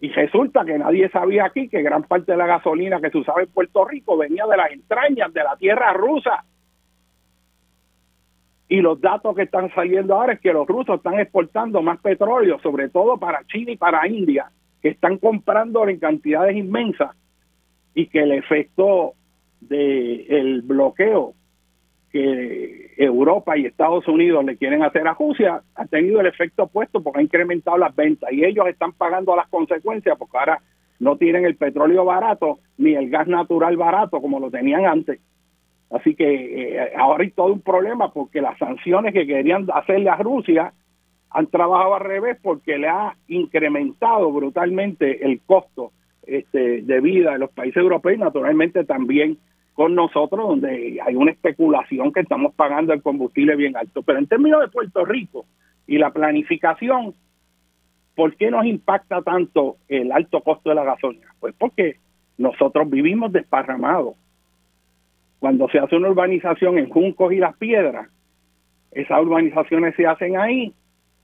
Y 0.02 0.10
resulta 0.10 0.64
que 0.64 0.78
nadie 0.78 1.10
sabía 1.10 1.46
aquí 1.46 1.68
que 1.68 1.82
gran 1.82 2.04
parte 2.04 2.34
de 2.34 2.38
la 2.38 2.46
gasolina 2.46 3.02
que 3.02 3.10
se 3.10 3.18
usaba 3.18 3.42
en 3.42 3.50
Puerto 3.50 3.86
Rico 3.86 4.18
venía 4.18 4.46
de 4.46 4.58
las 4.58 4.72
entrañas 4.72 5.34
de 5.34 5.44
la 5.44 5.56
tierra 5.58 5.92
rusa. 5.94 6.46
Y 8.70 8.82
los 8.82 9.02
datos 9.02 9.36
que 9.36 9.44
están 9.44 9.74
saliendo 9.74 10.16
ahora 10.16 10.34
es 10.34 10.40
que 10.40 10.54
los 10.54 10.68
rusos 10.68 10.98
están 10.98 11.20
exportando 11.20 11.82
más 11.82 12.00
petróleo, 12.00 12.60
sobre 12.60 12.90
todo 12.90 13.18
para 13.18 13.44
China 13.46 13.72
y 13.72 13.78
para 13.78 14.08
India, 14.08 14.52
que 14.82 14.90
están 14.90 15.18
comprando 15.18 15.88
en 15.88 16.00
cantidades 16.00 16.56
inmensas 16.56 17.16
y 17.94 18.08
que 18.08 18.20
el 18.20 18.32
efecto 18.34 19.14
del 19.60 20.26
el 20.30 20.62
bloqueo 20.62 21.34
que 22.12 22.94
Europa 22.98 23.58
y 23.58 23.66
Estados 23.66 24.08
Unidos 24.08 24.44
le 24.44 24.58
quieren 24.58 24.84
hacer 24.84 25.08
a 25.08 25.14
Rusia 25.14 25.62
ha 25.76 25.86
tenido 25.86 26.20
el 26.20 26.28
efecto 26.28 26.64
opuesto 26.64 27.02
porque 27.02 27.20
ha 27.20 27.24
incrementado 27.24 27.78
las 27.78 27.96
ventas 27.96 28.32
y 28.32 28.44
ellos 28.44 28.68
están 28.68 28.94
pagando 28.94 29.36
las 29.36 29.48
consecuencias 29.50 30.18
porque 30.18 30.38
ahora 30.38 30.62
no 31.00 31.18
tienen 31.18 31.46
el 31.46 31.56
petróleo 31.56 32.06
barato 32.06 32.60
ni 32.78 32.94
el 32.94 33.10
gas 33.10 33.28
natural 33.28 33.78
barato 33.78 34.22
como 34.22 34.40
lo 34.40 34.50
tenían 34.50 34.86
antes. 34.86 35.20
Así 35.92 36.14
que 36.16 36.76
eh, 36.76 36.92
ahora 36.98 37.24
hay 37.24 37.32
todo 37.32 37.54
un 37.54 37.62
problema 37.62 38.12
porque 38.12 38.42
las 38.42 38.58
sanciones 38.58 39.14
que 39.14 39.26
querían 39.26 39.68
hacerle 39.74 40.10
a 40.10 40.18
Rusia 40.18 40.74
han 41.32 41.48
trabajado 41.48 41.96
al 41.96 42.02
revés 42.02 42.38
porque 42.42 42.78
le 42.78 42.88
ha 42.88 43.16
incrementado 43.28 44.32
brutalmente 44.32 45.26
el 45.26 45.42
costo 45.46 45.92
este, 46.26 46.82
de 46.82 47.02
vida 47.02 47.34
de 47.34 47.40
los 47.40 47.52
países 47.52 47.78
europeos 47.78 48.18
y 48.18 48.20
naturalmente 48.20 48.84
también 48.84 49.38
con 49.80 49.96
nosotros, 49.96 50.46
donde 50.46 51.00
hay 51.02 51.16
una 51.16 51.32
especulación 51.32 52.12
que 52.12 52.20
estamos 52.20 52.54
pagando 52.54 52.92
el 52.92 53.02
combustible 53.02 53.56
bien 53.56 53.78
alto. 53.78 54.04
Pero 54.04 54.20
en 54.20 54.28
términos 54.28 54.60
de 54.60 54.68
Puerto 54.68 55.06
Rico 55.06 55.46
y 55.88 55.98
la 55.98 56.12
planificación, 56.12 57.14
¿por 58.14 58.36
qué 58.36 58.52
nos 58.52 58.66
impacta 58.66 59.22
tanto 59.22 59.78
el 59.88 60.12
alto 60.12 60.42
costo 60.42 60.68
de 60.68 60.76
la 60.76 60.84
gasolina? 60.84 61.34
Pues 61.40 61.56
porque 61.58 61.96
nosotros 62.38 62.90
vivimos 62.90 63.32
desparramados 63.32 64.16
cuando 65.40 65.70
se 65.70 65.80
hace 65.80 65.96
una 65.96 66.10
urbanización 66.10 66.78
en 66.78 66.90
Juncos 66.90 67.32
y 67.32 67.38
Las 67.38 67.56
Piedras, 67.56 68.10
esas 68.92 69.22
urbanizaciones 69.22 69.96
se 69.96 70.06
hacen 70.06 70.36
ahí 70.36 70.74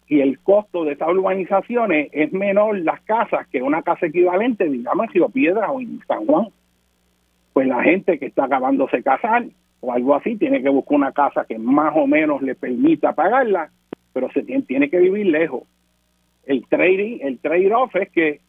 y 0.08 0.22
el 0.22 0.39
costo 0.39 0.86
de 0.86 0.93
esas 0.93 1.10
urbanizaciones 1.10 2.08
es 2.14 2.32
menor 2.32 2.80
las 2.80 3.01
casas 3.01 3.49
que 3.49 3.62
una 3.62 3.82
casa 3.82 4.06
equivalente, 4.06 4.64
digamos, 4.64 5.08
en 5.08 5.12
Río 5.12 5.28
Piedras 5.28 5.70
o 5.70 5.82
en 5.82 5.99
San 6.08 6.26
Juan. 6.26 6.47
Pues 7.56 7.70
la 7.70 7.82
gente 7.84 8.20
que 8.20 8.26
está 8.26 8.43
acabándose 8.43 9.01
casar 9.01 9.45
o 9.80 9.93
algo 9.93 10.14
así 10.14 10.36
tiene 10.36 10.62
que 10.62 10.68
buscar 10.68 10.97
una 10.97 11.14
casa 11.14 11.45
que 11.47 11.58
más 11.58 11.93
o 11.95 12.06
menos 12.06 12.41
le 12.41 12.53
permita 12.53 13.14
pagarla, 13.14 13.72
pero 14.12 14.30
se 14.34 14.43
tiene, 14.43 14.64
tiene 14.64 14.89
que 14.89 14.99
vivir 14.99 15.28
lejos. 15.28 15.64
El 16.45 16.68
trading, 16.68 17.20
el 17.22 17.39
trade-off 17.39 17.95
es 17.95 18.10
que 18.10 18.41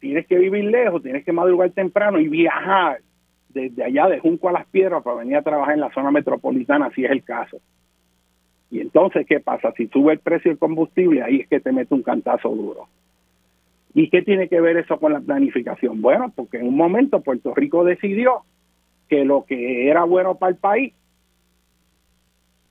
tienes 0.00 0.26
que 0.26 0.38
vivir 0.38 0.64
lejos, 0.64 1.02
tienes 1.02 1.22
que 1.22 1.32
madrugar 1.32 1.70
temprano 1.72 2.18
y 2.18 2.28
viajar 2.28 3.00
desde 3.50 3.84
allá 3.84 4.06
de 4.08 4.20
Junco 4.20 4.48
a 4.48 4.52
las 4.52 4.64
Piedras 4.68 5.02
para 5.02 5.18
venir 5.18 5.36
a 5.36 5.42
trabajar 5.42 5.74
en 5.74 5.80
la 5.80 5.92
zona 5.92 6.10
metropolitana, 6.10 6.90
si 6.94 7.04
es 7.04 7.10
el 7.10 7.24
caso. 7.24 7.58
Y 8.70 8.80
entonces, 8.80 9.26
¿qué 9.26 9.38
pasa? 9.38 9.70
Si 9.76 9.88
sube 9.88 10.14
el 10.14 10.20
precio 10.20 10.50
del 10.50 10.58
combustible, 10.58 11.22
ahí 11.22 11.40
es 11.40 11.48
que 11.48 11.60
te 11.60 11.72
mete 11.72 11.92
un 11.92 12.02
cantazo 12.02 12.48
duro. 12.48 12.88
¿Y 13.94 14.10
qué 14.10 14.22
tiene 14.22 14.48
que 14.48 14.60
ver 14.60 14.76
eso 14.76 14.98
con 14.98 15.12
la 15.12 15.20
planificación? 15.20 16.02
Bueno, 16.02 16.32
porque 16.34 16.58
en 16.58 16.66
un 16.66 16.76
momento 16.76 17.20
Puerto 17.20 17.54
Rico 17.54 17.84
decidió 17.84 18.42
que 19.08 19.24
lo 19.24 19.44
que 19.44 19.88
era 19.88 20.02
bueno 20.02 20.34
para 20.34 20.50
el 20.50 20.58
país 20.58 20.92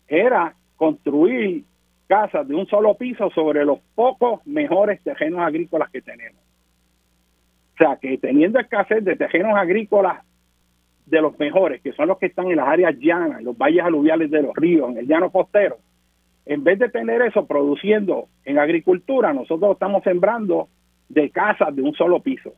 era 0.07 0.53
construir 0.75 1.63
casas 2.07 2.45
de 2.45 2.55
un 2.55 2.67
solo 2.67 2.95
piso 2.95 3.29
sobre 3.31 3.63
los 3.63 3.79
pocos 3.95 4.45
mejores 4.45 5.01
terrenos 5.01 5.39
agrícolas 5.39 5.89
que 5.91 6.01
tenemos. 6.01 6.41
O 7.75 7.77
sea, 7.77 7.95
que 7.95 8.17
teniendo 8.17 8.59
escasez 8.59 9.03
de 9.03 9.15
terrenos 9.15 9.55
agrícolas 9.55 10.23
de 11.05 11.21
los 11.21 11.39
mejores, 11.39 11.81
que 11.81 11.93
son 11.93 12.09
los 12.09 12.17
que 12.17 12.27
están 12.27 12.47
en 12.47 12.57
las 12.57 12.67
áreas 12.67 12.95
llanas, 12.99 13.39
en 13.39 13.45
los 13.45 13.57
valles 13.57 13.83
aluviales 13.83 14.29
de 14.29 14.41
los 14.41 14.53
ríos, 14.55 14.91
en 14.91 14.97
el 14.97 15.07
llano 15.07 15.31
costero, 15.31 15.77
en 16.45 16.63
vez 16.63 16.79
de 16.79 16.89
tener 16.89 17.21
eso 17.21 17.47
produciendo 17.47 18.27
en 18.43 18.59
agricultura, 18.59 19.33
nosotros 19.33 19.71
estamos 19.71 20.03
sembrando 20.03 20.67
de 21.09 21.29
casas 21.29 21.75
de 21.75 21.81
un 21.81 21.93
solo 21.93 22.21
piso. 22.21 22.53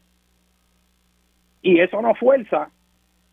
Y 1.62 1.80
eso 1.80 2.02
nos 2.02 2.18
fuerza 2.18 2.70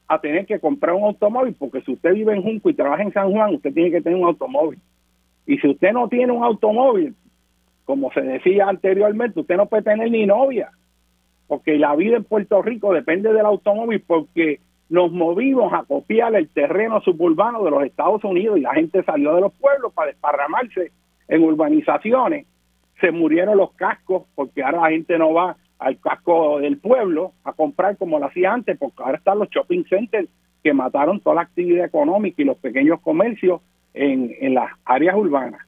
a 0.08 0.20
tener 0.20 0.46
que 0.46 0.60
comprar 0.60 0.94
un 0.94 1.04
automóvil, 1.04 1.54
porque 1.58 1.80
si 1.82 1.92
usted 1.92 2.14
vive 2.14 2.34
en 2.34 2.42
Junco 2.42 2.70
y 2.70 2.74
trabaja 2.74 3.02
en 3.02 3.12
San 3.12 3.30
Juan, 3.30 3.54
usted 3.54 3.72
tiene 3.72 3.90
que 3.90 4.00
tener 4.00 4.18
un 4.18 4.26
automóvil. 4.26 4.78
Y 5.46 5.58
si 5.58 5.68
usted 5.68 5.92
no 5.92 6.08
tiene 6.08 6.32
un 6.32 6.44
automóvil, 6.44 7.14
como 7.84 8.12
se 8.12 8.22
decía 8.22 8.68
anteriormente, 8.68 9.40
usted 9.40 9.56
no 9.56 9.66
puede 9.66 9.82
tener 9.82 10.10
ni 10.10 10.26
novia, 10.26 10.70
porque 11.46 11.78
la 11.78 11.94
vida 11.96 12.16
en 12.16 12.24
Puerto 12.24 12.62
Rico 12.62 12.92
depende 12.92 13.32
del 13.32 13.44
automóvil, 13.44 14.02
porque 14.06 14.60
nos 14.88 15.10
movimos 15.10 15.72
a 15.72 15.84
copiar 15.84 16.34
el 16.34 16.48
terreno 16.50 17.00
suburbano 17.00 17.64
de 17.64 17.70
los 17.70 17.84
Estados 17.84 18.22
Unidos 18.24 18.58
y 18.58 18.62
la 18.62 18.74
gente 18.74 19.02
salió 19.04 19.34
de 19.34 19.40
los 19.40 19.52
pueblos 19.54 19.92
para 19.94 20.08
desparramarse 20.08 20.92
en 21.28 21.42
urbanizaciones. 21.42 22.46
Se 23.02 23.12
murieron 23.12 23.58
los 23.58 23.72
cascos 23.72 24.22
porque 24.34 24.62
ahora 24.62 24.80
la 24.80 24.90
gente 24.90 25.18
no 25.18 25.34
va 25.34 25.56
al 25.78 25.98
casco 25.98 26.60
del 26.60 26.78
pueblo 26.78 27.32
a 27.44 27.52
comprar 27.52 27.98
como 27.98 28.18
lo 28.18 28.26
hacía 28.26 28.54
antes, 28.54 28.78
porque 28.78 29.02
ahora 29.02 29.18
están 29.18 29.38
los 29.38 29.50
shopping 29.50 29.84
centers 29.84 30.30
que 30.62 30.72
mataron 30.72 31.20
toda 31.20 31.36
la 31.36 31.42
actividad 31.42 31.84
económica 31.84 32.40
y 32.40 32.46
los 32.46 32.56
pequeños 32.56 33.00
comercios 33.00 33.60
en, 33.92 34.34
en 34.40 34.54
las 34.54 34.70
áreas 34.86 35.16
urbanas. 35.16 35.60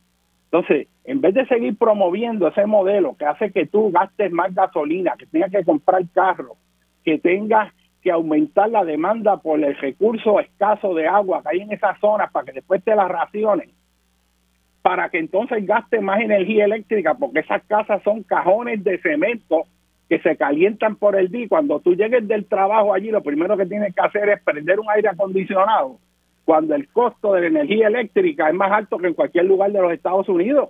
Entonces, 0.45 0.87
en 1.05 1.21
vez 1.21 1.35
de 1.35 1.47
seguir 1.47 1.77
promoviendo 1.77 2.49
ese 2.49 2.65
modelo 2.65 3.17
que 3.19 3.27
hace 3.27 3.51
que 3.51 3.67
tú 3.67 3.91
gastes 3.91 4.31
más 4.31 4.55
gasolina, 4.55 5.15
que 5.19 5.27
tengas 5.27 5.51
que 5.51 5.65
comprar 5.65 6.03
carro, 6.15 6.57
que 7.05 7.19
tengas 7.19 7.75
que 8.01 8.13
aumentar 8.13 8.71
la 8.71 8.85
demanda 8.85 9.39
por 9.39 9.63
el 9.63 9.77
recurso 9.77 10.39
escaso 10.39 10.95
de 10.95 11.09
agua 11.09 11.43
que 11.43 11.49
hay 11.49 11.61
en 11.63 11.73
esas 11.73 11.99
zonas 11.99 12.31
para 12.31 12.47
que 12.47 12.53
después 12.53 12.85
te 12.85 12.95
las 12.95 13.09
racionen, 13.09 13.71
para 14.85 15.09
que 15.09 15.19
entonces 15.19 15.67
gaste 15.67 16.03
más 16.03 16.21
energía 16.21 16.67
eléctrica, 16.67 17.15
porque 17.15 17.39
esas 17.39 17.65
casas 17.65 18.03
son 18.03 18.23
cajones 18.23 18.85
de 18.85 18.99
cemento 18.99 19.63
que 20.11 20.19
se 20.19 20.37
calientan 20.37 20.97
por 20.97 21.17
el 21.17 21.31
día. 21.31 21.47
Cuando 21.49 21.81
tú 21.81 21.95
llegues 21.95 22.29
del 22.29 22.45
trabajo 22.45 22.93
allí, 22.93 23.11
lo 23.11 23.23
primero 23.23 23.57
que 23.57 23.65
tienes 23.65 23.95
que 23.95 24.03
hacer 24.03 24.29
es 24.29 24.43
prender 24.43 24.79
un 24.79 24.91
aire 24.91 25.09
acondicionado, 25.09 25.97
cuando 26.45 26.75
el 26.75 26.87
costo 26.89 27.33
de 27.33 27.41
la 27.41 27.47
energía 27.47 27.87
eléctrica 27.87 28.51
es 28.51 28.55
más 28.55 28.71
alto 28.73 28.99
que 28.99 29.07
en 29.07 29.15
cualquier 29.15 29.47
lugar 29.47 29.73
de 29.73 29.81
los 29.81 29.91
Estados 29.91 30.29
Unidos, 30.29 30.69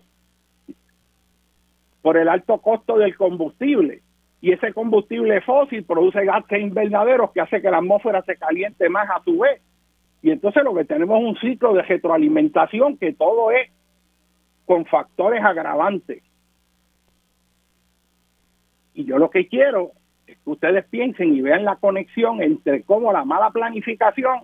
por 2.00 2.16
el 2.16 2.28
alto 2.28 2.58
costo 2.58 2.96
del 2.96 3.16
combustible 3.16 4.00
y 4.40 4.52
ese 4.52 4.72
combustible 4.72 5.40
fósil 5.40 5.82
produce 5.82 6.24
gases 6.24 6.60
invernaderos 6.60 7.32
que 7.32 7.40
hace 7.40 7.60
que 7.60 7.68
la 7.68 7.78
atmósfera 7.78 8.22
se 8.22 8.36
caliente 8.36 8.88
más 8.88 9.10
a 9.10 9.24
su 9.24 9.40
vez. 9.40 9.60
Y 10.22 10.30
entonces 10.30 10.62
lo 10.62 10.72
que 10.72 10.84
tenemos 10.84 11.18
es 11.18 11.26
un 11.26 11.36
ciclo 11.38 11.74
de 11.74 11.82
retroalimentación 11.82 12.96
que 12.96 13.12
todo 13.12 13.50
es 13.50 13.74
con 14.64 14.86
factores 14.86 15.42
agravantes. 15.42 16.22
Y 18.94 19.04
yo 19.04 19.18
lo 19.18 19.30
que 19.30 19.48
quiero 19.48 19.92
es 20.26 20.36
que 20.38 20.50
ustedes 20.50 20.84
piensen 20.86 21.34
y 21.34 21.40
vean 21.40 21.64
la 21.64 21.76
conexión 21.76 22.42
entre 22.42 22.82
cómo 22.82 23.12
la 23.12 23.24
mala 23.24 23.50
planificación 23.50 24.40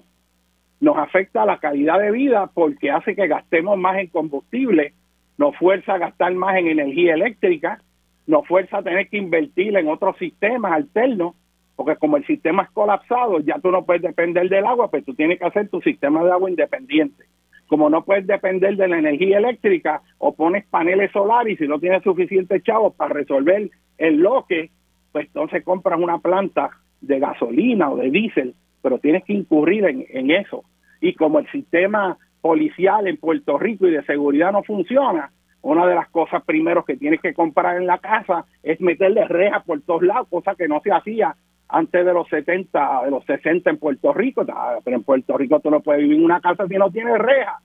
nos 0.80 0.96
afecta 0.96 1.42
a 1.42 1.46
la 1.46 1.58
calidad 1.58 1.98
de 2.00 2.10
vida 2.10 2.50
porque 2.52 2.90
hace 2.90 3.14
que 3.14 3.28
gastemos 3.28 3.78
más 3.78 3.98
en 3.98 4.08
combustible, 4.08 4.94
nos 5.38 5.56
fuerza 5.56 5.94
a 5.94 5.98
gastar 5.98 6.34
más 6.34 6.56
en 6.56 6.68
energía 6.68 7.14
eléctrica, 7.14 7.80
nos 8.26 8.46
fuerza 8.46 8.78
a 8.78 8.82
tener 8.82 9.08
que 9.08 9.18
invertir 9.18 9.76
en 9.76 9.88
otros 9.88 10.16
sistemas 10.18 10.72
alternos, 10.72 11.34
porque 11.76 11.96
como 11.96 12.16
el 12.16 12.26
sistema 12.26 12.64
es 12.64 12.70
colapsado, 12.70 13.40
ya 13.40 13.58
tú 13.58 13.70
no 13.70 13.84
puedes 13.84 14.02
depender 14.02 14.48
del 14.48 14.66
agua, 14.66 14.90
pues 14.90 15.04
tú 15.04 15.14
tienes 15.14 15.38
que 15.38 15.46
hacer 15.46 15.68
tu 15.68 15.80
sistema 15.80 16.24
de 16.24 16.32
agua 16.32 16.50
independiente. 16.50 17.24
Como 17.70 17.88
no 17.88 18.04
puedes 18.04 18.26
depender 18.26 18.74
de 18.74 18.88
la 18.88 18.98
energía 18.98 19.38
eléctrica, 19.38 20.02
o 20.18 20.34
pones 20.34 20.66
paneles 20.66 21.12
solares 21.12 21.54
y 21.54 21.56
si 21.56 21.68
no 21.68 21.78
tienes 21.78 22.02
suficiente 22.02 22.60
chavos 22.62 22.96
para 22.96 23.14
resolver 23.14 23.70
el 23.96 24.16
loque, 24.16 24.70
pues 25.12 25.28
entonces 25.28 25.62
compras 25.62 26.00
una 26.00 26.18
planta 26.18 26.70
de 27.00 27.20
gasolina 27.20 27.88
o 27.88 27.96
de 27.96 28.10
diésel, 28.10 28.56
pero 28.82 28.98
tienes 28.98 29.22
que 29.22 29.34
incurrir 29.34 29.84
en, 29.84 30.04
en 30.10 30.32
eso. 30.32 30.64
Y 31.00 31.14
como 31.14 31.38
el 31.38 31.48
sistema 31.52 32.18
policial 32.40 33.06
en 33.06 33.18
Puerto 33.18 33.56
Rico 33.56 33.86
y 33.86 33.92
de 33.92 34.02
seguridad 34.02 34.50
no 34.50 34.64
funciona, 34.64 35.30
una 35.62 35.86
de 35.86 35.94
las 35.94 36.08
cosas 36.08 36.42
primeros 36.42 36.84
que 36.84 36.96
tienes 36.96 37.20
que 37.20 37.34
comprar 37.34 37.76
en 37.76 37.86
la 37.86 37.98
casa 37.98 38.46
es 38.64 38.80
meterle 38.80 39.28
rejas 39.28 39.62
por 39.62 39.80
todos 39.82 40.02
lados, 40.02 40.26
cosa 40.28 40.56
que 40.56 40.66
no 40.66 40.80
se 40.80 40.90
hacía 40.90 41.36
antes 41.70 42.04
de 42.04 42.12
los 42.12 42.28
70, 42.28 43.02
de 43.04 43.10
los 43.10 43.24
60 43.24 43.70
en 43.70 43.78
Puerto 43.78 44.12
Rico, 44.12 44.44
pero 44.84 44.96
en 44.96 45.02
Puerto 45.02 45.36
Rico 45.36 45.60
tú 45.60 45.70
no 45.70 45.80
puedes 45.80 46.02
vivir 46.02 46.18
en 46.18 46.24
una 46.24 46.40
casa 46.40 46.66
si 46.66 46.74
no 46.74 46.90
tiene 46.90 47.16
reja. 47.18 47.58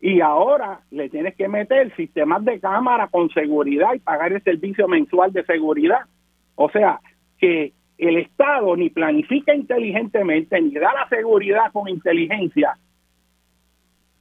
Y 0.00 0.20
ahora 0.20 0.80
le 0.90 1.08
tienes 1.08 1.34
que 1.36 1.48
meter 1.48 1.94
sistemas 1.96 2.44
de 2.44 2.60
cámara 2.60 3.08
con 3.08 3.30
seguridad 3.30 3.94
y 3.94 3.98
pagar 3.98 4.32
el 4.32 4.42
servicio 4.42 4.86
mensual 4.86 5.32
de 5.32 5.44
seguridad. 5.44 6.02
O 6.54 6.70
sea, 6.70 7.00
que 7.38 7.72
el 7.98 8.16
Estado 8.16 8.76
ni 8.76 8.90
planifica 8.90 9.54
inteligentemente, 9.54 10.60
ni 10.60 10.72
da 10.74 10.92
la 10.92 11.08
seguridad 11.08 11.72
con 11.72 11.88
inteligencia, 11.88 12.76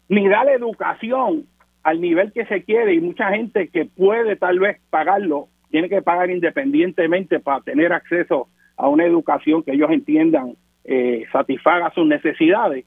ni 0.09 0.27
da 0.27 0.43
la 0.43 0.53
educación 0.53 1.45
al 1.83 2.01
nivel 2.01 2.33
que 2.33 2.45
se 2.45 2.63
quiere 2.63 2.95
y 2.95 2.99
mucha 2.99 3.29
gente 3.29 3.69
que 3.69 3.85
puede 3.85 4.35
tal 4.35 4.59
vez 4.59 4.81
pagarlo, 4.89 5.47
tiene 5.69 5.89
que 5.89 6.01
pagar 6.01 6.29
independientemente 6.31 7.39
para 7.39 7.61
tener 7.61 7.93
acceso 7.93 8.49
a 8.77 8.87
una 8.87 9.05
educación 9.05 9.63
que 9.63 9.73
ellos 9.73 9.89
entiendan 9.91 10.55
eh, 10.83 11.25
satisfaga 11.31 11.91
sus 11.91 12.07
necesidades. 12.07 12.85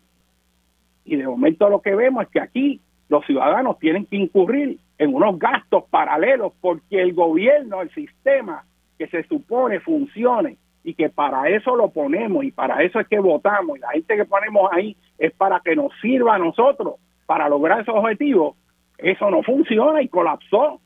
Y 1.05 1.17
de 1.17 1.27
momento 1.27 1.69
lo 1.69 1.81
que 1.81 1.95
vemos 1.95 2.23
es 2.23 2.29
que 2.31 2.41
aquí 2.41 2.81
los 3.09 3.27
ciudadanos 3.27 3.79
tienen 3.79 4.07
que 4.07 4.17
incurrir 4.17 4.79
en 4.99 5.15
unos 5.15 5.39
gastos 5.39 5.85
paralelos 5.91 6.53
porque 6.61 7.03
el 7.03 7.13
gobierno, 7.13 7.83
el 7.83 7.91
sistema 7.91 8.65
que 8.97 9.09
se 9.09 9.25
supone 9.25 9.81
funcione 9.81 10.57
y 10.85 10.95
que 10.95 11.09
para 11.09 11.49
eso 11.49 11.75
lo 11.75 11.91
ponemos 11.91 12.45
y 12.45 12.53
para 12.53 12.83
eso 12.83 13.01
es 13.01 13.09
que 13.09 13.19
votamos 13.19 13.77
y 13.77 13.81
la 13.81 13.91
gente 13.91 14.17
que 14.17 14.25
ponemos 14.25 14.71
ahí 14.73 14.97
es 15.19 15.33
para 15.33 15.61
que 15.61 15.75
nos 15.75 15.93
sirva 16.01 16.37
a 16.37 16.39
nosotros 16.39 16.95
para 17.27 17.49
lograr 17.49 17.81
esos 17.81 17.95
objetivos, 17.95 18.57
eso 18.99 19.31
no 19.31 19.43
funciona 19.43 20.03
y 20.03 20.09
colapsó 20.09 20.81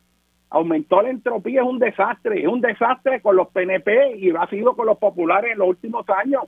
aumentó 0.54 1.02
la 1.02 1.10
entropía, 1.10 1.62
es 1.62 1.66
un 1.66 1.80
desastre, 1.80 2.40
es 2.40 2.46
un 2.46 2.60
desastre 2.60 3.20
con 3.20 3.34
los 3.34 3.48
PNP 3.48 4.18
y 4.18 4.30
ha 4.30 4.46
sido 4.46 4.76
con 4.76 4.86
los 4.86 4.98
populares 4.98 5.52
en 5.52 5.58
los 5.58 5.68
últimos 5.68 6.08
años. 6.08 6.44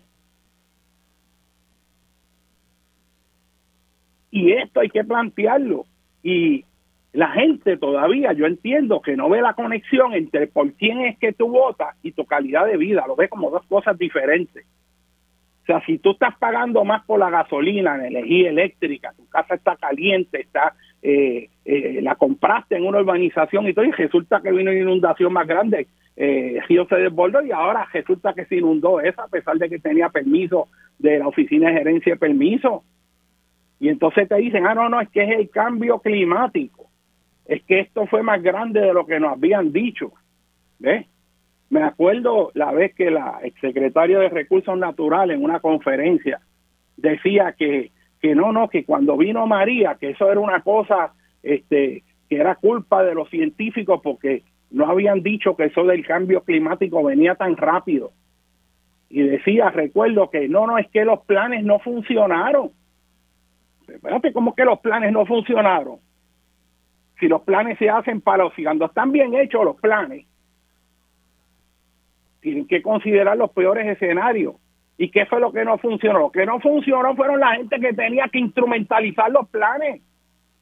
Y 4.31 4.53
esto 4.53 4.79
hay 4.81 4.91
que 4.91 5.03
plantearlo. 5.03 5.87
Y 6.23 6.65
la 7.13 7.31
gente 7.31 7.77
todavía, 7.79 8.33
yo 8.33 8.47
entiendo 8.47 9.01
que 9.01 9.17
no 9.17 9.29
ve 9.29 9.43
la 9.43 9.55
conexión 9.55 10.15
entre 10.15 10.47
por 10.47 10.73
quién 10.75 11.01
es 11.01 11.19
que 11.19 11.33
tú 11.33 11.49
votas 11.49 11.97
y 12.03 12.13
tu 12.13 12.27
calidad 12.27 12.67
de 12.67 12.77
vida, 12.77 13.05
lo 13.09 13.17
ve 13.17 13.29
como 13.29 13.51
dos 13.51 13.67
cosas 13.67 13.99
diferentes. 13.99 14.65
O 15.63 15.67
sea, 15.67 15.85
si 15.85 15.99
tú 15.99 16.13
estás 16.13 16.39
pagando 16.39 16.85
más 16.85 17.05
por 17.07 17.19
la 17.19 17.29
gasolina, 17.29 17.97
la 17.97 18.07
energía 18.07 18.51
eléctrica, 18.51 19.13
tu 19.17 19.29
casa 19.29 19.57
está 19.57 19.75
caliente, 19.75 20.43
está 20.43 20.77
eh, 21.03 21.51
eh, 21.64 22.01
la 22.03 22.14
compraste 22.16 22.76
en 22.76 22.86
una 22.86 23.01
urbanización 23.01 23.66
y 23.66 23.74
todo, 23.74 23.84
y 23.84 23.92
resulta 23.92 24.40
que 24.40 24.51
vino 24.51 24.70
una 24.70 24.80
inundación 24.80 25.32
más 25.32 25.47
grande, 25.47 25.86
eh, 26.16 26.59
Río 26.68 26.86
se 26.88 26.97
desbordó 26.97 27.42
y 27.42 27.53
ahora 27.53 27.86
resulta 27.92 28.32
que 28.32 28.47
se 28.47 28.57
inundó 28.57 29.01
esa, 29.01 29.24
a 29.24 29.28
pesar 29.28 29.59
de 29.59 29.68
que 29.68 29.78
tenía 29.78 30.09
permiso 30.09 30.68
de 30.99 31.18
la 31.18 31.28
Oficina 31.28 31.68
de 31.68 31.78
Gerencia 31.78 32.14
de 32.14 32.18
Permiso. 32.18 32.84
Y 33.78 33.90
entonces 33.90 34.26
te 34.26 34.36
dicen, 34.36 34.66
ah, 34.66 34.74
no, 34.74 34.88
no, 34.88 35.01
es 35.01 35.11
que 35.11 35.22
es 35.22 35.38
el 35.38 35.51
cambio 35.51 35.99
climático, 35.99 36.90
es 37.44 37.62
que 37.64 37.80
esto 37.80 38.07
fue 38.07 38.22
más 38.22 38.42
grande 38.42 38.80
de 38.80 38.94
lo 38.94 39.07
que 39.07 39.20
nos 39.20 39.32
habían 39.32 39.72
dicho. 39.72 40.12
¿Ves? 40.78 41.07
Me 41.68 41.82
acuerdo 41.82 42.51
la 42.55 42.72
vez 42.72 42.94
que 42.94 43.11
la 43.11 43.40
exsecretaria 43.42 44.18
de 44.18 44.28
Recursos 44.28 44.78
Naturales 44.78 45.36
en 45.36 45.44
una 45.44 45.61
conferencia 45.61 46.40
decía 46.97 47.55
que, 47.59 47.90
que 48.21 48.35
no, 48.35 48.53
no, 48.53 48.69
que 48.69 48.85
cuando 48.85 49.17
vino 49.17 49.47
María, 49.47 49.97
que 50.01 50.11
eso 50.11 50.31
era 50.31 50.41
una 50.41 50.62
cosa 50.62 51.12
este, 51.43 52.03
que 52.29 52.37
era 52.37 52.57
culpa 52.57 53.03
de 53.03 53.14
los 53.14 53.29
científicos 53.31 54.01
porque 54.03 54.43
no 54.71 54.87
habían 54.87 55.23
dicho 55.23 55.57
que 55.57 55.67
eso 55.67 55.85
del 55.85 56.07
cambio 56.07 56.43
climático 56.43 57.03
venía 57.03 57.35
tan 57.35 57.57
rápido. 57.57 58.12
Y 59.09 59.23
decía, 59.23 59.71
recuerdo 59.71 60.31
que 60.31 60.49
no, 60.49 60.67
no, 60.67 60.79
es 60.79 60.89
que 60.89 61.05
los 61.05 61.21
planes 61.21 61.64
no 61.64 61.79
funcionaron. 61.79 62.71
Espérate, 63.87 64.33
¿cómo 64.33 64.55
que 64.55 64.64
los 64.64 64.81
planes 64.81 65.12
no 65.12 65.25
funcionaron? 65.27 65.99
Si 67.21 67.29
los 67.29 67.43
planes 67.43 67.79
se 67.79 67.89
hacen 67.89 68.21
para 68.21 68.45
los, 68.45 68.53
cuando 68.61 68.87
están 68.87 69.12
bien 69.12 69.35
hechos 69.35 69.64
los 69.64 69.77
planes, 69.77 70.27
tienen 72.41 72.67
que 72.67 72.83
considerar 72.83 73.37
los 73.37 73.51
peores 73.53 73.87
escenarios. 73.87 74.57
¿Y 74.99 75.11
qué 75.11 75.26
fue 75.26 75.40
lo 75.40 75.53
que 75.53 75.64
no 75.64 75.78
funcionó? 75.78 76.20
Lo 76.20 76.30
que 76.30 76.47
no 76.47 76.61
funcionó 76.61 77.14
fueron 77.14 77.40
la 77.40 77.55
gente 77.57 77.78
que 77.78 77.92
tenía 77.92 78.28
que 78.28 78.38
instrumentalizar 78.38 79.30
los 79.30 79.49
planes. 79.49 80.01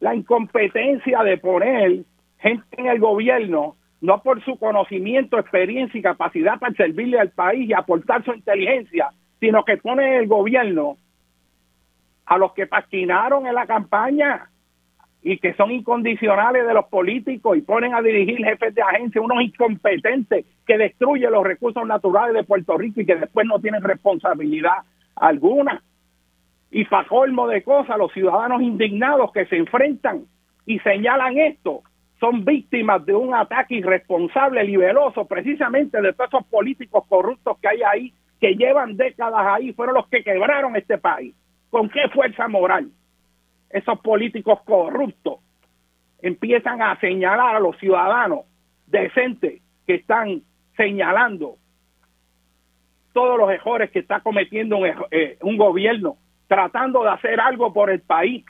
La 0.00 0.14
incompetencia 0.14 1.22
de 1.22 1.38
poner 1.38 2.00
gente 2.38 2.66
en 2.72 2.86
el 2.86 2.98
gobierno, 2.98 3.76
no 4.00 4.22
por 4.22 4.44
su 4.44 4.58
conocimiento, 4.58 5.38
experiencia 5.38 5.98
y 5.98 6.02
capacidad 6.02 6.58
para 6.58 6.74
servirle 6.74 7.18
al 7.18 7.30
país 7.30 7.68
y 7.68 7.72
aportar 7.72 8.24
su 8.24 8.32
inteligencia, 8.32 9.10
sino 9.40 9.64
que 9.64 9.76
pone 9.76 10.18
el 10.18 10.26
gobierno 10.26 10.98
a 12.26 12.38
los 12.38 12.52
que 12.54 12.66
paquinaron 12.66 13.46
en 13.46 13.54
la 13.54 13.66
campaña, 13.66 14.50
y 15.26 15.38
que 15.38 15.54
son 15.54 15.70
incondicionales 15.72 16.66
de 16.66 16.74
los 16.74 16.84
políticos 16.84 17.56
y 17.56 17.62
ponen 17.62 17.94
a 17.94 18.02
dirigir 18.02 18.44
jefes 18.44 18.74
de 18.74 18.82
agencia, 18.82 19.22
unos 19.22 19.42
incompetentes 19.42 20.44
que 20.66 20.76
destruyen 20.76 21.32
los 21.32 21.42
recursos 21.42 21.84
naturales 21.86 22.34
de 22.34 22.44
Puerto 22.44 22.76
Rico 22.76 23.00
y 23.00 23.06
que 23.06 23.16
después 23.16 23.46
no 23.46 23.58
tienen 23.58 23.82
responsabilidad 23.82 24.84
alguna. 25.16 25.82
Y 26.70 26.84
para 26.84 27.08
colmo 27.08 27.48
de 27.48 27.62
cosas, 27.62 27.96
los 27.96 28.12
ciudadanos 28.12 28.60
indignados 28.60 29.32
que 29.32 29.46
se 29.46 29.56
enfrentan 29.56 30.26
y 30.66 30.78
señalan 30.80 31.38
esto 31.38 31.80
son 32.20 32.44
víctimas 32.44 33.04
de 33.06 33.14
un 33.14 33.34
ataque 33.34 33.76
irresponsable, 33.76 34.62
liberoso, 34.62 35.24
precisamente 35.24 36.02
de 36.02 36.12
todos 36.12 36.28
esos 36.34 36.46
políticos 36.48 37.04
corruptos 37.08 37.56
que 37.60 37.68
hay 37.68 37.82
ahí, 37.82 38.14
que 38.40 38.56
llevan 38.56 38.98
décadas 38.98 39.46
ahí, 39.46 39.72
fueron 39.72 39.94
los 39.94 40.06
que 40.08 40.22
quebraron 40.22 40.76
este 40.76 40.98
país. 40.98 41.34
¿Con 41.70 41.88
qué 41.88 42.08
fuerza 42.12 42.46
moral? 42.46 42.90
Esos 43.74 43.98
políticos 43.98 44.60
corruptos 44.64 45.40
empiezan 46.22 46.80
a 46.80 46.98
señalar 47.00 47.56
a 47.56 47.60
los 47.60 47.76
ciudadanos 47.78 48.46
decentes 48.86 49.60
que 49.84 49.96
están 49.96 50.42
señalando 50.76 51.56
todos 53.12 53.36
los 53.36 53.50
errores 53.50 53.90
que 53.90 53.98
está 53.98 54.20
cometiendo 54.20 54.76
un, 54.76 54.86
eh, 55.10 55.38
un 55.42 55.56
gobierno 55.56 56.16
tratando 56.46 57.02
de 57.02 57.10
hacer 57.10 57.40
algo 57.40 57.72
por 57.72 57.90
el 57.90 58.00
país 58.00 58.44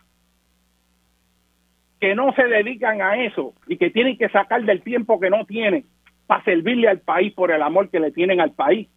que 2.01 2.15
no 2.15 2.35
se 2.35 2.45
dedican 2.45 3.01
a 3.01 3.25
eso 3.25 3.55
y 3.67 3.79
que 3.79 3.89
tienen 3.89 4.19
que 4.19 4.29
sacar 4.29 4.63
del 4.63 4.83
tiempo 4.83 5.19
que 5.19 5.31
no 5.31 5.47
tienen 5.47 5.87
para 6.27 6.45
servirle 6.45 6.87
al 6.89 7.01
país 7.01 7.33
por 7.33 7.51
el 7.51 7.63
amor 7.63 7.89
que 7.89 7.99
le 7.99 8.11
tienen 8.11 8.43
al 8.43 8.53
país. 8.53 8.89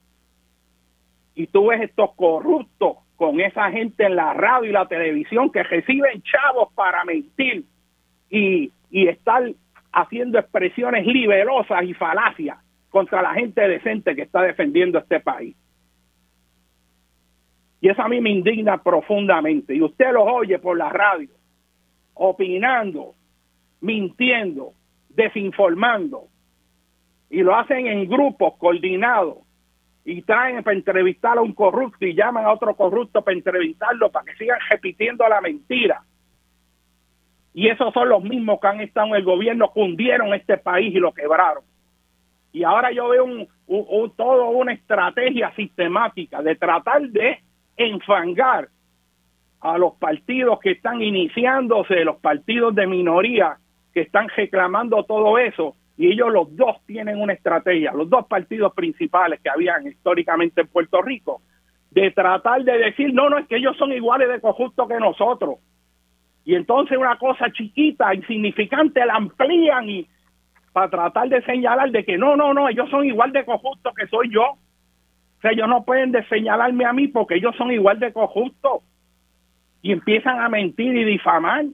Y 1.36 1.47
tú 1.47 1.67
ves 1.67 1.84
estos 1.84 2.13
corruptos 2.15 2.97
con 3.18 3.41
esa 3.41 3.70
gente 3.72 4.05
en 4.05 4.15
la 4.15 4.34
radio 4.34 4.70
y 4.70 4.74
la 4.74 4.88
televisión 4.88 5.51
que 5.51 5.63
reciben 5.63 6.22
chavos 6.22 6.72
para 6.74 7.03
mentir 7.03 7.65
y, 8.30 8.72
y 8.89 9.07
estar 9.07 9.43
haciendo 9.91 10.39
expresiones 10.39 11.05
liberosas 11.05 11.84
y 11.84 11.93
falacias 11.95 12.59
contra 12.89 13.22
la 13.24 13.34
gente 13.34 13.68
decente 13.68 14.15
que 14.15 14.22
está 14.22 14.43
defendiendo 14.43 14.99
este 14.99 15.20
país. 15.20 15.55
Y 17.82 17.89
eso 17.89 18.01
a 18.01 18.07
mí 18.07 18.22
me 18.22 18.30
indigna 18.30 18.78
profundamente. 18.82 19.76
Y 19.76 19.82
usted 19.82 20.11
los 20.13 20.24
oye 20.28 20.59
por 20.59 20.78
la 20.78 20.89
radio, 20.89 21.30
opinando, 22.13 23.15
mintiendo, 23.82 24.74
desinformando. 25.09 26.28
Y 27.30 27.41
lo 27.41 27.55
hacen 27.55 27.88
en 27.88 28.07
grupos 28.07 28.55
coordinados 28.57 29.47
y 30.10 30.22
traen 30.22 30.64
para 30.64 30.78
entrevistar 30.78 31.38
a 31.38 31.41
un 31.41 31.51
corrupto 31.51 32.05
y 32.05 32.16
llaman 32.16 32.45
a 32.45 32.53
otro 32.53 32.74
corrupto 32.78 33.22
para 33.22 33.36
entrevistarlo 33.36 34.10
para 34.10 34.24
que 34.24 34.38
sigan 34.38 34.58
repitiendo 34.70 35.28
la 35.28 35.41
mentira. 35.41 36.01
Y 37.53 37.68
esos 37.68 37.93
son 37.93 38.08
los 38.08 38.24
mismos 38.24 38.58
que 38.62 38.68
han 38.68 38.80
estado 38.80 39.08
en 39.08 39.16
el 39.16 39.26
gobierno, 39.26 39.70
hundieron 39.76 40.34
este 40.34 40.58
país 40.60 40.95
y 40.95 40.99
lo 40.99 41.12
quebraron. 41.12 41.66
Y 42.53 42.64
ahora 42.64 42.93
yo 42.93 43.10
veo 43.10 43.26
un, 43.26 43.49
un, 43.68 44.12
todo 44.16 44.47
una 44.51 44.72
estrategia 44.72 45.53
sistemática 45.58 46.41
de 46.41 46.55
tratar 46.55 47.01
de 47.10 47.39
enfangar 47.76 48.70
a 49.60 49.78
los 49.78 49.95
partidos 49.95 50.60
que 50.62 50.72
están 50.72 51.01
iniciándose, 51.01 52.05
los 52.05 52.16
partidos 52.22 52.74
de 52.76 52.88
minoría 52.88 53.58
que 53.93 54.01
están 54.01 54.30
reclamando 54.30 55.03
todo 55.03 55.38
eso, 55.38 55.76
y 55.98 56.12
ellos 56.12 56.32
los 56.32 56.56
dos 56.56 56.78
tienen 56.86 57.20
una 57.20 57.34
estrategia, 57.34 57.91
los 57.91 58.10
dos 58.10 58.28
partidos 58.28 58.74
principales 58.74 59.39
que 59.41 59.50
habían 59.50 59.88
históricamente 59.88 60.62
en 60.62 60.68
Puerto 60.68 61.02
Rico, 61.02 61.41
de 61.89 62.12
tratar 62.12 62.64
de 62.64 62.78
decir, 62.78 63.14
no, 63.14 63.30
no, 63.30 63.39
es 63.39 63.48
que 63.48 63.58
ellos 63.58 63.76
son 63.78 63.91
iguales 63.91 64.30
de 64.30 64.39
conjunto 64.39 64.88
que 64.88 65.00
nosotros. 65.00 65.56
Y 66.45 66.54
entonces 66.54 66.98
una 66.98 67.18
cosa 67.18 67.52
chiquita, 67.52 68.14
insignificante, 68.14 69.06
la 69.06 69.16
amplían 69.16 69.89
y 69.89 70.08
para 70.72 70.89
tratar 70.89 71.30
de 71.30 71.41
señalar 71.41 71.89
de 71.89 72.06
que 72.06 72.18
no, 72.18 72.36
no, 72.38 72.54
no, 72.54 72.70
ellos 72.70 72.88
son 72.91 73.04
igual 73.04 73.32
de 73.32 73.43
conjuntos 73.43 73.93
que 73.95 74.06
soy 74.08 74.30
yo. 74.32 74.43
O 74.43 75.41
sea, 75.41 75.52
ellos 75.52 75.68
no 75.68 75.84
pueden 75.84 76.12
de 76.12 76.24
señalarme 76.28 76.86
a 76.86 76.93
mí 76.93 77.08
porque 77.08 77.36
ellos 77.36 77.56
son 77.58 77.72
igual 77.72 78.00
de 78.00 78.14
conjuntos. 78.14 78.84
Y 79.82 79.91
empiezan 79.91 80.39
a 80.39 80.50
mentir 80.50 80.95
y 80.95 81.04
difamar 81.04 81.66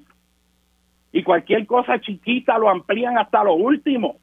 y 1.13 1.21
cualquier 1.23 1.65
cosa 1.67 2.01
chiquita 2.01 2.57
lo 2.57 2.67
amplían 2.67 3.17
hasta 3.19 3.43
lo 3.43 3.53
último. 3.53 4.17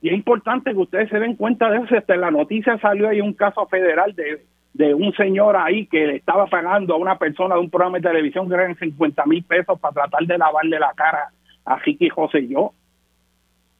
Y 0.00 0.08
es 0.08 0.14
importante 0.14 0.70
que 0.70 0.78
ustedes 0.78 1.10
se 1.10 1.18
den 1.18 1.34
cuenta 1.34 1.68
de 1.70 1.78
eso. 1.78 1.96
Hasta 1.96 2.14
en 2.14 2.20
la 2.20 2.30
noticia 2.30 2.78
salió 2.78 3.08
ahí 3.08 3.20
un 3.20 3.32
caso 3.32 3.66
federal 3.66 4.14
de, 4.14 4.46
de 4.74 4.94
un 4.94 5.12
señor 5.14 5.56
ahí 5.56 5.86
que 5.86 6.06
le 6.06 6.16
estaba 6.16 6.46
pagando 6.46 6.94
a 6.94 6.98
una 6.98 7.18
persona 7.18 7.56
de 7.56 7.62
un 7.62 7.68
programa 7.68 7.98
de 7.98 8.08
televisión 8.08 8.48
que 8.48 8.54
eran 8.54 8.76
50 8.76 9.26
mil 9.26 9.42
pesos 9.42 9.78
para 9.80 9.94
tratar 9.94 10.24
de 10.24 10.38
lavarle 10.38 10.78
la 10.78 10.92
cara 10.94 11.30
a 11.64 11.76
Ricky 11.78 12.08
José 12.10 12.42
y 12.42 12.48
yo. 12.50 12.74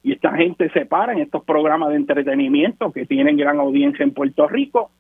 Y 0.03 0.13
esta 0.13 0.33
gente 0.35 0.71
se 0.71 0.87
para 0.87 1.13
en 1.13 1.21
estos 1.21 1.45
programas 1.45 1.91
de 1.91 1.97
entretenimiento 1.97 2.91
que 2.93 3.07
tienen 3.07 3.37
gran 3.37 3.61
audiencia 3.61 4.03
en 4.03 4.13
Puerto 4.13 4.49
Rico, 4.49 4.91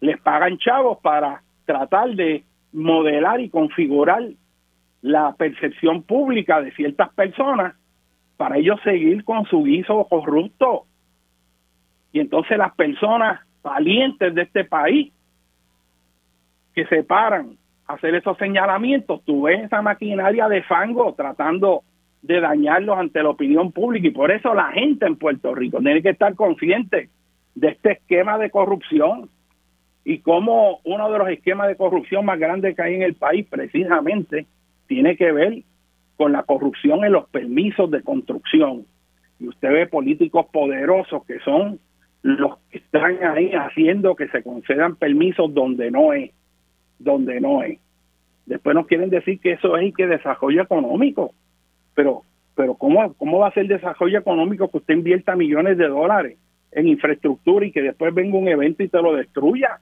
les 0.00 0.20
pagan 0.20 0.58
chavos 0.58 0.98
para 0.98 1.42
tratar 1.64 2.10
de 2.14 2.44
modelar 2.72 3.40
y 3.40 3.50
configurar 3.50 4.22
la 5.02 5.34
percepción 5.34 6.02
pública 6.02 6.60
de 6.60 6.72
ciertas 6.72 7.12
personas 7.14 7.74
para 8.36 8.56
ellos 8.56 8.80
seguir 8.82 9.24
con 9.24 9.44
su 9.46 9.62
guiso 9.64 10.06
corrupto. 10.08 10.84
Y 12.12 12.20
entonces 12.20 12.56
las 12.58 12.74
personas 12.74 13.40
valientes 13.62 14.34
de 14.34 14.42
este 14.42 14.64
país 14.64 15.12
que 16.74 16.86
se 16.86 17.02
paran 17.04 17.56
a 17.86 17.94
hacer 17.94 18.14
esos 18.14 18.36
señalamientos, 18.38 19.22
tú 19.24 19.42
ves 19.42 19.64
esa 19.64 19.82
maquinaria 19.82 20.48
de 20.48 20.62
fango 20.62 21.14
tratando 21.14 21.82
de 22.22 22.40
dañarlos 22.40 22.98
ante 22.98 23.22
la 23.22 23.30
opinión 23.30 23.72
pública 23.72 24.06
y 24.06 24.12
por 24.12 24.30
eso 24.30 24.54
la 24.54 24.70
gente 24.72 25.06
en 25.06 25.16
Puerto 25.16 25.54
Rico 25.54 25.78
tiene 25.78 26.02
que 26.02 26.10
estar 26.10 26.34
consciente 26.34 27.10
de 27.54 27.68
este 27.68 27.92
esquema 27.92 28.38
de 28.38 28.50
corrupción 28.50 29.28
y 30.04 30.18
cómo 30.18 30.80
uno 30.84 31.10
de 31.10 31.18
los 31.18 31.28
esquemas 31.28 31.68
de 31.68 31.76
corrupción 31.76 32.24
más 32.24 32.38
grandes 32.38 32.74
que 32.74 32.82
hay 32.82 32.94
en 32.94 33.02
el 33.02 33.14
país 33.14 33.46
precisamente 33.48 34.46
tiene 34.86 35.16
que 35.16 35.32
ver 35.32 35.62
con 36.16 36.32
la 36.32 36.42
corrupción 36.42 37.04
en 37.04 37.12
los 37.12 37.28
permisos 37.28 37.90
de 37.90 38.02
construcción. 38.02 38.84
Y 39.38 39.48
usted 39.48 39.70
ve 39.70 39.86
políticos 39.86 40.46
poderosos 40.52 41.24
que 41.24 41.38
son 41.40 41.78
los 42.22 42.58
que 42.70 42.78
están 42.78 43.22
ahí 43.24 43.52
haciendo 43.52 44.14
que 44.14 44.28
se 44.28 44.42
concedan 44.42 44.96
permisos 44.96 45.52
donde 45.52 45.90
no 45.90 46.12
es, 46.12 46.30
donde 46.98 47.40
no 47.40 47.62
es. 47.62 47.80
Después 48.46 48.74
nos 48.74 48.86
quieren 48.86 49.10
decir 49.10 49.40
que 49.40 49.52
eso 49.52 49.76
es 49.76 49.88
y 49.88 49.92
que 49.92 50.06
desarrollo 50.06 50.62
económico. 50.62 51.32
Pero, 51.94 52.22
pero 52.54 52.74
¿cómo, 52.74 53.14
¿cómo 53.14 53.38
va 53.38 53.48
a 53.48 53.54
ser 53.54 53.66
desarrollo 53.66 54.18
económico 54.18 54.68
que 54.68 54.78
usted 54.78 54.94
invierta 54.94 55.36
millones 55.36 55.78
de 55.78 55.88
dólares 55.88 56.38
en 56.72 56.88
infraestructura 56.88 57.66
y 57.66 57.72
que 57.72 57.82
después 57.82 58.14
venga 58.14 58.38
un 58.38 58.48
evento 58.48 58.82
y 58.82 58.88
te 58.88 59.02
lo 59.02 59.14
destruya? 59.14 59.80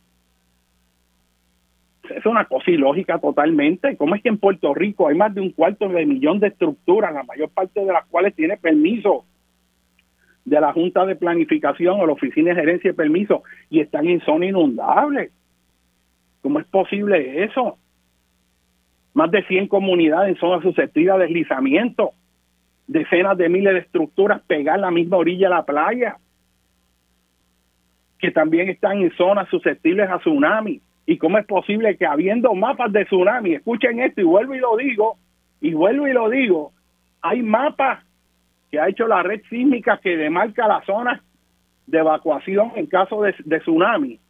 Es 2.10 2.26
una 2.26 2.44
cosa 2.44 2.70
ilógica 2.70 3.18
totalmente. 3.18 3.96
¿Cómo 3.96 4.14
es 4.14 4.22
que 4.22 4.28
en 4.28 4.38
Puerto 4.38 4.74
Rico 4.74 5.08
hay 5.08 5.16
más 5.16 5.34
de 5.34 5.40
un 5.40 5.50
cuarto 5.50 5.88
de 5.88 6.06
millón 6.06 6.40
de 6.40 6.48
estructuras, 6.48 7.12
la 7.12 7.22
mayor 7.22 7.50
parte 7.50 7.80
de 7.80 7.92
las 7.92 8.06
cuales 8.06 8.34
tiene 8.34 8.56
permiso 8.56 9.24
de 10.44 10.60
la 10.60 10.72
Junta 10.72 11.06
de 11.06 11.16
Planificación 11.16 12.00
o 12.00 12.06
la 12.06 12.12
Oficina 12.12 12.50
de 12.50 12.60
Gerencia 12.60 12.90
de 12.90 12.96
Permiso 12.96 13.42
y 13.68 13.80
están 13.80 14.06
en 14.06 14.20
zona 14.20 14.46
inundable? 14.46 15.30
¿Cómo 16.42 16.58
es 16.58 16.66
posible 16.66 17.44
eso? 17.44 17.78
Más 19.12 19.30
de 19.30 19.44
100 19.44 19.68
comunidades 19.68 20.30
en 20.30 20.40
zona 20.40 20.62
susceptibles 20.62 21.14
a 21.14 21.18
deslizamiento, 21.18 22.12
decenas 22.86 23.36
de 23.36 23.48
miles 23.48 23.74
de 23.74 23.80
estructuras 23.80 24.40
pegadas 24.42 24.78
en 24.78 24.82
la 24.82 24.90
misma 24.90 25.16
orilla 25.16 25.48
de 25.48 25.54
la 25.54 25.64
playa, 25.64 26.16
que 28.18 28.30
también 28.30 28.68
están 28.68 28.98
en 28.98 29.10
zonas 29.12 29.48
susceptibles 29.48 30.08
a 30.08 30.18
tsunami 30.18 30.80
¿Y 31.10 31.18
cómo 31.18 31.38
es 31.38 31.46
posible 31.46 31.96
que 31.96 32.06
habiendo 32.06 32.54
mapas 32.54 32.92
de 32.92 33.04
tsunami, 33.04 33.54
escuchen 33.54 33.98
esto 33.98 34.20
y 34.20 34.24
vuelvo 34.24 34.54
y 34.54 34.60
lo 34.60 34.76
digo, 34.76 35.16
y 35.60 35.74
vuelvo 35.74 36.06
y 36.06 36.12
lo 36.12 36.30
digo, 36.30 36.70
hay 37.20 37.42
mapas 37.42 38.04
que 38.70 38.78
ha 38.78 38.88
hecho 38.88 39.08
la 39.08 39.20
red 39.24 39.42
sísmica 39.50 39.98
que 40.00 40.16
demarca 40.16 40.68
las 40.68 40.84
zonas 40.84 41.20
de 41.88 41.98
evacuación 41.98 42.70
en 42.76 42.86
caso 42.86 43.22
de, 43.22 43.32
tsunami. 43.58 44.20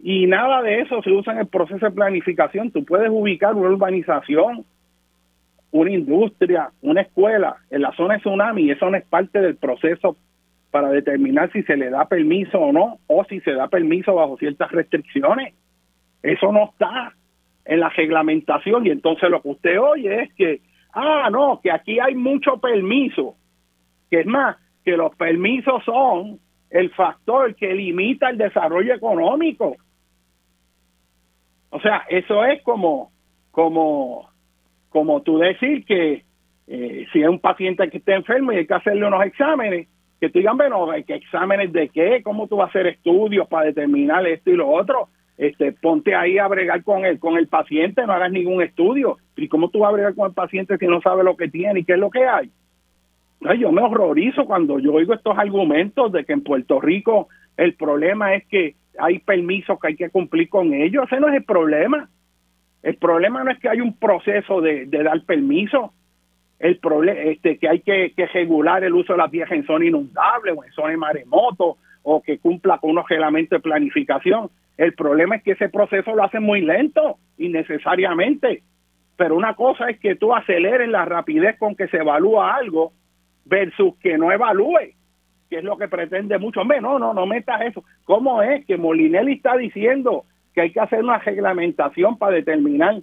Y 0.00 0.26
nada 0.26 0.60
de 0.62 0.80
eso 0.80 1.00
se 1.02 1.12
usa 1.12 1.34
en 1.34 1.38
el 1.38 1.46
proceso 1.46 1.86
de 1.86 1.92
planificación. 1.92 2.72
Tú 2.72 2.84
puedes 2.84 3.10
ubicar 3.10 3.54
una 3.54 3.68
urbanización, 3.68 4.64
una 5.70 5.90
industria, 5.92 6.70
una 6.82 7.02
escuela 7.02 7.58
en 7.70 7.82
la 7.82 7.92
zona 7.92 8.14
de 8.14 8.20
tsunami 8.22 8.62
y 8.62 8.70
eso 8.72 8.90
no 8.90 8.96
es 8.96 9.04
parte 9.04 9.40
del 9.40 9.54
proceso 9.54 10.16
para 10.72 10.88
determinar 10.88 11.52
si 11.52 11.62
se 11.62 11.76
le 11.76 11.90
da 11.90 12.06
permiso 12.06 12.58
o 12.58 12.72
no, 12.72 12.98
o 13.06 13.24
si 13.26 13.38
se 13.42 13.52
da 13.52 13.68
permiso 13.68 14.16
bajo 14.16 14.36
ciertas 14.36 14.72
restricciones. 14.72 15.54
Eso 16.24 16.50
no 16.52 16.70
está 16.70 17.12
en 17.66 17.80
la 17.80 17.90
reglamentación 17.90 18.86
y 18.86 18.90
entonces 18.90 19.28
lo 19.28 19.42
que 19.42 19.48
usted 19.48 19.78
oye 19.78 20.22
es 20.22 20.34
que, 20.34 20.60
ah, 20.94 21.28
no, 21.30 21.60
que 21.62 21.70
aquí 21.70 22.00
hay 22.00 22.14
mucho 22.14 22.56
permiso, 22.58 23.36
que 24.10 24.20
es 24.20 24.26
más, 24.26 24.56
que 24.82 24.96
los 24.96 25.14
permisos 25.16 25.84
son 25.84 26.40
el 26.70 26.90
factor 26.92 27.54
que 27.54 27.74
limita 27.74 28.30
el 28.30 28.38
desarrollo 28.38 28.94
económico. 28.94 29.76
O 31.68 31.80
sea, 31.80 32.04
eso 32.08 32.42
es 32.46 32.62
como, 32.62 33.10
como, 33.50 34.30
como 34.88 35.20
tú 35.20 35.36
decir 35.36 35.84
que 35.84 36.24
eh, 36.66 37.06
si 37.12 37.20
es 37.20 37.28
un 37.28 37.38
paciente 37.38 37.90
que 37.90 37.98
está 37.98 38.14
enfermo 38.14 38.52
y 38.52 38.56
hay 38.56 38.66
que 38.66 38.74
hacerle 38.74 39.06
unos 39.06 39.26
exámenes, 39.26 39.88
que 40.18 40.30
tú 40.30 40.38
digan, 40.38 40.56
bueno, 40.56 40.88
¿qué 41.06 41.16
exámenes 41.16 41.70
de 41.70 41.90
qué? 41.90 42.22
¿Cómo 42.22 42.48
tú 42.48 42.56
vas 42.56 42.68
a 42.68 42.70
hacer 42.70 42.86
estudios 42.86 43.46
para 43.46 43.66
determinar 43.66 44.26
esto 44.26 44.50
y 44.50 44.56
lo 44.56 44.70
otro? 44.70 45.10
Este, 45.36 45.72
ponte 45.72 46.14
ahí 46.14 46.38
a 46.38 46.46
bregar 46.46 46.82
con 46.84 47.04
el, 47.04 47.18
con 47.18 47.36
el 47.36 47.48
paciente, 47.48 48.06
no 48.06 48.12
hagas 48.12 48.30
ningún 48.30 48.62
estudio. 48.62 49.18
¿Y 49.36 49.48
cómo 49.48 49.68
tú 49.68 49.80
vas 49.80 49.90
a 49.90 49.94
bregar 49.94 50.14
con 50.14 50.28
el 50.28 50.34
paciente 50.34 50.78
si 50.78 50.86
no 50.86 51.00
sabe 51.00 51.24
lo 51.24 51.36
que 51.36 51.48
tiene 51.48 51.80
y 51.80 51.84
qué 51.84 51.94
es 51.94 51.98
lo 51.98 52.10
que 52.10 52.26
hay? 52.26 52.50
yo 53.58 53.70
me 53.72 53.82
horrorizo 53.82 54.46
cuando 54.46 54.78
yo 54.78 54.94
oigo 54.94 55.12
estos 55.12 55.36
argumentos 55.36 56.10
de 56.12 56.24
que 56.24 56.32
en 56.32 56.42
Puerto 56.42 56.80
Rico 56.80 57.28
el 57.58 57.74
problema 57.74 58.34
es 58.34 58.46
que 58.46 58.74
hay 58.98 59.18
permisos 59.18 59.78
que 59.78 59.88
hay 59.88 59.96
que 59.96 60.10
cumplir 60.10 60.48
con 60.48 60.72
ellos. 60.72 61.04
Ese 61.06 61.20
no 61.20 61.28
es 61.28 61.34
el 61.34 61.44
problema. 61.44 62.08
El 62.82 62.96
problema 62.96 63.44
no 63.44 63.50
es 63.50 63.58
que 63.58 63.68
hay 63.68 63.80
un 63.80 63.96
proceso 63.96 64.60
de, 64.60 64.86
dar 64.86 65.20
permiso. 65.22 65.92
El 66.58 66.78
problema 66.78 67.20
este 67.20 67.58
que 67.58 67.68
hay 67.68 67.80
que, 67.80 68.12
que 68.16 68.26
regular 68.26 68.82
el 68.84 68.94
uso 68.94 69.12
de 69.12 69.18
la 69.18 69.28
tierra 69.28 69.56
en 69.56 69.66
zona 69.66 69.84
inundable 69.84 70.52
o 70.52 70.64
en 70.64 70.72
zona 70.72 70.90
de 70.90 70.96
maremoto 70.96 71.76
o 72.02 72.22
que 72.22 72.38
cumpla 72.38 72.78
con 72.78 72.90
unos 72.90 73.08
reglamentos 73.08 73.58
de 73.58 73.62
planificación. 73.62 74.48
El 74.76 74.94
problema 74.94 75.36
es 75.36 75.42
que 75.42 75.52
ese 75.52 75.68
proceso 75.68 76.14
lo 76.14 76.24
hace 76.24 76.40
muy 76.40 76.60
lento, 76.60 77.18
innecesariamente. 77.38 78.62
Pero 79.16 79.36
una 79.36 79.54
cosa 79.54 79.88
es 79.88 80.00
que 80.00 80.16
tú 80.16 80.34
aceleres 80.34 80.88
la 80.88 81.04
rapidez 81.04 81.56
con 81.58 81.76
que 81.76 81.86
se 81.88 81.98
evalúa 81.98 82.56
algo 82.56 82.92
versus 83.44 83.96
que 83.98 84.18
no 84.18 84.32
evalúe, 84.32 84.94
que 85.48 85.58
es 85.58 85.64
lo 85.64 85.76
que 85.76 85.86
pretende 85.86 86.38
mucho. 86.38 86.62
Hombre, 86.62 86.80
no, 86.80 86.98
no, 86.98 87.14
no 87.14 87.26
metas 87.26 87.60
eso. 87.62 87.84
¿Cómo 88.04 88.42
es 88.42 88.64
que 88.66 88.76
Molinelli 88.76 89.34
está 89.34 89.56
diciendo 89.56 90.24
que 90.52 90.62
hay 90.62 90.72
que 90.72 90.80
hacer 90.80 91.02
una 91.02 91.18
reglamentación 91.18 92.18
para 92.18 92.34
determinar 92.34 93.00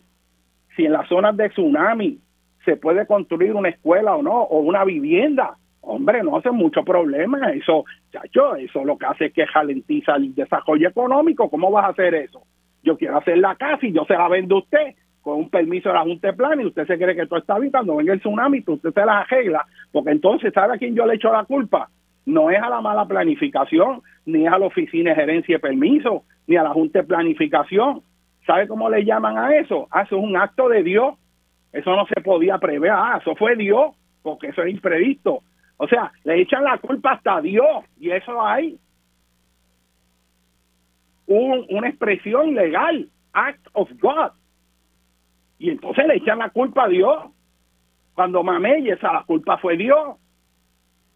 si 0.76 0.86
en 0.86 0.94
las 0.94 1.08
zonas 1.08 1.38
de 1.38 1.50
tsunami 1.50 2.20
se 2.66 2.76
puede 2.76 3.06
construir 3.08 3.54
una 3.54 3.70
escuela 3.70 4.16
o 4.16 4.22
no, 4.22 4.42
o 4.42 4.60
una 4.60 4.84
vivienda? 4.84 5.58
Hombre, 5.82 6.24
no 6.24 6.38
hace 6.38 6.52
mucho 6.52 6.84
problema. 6.84 7.52
Eso, 7.52 7.86
chacho, 8.12 8.56
eso 8.56 8.86
lo 8.86 8.98
que 8.98 9.06
hace 9.06 9.26
es 9.26 9.34
que 9.34 9.46
ralentiza 9.46 10.16
el 10.16 10.34
desarrollo 10.36 10.88
económico. 10.88 11.50
¿Cómo 11.50 11.72
vas 11.72 11.86
a 11.86 11.90
hacer 11.90 12.14
eso? 12.16 12.44
Yo 12.84 12.98
quiero 12.98 13.18
hacer 13.18 13.38
la 13.38 13.56
casa 13.56 13.86
y 13.86 13.92
yo 13.92 14.06
se 14.06 14.14
la 14.14 14.28
vendo 14.28 14.56
a 14.56 14.60
usted 14.60 14.96
con 15.22 15.38
un 15.38 15.50
permiso 15.50 15.90
de 15.90 15.96
la 15.96 16.02
Junta 16.02 16.28
de 16.28 16.34
Plan 16.34 16.60
y 16.60 16.66
usted 16.66 16.88
se 16.88 16.98
cree 16.98 17.16
que 17.16 17.28
todo 17.28 17.40
está 17.40 17.60
bien. 17.60 17.72
Cuando 17.72 17.96
venga 17.96 18.14
el 18.14 18.20
tsunami, 18.20 18.62
pues 18.62 18.78
usted 18.78 18.94
se 18.94 19.06
las 19.06 19.26
arregla. 19.26 19.66
Porque 19.92 20.12
entonces, 20.12 20.54
¿sabe 20.54 20.76
a 20.76 20.78
quién 20.78 20.96
yo 20.96 21.06
le 21.06 21.16
echo 21.16 21.32
la 21.32 21.46
culpa? 21.46 21.90
No 22.26 22.50
es 22.50 22.62
a 22.62 22.70
la 22.70 22.82
mala 22.82 23.06
planificación, 23.06 24.02
ni 24.26 24.46
es 24.46 24.54
a 24.54 24.60
la 24.60 24.68
oficina 24.68 25.12
de 25.12 25.16
gerencia 25.16 25.56
de 25.56 25.60
permiso, 25.60 26.24
ni 26.48 26.56
a 26.56 26.64
la 26.64 26.72
Junta 26.72 27.00
de 27.00 27.06
Planificación. 27.08 28.02
¿Sabe 28.46 28.68
cómo 28.68 28.90
le 28.90 29.04
llaman 29.04 29.38
a 29.38 29.56
eso? 29.56 29.88
Ah, 29.92 30.04
eso 30.04 30.18
es 30.18 30.24
un 30.24 30.36
acto 30.36 30.70
de 30.70 30.84
Dios. 30.84 31.16
Eso 31.72 31.96
no 31.96 32.06
se 32.08 32.22
podía 32.22 32.58
prever. 32.58 32.92
Ah, 32.92 33.20
eso 33.22 33.36
fue 33.36 33.56
Dios, 33.56 33.96
porque 34.24 34.48
eso 34.48 34.64
es 34.64 34.72
imprevisto. 34.72 35.42
O 35.84 35.88
sea, 35.88 36.12
le 36.26 36.40
echan 36.40 36.64
la 36.64 36.78
culpa 36.78 37.14
hasta 37.14 37.38
a 37.38 37.42
Dios 37.42 37.84
y 38.00 38.12
eso 38.12 38.40
hay 38.40 38.78
una 41.26 41.90
expresión 41.90 42.54
legal, 42.54 43.10
act 43.34 43.68
of 43.74 43.90
God. 44.00 44.30
Y 45.58 45.72
entonces 45.72 46.06
le 46.06 46.18
echan 46.18 46.38
la 46.38 46.52
culpa 46.52 46.84
a 46.84 46.88
Dios. 46.88 47.32
Cuando 48.14 48.44
Mameyes, 48.44 49.02
la 49.02 49.24
culpa 49.26 49.58
fue 49.58 49.76
Dios. 49.76 50.20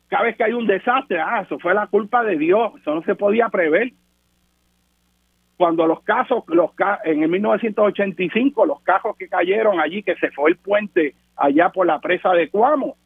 Cada 0.08 0.24
vez 0.24 0.36
que 0.36 0.46
hay 0.46 0.54
un 0.54 0.66
desastre, 0.66 1.20
ah, 1.20 1.42
eso 1.46 1.60
fue 1.60 1.76
la 1.76 1.86
culpa 1.86 2.24
de 2.24 2.36
Dios, 2.36 2.74
eso 2.82 2.96
no 2.96 3.04
se 3.04 3.14
podía 3.14 3.50
prever. 3.50 3.92
Cuando 5.58 5.86
los 5.86 6.02
casos, 6.02 6.44
los 6.48 6.72
en 7.04 7.22
el 7.22 7.30
1985, 7.30 8.66
los 8.66 8.82
cajos 8.82 9.16
que 9.16 9.30
cayeron 9.30 9.80
allí, 9.80 10.02
que 10.02 10.16
se 10.16 10.32
fue 10.32 10.50
el 10.50 10.58
puente 10.58 11.14
allá 11.36 11.70
por 11.70 11.86
la 11.86 12.00
presa 12.00 12.32
de 12.32 12.50
Cuamo, 12.50 12.98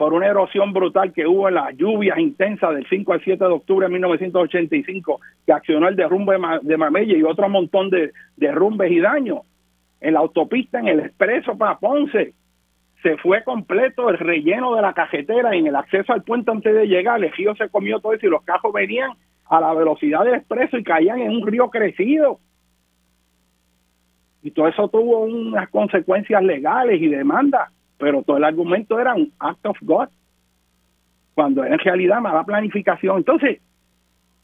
por 0.00 0.14
una 0.14 0.28
erosión 0.28 0.72
brutal 0.72 1.12
que 1.12 1.26
hubo 1.26 1.46
en 1.46 1.56
las 1.56 1.76
lluvias 1.76 2.18
intensas 2.18 2.74
del 2.74 2.86
5 2.88 3.12
al 3.12 3.22
7 3.22 3.44
de 3.44 3.50
octubre 3.50 3.86
de 3.86 3.92
1985, 3.92 5.20
que 5.44 5.52
accionó 5.52 5.88
el 5.88 5.94
derrumbe 5.94 6.38
de 6.62 6.76
Mamelle 6.78 7.18
y 7.18 7.22
otro 7.22 7.50
montón 7.50 7.90
de 7.90 8.10
derrumbes 8.34 8.90
y 8.90 8.98
daños. 8.98 9.40
En 10.00 10.14
la 10.14 10.20
autopista, 10.20 10.78
en 10.78 10.88
el 10.88 11.00
expreso 11.00 11.58
para 11.58 11.78
Ponce, 11.78 12.32
se 13.02 13.18
fue 13.18 13.44
completo 13.44 14.08
el 14.08 14.16
relleno 14.16 14.74
de 14.74 14.80
la 14.80 14.94
cajetera 14.94 15.54
y 15.54 15.58
en 15.58 15.66
el 15.66 15.76
acceso 15.76 16.14
al 16.14 16.22
puente 16.22 16.50
antes 16.50 16.74
de 16.74 16.88
llegar, 16.88 17.22
el 17.22 17.30
río 17.32 17.54
se 17.56 17.68
comió 17.68 18.00
todo 18.00 18.14
eso 18.14 18.26
y 18.26 18.30
los 18.30 18.42
cajos 18.42 18.72
venían 18.72 19.10
a 19.50 19.60
la 19.60 19.74
velocidad 19.74 20.24
del 20.24 20.36
expreso 20.36 20.78
y 20.78 20.82
caían 20.82 21.18
en 21.18 21.30
un 21.30 21.46
río 21.46 21.68
crecido. 21.68 22.40
Y 24.42 24.52
todo 24.52 24.66
eso 24.66 24.88
tuvo 24.88 25.24
unas 25.24 25.68
consecuencias 25.68 26.42
legales 26.42 27.02
y 27.02 27.08
demandas 27.08 27.70
pero 28.00 28.22
todo 28.22 28.38
el 28.38 28.44
argumento 28.44 28.98
era 28.98 29.14
un 29.14 29.32
act 29.38 29.64
of 29.66 29.78
God, 29.82 30.08
cuando 31.34 31.64
en 31.64 31.78
realidad 31.78 32.20
mala 32.20 32.42
planificación. 32.42 33.18
Entonces, 33.18 33.60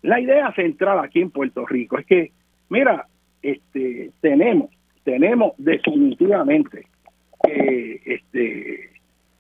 la 0.03 0.21
idea 0.21 0.53
central 0.53 1.01
aquí 1.01 1.21
en 1.21 1.31
Puerto 1.31 1.67
Rico 1.67 1.99
es 1.99 2.07
que, 2.07 2.33
mira, 2.69 3.07
este, 3.43 4.13
tenemos, 4.21 4.71
tenemos 5.03 5.53
definitivamente 5.59 6.87
este, 8.07 8.91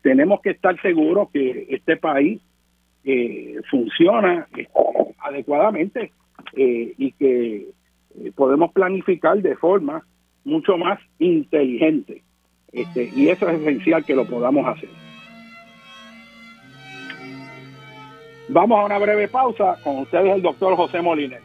tenemos 0.02 0.40
que 0.40 0.50
estar 0.50 0.80
seguros 0.82 1.30
que 1.30 1.66
este 1.70 1.96
país 1.96 2.40
eh, 3.04 3.56
funciona 3.70 4.46
este, 4.56 4.68
adecuadamente 5.18 6.12
eh, 6.54 6.94
y 6.98 7.12
que 7.12 7.68
eh, 8.18 8.32
podemos 8.34 8.72
planificar 8.72 9.40
de 9.40 9.56
forma 9.56 10.04
mucho 10.44 10.76
más 10.76 11.00
inteligente. 11.18 12.22
Este, 12.76 13.10
y 13.16 13.30
eso 13.30 13.48
es 13.48 13.58
esencial 13.58 14.04
que 14.04 14.14
lo 14.14 14.26
podamos 14.26 14.66
hacer. 14.68 14.90
Vamos 18.48 18.78
a 18.78 18.84
una 18.84 18.98
breve 18.98 19.28
pausa. 19.28 19.78
Con 19.82 20.00
ustedes 20.00 20.34
el 20.34 20.42
doctor 20.42 20.76
José 20.76 21.00
Moliner. 21.00 21.40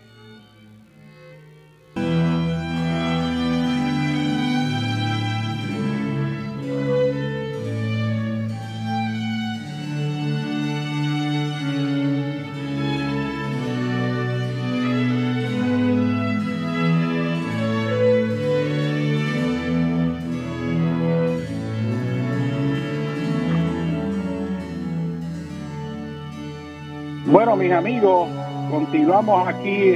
Amigos, 27.74 28.30
continuamos 28.69 29.47
aquí 29.47 29.93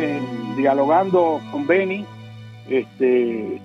dialogando 0.55 1.41
con 1.51 1.67
Benny. 1.67 2.05
Este, 2.69 3.61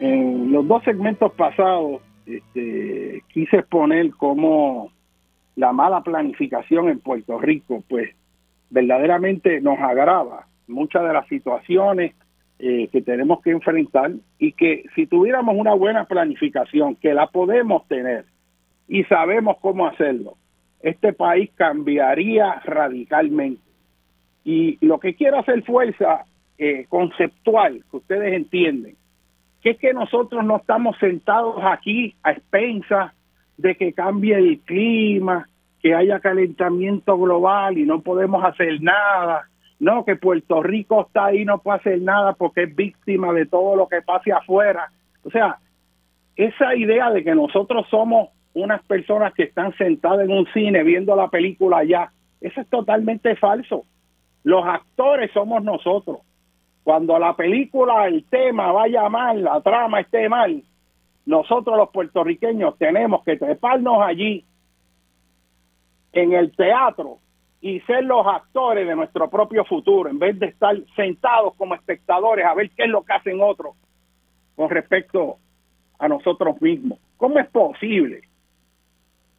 en 0.00 0.52
los 0.52 0.66
dos 0.66 0.82
segmentos 0.84 1.32
pasados 1.32 2.02
este, 2.26 3.22
quise 3.28 3.58
exponer 3.58 4.10
cómo 4.12 4.90
la 5.56 5.72
mala 5.72 6.02
planificación 6.02 6.88
en 6.88 6.98
Puerto 6.98 7.38
Rico, 7.38 7.84
pues 7.88 8.10
verdaderamente 8.70 9.60
nos 9.60 9.78
agrava 9.78 10.46
muchas 10.66 11.04
de 11.04 11.12
las 11.12 11.28
situaciones 11.28 12.14
eh, 12.58 12.88
que 12.88 13.02
tenemos 13.02 13.40
que 13.42 13.50
enfrentar 13.50 14.12
y 14.38 14.52
que 14.52 14.84
si 14.94 15.06
tuviéramos 15.06 15.54
una 15.56 15.74
buena 15.74 16.06
planificación, 16.06 16.96
que 16.96 17.14
la 17.14 17.28
podemos 17.28 17.86
tener 17.86 18.24
y 18.88 19.04
sabemos 19.04 19.56
cómo 19.60 19.86
hacerlo, 19.86 20.36
este 20.84 21.14
país 21.14 21.50
cambiaría 21.54 22.60
radicalmente. 22.62 23.62
Y 24.44 24.76
lo 24.86 25.00
que 25.00 25.14
quiero 25.14 25.38
hacer 25.38 25.62
fuerza 25.62 26.26
eh, 26.58 26.84
conceptual, 26.90 27.82
que 27.90 27.96
ustedes 27.96 28.34
entienden, 28.34 28.94
que 29.62 29.70
es 29.70 29.78
que 29.78 29.94
nosotros 29.94 30.44
no 30.44 30.58
estamos 30.58 30.98
sentados 30.98 31.56
aquí 31.64 32.14
a 32.22 32.32
expensas 32.32 33.12
de 33.56 33.76
que 33.76 33.94
cambie 33.94 34.36
el 34.36 34.60
clima, 34.60 35.48
que 35.80 35.94
haya 35.94 36.20
calentamiento 36.20 37.16
global 37.16 37.78
y 37.78 37.86
no 37.86 38.02
podemos 38.02 38.44
hacer 38.44 38.82
nada. 38.82 39.48
No, 39.80 40.04
que 40.04 40.16
Puerto 40.16 40.62
Rico 40.62 41.06
está 41.06 41.26
ahí, 41.26 41.46
no 41.46 41.58
puede 41.58 41.78
hacer 41.78 42.02
nada 42.02 42.34
porque 42.34 42.64
es 42.64 42.76
víctima 42.76 43.32
de 43.32 43.46
todo 43.46 43.74
lo 43.74 43.88
que 43.88 44.02
pase 44.02 44.32
afuera. 44.32 44.90
O 45.24 45.30
sea, 45.30 45.56
esa 46.36 46.76
idea 46.76 47.10
de 47.10 47.24
que 47.24 47.34
nosotros 47.34 47.86
somos 47.90 48.28
unas 48.54 48.82
personas 48.84 49.34
que 49.34 49.44
están 49.44 49.76
sentadas 49.76 50.20
en 50.20 50.30
un 50.30 50.46
cine 50.52 50.82
viendo 50.84 51.14
la 51.16 51.28
película 51.28 51.78
allá. 51.78 52.12
Eso 52.40 52.60
es 52.60 52.68
totalmente 52.68 53.36
falso. 53.36 53.84
Los 54.44 54.64
actores 54.64 55.30
somos 55.32 55.62
nosotros. 55.62 56.18
Cuando 56.84 57.18
la 57.18 57.34
película, 57.34 58.06
el 58.06 58.24
tema 58.24 58.70
vaya 58.70 59.08
mal, 59.08 59.42
la 59.42 59.60
trama 59.60 60.00
esté 60.00 60.28
mal, 60.28 60.62
nosotros 61.26 61.76
los 61.76 61.88
puertorriqueños 61.90 62.76
tenemos 62.76 63.24
que 63.24 63.36
treparnos 63.36 64.02
allí 64.02 64.44
en 66.12 66.32
el 66.34 66.54
teatro 66.54 67.18
y 67.62 67.80
ser 67.80 68.04
los 68.04 68.26
actores 68.26 68.86
de 68.86 68.94
nuestro 68.94 69.30
propio 69.30 69.64
futuro, 69.64 70.10
en 70.10 70.18
vez 70.18 70.38
de 70.38 70.46
estar 70.46 70.76
sentados 70.94 71.54
como 71.56 71.74
espectadores 71.74 72.44
a 72.44 72.54
ver 72.54 72.70
qué 72.76 72.84
es 72.84 72.90
lo 72.90 73.02
que 73.02 73.14
hacen 73.14 73.40
otros 73.40 73.74
con 74.54 74.68
respecto 74.68 75.38
a 75.98 76.06
nosotros 76.06 76.60
mismos. 76.60 76.98
¿Cómo 77.16 77.38
es 77.38 77.48
posible 77.48 78.20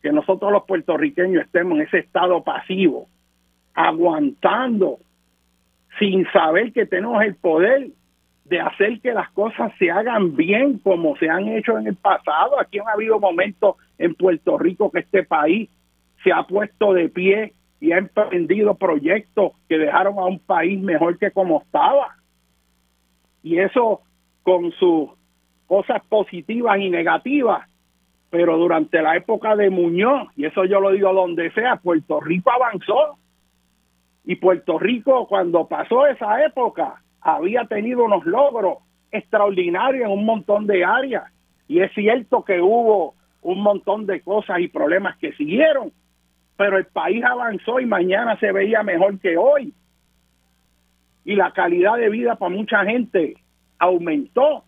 que 0.06 0.12
nosotros 0.12 0.51
los 0.51 0.66
puertorriqueños 0.66 1.45
estemos 1.45 1.80
en 1.80 1.88
ese 1.88 1.97
estado 1.97 2.43
pasivo, 2.43 3.08
aguantando, 3.74 4.99
sin 5.97 6.32
saber 6.32 6.72
que 6.74 6.86
tenemos 6.86 7.24
el 7.24 7.34
poder 7.34 7.88
de 8.43 8.60
hacer 8.60 9.01
que 9.01 9.16
las 9.16 9.32
cosas 9.32 9.74
se 9.80 9.89
hagan 9.89 10.36
bien 10.36 10.78
como 10.78 11.18
se 11.18 11.28
han 11.28 11.47
hecho 11.47 11.80
en 11.80 11.88
el 11.88 11.95
pasado. 11.95 12.60
Aquí 12.60 12.78
han 12.78 12.88
habido 12.88 13.20
momentos 13.20 13.78
en 13.97 14.14
Puerto 14.14 14.60
Rico 14.60 14.91
que 14.91 14.99
este 14.99 15.24
país 15.24 15.72
se 16.24 16.32
ha 16.32 16.43
puesto 16.43 16.93
de 16.93 17.10
pie 17.10 17.53
y 17.80 17.91
ha 17.91 17.97
emprendido 17.97 18.76
proyectos 18.76 19.53
que 19.68 19.80
dejaron 19.80 20.20
a 20.20 20.26
un 20.26 20.38
país 20.38 20.80
mejor 20.80 21.18
que 21.18 21.32
como 21.32 21.64
estaba. 21.64 22.16
Y 23.41 23.58
eso 23.58 24.01
con 24.43 24.72
sus 24.74 25.10
cosas 25.66 26.06
positivas 26.06 26.78
y 26.78 26.91
negativas, 26.91 27.68
pero 28.36 28.58
durante 28.58 29.02
la 29.02 29.16
época 29.16 29.56
de 29.56 29.70
Muñoz, 29.70 30.28
y 30.36 30.44
eso 30.44 30.66
yo 30.66 30.82
lo 30.82 30.92
digo 30.92 31.14
donde 31.14 31.52
sea, 31.52 31.78
Puerto 31.78 32.20
Rico 32.20 32.52
avanzó. 32.52 33.18
Y 34.26 34.36
Puerto 34.36 34.78
Rico, 34.78 35.26
cuando 35.26 35.70
pasó 35.70 36.06
esa 36.06 36.44
época, 36.44 37.02
había 37.22 37.64
tenido 37.64 38.04
unos 38.04 38.26
logros 38.26 38.80
extraordinarios 39.10 40.08
en 40.08 40.12
un 40.12 40.26
montón 40.26 40.68
de 40.68 40.84
áreas. 40.84 41.32
Y 41.70 41.80
es 41.80 41.94
cierto 41.94 42.44
que 42.44 42.60
hubo 42.60 43.16
un 43.42 43.64
montón 43.64 44.06
de 44.06 44.20
cosas 44.20 44.60
y 44.60 44.68
problemas 44.68 45.16
que 45.16 45.32
siguieron, 45.32 45.94
pero 46.58 46.78
el 46.78 46.88
país 46.88 47.24
avanzó 47.24 47.80
y 47.80 47.86
mañana 47.86 48.38
se 48.42 48.52
veía 48.52 48.84
mejor 48.84 49.18
que 49.22 49.38
hoy. 49.38 49.74
Y 51.24 51.36
la 51.36 51.52
calidad 51.52 51.96
de 51.96 52.10
vida 52.10 52.36
para 52.36 52.54
mucha 52.54 52.84
gente 52.84 53.36
aumentó. 53.80 54.66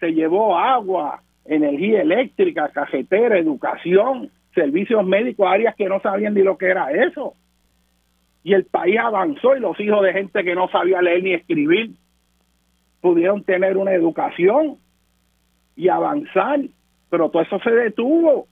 Se 0.00 0.12
llevó 0.12 0.58
agua, 0.58 1.22
energía 1.44 2.02
eléctrica, 2.02 2.68
cajetera, 2.68 3.38
educación, 3.38 4.30
servicios 4.54 5.04
médicos, 5.04 5.46
áreas 5.48 5.74
que 5.76 5.88
no 5.88 6.00
sabían 6.00 6.34
ni 6.34 6.42
lo 6.42 6.56
que 6.58 6.66
era 6.66 6.90
eso. 6.90 7.34
Y 8.42 8.54
el 8.54 8.64
país 8.64 8.98
avanzó 8.98 9.56
y 9.56 9.60
los 9.60 9.78
hijos 9.80 10.02
de 10.02 10.12
gente 10.12 10.44
que 10.44 10.54
no 10.54 10.68
sabía 10.68 11.02
leer 11.02 11.22
ni 11.22 11.34
escribir 11.34 11.92
pudieron 13.00 13.42
tener 13.44 13.76
una 13.76 13.92
educación 13.92 14.76
y 15.76 15.88
avanzar, 15.88 16.60
pero 17.08 17.30
todo 17.30 17.42
eso 17.42 17.58
se 17.60 17.70
detuvo. 17.70 18.46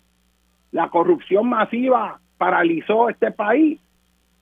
La 0.72 0.88
corrupción 0.88 1.48
masiva 1.48 2.20
paralizó 2.36 3.08
este 3.08 3.30
país, 3.30 3.80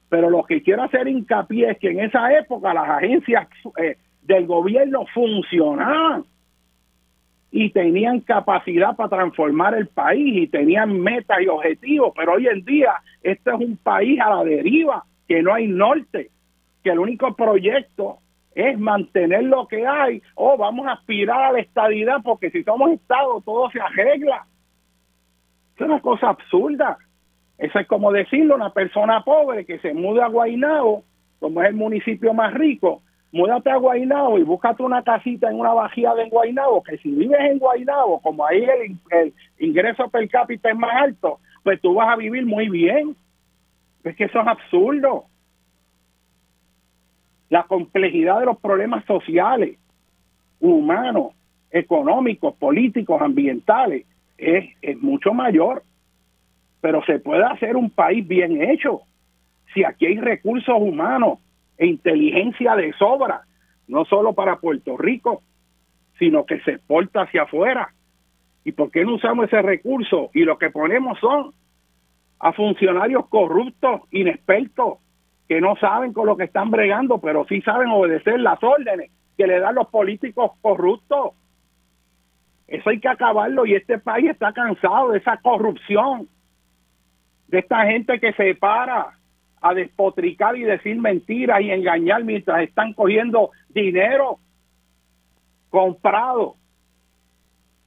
pero 0.09 0.31
lo 0.31 0.45
que 0.45 0.63
quiero 0.63 0.83
hacer 0.83 1.09
hincapié 1.09 1.71
es 1.71 1.79
que 1.79 1.91
en 1.91 2.01
esa 2.01 2.33
época 2.39 2.75
las 2.75 2.89
agencias 2.89 3.49
eh, 3.79 3.97
del 4.23 4.47
gobierno 4.47 5.07
funcionaban 5.15 6.25
y 7.51 7.71
tenían 7.71 8.21
capacidad 8.21 8.97
para 8.97 9.09
transformar 9.09 9.75
el 9.75 9.89
país 9.89 10.43
y 10.43 10.49
tenían 10.49 11.01
metas 11.01 11.41
y 11.41 11.49
objetivos, 11.49 12.13
pero 12.17 12.35
hoy 12.35 12.49
en 12.49 12.65
día 12.65 12.95
este 13.23 13.51
es 13.51 13.57
un 13.57 13.77
país 13.77 14.21
a 14.21 14.31
la 14.31 14.45
deriva, 14.45 15.05
que 15.29 15.43
no 15.43 15.55
hay 15.55 15.67
norte, 15.69 16.31
que 16.83 16.91
el 16.91 16.99
único 16.99 17.35
proyecto 17.35 18.19
es 18.55 18.79
mantener 18.79 19.45
lo 19.45 19.67
que 19.69 19.87
hay 19.87 20.23
o 20.35 20.55
oh, 20.55 20.57
vamos 20.57 20.87
a 20.87 20.93
aspirar 20.93 21.45
a 21.45 21.53
la 21.53 21.61
estadidad 21.61 22.23
porque 22.25 22.51
si 22.51 22.65
somos 22.65 22.91
Estado 22.91 23.43
todo 23.45 23.71
se 23.71 23.81
arregla. 23.81 24.47
Es 25.75 25.83
una 25.83 26.01
cosa 26.01 26.31
absurda. 26.31 26.97
Eso 27.59 27.79
es 27.79 27.87
como 27.87 28.13
decirle 28.13 28.53
a 28.53 28.57
una 28.57 28.71
persona 28.71 29.23
pobre 29.25 29.67
que 29.67 29.79
se 29.81 29.93
mude 29.93 30.23
a 30.23 30.29
Guaynabo, 30.29 31.05
como 31.39 31.63
es 31.63 31.69
el 31.69 31.75
municipio 31.75 32.33
más 32.33 32.55
rico, 32.55 33.03
múdate 33.37 33.71
a 33.71 33.77
Guaynabo 33.77 34.39
y 34.39 34.43
búscate 34.43 34.83
una 34.83 35.03
casita 35.03 35.51
en 35.51 35.61
una 35.61 35.75
bajía 35.75 36.15
de 36.15 36.29
Guaynabo, 36.29 36.83
que 36.83 36.97
si 36.99 37.11
vives 37.11 37.39
en 37.41 37.59
Guaynabo, 37.59 38.21
como 38.21 38.47
ahí 38.47 38.65
el, 39.11 39.33
ingreso 39.59 40.09
per 40.09 40.29
cápita 40.29 40.71
es 40.71 40.77
más 40.77 41.03
alto, 41.03 41.39
pues 41.63 41.81
tú 41.81 41.95
vas 41.95 42.09
a 42.09 42.17
vivir 42.17 42.47
muy 42.47 42.69
bien. 42.69 43.15
Es 44.05 44.17
que 44.17 44.25
eso 44.25 44.41
es 44.41 44.47
absurdo 44.47 45.27
la 47.49 47.65
complejidad 47.65 48.41
de 48.41 48.47
los 48.47 48.59
problemas 48.59 49.05
sociales, 49.05 49.79
humanos, 50.59 51.33
económicos, 51.71 52.55
políticos, 52.57 53.21
ambientales, 53.21 54.07
es, 54.39 54.65
es 54.83 55.01
mucho 55.01 55.33
mayor. 55.33 55.83
Pero 56.81 57.05
se 57.05 57.19
puede 57.19 57.45
hacer 57.45 57.77
un 57.77 57.91
país 57.91 58.27
bien 58.27 58.63
hecho 58.63 59.03
si 59.75 59.85
aquí 59.85 60.07
hay 60.07 60.19
recursos 60.19 60.75
humanos 60.79 61.39
e 61.79 61.87
inteligencia 61.87 62.75
de 62.77 62.93
sobra, 62.95 63.43
no 63.89 64.05
solo 64.05 64.33
para 64.33 64.57
Puerto 64.57 64.97
Rico, 64.97 65.43
sino 66.19 66.47
que 66.47 66.61
se 66.61 66.73
exporta 66.73 67.23
hacia 67.23 67.43
afuera. 67.43 67.93
¿Y 68.65 68.73
por 68.73 68.91
qué 68.91 69.05
no 69.05 69.15
usamos 69.15 69.47
ese 69.47 69.63
recurso? 69.63 70.31
Y 70.35 70.43
lo 70.43 70.59
que 70.59 70.71
ponemos 70.71 71.19
son 71.21 71.53
a 72.39 72.53
funcionarios 72.53 73.29
corruptos, 73.29 74.03
inexpertos, 74.11 74.99
que 75.49 75.61
no 75.61 75.77
saben 75.77 76.13
con 76.13 76.27
lo 76.27 76.37
que 76.37 76.45
están 76.45 76.71
bregando, 76.71 77.19
pero 77.19 77.47
sí 77.49 77.63
saben 77.63 77.89
obedecer 77.89 78.41
las 78.41 78.63
órdenes 78.63 79.11
que 79.37 79.47
le 79.47 79.61
dan 79.61 79.75
los 79.75 79.89
políticos 79.89 80.53
corruptos. 80.61 81.35
Eso 82.67 82.91
hay 82.91 82.99
que 82.99 83.09
acabarlo 83.09 83.65
y 83.65 83.75
este 83.75 83.99
país 83.99 84.31
está 84.31 84.53
cansado 84.53 85.11
de 85.11 85.19
esa 85.19 85.37
corrupción, 85.37 86.29
de 87.47 87.61
esta 87.61 87.87
gente 87.87 88.19
que 88.19 88.33
se 88.33 88.55
para 88.57 89.16
a 89.71 89.75
despotricar 89.75 90.57
y 90.57 90.63
decir 90.63 90.97
mentiras 90.99 91.61
y 91.61 91.71
engañar 91.71 92.25
mientras 92.25 92.63
están 92.63 92.93
cogiendo 92.93 93.51
dinero 93.69 94.39
comprado. 95.71 96.57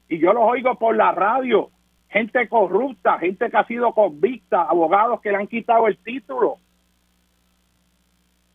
Y 0.08 0.20
yo 0.20 0.34
los 0.34 0.44
oigo 0.44 0.76
por 0.76 0.96
la 0.96 1.12
radio, 1.12 1.70
gente 2.10 2.48
corrupta, 2.48 3.20
gente 3.20 3.50
que 3.50 3.58
ha 3.58 3.66
sido 3.66 3.94
convicta, 3.94 4.64
abogados 4.64 5.22
que 5.22 5.32
le 5.32 5.38
han 5.38 5.48
quitado 5.48 5.88
el 5.88 5.98
título 5.98 6.58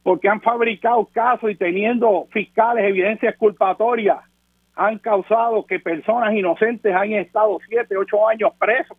porque 0.05 0.29
han 0.29 0.43
fabricado 0.43 1.07
casos 1.07 1.51
y 1.51 1.57
teniendo 1.57 2.29
fiscales 2.31 2.85
evidencias 2.85 3.35
culpatorias, 3.37 4.18
han 4.77 4.99
causado 4.99 5.64
que 5.64 5.81
personas 5.81 6.35
inocentes 6.35 6.95
hayan 6.95 7.20
estado 7.20 7.59
siete, 7.66 7.97
ocho 7.97 8.29
años 8.29 8.53
presos, 8.59 8.99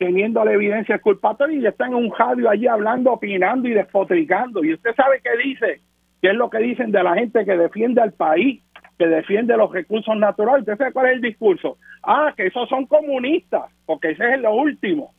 teniendo 0.00 0.42
la 0.42 0.54
evidencia 0.54 0.98
culpatoria 0.98 1.58
y 1.58 1.66
están 1.66 1.90
en 1.90 1.96
un 1.96 2.12
radio 2.18 2.48
allí 2.48 2.66
hablando, 2.66 3.12
opinando 3.12 3.68
y 3.68 3.72
despotricando. 3.72 4.64
Y 4.64 4.72
usted 4.72 4.94
sabe 4.94 5.20
qué 5.22 5.46
dice, 5.46 5.82
qué 6.22 6.28
es 6.28 6.34
lo 6.36 6.48
que 6.48 6.56
dicen 6.56 6.90
de 6.90 7.02
la 7.02 7.16
gente 7.16 7.44
que 7.44 7.54
defiende 7.54 8.00
al 8.00 8.14
país, 8.14 8.62
que 8.96 9.06
defiende 9.06 9.58
los 9.58 9.70
recursos 9.70 10.16
naturales. 10.16 10.62
¿Usted 10.62 10.78
sabe 10.78 10.92
cuál 10.94 11.06
es 11.08 11.12
el 11.16 11.20
discurso? 11.20 11.76
Ah, 12.02 12.32
que 12.34 12.46
esos 12.46 12.66
son 12.70 12.86
comunistas, 12.86 13.64
porque 13.84 14.12
ese 14.12 14.36
es 14.36 14.40
lo 14.40 14.54
último. 14.54 15.12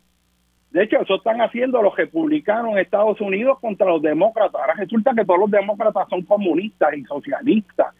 De 0.72 0.82
hecho, 0.82 1.00
eso 1.00 1.18
están 1.18 1.42
haciendo 1.42 1.80
los 1.84 1.96
republicanos 1.96 2.72
en 2.72 2.80
Estados 2.80 3.22
Unidos 3.22 3.60
contra 3.60 3.86
los 3.86 4.02
demócratas. 4.02 4.60
Ahora 4.60 4.74
resulta 4.74 5.14
que 5.14 5.26
todos 5.26 5.42
los 5.42 5.52
demócratas 5.52 6.10
son 6.10 6.24
comunistas 6.24 6.98
y 6.98 7.04
socialistas 7.04 7.94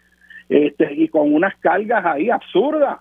este, 0.48 0.92
y 0.94 1.06
con 1.06 1.32
unas 1.32 1.54
cargas 1.60 2.04
ahí 2.04 2.28
absurdas. 2.28 2.98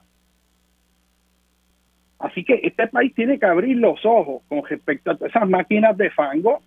Así 2.22 2.44
que 2.44 2.60
este 2.64 2.88
país 2.88 3.14
tiene 3.16 3.40
que 3.40 3.46
abrir 3.46 3.78
los 3.78 4.06
ojos 4.06 4.44
con 4.48 4.64
respecto 4.66 5.12
a 5.12 5.28
esas 5.28 5.50
máquinas 5.50 5.98
de 5.98 6.10
fango. 6.12 6.60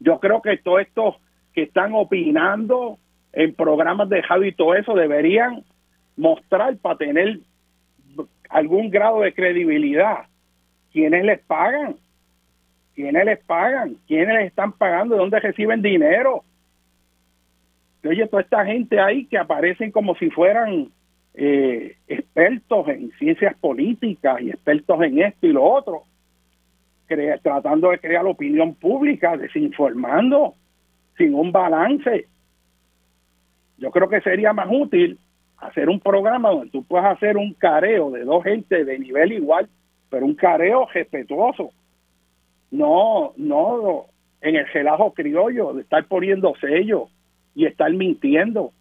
Yo 0.00 0.18
creo 0.20 0.42
que 0.42 0.56
todos 0.58 0.80
estos 0.80 1.16
que 1.54 1.62
están 1.62 1.92
opinando 1.94 2.98
en 3.32 3.54
programas 3.54 4.08
de 4.08 4.22
radio 4.22 4.46
y 4.46 4.52
todo 4.52 4.74
eso 4.74 4.94
deberían 4.94 5.62
mostrar 6.16 6.76
para 6.78 6.96
tener 6.96 7.40
algún 8.48 8.90
grado 8.90 9.20
de 9.20 9.34
credibilidad 9.34 10.26
quienes 10.92 11.24
les 11.24 11.40
pagan 11.40 11.96
¿Quiénes 12.96 13.26
les 13.26 13.38
pagan? 13.44 13.96
¿Quiénes 14.08 14.34
les 14.34 14.46
están 14.46 14.72
pagando? 14.72 15.14
¿De 15.14 15.20
dónde 15.20 15.38
reciben 15.38 15.82
dinero? 15.82 16.42
Oye, 18.02 18.26
toda 18.26 18.40
esta 18.40 18.64
gente 18.64 18.98
ahí 18.98 19.26
que 19.26 19.36
aparecen 19.36 19.90
como 19.90 20.14
si 20.16 20.30
fueran 20.30 20.88
eh, 21.36 21.96
expertos 22.08 22.88
en 22.88 23.10
ciencias 23.18 23.54
políticas 23.58 24.40
y 24.40 24.50
expertos 24.50 25.02
en 25.02 25.20
esto 25.20 25.46
y 25.46 25.52
lo 25.52 25.64
otro, 25.64 26.04
tratando 27.42 27.90
de 27.90 27.98
crear 27.98 28.26
opinión 28.26 28.74
pública, 28.74 29.36
desinformando, 29.36 30.54
sin 31.16 31.34
un 31.34 31.52
balance. 31.52 32.26
Yo 33.78 33.90
creo 33.90 34.08
que 34.08 34.22
sería 34.22 34.52
más 34.52 34.68
útil 34.70 35.18
hacer 35.58 35.88
un 35.88 36.00
programa 36.00 36.50
donde 36.50 36.70
tú 36.70 36.82
puedas 36.84 37.16
hacer 37.16 37.36
un 37.36 37.52
careo 37.54 38.10
de 38.10 38.24
dos 38.24 38.42
gente 38.42 38.84
de 38.84 38.98
nivel 38.98 39.32
igual, 39.32 39.68
pero 40.08 40.26
un 40.26 40.34
careo 40.34 40.86
respetuoso 40.92 41.70
no, 42.70 43.32
no 43.36 44.06
en 44.40 44.56
el 44.56 44.66
relajo 44.68 45.12
criollo 45.12 45.72
de 45.74 45.82
estar 45.82 46.04
poniendo 46.06 46.54
sellos 46.60 47.10
y 47.54 47.66
estar 47.66 47.92
mintiendo. 47.92 48.72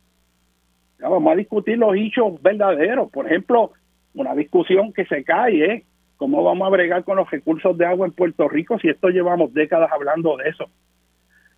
Vamos 0.99 1.33
a 1.33 1.35
discutir 1.35 1.77
los 1.77 1.95
hechos 1.95 2.41
verdaderos. 2.41 3.11
Por 3.11 3.25
ejemplo, 3.27 3.71
una 4.13 4.33
discusión 4.35 4.93
que 4.93 5.05
se 5.05 5.23
cae 5.23 5.73
es 5.73 5.83
cómo 6.17 6.43
vamos 6.43 6.67
a 6.67 6.71
bregar 6.71 7.03
con 7.03 7.17
los 7.17 7.29
recursos 7.29 7.77
de 7.77 7.85
agua 7.85 8.07
en 8.07 8.13
Puerto 8.13 8.47
Rico 8.47 8.79
si 8.79 8.89
esto 8.89 9.09
llevamos 9.09 9.53
décadas 9.53 9.91
hablando 9.91 10.37
de 10.37 10.49
eso. 10.49 10.69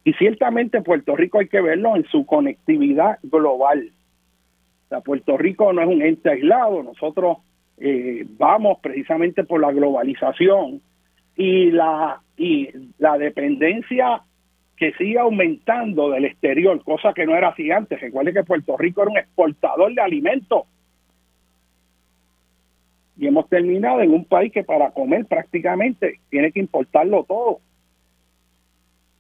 Y 0.04 0.14
ciertamente 0.14 0.82
Puerto 0.82 1.16
Rico 1.16 1.40
hay 1.40 1.48
que 1.48 1.62
verlo 1.62 1.96
en 1.96 2.06
su 2.06 2.26
conectividad 2.26 3.20
global. 3.24 3.92
O 4.90 5.02
Puerto 5.02 5.38
Rico 5.38 5.74
no 5.74 5.82
es 5.82 5.88
un 5.88 6.02
ente 6.02 6.30
aislado, 6.30 6.82
nosotros 6.82 7.40
eh, 7.78 8.26
vamos 8.38 8.80
precisamente 8.82 9.44
por 9.44 9.62
la 9.62 9.72
globalización 9.72 10.82
y 11.36 11.72
la 11.72 12.22
y 12.38 12.70
la 13.00 13.18
dependencia 13.18 14.22
que 14.78 14.94
sigue 14.94 15.18
aumentando 15.18 16.12
del 16.12 16.26
exterior, 16.26 16.82
cosa 16.84 17.14
que 17.14 17.26
no 17.26 17.36
era 17.36 17.50
así 17.50 17.72
antes. 17.72 18.00
Recuerde 18.00 18.32
que 18.32 18.44
Puerto 18.44 18.78
Rico 18.78 19.02
era 19.02 19.12
un 19.12 19.18
exportador 19.18 19.94
de 19.94 20.02
alimentos. 20.02 20.64
Y 23.18 23.26
hemos 23.26 23.50
terminado 23.50 24.02
en 24.02 24.14
un 24.14 24.26
país 24.26 24.54
que 24.54 24.64
para 24.64 24.92
comer 24.92 25.26
prácticamente 25.26 26.20
tiene 26.30 26.52
que 26.52 26.60
importarlo 26.60 27.24
todo. 27.24 27.60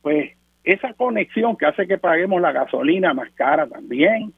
Pues 0.03 0.37
esa 0.63 0.93
conexión 0.93 1.57
que 1.57 1.65
hace 1.65 1.87
que 1.87 1.97
paguemos 1.97 2.39
la 2.39 2.51
gasolina 2.51 3.15
más 3.15 3.31
cara 3.31 3.65
también, 3.65 4.33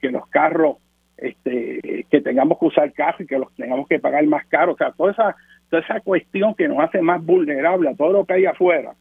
que 0.00 0.10
los 0.10 0.26
carros, 0.26 0.78
este, 1.16 2.06
que 2.10 2.20
tengamos 2.20 2.58
que 2.58 2.66
usar 2.66 2.92
carros 2.92 3.20
y 3.20 3.26
que 3.26 3.38
los 3.38 3.54
tengamos 3.54 3.86
que 3.86 4.00
pagar 4.00 4.26
más 4.26 4.44
caro, 4.46 4.72
o 4.72 4.76
sea, 4.76 4.90
toda 4.90 5.12
esa 5.12 5.36
toda 5.70 5.82
esa 5.82 6.00
cuestión 6.00 6.54
que 6.54 6.68
nos 6.68 6.78
hace 6.80 7.00
más 7.02 7.24
vulnerable 7.24 7.88
a 7.90 7.94
todo 7.94 8.12
lo 8.12 8.24
que 8.24 8.34
hay 8.34 8.46
afuera, 8.46 8.94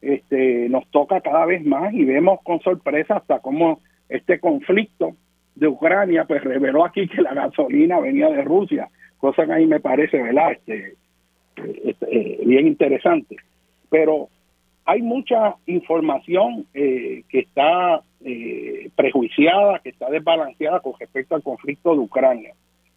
este, 0.00 0.68
nos 0.68 0.86
toca 0.90 1.20
cada 1.20 1.46
vez 1.46 1.64
más 1.64 1.92
y 1.92 2.04
vemos 2.04 2.40
con 2.42 2.60
sorpresa 2.60 3.16
hasta 3.16 3.40
cómo 3.40 3.80
este 4.08 4.38
conflicto 4.38 5.14
de 5.54 5.68
Ucrania 5.68 6.24
pues 6.24 6.42
reveló 6.42 6.84
aquí 6.84 7.08
que 7.08 7.20
la 7.20 7.34
gasolina 7.34 7.98
venía 8.00 8.28
de 8.28 8.42
Rusia, 8.42 8.88
cosa 9.18 9.44
que 9.44 9.52
a 9.52 9.56
mí 9.56 9.66
me 9.66 9.80
parece, 9.80 10.22
¿verdad? 10.22 10.52
Este, 10.52 10.94
este 11.84 12.06
eh, 12.10 12.40
bien 12.44 12.66
interesante. 12.66 13.36
Pero 13.90 14.28
hay 14.84 15.02
mucha 15.02 15.56
información 15.66 16.66
eh, 16.74 17.24
que 17.28 17.40
está 17.40 18.02
eh, 18.24 18.90
prejuiciada, 18.94 19.80
que 19.80 19.90
está 19.90 20.08
desbalanceada 20.10 20.80
con 20.80 20.92
respecto 20.98 21.34
al 21.34 21.42
conflicto 21.42 21.92
de 21.92 22.00
Ucrania. 22.00 22.54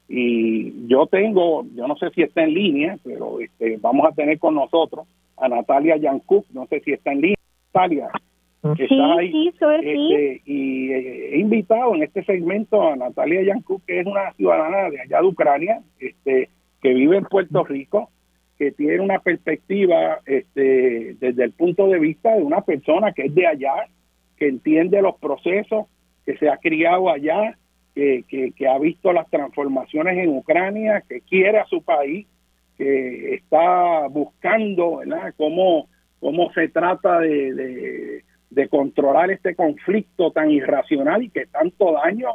Y 0.07 0.87
yo 0.87 1.07
tengo, 1.07 1.65
yo 1.75 1.87
no 1.87 1.95
sé 1.95 2.09
si 2.11 2.21
está 2.21 2.43
en 2.43 2.53
línea, 2.53 2.97
pero 3.03 3.39
este, 3.39 3.77
vamos 3.77 4.05
a 4.05 4.13
tener 4.13 4.37
con 4.39 4.55
nosotros 4.55 5.07
a 5.41 5.49
Natalia 5.49 5.97
Yankuk, 5.97 6.45
no 6.51 6.67
sé 6.67 6.79
si 6.81 6.93
está 6.93 7.11
en 7.11 7.21
línea, 7.21 7.37
Natalia, 7.73 8.09
que 8.77 8.83
está 8.83 9.13
ahí. 9.17 9.31
Sí, 9.31 9.51
este, 9.59 10.41
y 10.45 10.91
he 10.91 11.39
invitado 11.39 11.95
en 11.95 12.03
este 12.03 12.23
segmento 12.23 12.87
a 12.87 12.95
Natalia 12.95 13.41
Yankuk, 13.41 13.83
que 13.85 13.99
es 13.99 14.05
una 14.05 14.31
ciudadana 14.33 14.89
de 14.89 15.01
allá 15.01 15.19
de 15.19 15.27
Ucrania, 15.27 15.81
este, 15.99 16.49
que 16.81 16.93
vive 16.93 17.17
en 17.17 17.25
Puerto 17.25 17.63
Rico, 17.63 18.09
que 18.57 18.71
tiene 18.71 18.99
una 18.99 19.19
perspectiva 19.19 20.19
este, 20.27 21.15
desde 21.19 21.43
el 21.43 21.51
punto 21.53 21.87
de 21.87 21.97
vista 21.97 22.35
de 22.35 22.43
una 22.43 22.61
persona 22.61 23.11
que 23.11 23.23
es 23.23 23.33
de 23.33 23.47
allá, 23.47 23.87
que 24.37 24.47
entiende 24.47 25.01
los 25.01 25.15
procesos, 25.15 25.87
que 26.25 26.37
se 26.37 26.47
ha 26.47 26.57
criado 26.57 27.09
allá, 27.09 27.57
que, 27.95 28.23
que, 28.55 28.67
ha 28.67 28.77
visto 28.77 29.11
las 29.11 29.29
transformaciones 29.29 30.17
en 30.17 30.29
Ucrania, 30.29 31.03
que 31.09 31.21
quiere 31.21 31.57
a 31.57 31.65
su 31.65 31.81
país, 31.81 32.25
que 32.81 33.35
está 33.35 34.07
buscando 34.07 34.97
¿verdad? 34.97 35.35
Cómo, 35.37 35.87
cómo 36.19 36.51
se 36.53 36.67
trata 36.69 37.19
de, 37.19 38.23
de, 38.49 38.69
controlar 38.69 39.29
este 39.29 39.53
conflicto 39.53 40.31
tan 40.31 40.49
irracional 40.49 41.21
y 41.21 41.29
que 41.29 41.45
tanto 41.45 41.93
daño 41.93 42.29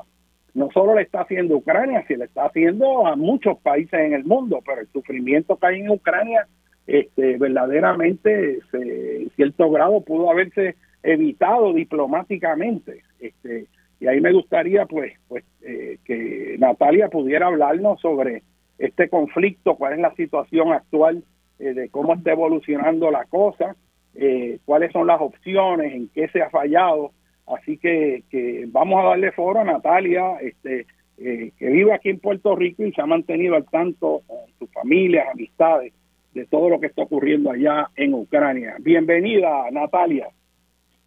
no 0.54 0.70
solo 0.72 0.94
le 0.94 1.02
está 1.02 1.22
haciendo 1.22 1.56
Ucrania, 1.56 2.04
sino 2.06 2.20
le 2.20 2.24
está 2.26 2.46
haciendo 2.46 3.08
a 3.08 3.16
muchos 3.16 3.58
países 3.58 3.98
en 3.98 4.12
el 4.12 4.24
mundo, 4.24 4.60
pero 4.64 4.82
el 4.82 4.86
sufrimiento 4.88 5.56
que 5.56 5.66
hay 5.66 5.80
en 5.80 5.90
Ucrania, 5.90 6.46
este, 6.86 7.38
verdaderamente, 7.38 8.60
en 8.72 9.30
cierto 9.34 9.68
grado, 9.70 10.00
pudo 10.02 10.30
haberse 10.30 10.76
evitado 11.02 11.72
diplomáticamente. 11.72 13.02
Este, 13.18 13.66
y 13.98 14.06
ahí 14.06 14.20
me 14.20 14.32
gustaría, 14.32 14.86
pues, 14.86 15.12
pues 15.26 15.44
eh, 15.62 15.98
que 16.04 16.56
Natalia 16.58 17.08
pudiera 17.08 17.48
hablarnos 17.48 18.00
sobre 18.00 18.44
este 18.78 19.08
conflicto, 19.08 19.76
cuál 19.76 19.94
es 19.94 19.98
la 20.00 20.14
situación 20.14 20.72
actual 20.72 21.22
eh, 21.58 21.74
de 21.74 21.88
cómo 21.88 22.14
está 22.14 22.32
evolucionando 22.32 23.10
la 23.10 23.24
cosa, 23.24 23.76
eh, 24.14 24.58
cuáles 24.64 24.92
son 24.92 25.06
las 25.06 25.20
opciones, 25.20 25.92
en 25.92 26.08
qué 26.08 26.28
se 26.28 26.42
ha 26.42 26.50
fallado 26.50 27.12
Así 27.46 27.78
que, 27.78 28.24
que 28.30 28.64
vamos 28.68 29.00
a 29.00 29.08
darle 29.08 29.30
foro 29.32 29.60
a 29.60 29.64
Natalia, 29.64 30.36
este, 30.40 30.86
eh, 31.18 31.52
que 31.56 31.68
vive 31.68 31.92
aquí 31.92 32.10
en 32.10 32.18
Puerto 32.18 32.56
Rico 32.56 32.84
y 32.84 32.92
se 32.92 33.00
ha 33.00 33.06
mantenido 33.06 33.54
al 33.54 33.64
tanto 33.66 34.22
con 34.26 34.38
sus 34.58 34.70
familias, 34.72 35.28
amistades, 35.32 35.92
de 36.34 36.44
todo 36.46 36.68
lo 36.68 36.80
que 36.80 36.86
está 36.86 37.02
ocurriendo 37.02 37.50
allá 37.50 37.88
en 37.94 38.14
Ucrania. 38.14 38.76
Bienvenida, 38.80 39.70
Natalia. 39.70 40.28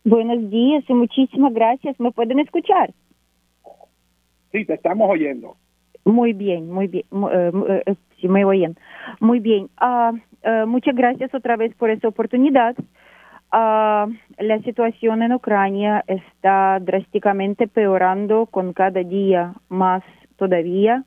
Buenos 0.06 0.50
días 0.50 0.84
y 0.88 0.94
muchísimas 0.94 1.54
gracias. 1.54 2.00
¿Me 2.00 2.12
pueden 2.12 2.40
escuchar? 2.40 2.94
Sí, 4.54 4.66
te 4.66 4.74
estamos 4.76 5.10
oyendo. 5.10 5.58
Muy 6.06 6.34
bien, 6.34 6.72
muy 6.72 6.88
bien. 6.88 7.06
Eh, 7.32 7.82
eh, 7.86 7.96
sí, 8.20 8.28
me 8.28 8.46
oyen. 8.46 8.76
Muy 9.20 9.40
bien. 9.40 9.70
Uh, 9.82 10.66
muchas 10.66 10.96
gracias 10.96 11.34
otra 11.34 11.58
vez 11.58 11.76
por 11.76 11.90
esta 11.90 12.08
oportunidad. 12.08 12.76
Uh, 13.52 14.14
la 14.38 14.60
situación 14.64 15.24
en 15.24 15.34
Ucrania 15.34 16.04
está 16.08 16.80
drásticamente 16.80 17.68
peorando 17.68 18.46
con 18.46 18.74
cada 18.74 19.02
día 19.04 19.54
más 19.70 20.04
todavía. 20.38 21.04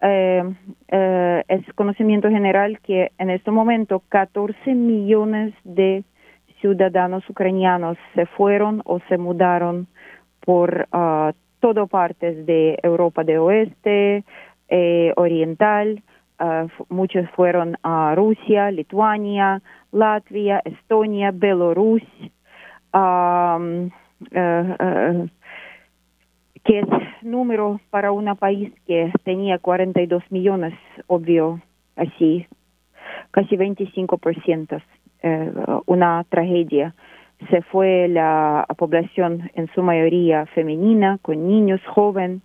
Eh, 0.00 0.42
eh, 0.88 1.44
es 1.48 1.72
conocimiento 1.74 2.28
general 2.28 2.78
que 2.80 3.12
en 3.18 3.30
este 3.30 3.50
momento 3.50 4.02
14 4.08 4.74
millones 4.74 5.54
de 5.64 6.04
ciudadanos 6.60 7.28
ucranianos 7.28 7.96
se 8.14 8.26
fueron 8.26 8.82
o 8.84 9.00
se 9.08 9.18
mudaron 9.18 9.86
por 10.40 10.88
uh, 10.92 11.32
todo 11.64 11.86
partes 11.86 12.44
de 12.44 12.78
Europa 12.82 13.24
de 13.24 13.38
Oeste, 13.38 14.22
eh, 14.68 15.14
Oriental, 15.16 16.02
uh, 16.38 16.68
muchos 16.90 17.26
fueron 17.30 17.78
a 17.82 18.14
Rusia, 18.14 18.70
Lituania, 18.70 19.62
Latvia, 19.90 20.60
Estonia, 20.66 21.30
Belarus, 21.32 22.02
um, 22.92 23.88
que 26.64 26.80
es 26.80 26.86
número 27.22 27.80
para 27.88 28.12
un 28.12 28.26
país 28.36 28.70
que 28.86 29.10
tenía 29.24 29.58
42 29.58 30.22
millones, 30.30 30.74
obvio, 31.06 31.62
así, 31.96 32.46
casi 33.30 33.56
25%, 33.56 34.82
eh, 35.22 35.50
una 35.86 36.26
tragedia. 36.28 36.94
Se 37.50 37.62
fue 37.62 38.08
la 38.08 38.66
población 38.76 39.50
en 39.54 39.68
su 39.74 39.82
mayoría 39.82 40.46
femenina, 40.46 41.18
con 41.22 41.46
niños, 41.46 41.80
jóvenes, 41.86 42.42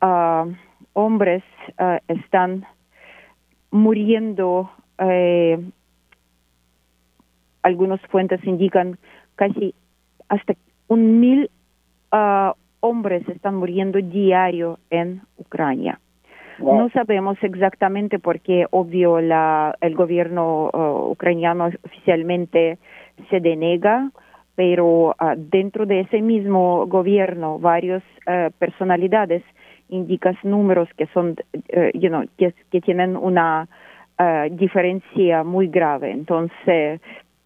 ah, 0.00 0.46
hombres 0.92 1.42
ah, 1.78 2.00
están 2.08 2.66
muriendo 3.70 4.70
eh, 4.98 5.58
algunas 7.62 8.00
fuentes 8.08 8.44
indican 8.44 8.98
casi 9.36 9.74
hasta 10.28 10.54
un 10.88 11.20
mil 11.20 11.50
uh, 12.12 12.52
hombres 12.80 13.28
están 13.28 13.56
muriendo 13.56 13.98
diario 13.98 14.78
en 14.90 15.22
Ucrania. 15.36 16.00
No 16.58 16.90
sabemos 16.90 17.38
exactamente 17.40 18.18
por 18.18 18.40
qué, 18.40 18.66
obvio, 18.70 19.22
la, 19.22 19.74
el 19.80 19.94
gobierno 19.94 20.68
uh, 20.70 21.10
ucraniano 21.10 21.70
oficialmente 21.84 22.78
se 23.28 23.40
denega, 23.40 24.10
pero 24.54 25.10
uh, 25.10 25.14
dentro 25.36 25.86
de 25.86 26.00
ese 26.00 26.20
mismo 26.22 26.86
gobierno, 26.86 27.58
varias 27.58 28.02
personalidades 28.58 29.42
indican 29.88 30.36
números 30.44 30.88
que 30.96 31.06
son, 31.06 31.34
you 31.94 32.08
know, 32.08 32.22
que, 32.38 32.54
que 32.70 32.80
tienen 32.80 33.16
una 33.16 33.66
diferencia 34.50 35.42
muy 35.42 35.66
grave. 35.66 36.12
Entonces, 36.12 37.00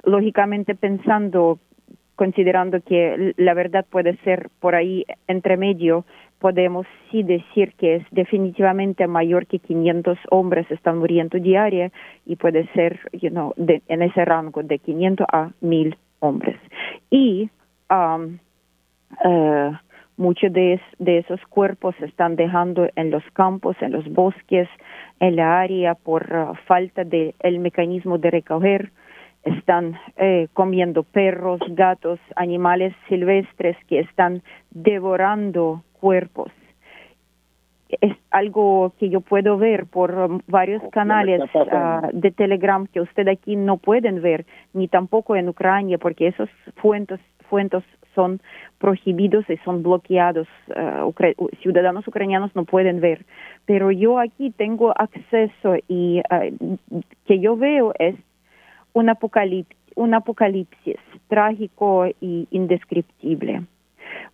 lógicamente 0.05 0.75
pensando, 0.75 1.59
considerando 2.17 2.81
que 2.81 3.33
la 3.37 3.55
verdad 3.55 3.87
puede 3.89 4.17
ser 4.19 4.51
por 4.61 4.75
ahí 4.75 5.05
entre 5.27 5.57
medio, 5.57 6.05
podemos 6.45 6.87
sí 7.11 7.23
decir 7.23 7.73
que 7.79 7.95
es 7.95 8.03
definitivamente 8.11 9.07
mayor 9.07 9.47
que 9.47 9.61
500 9.61 10.19
hombres 10.31 10.71
están 10.71 10.99
muriendo 10.99 11.39
diaria 11.39 11.91
y 12.27 12.37
puede 12.37 12.67
ser, 12.75 13.01
you 13.13 13.31
know, 13.31 13.55
en 13.57 14.03
ese 14.03 14.27
rango 14.27 14.63
de 14.63 14.79
500 14.79 15.27
a 15.33 15.53
1000 15.63 15.97
hombres. 16.21 16.57
Y 17.09 17.49
um, 17.89 18.39
uh, 19.25 19.73
muchos 20.19 20.53
de, 20.53 20.79
de, 20.99 21.17
esos 21.17 21.41
cuerpos 21.49 21.95
se 21.99 22.05
están 22.05 22.37
dejando 22.37 22.89
en 22.95 23.11
los 23.11 23.25
campos, 23.33 23.75
en 23.81 23.93
los 23.93 24.07
bosques, 24.13 24.69
en 25.21 25.37
la 25.37 25.61
área 25.61 25.95
por 25.95 26.31
uh, 26.31 26.55
falta 26.67 27.05
del 27.05 27.35
el 27.41 27.59
mecanismo 27.59 28.19
de 28.19 28.31
recoger 28.31 28.93
están 29.45 29.99
eh, 30.17 30.49
comiendo 30.53 31.05
perros, 31.05 31.61
gatos, 31.69 32.19
animales 32.37 32.95
silvestres 33.09 33.77
que 33.89 34.01
están 34.01 34.43
devorando 34.71 35.83
cuerpos. 36.05 36.53
Es 37.89 38.15
algo 38.31 38.93
que 38.99 39.09
yo 39.09 39.23
puedo 39.23 39.57
ver 39.57 39.87
por 39.87 40.11
varios 40.47 40.83
canales 40.91 41.41
uh, 41.55 42.09
de 42.13 42.31
Telegram 42.31 42.87
que 42.87 43.01
usted 43.01 43.27
aquí 43.29 43.57
no 43.57 43.79
pueden 43.79 44.21
ver, 44.21 44.45
ni 44.75 44.87
tampoco 44.87 45.35
en 45.35 45.49
Ucrania, 45.49 45.97
porque 45.97 46.27
esos 46.27 46.51
fuentes, 46.77 47.21
fuentes 47.49 47.83
son 48.15 48.43
prohibidos 48.79 49.49
y 49.49 49.57
son 49.65 49.83
bloqueados. 49.83 50.47
Uh, 50.69 51.49
ciudadanos 51.63 52.07
ucranianos 52.07 52.55
no 52.55 52.65
pueden 52.65 53.01
ver. 53.01 53.25
Pero 53.65 53.91
yo 53.91 54.19
aquí 54.19 54.51
tengo 54.51 54.93
acceso 55.07 55.77
y 55.89 56.21
uh, 56.31 56.77
que 57.25 57.41
yo 57.41 57.57
veo 57.57 57.95
es 57.99 58.17
un 58.93 59.09
apocalipsis, 59.09 59.79
un 59.97 60.13
apocalipsis 60.13 60.99
trágico 61.29 62.07
y 62.21 62.47
indescriptible. 62.51 63.63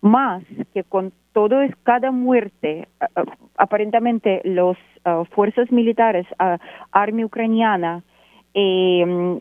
Más 0.01 0.43
que 0.73 0.83
con 0.83 1.11
todo 1.33 1.61
es 1.61 1.75
cada 1.83 2.11
muerte, 2.11 2.87
aparentemente 3.57 4.41
las 4.43 4.77
fuerzas 5.29 5.71
militares, 5.71 6.27
armia 6.91 7.25
ucraniana, 7.25 8.03
eh, 8.53 9.39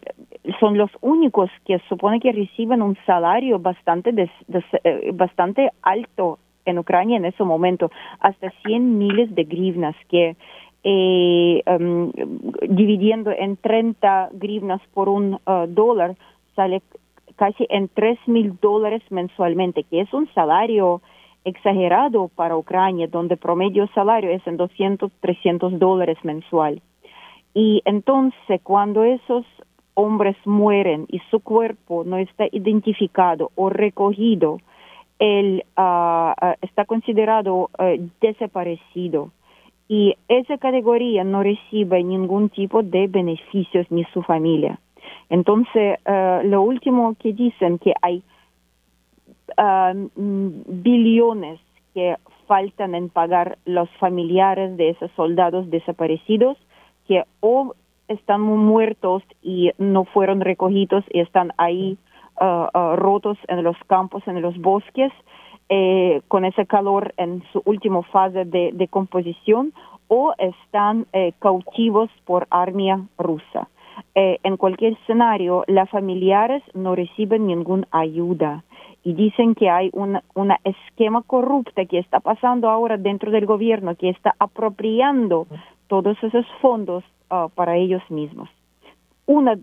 son 0.59 0.79
los 0.79 0.91
únicos 1.01 1.51
que 1.65 1.79
supone 1.89 2.21
que 2.21 2.33
reciben 2.33 2.83
un 2.83 2.97
salario 3.07 3.59
bastante, 3.59 4.15
eh, 4.85 5.11
bastante 5.12 5.71
alto 5.83 6.39
en 6.65 6.79
Ucrania 6.79 7.17
en 7.17 7.25
ese 7.25 7.43
momento, 7.43 7.91
hasta 8.21 8.53
100 8.65 8.99
miles 8.99 9.35
de 9.35 9.45
grivnas, 9.45 9.97
que 10.09 10.37
eh, 10.83 11.62
um, 11.67 12.11
dividiendo 12.69 13.31
en 13.31 13.57
30 13.57 14.31
grivnas 14.33 14.81
por 14.95 15.09
un 15.09 15.35
uh, 15.35 15.67
dólar, 15.69 16.17
sale 16.55 16.83
casi 17.41 17.67
en 17.71 17.89
3 17.89 18.19
mil 18.27 18.59
dólares 18.61 19.03
mensualmente, 19.09 19.85
que 19.85 20.03
es 20.03 20.12
un 20.12 20.29
salario 20.35 21.01
exagerado 21.47 22.29
para 22.29 22.55
Ucrania, 22.55 23.07
donde 23.07 23.39
promedio 23.39 23.89
salario 23.95 24.31
es 24.31 24.47
en 24.47 24.59
200, 24.59 25.11
300 25.21 25.79
dólares 25.79 26.19
mensual. 26.23 26.83
Y 27.55 27.81
entonces, 27.87 28.61
cuando 28.62 29.05
esos 29.05 29.47
hombres 29.95 30.37
mueren 30.45 31.07
y 31.09 31.21
su 31.31 31.41
cuerpo 31.41 32.05
no 32.05 32.19
está 32.19 32.45
identificado 32.53 33.53
o 33.55 33.71
recogido, 33.71 34.59
él 35.19 35.65
uh, 35.79 36.35
está 36.61 36.85
considerado 36.85 37.71
desaparecido 38.21 39.31
y 39.89 40.15
esa 40.29 40.59
categoría 40.59 41.25
no 41.25 41.43
recibe 41.43 42.05
ningún 42.05 42.51
tipo 42.51 42.83
de 42.83 43.07
beneficios 43.07 43.87
ni 43.91 44.05
su 44.12 44.23
familia. 44.23 44.79
Entonces, 45.31 45.98
uh, 46.07 46.47
lo 46.47 46.62
último 46.62 47.15
que 47.19 47.32
dicen 47.32 47.78
que 47.78 47.94
hay 48.02 48.23
uh, 49.57 50.11
billones 50.66 51.61
que 51.94 52.16
faltan 52.47 52.94
en 52.94 53.09
pagar 53.09 53.59
los 53.65 53.89
familiares 53.98 54.77
de 54.77 54.90
esos 54.90 55.11
soldados 55.12 55.70
desaparecidos 55.70 56.59
que 57.07 57.24
o 57.40 57.74
están 58.09 58.40
muertos 58.40 59.23
y 59.40 59.70
no 59.78 60.05
fueron 60.05 60.40
recogidos 60.40 61.05
y 61.11 61.20
están 61.20 61.52
ahí 61.57 61.97
uh, 62.40 62.97
rotos 62.97 63.39
en 63.47 63.62
los 63.62 63.77
campos, 63.86 64.27
en 64.27 64.43
los 64.43 64.59
bosques, 64.59 65.12
eh, 65.73 66.23
con 66.27 66.44
ese 66.44 66.66
calor 66.66 67.15
en 67.16 67.44
su 67.52 67.62
última 67.65 68.02
fase 68.02 68.44
de, 68.44 68.73
de 68.73 68.89
composición 68.89 69.73
o 70.09 70.35
están 70.36 71.07
eh, 71.12 71.32
cautivos 71.39 72.11
por 72.24 72.48
armia 72.51 73.01
rusa. 73.16 73.69
Eh, 74.15 74.39
en 74.43 74.57
cualquier 74.57 74.95
escenario, 74.95 75.65
las 75.67 75.89
familiares 75.91 76.63
no 76.75 76.95
reciben 76.95 77.47
ninguna 77.47 77.87
ayuda 77.91 78.65
y 79.03 79.15
dicen 79.15 79.55
que 79.55 79.71
hay 79.71 79.91
una, 79.93 80.23
una 80.35 80.59
esquema 80.65 81.23
corrupta 81.23 81.85
que 81.87 81.99
está 81.99 82.21
pasando 82.21 82.69
ahora 82.69 82.97
dentro 82.97 83.31
del 83.31 83.47
gobierno, 83.47 83.95
que 83.95 84.11
está 84.11 84.35
apropiando 84.39 85.47
todos 85.87 86.23
esos 86.23 86.47
fondos 86.61 87.03
ah, 87.31 87.49
para 87.55 87.77
ellos 87.77 88.03
mismos. 88.11 88.49
Una, 89.27 89.57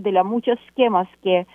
de 0.00 0.12
las 0.12 0.24
muchos 0.24 0.58
esquemas 0.66 1.06
que 1.22 1.46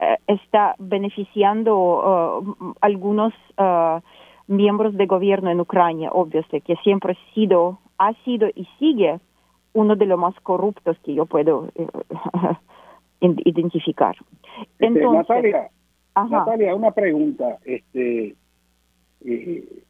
eh, 0.00 0.16
está 0.26 0.74
beneficiando 0.78 2.02
ah, 2.04 2.40
algunos 2.80 3.32
uh, 3.58 4.00
miembros 4.46 4.96
de 4.96 5.06
gobierno 5.06 5.50
en 5.50 5.60
Ucrania, 5.60 6.10
obviamente, 6.10 6.62
que 6.62 6.76
siempre 6.76 7.12
ha 7.12 7.34
sido, 7.34 7.78
ha 7.98 8.12
sido 8.24 8.48
y 8.54 8.66
sigue 8.78 9.20
uno 9.74 9.96
de 9.96 10.06
los 10.06 10.18
más 10.18 10.34
corruptos 10.40 10.98
que 11.04 11.14
yo 11.14 11.26
puedo 11.26 11.68
eh, 11.74 11.86
identificar. 13.20 14.16
Este, 14.78 14.86
Entonces, 14.86 15.54
Natalia, 16.14 16.74
una 16.74 16.90
pregunta. 16.90 17.58
Este, 17.64 18.34
eh, 19.24 19.82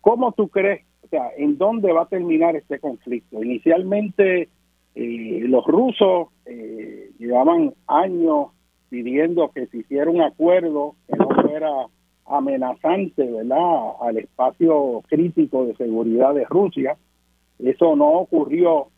¿Cómo 0.00 0.32
tú 0.32 0.48
crees, 0.48 0.84
o 1.02 1.08
sea, 1.08 1.30
en 1.36 1.58
dónde 1.58 1.92
va 1.92 2.02
a 2.02 2.08
terminar 2.08 2.56
este 2.56 2.78
conflicto? 2.78 3.42
Inicialmente, 3.42 4.48
eh, 4.94 5.40
los 5.46 5.66
rusos 5.66 6.28
eh, 6.44 7.10
llevaban 7.18 7.74
años 7.86 8.48
pidiendo 8.88 9.50
que 9.50 9.66
se 9.66 9.78
hiciera 9.78 10.10
un 10.10 10.20
acuerdo 10.20 10.94
que 11.08 11.16
no 11.16 11.28
fuera 11.28 11.70
amenazante, 12.24 13.24
¿verdad?, 13.24 13.92
al 14.00 14.18
espacio 14.18 15.02
crítico 15.08 15.66
de 15.66 15.74
seguridad 15.76 16.34
de 16.34 16.44
Rusia. 16.44 16.96
Eso 17.58 17.96
no 17.96 18.08
ocurrió 18.12 18.88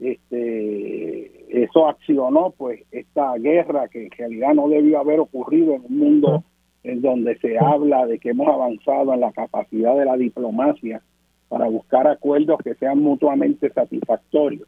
este, 0.00 1.62
eso 1.62 1.86
accionó 1.86 2.52
pues 2.56 2.82
esta 2.90 3.34
guerra 3.34 3.88
que 3.88 4.04
en 4.04 4.10
realidad 4.10 4.54
no 4.54 4.68
debió 4.68 4.98
haber 4.98 5.20
ocurrido 5.20 5.74
en 5.74 5.84
un 5.84 5.98
mundo 5.98 6.44
en 6.82 7.00
donde 7.00 7.38
se 7.38 7.58
habla 7.58 8.06
de 8.06 8.18
que 8.18 8.30
hemos 8.30 8.48
avanzado 8.48 9.14
en 9.14 9.20
la 9.20 9.32
capacidad 9.32 9.96
de 9.96 10.04
la 10.04 10.16
diplomacia 10.16 11.02
para 11.48 11.68
buscar 11.68 12.08
acuerdos 12.08 12.58
que 12.64 12.74
sean 12.74 12.98
mutuamente 13.00 13.70
satisfactorios. 13.70 14.66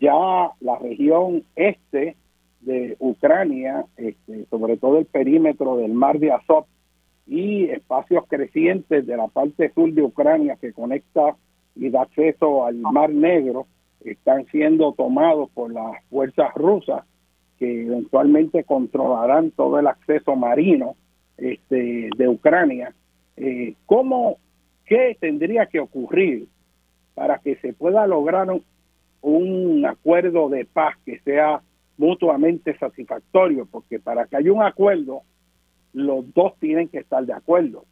Ya 0.00 0.50
la 0.60 0.78
región 0.78 1.44
este 1.54 2.16
de 2.60 2.96
Ucrania, 2.98 3.84
este, 3.96 4.46
sobre 4.46 4.76
todo 4.78 4.98
el 4.98 5.04
perímetro 5.04 5.76
del 5.76 5.92
mar 5.92 6.18
de 6.18 6.32
Azov 6.32 6.64
y 7.26 7.64
espacios 7.64 8.24
crecientes 8.26 9.06
de 9.06 9.16
la 9.16 9.28
parte 9.28 9.70
sur 9.74 9.92
de 9.92 10.02
Ucrania 10.02 10.56
que 10.60 10.72
conecta 10.72 11.36
y 11.78 11.90
da 11.90 12.02
acceso 12.02 12.66
al 12.66 12.76
Mar 12.76 13.10
Negro, 13.10 13.66
están 14.04 14.46
siendo 14.46 14.92
tomados 14.92 15.48
por 15.50 15.72
las 15.72 16.04
fuerzas 16.10 16.52
rusas 16.54 17.04
que 17.58 17.82
eventualmente 17.82 18.64
controlarán 18.64 19.50
todo 19.52 19.78
el 19.78 19.86
acceso 19.86 20.36
marino 20.36 20.96
este, 21.36 22.10
de 22.16 22.28
Ucrania. 22.28 22.94
Eh, 23.36 23.74
¿Cómo, 23.86 24.38
qué 24.86 25.16
tendría 25.20 25.66
que 25.66 25.80
ocurrir 25.80 26.48
para 27.14 27.38
que 27.38 27.56
se 27.56 27.72
pueda 27.72 28.06
lograr 28.06 28.48
un, 29.20 29.86
acuerdo 29.86 30.48
de 30.48 30.64
paz 30.64 30.96
que 31.04 31.20
sea 31.20 31.62
mutuamente 31.96 32.76
satisfactorio? 32.78 33.66
Porque 33.66 33.98
para 33.98 34.26
que 34.26 34.36
haya 34.36 34.52
un 34.52 34.62
acuerdo, 34.62 35.22
los 35.92 36.32
dos 36.34 36.54
tienen 36.58 36.88
que 36.88 36.98
estar 36.98 37.24
de 37.24 37.32
acuerdo. 37.32 37.84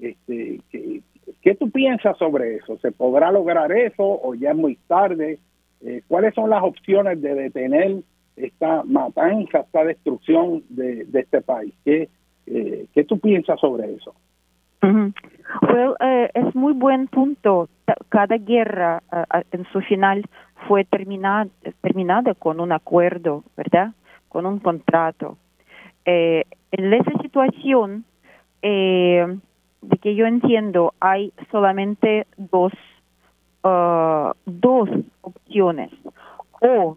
Este, 0.00 0.60
que, 0.70 1.02
¿Qué 1.42 1.54
tú 1.54 1.70
piensas 1.70 2.16
sobre 2.18 2.56
eso? 2.56 2.78
¿Se 2.78 2.92
podrá 2.92 3.32
lograr 3.32 3.72
eso 3.72 4.02
o 4.04 4.34
ya 4.34 4.50
es 4.50 4.56
muy 4.56 4.76
tarde? 4.86 5.38
Eh, 5.82 6.02
¿Cuáles 6.08 6.34
son 6.34 6.50
las 6.50 6.62
opciones 6.62 7.20
de 7.22 7.34
detener 7.34 8.02
esta 8.36 8.82
matanza, 8.84 9.60
esta 9.60 9.84
destrucción 9.84 10.62
de, 10.68 11.06
este 11.12 11.40
país? 11.40 11.72
¿Qué, 11.84 12.08
eh, 12.46 12.86
¿Qué 12.92 13.04
tú 13.04 13.18
piensas 13.18 13.58
sobre 13.60 13.94
eso? 13.94 14.14
Eh, 14.82 16.30
es 16.34 16.54
muy 16.54 16.72
buen 16.72 17.06
punto. 17.08 17.68
Cada 18.08 18.36
guerra 18.36 19.02
en 19.50 19.64
su 19.72 19.80
final 19.80 20.24
fue 20.68 20.84
terminada, 20.84 21.48
terminada 21.80 22.34
con 22.34 22.60
un 22.60 22.72
acuerdo, 22.72 23.44
¿verdad? 23.56 23.92
Con 24.28 24.46
un 24.46 24.58
contrato. 24.58 25.36
en 26.04 26.92
esa 26.92 27.22
situación, 27.22 28.04
de 29.82 29.98
que 29.98 30.14
yo 30.14 30.26
entiendo, 30.26 30.94
hay 31.00 31.32
solamente 31.50 32.26
dos, 32.36 32.72
uh, 33.64 34.32
dos 34.44 34.88
opciones. 35.22 35.90
O 36.60 36.90
uh, 36.90 36.96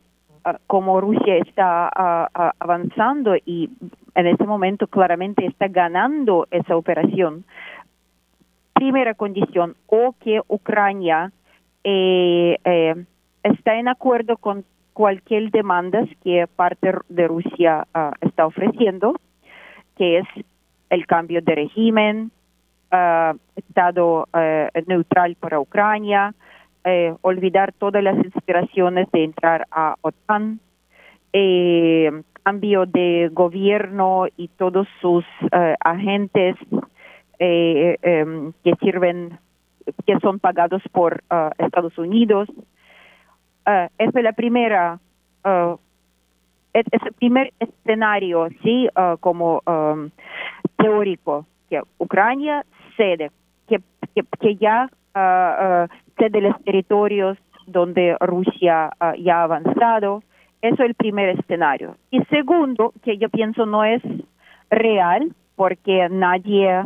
como 0.68 0.99
Rusia 0.99 1.38
está 1.38 1.89
uh, 1.95 2.49
avanzando 2.60 3.35
y 3.45 3.69
en 4.15 4.27
este 4.27 4.45
momento 4.45 4.88
claramente 4.88 5.45
está 5.45 5.68
ganando 5.68 6.47
esa 6.51 6.76
operación, 6.76 7.45
primera 8.73 9.14
condición, 9.14 9.76
o 9.88 10.14
que 10.19 10.41
Ucrania 10.47 11.31
eh, 11.84 12.57
eh, 12.64 13.05
está 13.43 13.76
en 13.76 13.88
acuerdo 13.88 14.38
con 14.38 14.65
cualquier 14.93 15.51
demanda 15.51 16.05
que 16.23 16.47
parte 16.47 16.93
de 17.10 17.27
Rusia 17.27 17.88
está 18.22 18.45
ofreciendo, 18.45 19.15
que 19.97 20.19
es 20.19 20.27
el 20.89 21.07
cambio 21.07 21.41
de 21.41 21.55
régimen, 21.55 22.31
Estado 23.55 24.27
uh, 24.33 24.79
neutral 24.87 25.35
para 25.39 25.59
Ucrania, 25.59 26.33
eh, 26.85 27.15
olvidar 27.21 27.71
todas 27.71 28.03
las 28.03 28.17
inspiraciones 28.17 29.09
de 29.11 29.23
entrar 29.23 29.65
a 29.71 29.95
OTAN, 30.01 30.59
eh, 31.31 32.11
cambio 32.43 32.85
de 32.85 33.29
gobierno 33.31 34.25
y 34.35 34.49
todos 34.49 34.85
sus 34.99 35.23
uh, 35.43 35.75
agentes 35.79 36.57
eh, 37.39 37.97
em, 38.01 38.51
que 38.65 38.75
sirven, 38.81 39.39
que 40.05 40.19
son 40.19 40.39
pagados 40.39 40.81
por 40.91 41.23
Estados 41.57 41.97
Unidos. 41.97 42.49
esa 43.65 43.89
es 43.97 44.23
la 44.23 44.33
primera 44.33 44.99
es, 46.73 46.85
el 46.91 47.13
primer 47.13 47.53
escenario, 47.59 48.49
sí, 48.61 48.89
como 49.21 49.61
um, 49.65 50.09
teórico, 50.77 51.45
que 51.69 51.81
Ucrania 51.97 52.65
cede, 52.95 53.31
que, 53.67 53.79
que, 54.39 54.55
ya 54.55 54.89
uh, 55.15 55.87
cede 56.17 56.41
los 56.41 56.61
territorios 56.63 57.37
donde 57.67 58.17
Rusia 58.19 58.91
uh, 59.01 59.15
ya 59.21 59.39
ha 59.39 59.43
avanzado. 59.43 60.23
Eso 60.61 60.83
es 60.83 60.89
el 60.89 60.95
primer 60.95 61.29
escenario. 61.37 61.97
Y 62.09 62.21
segundo, 62.25 62.93
que 63.03 63.17
yo 63.17 63.29
pienso 63.29 63.65
no 63.65 63.83
es 63.83 64.01
real, 64.69 65.33
porque 65.55 66.07
nadie 66.09 66.83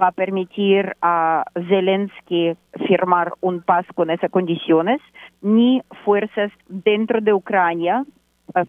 va 0.00 0.08
a 0.08 0.12
permitir 0.12 0.94
a 1.02 1.44
Zelensky 1.68 2.54
firmar 2.86 3.32
un 3.40 3.62
paz 3.62 3.86
con 3.94 4.10
esas 4.10 4.30
condiciones, 4.30 5.00
ni 5.42 5.82
fuerzas 6.04 6.52
dentro 6.68 7.20
de 7.20 7.32
Ucrania, 7.32 8.04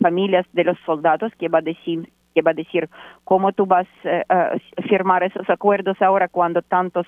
familias 0.02 0.46
de 0.54 0.64
los 0.64 0.78
soldados, 0.86 1.32
que 1.38 1.50
va 1.50 1.60
a 1.60 1.62
decir 1.62 2.10
que 2.40 2.44
va 2.44 2.52
a 2.52 2.54
decir 2.54 2.90
cómo 3.26 3.52
tú 3.52 3.66
vas 3.66 3.88
eh, 4.06 4.24
a 4.30 4.52
firmar 4.88 5.24
esos 5.24 5.50
acuerdos 5.50 6.02
ahora 6.02 6.30
cuando 6.30 6.62
tantos 6.62 7.06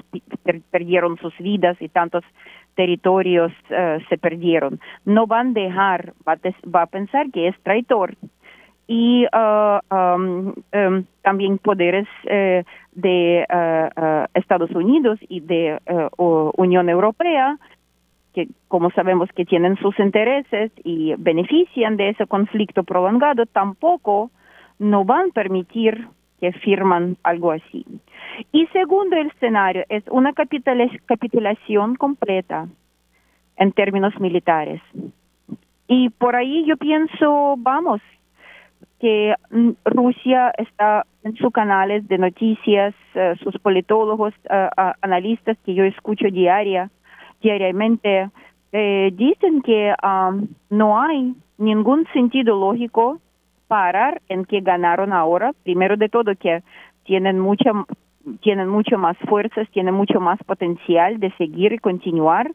perdieron 0.72 1.18
sus 1.20 1.34
vidas 1.38 1.78
y 1.80 1.88
tantos 1.88 2.24
territorios 2.76 3.54
eh, 3.70 4.00
se 4.10 4.18
perdieron. 4.18 4.80
No 5.06 5.28
van 5.28 5.52
a 5.52 5.54
dejar, 5.54 6.14
va 6.28 6.82
a, 6.82 6.86
pensar 6.88 7.32
que 7.32 7.48
es 7.48 7.56
traitor 7.64 8.16
y 8.88 9.26
uh, 9.26 9.80
también 11.22 11.58
poderes 11.60 12.08
eh, 12.26 12.66
de 12.92 13.46
Estados 14.34 14.72
Unidos 14.72 15.18
y 15.30 15.40
de 15.40 15.80
Unión 16.58 16.90
Europea 16.90 17.58
que 18.34 18.48
como 18.68 18.92
sabemos 18.92 19.30
que 19.36 19.46
tienen 19.46 19.78
sus 19.78 19.98
intereses 20.00 20.72
y 20.84 21.14
benefician 21.18 21.98
de 21.98 22.10
ese 22.10 22.28
conflicto 22.28 22.84
prolongado, 22.84 23.46
tampoco 23.46 24.32
no 24.82 25.06
van 25.06 25.30
a 25.30 25.34
permitir 25.34 26.08
que 26.40 26.52
firman 26.54 27.16
algo 27.24 27.52
así. 27.52 27.86
Y 28.52 28.66
segundo 28.68 29.16
escenario 29.16 29.86
es 29.90 30.04
una 30.10 30.34
capitulación 30.34 31.96
completa 31.96 32.68
en 33.58 33.72
términos 33.74 34.20
militares. 34.20 34.82
Y 35.88 36.10
por 36.10 36.36
ahí 36.36 36.66
yo 36.66 36.78
pienso, 36.78 37.56
vamos, 37.60 38.02
que 39.00 39.36
mm, 39.52 39.70
Rusia 39.86 40.52
está 40.58 41.06
en 41.24 41.36
sus 41.36 41.52
canales 41.52 42.08
de 42.08 42.18
noticias, 42.18 42.96
eh, 43.14 43.36
sus 43.44 43.56
politólogos, 43.60 44.34
eh, 44.50 44.70
analistas 45.02 45.58
que 45.64 45.76
yo 45.76 45.84
escucho 45.84 46.26
diaria, 46.32 46.90
diariamente, 47.40 48.32
eh, 48.72 49.12
dicen 49.14 49.62
que 49.62 49.94
um, 50.02 50.48
no 50.72 51.00
hay 51.00 51.36
ningún 51.60 52.08
sentido 52.14 52.60
lógico 52.60 53.20
parar 53.72 54.22
en 54.28 54.44
que 54.44 54.60
ganaron 54.60 55.14
ahora. 55.14 55.54
Primero 55.64 55.96
de 55.96 56.10
todo 56.10 56.36
que 56.36 56.62
tienen 57.06 57.40
mucha 57.40 57.72
tienen 58.42 58.68
mucho 58.68 58.98
más 58.98 59.16
fuerzas, 59.30 59.66
tienen 59.72 59.94
mucho 59.94 60.20
más 60.20 60.38
potencial 60.44 61.22
de 61.22 61.32
seguir 61.38 61.72
y 61.72 61.78
continuar. 61.78 62.52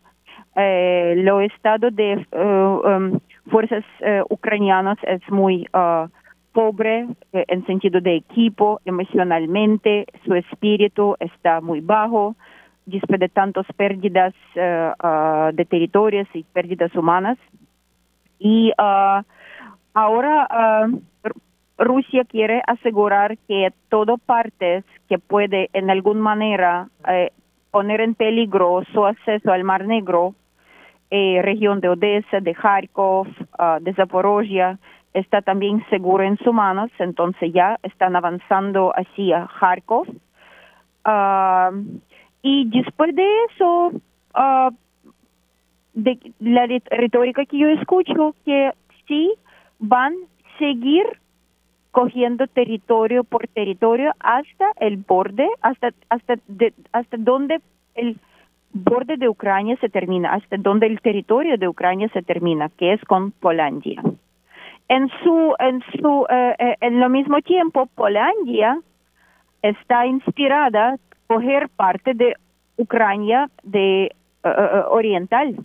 Eh, 0.57 1.15
lo 1.17 1.41
estado 1.41 1.91
de 1.91 2.11
uh, 2.33 2.89
um, 2.89 3.19
fuerzas 3.51 3.85
uh, 4.01 4.25
ucranianas 4.29 4.99
es 5.05 5.23
muy 5.31 5.67
uh, 5.73 6.07
pobre 6.53 7.07
eh, 7.33 7.45
en 7.49 7.65
sentido 7.65 7.99
de 8.03 8.17
equipo, 8.17 8.81
emocionalmente, 8.85 10.05
su 10.27 10.35
espíritu 10.35 11.17
está 11.19 11.63
muy 11.63 11.81
bajo, 11.81 12.37
después 12.85 13.19
de 13.21 13.31
tantas 13.31 13.67
pérdidas 13.75 14.35
eh, 14.55 14.93
ah, 15.01 15.51
de 15.55 15.65
territorios 15.65 16.29
y 16.35 16.43
pérdidas 16.45 16.95
humanas. 16.95 17.39
Y 18.39 18.73
ah, 18.77 19.25
ahora 19.97 20.47
ah, 20.51 20.87
Rusia 21.79 22.25
quiere 22.25 22.63
asegurar 22.67 23.39
que 23.49 23.73
todo 23.89 24.19
partes 24.19 24.85
que 25.09 25.19
puede 25.19 25.71
en 25.73 25.91
alguna 25.91 26.21
manera 26.21 26.89
eh, 27.09 27.33
poner 27.71 28.01
en 28.03 28.15
peligro 28.15 28.83
su 28.93 29.05
acceso 29.07 29.53
al 29.53 29.65
Mar 29.65 29.87
Negro, 29.87 30.35
eh, 31.11 31.41
región 31.43 31.81
de 31.81 31.89
Odessa, 31.89 32.41
de 32.41 32.55
Kharkov, 32.55 33.27
de 33.81 33.95
Zaporozhia, 33.95 34.79
está 35.15 35.41
también 35.43 35.85
seguro 35.91 36.25
en 36.25 36.37
sus 36.39 36.53
manos, 36.53 36.91
entonces 36.99 37.53
ya 37.53 37.79
están 37.83 38.17
avanzando 38.17 38.93
hacia 38.95 39.49
Kharkov. 39.61 40.07
Y 42.43 42.65
después 42.71 43.15
de 43.15 43.27
eso, 43.51 43.93
uh, 44.35 44.71
de 45.95 46.19
la 46.39 46.67
retórica 46.91 47.45
que 47.45 47.59
yo 47.59 47.69
escucho, 47.71 48.37
que 48.45 48.71
sí 49.09 49.33
van 49.79 50.13
a 50.15 50.59
seguir 50.59 51.05
cogiendo 51.91 52.47
territorio 52.47 53.25
por 53.25 53.47
territorio 53.49 54.13
hasta 54.21 54.67
el 54.81 54.99
borde, 54.99 55.49
hasta 55.63 55.91
hasta 56.09 56.35
hasta 56.93 57.17
donde 57.17 57.61
el 57.95 58.19
borde 58.73 59.17
de 59.17 59.29
Ucrania 59.29 59.77
se 59.81 59.89
termina, 59.89 60.35
hasta 60.35 60.57
donde 60.59 60.87
el 60.87 61.01
territorio 61.01 61.57
de 61.57 61.69
Ucrania 61.69 62.09
se 62.11 62.23
termina, 62.23 62.69
que 62.69 62.93
es 62.93 63.01
con 63.05 63.31
Polandia. 63.33 64.03
En 64.89 65.09
su 65.23 65.55
en 65.59 65.83
su 65.99 66.27
eh, 66.29 66.55
eh, 66.59 66.77
en 66.81 67.01
lo 67.01 67.09
mismo 67.09 67.41
tiempo, 67.41 67.87
Polandia 67.95 68.79
está 69.63 70.07
inspirada 70.07 70.97
coger 71.27 71.69
parte 71.71 72.15
de 72.15 72.35
Ucrania 72.77 73.49
de 73.63 74.05
eh, 74.05 74.11
eh, 74.45 74.83
oriental 74.91 75.57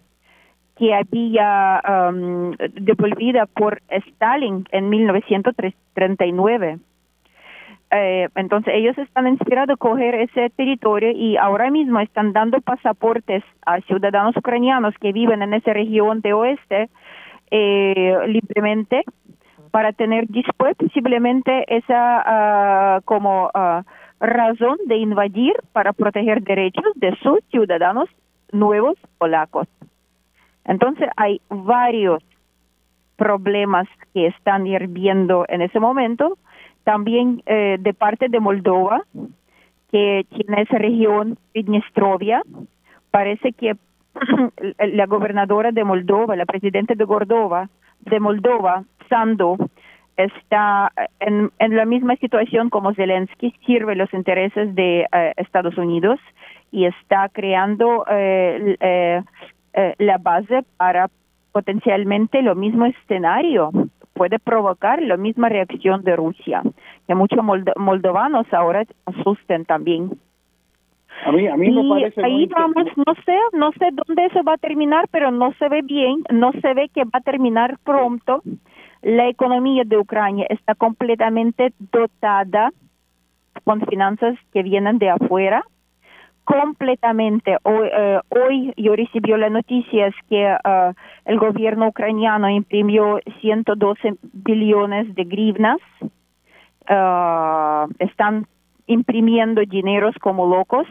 que 0.82 0.96
había 0.96 1.80
um, 1.88 2.54
devolvida 2.74 3.46
por 3.46 3.84
Stalin 3.88 4.66
en 4.72 4.90
1939. 4.90 6.80
Eh, 7.92 8.30
entonces 8.34 8.74
ellos 8.76 8.98
están 8.98 9.28
inspirados 9.28 9.76
a 9.76 9.78
coger 9.78 10.16
ese 10.16 10.50
territorio 10.50 11.12
y 11.12 11.38
ahora 11.38 11.70
mismo 11.70 12.00
están 12.00 12.34
dando 12.34 12.62
pasaportes 12.62 13.44
a 13.64 13.80
ciudadanos 13.82 14.36
ucranianos 14.36 14.96
que 15.00 15.12
viven 15.12 15.44
en 15.44 15.54
esa 15.54 15.72
región 15.72 16.22
de 16.22 16.34
oeste 16.34 16.90
libremente 17.52 19.04
para 19.70 19.94
tener 19.94 20.26
después 20.30 20.76
posiblemente 20.78 21.64
esa 21.68 22.24
ah, 22.26 23.02
como 23.06 23.52
ah, 23.54 23.84
razón 24.20 24.78
de 24.88 24.98
invadir 24.98 25.54
para 25.74 25.94
proteger 25.94 26.42
derechos 26.42 26.86
de 26.96 27.16
sus 27.22 27.40
ciudadanos 27.52 28.10
nuevos 28.52 28.98
polacos. 29.20 29.68
Entonces 30.66 31.10
hay 31.16 31.42
varios 31.50 32.24
problemas 33.16 33.88
que 34.14 34.28
están 34.28 34.66
hirviendo 34.68 35.46
en 35.48 35.62
ese 35.62 35.80
momento. 35.80 36.38
También 36.84 37.44
eh, 37.46 37.78
de 37.80 37.94
parte 37.94 38.30
de 38.30 38.40
Moldova, 38.40 39.04
que 39.92 40.26
tiene 40.30 40.62
esa 40.64 40.78
región, 40.78 41.38
Pidnestrovia, 41.52 42.42
parece 43.12 43.54
que 43.54 43.76
la 44.94 45.06
gobernadora 45.06 45.72
de 45.72 45.84
Moldova, 45.84 46.36
la 46.36 46.46
presidenta 46.46 46.96
de 46.96 47.04
Gordova, 47.04 47.70
de 48.02 48.20
Moldova, 48.20 48.84
Sando, 49.10 49.58
está 50.18 50.92
en, 51.20 51.52
la 51.60 51.86
misma 51.86 52.16
situación 52.16 52.70
como 52.70 52.94
Zelensky, 52.94 53.54
sirve 53.66 53.96
los 53.96 54.14
intereses 54.14 54.74
de 54.76 55.02
eh, 55.12 55.34
Estados 55.38 55.78
Unidos 55.78 56.20
y 56.72 56.86
está 56.86 57.30
creando 57.30 58.06
eh, 58.10 58.78
eh, 58.80 59.22
la 59.98 60.18
base 60.18 60.64
para 60.78 61.10
potencialmente 61.52 62.42
lo 62.42 62.56
mismo 62.56 62.86
escenario 62.86 63.72
puede 64.14 64.40
provocar 64.40 65.02
la 65.02 65.18
misma 65.18 65.50
reacción 65.50 66.04
de 66.04 66.16
Rusia, 66.16 66.62
que 67.08 67.16
muchos 67.16 67.40
moldovanos 67.78 68.46
ahora 68.54 68.84
asusten 69.06 69.66
también. 69.66 70.12
A 71.26 71.32
mí, 71.32 71.48
a 71.48 71.56
mí 71.56 71.70
me 71.72 71.90
parece 71.90 72.24
ahí 72.24 72.46
vamos, 72.48 72.86
no 72.98 73.14
sé, 73.26 73.38
no 73.54 73.72
sé 73.74 73.90
dónde 73.92 74.26
eso 74.26 74.44
va 74.44 74.54
a 74.54 74.58
terminar, 74.58 75.08
pero 75.12 75.30
no 75.32 75.54
se 75.54 75.70
ve 75.70 75.82
bien, 75.82 76.24
no 76.32 76.52
se 76.54 76.74
ve 76.74 76.90
que 76.90 77.04
va 77.04 77.20
a 77.20 77.22
terminar 77.22 77.78
pronto. 77.84 78.42
La 79.02 79.28
economía 79.28 79.84
de 79.86 79.98
Ucrania 79.98 80.46
está 80.50 80.76
completamente 80.76 81.74
dotada 81.92 82.72
con 83.64 83.82
finanzas 83.82 84.36
que 84.54 84.64
vienen 84.64 84.98
de 85.00 85.10
afuera, 85.10 85.64
completamente. 86.52 87.58
Hoy, 87.64 87.90
eh, 87.92 88.20
hoy 88.30 88.74
yo 88.76 88.96
recibí 88.96 89.32
la 89.32 89.50
noticia 89.50 90.12
que 90.30 90.44
eh, 90.44 90.94
el 91.26 91.40
gobierno 91.40 91.88
ucraniano 91.88 92.50
imprimió 92.50 93.20
112 93.40 94.16
billones 94.34 95.16
de 95.16 95.24
grivnas. 95.24 95.78
Eh, 96.90 97.86
están 98.00 98.48
imprimiendo 98.88 99.62
dineros 99.62 100.16
como 100.20 100.48
locos, 100.48 100.88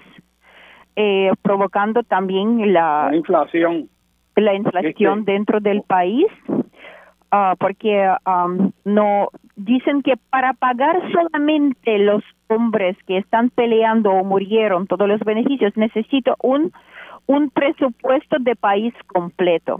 provocando 1.42 2.02
también 2.02 2.74
la, 2.74 3.10
inflación, 3.14 3.88
la 4.36 4.54
inflación 4.54 5.20
este 5.20 5.32
dentro 5.32 5.60
del 5.60 5.82
país. 5.82 6.26
Ah, 7.32 7.54
porque 7.60 8.12
no 8.84 9.28
dicen 9.54 10.02
que 10.02 10.14
para 10.30 10.52
pagar 10.52 10.96
solamente 11.12 11.98
los 11.98 12.24
hombres 12.48 12.96
que 13.06 13.18
están 13.18 13.50
peleando 13.50 14.10
o 14.10 14.24
murieron 14.24 14.88
todos 14.88 15.06
los 15.06 15.20
beneficios 15.20 15.76
necesito 15.76 16.34
un 16.42 16.72
un 17.26 17.50
presupuesto 17.50 18.38
de 18.40 18.56
país 18.56 18.92
completo. 19.06 19.76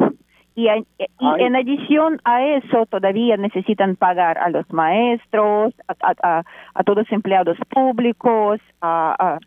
Y, 0.54 0.68
en 0.68 1.56
adición 1.56 2.20
a 2.24 2.44
eso 2.44 2.86
todavía 2.86 3.36
necesitan 3.36 3.96
pagar 3.96 4.38
a 4.38 4.50
los 4.50 4.70
maestros 4.72 5.74
a, 5.88 6.42
a, 6.74 6.84
todos 6.84 6.98
los 6.98 7.12
empleados 7.12 7.56
públicos 7.68 8.60
a, 8.80 9.38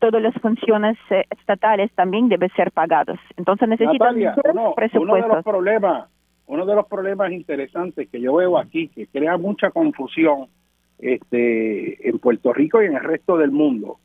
todas 0.00 0.20
las 0.20 0.34
funciones 0.34 0.96
eh, 1.10 1.24
estatales 1.30 1.92
también 1.94 2.28
deben 2.28 2.50
ser 2.56 2.72
pagados. 2.72 3.20
Entonces 3.36 3.68
necesitan 3.68 4.16
presupuesto 4.74 5.00
uno 5.00 5.14
de 5.14 5.28
los 5.28 5.44
problemas 5.44 6.08
uno 6.52 6.66
de 6.66 6.74
los 6.74 6.86
problemas 6.86 7.32
interesantes 7.32 8.10
que 8.10 8.20
yo 8.20 8.34
veo 8.34 8.58
aquí, 8.58 8.88
que 8.88 9.06
crea 9.06 9.38
mucha 9.38 9.70
confusión 9.70 10.48
este, 10.98 12.06
en 12.06 12.18
Puerto 12.18 12.52
Rico 12.52 12.82
y 12.82 12.86
en 12.86 12.96
el 12.96 13.02
resto 13.02 13.38
del 13.38 13.50
mundo, 13.50 13.96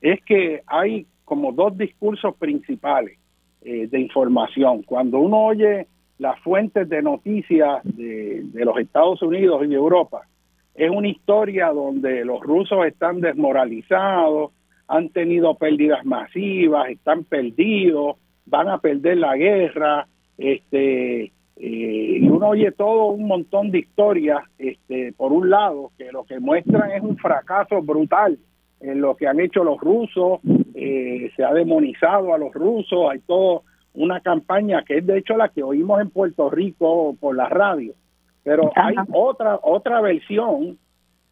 es 0.00 0.22
que 0.22 0.62
hay 0.68 1.04
como 1.24 1.50
dos 1.50 1.76
discursos 1.76 2.36
principales 2.36 3.18
eh, 3.62 3.88
de 3.88 3.98
información. 3.98 4.84
Cuando 4.84 5.18
uno 5.18 5.46
oye 5.46 5.88
las 6.18 6.38
fuentes 6.42 6.88
de 6.88 7.02
noticias 7.02 7.82
de, 7.82 8.42
de 8.44 8.64
los 8.64 8.78
Estados 8.78 9.20
Unidos 9.22 9.64
y 9.64 9.66
de 9.66 9.74
Europa, 9.74 10.28
es 10.76 10.88
una 10.88 11.08
historia 11.08 11.70
donde 11.70 12.24
los 12.24 12.40
rusos 12.40 12.86
están 12.86 13.20
desmoralizados, 13.20 14.52
han 14.86 15.08
tenido 15.08 15.56
pérdidas 15.56 16.04
masivas, 16.04 16.88
están 16.88 17.24
perdidos, 17.24 18.16
van 18.44 18.68
a 18.68 18.78
perder 18.78 19.18
la 19.18 19.36
guerra, 19.36 20.06
este, 20.38 21.32
eh, 21.56 22.18
y 22.20 22.28
uno 22.28 22.48
oye 22.48 22.70
todo 22.72 23.06
un 23.06 23.26
montón 23.26 23.70
de 23.70 23.78
historias, 23.78 24.42
este, 24.58 25.12
por 25.14 25.32
un 25.32 25.48
lado, 25.48 25.90
que 25.96 26.12
lo 26.12 26.24
que 26.24 26.38
muestran 26.38 26.90
es 26.90 27.02
un 27.02 27.16
fracaso 27.16 27.80
brutal 27.80 28.38
en 28.80 29.00
lo 29.00 29.16
que 29.16 29.26
han 29.26 29.40
hecho 29.40 29.64
los 29.64 29.80
rusos, 29.80 30.40
eh, 30.74 31.30
se 31.34 31.44
ha 31.44 31.54
demonizado 31.54 32.34
a 32.34 32.38
los 32.38 32.52
rusos, 32.52 33.10
hay 33.10 33.20
toda 33.20 33.62
una 33.94 34.20
campaña 34.20 34.84
que 34.84 34.98
es 34.98 35.06
de 35.06 35.16
hecho 35.18 35.36
la 35.36 35.48
que 35.48 35.62
oímos 35.62 36.00
en 36.02 36.10
Puerto 36.10 36.50
Rico 36.50 37.16
por 37.18 37.34
la 37.34 37.48
radio, 37.48 37.94
pero 38.42 38.70
hay 38.74 38.94
otra 39.12 39.58
otra 39.62 40.02
versión 40.02 40.78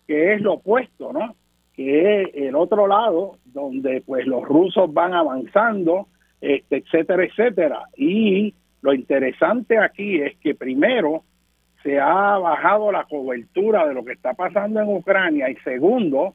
que 0.07 0.33
es 0.33 0.41
lo 0.41 0.55
opuesto, 0.55 1.13
¿no? 1.13 1.35
Que 1.75 2.23
es 2.23 2.31
el 2.35 2.57
otro 2.57 2.87
lado 2.87 3.37
donde 3.45 4.03
pues 4.07 4.27
los 4.27 4.43
rusos 4.43 4.93
van 4.95 5.13
avanzando, 5.13 6.09
este, 6.41 6.79
etcétera, 6.79 7.25
etcétera, 7.25 7.83
y 7.97 8.55
lo 8.85 8.93
interesante 8.93 9.79
aquí 9.79 10.21
es 10.21 10.37
que 10.41 10.55
primero 10.55 11.23
se 11.83 11.99
ha 11.99 12.37
bajado 12.37 12.93
la 12.93 13.05
cobertura 13.05 13.89
de 13.89 13.95
lo 13.95 14.05
que 14.05 14.13
está 14.13 14.35
pasando 14.35 14.83
en 14.83 14.95
Ucrania 14.95 15.49
y 15.49 15.57
segundo, 15.65 16.35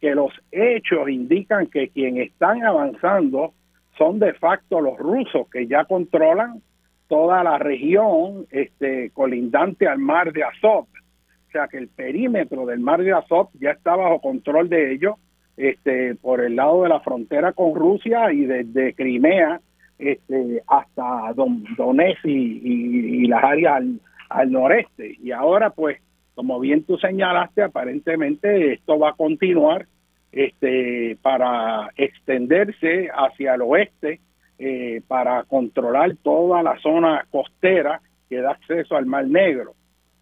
que 0.00 0.14
los 0.14 0.32
hechos 0.50 1.10
indican 1.10 1.66
que 1.66 1.90
quienes 1.90 2.28
están 2.30 2.64
avanzando 2.64 3.52
son 3.98 4.18
de 4.18 4.32
facto 4.32 4.80
los 4.80 4.96
rusos 4.96 5.46
que 5.50 5.66
ya 5.66 5.84
controlan 5.84 6.62
toda 7.06 7.44
la 7.44 7.58
región 7.58 8.46
este, 8.50 9.10
colindante 9.10 9.86
al 9.86 9.98
mar 9.98 10.32
de 10.32 10.44
Azov. 10.44 10.86
O 10.86 11.50
sea 11.52 11.68
que 11.68 11.76
el 11.76 11.88
perímetro 11.88 12.64
del 12.64 12.80
mar 12.80 13.02
de 13.02 13.12
Azov 13.12 13.50
ya 13.60 13.72
está 13.72 13.94
bajo 13.94 14.22
control 14.22 14.70
de 14.70 14.94
ellos 14.94 15.16
este, 15.58 16.14
por 16.14 16.40
el 16.40 16.56
lado 16.56 16.82
de 16.82 16.88
la 16.88 17.00
frontera 17.00 17.52
con 17.52 17.74
Rusia 17.74 18.32
y 18.32 18.46
desde 18.46 18.94
Crimea 18.94 19.60
este, 20.00 20.62
hasta 20.66 21.32
Don, 21.34 21.64
Donetsk 21.76 22.24
y, 22.24 23.26
las 23.26 23.44
áreas 23.44 23.82
al, 24.28 24.50
noreste. 24.50 25.16
Y 25.22 25.30
ahora 25.30 25.70
pues 25.70 25.98
como 26.34 26.58
bien 26.58 26.84
tú 26.84 26.96
señalaste, 26.96 27.62
aparentemente 27.62 28.72
esto 28.72 28.98
va 28.98 29.10
a 29.10 29.14
continuar 29.14 29.86
este, 30.32 31.18
para 31.20 31.90
extenderse 31.96 33.10
hacia 33.12 33.54
el 33.54 33.62
oeste, 33.62 34.20
eh, 34.58 35.02
para 35.06 35.42
controlar 35.44 36.16
toda 36.22 36.62
la 36.62 36.78
zona 36.78 37.26
costera 37.30 38.00
que 38.28 38.40
da 38.40 38.52
acceso 38.52 38.96
al 38.96 39.06
Mar 39.06 39.26
Negro. 39.26 39.74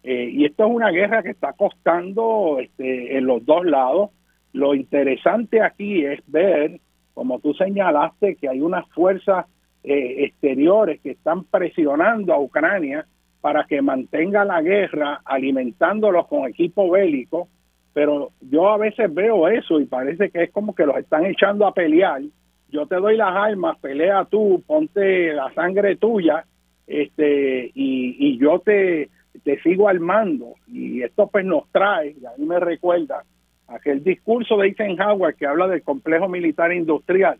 Eh, 0.03 0.29
y 0.31 0.45
esto 0.45 0.65
es 0.65 0.71
una 0.71 0.89
guerra 0.89 1.23
que 1.23 1.29
está 1.29 1.53
costando 1.53 2.57
este, 2.59 3.17
en 3.17 3.25
los 3.25 3.45
dos 3.45 3.65
lados. 3.65 4.11
Lo 4.53 4.73
interesante 4.73 5.61
aquí 5.61 6.03
es 6.03 6.19
ver, 6.27 6.79
como 7.13 7.39
tú 7.39 7.53
señalaste, 7.53 8.35
que 8.35 8.49
hay 8.49 8.61
unas 8.61 8.87
fuerzas 8.89 9.45
eh, 9.83 10.25
exteriores 10.25 10.99
que 11.01 11.11
están 11.11 11.43
presionando 11.45 12.33
a 12.33 12.39
Ucrania 12.39 13.05
para 13.41 13.65
que 13.65 13.81
mantenga 13.81 14.43
la 14.43 14.61
guerra, 14.61 15.21
alimentándolos 15.23 16.27
con 16.27 16.47
equipo 16.47 16.89
bélico, 16.89 17.47
pero 17.93 18.31
yo 18.41 18.69
a 18.69 18.77
veces 18.77 19.13
veo 19.13 19.47
eso 19.47 19.79
y 19.79 19.85
parece 19.85 20.29
que 20.29 20.43
es 20.43 20.51
como 20.51 20.75
que 20.75 20.85
los 20.85 20.97
están 20.97 21.25
echando 21.25 21.65
a 21.65 21.73
pelear. 21.73 22.21
Yo 22.69 22.85
te 22.85 22.95
doy 22.95 23.17
las 23.17 23.35
armas, 23.35 23.79
pelea 23.79 24.25
tú, 24.25 24.61
ponte 24.67 25.33
la 25.33 25.51
sangre 25.53 25.95
tuya, 25.95 26.45
este, 26.85 27.71
y, 27.73 28.15
y 28.19 28.37
yo 28.37 28.59
te, 28.59 29.09
te 29.43 29.59
sigo 29.61 29.87
al 29.87 29.99
mando. 29.99 30.53
Y 30.67 31.01
esto 31.01 31.27
pues 31.27 31.45
nos 31.45 31.69
trae, 31.71 32.15
y 32.21 32.25
a 32.25 32.31
mí 32.37 32.45
me 32.45 32.59
recuerda 32.59 33.23
aquel 33.67 34.03
discurso 34.03 34.57
de 34.57 34.67
Eisenhower 34.67 35.35
que 35.35 35.45
habla 35.45 35.67
del 35.67 35.83
complejo 35.83 36.27
militar 36.27 36.73
industrial, 36.73 37.37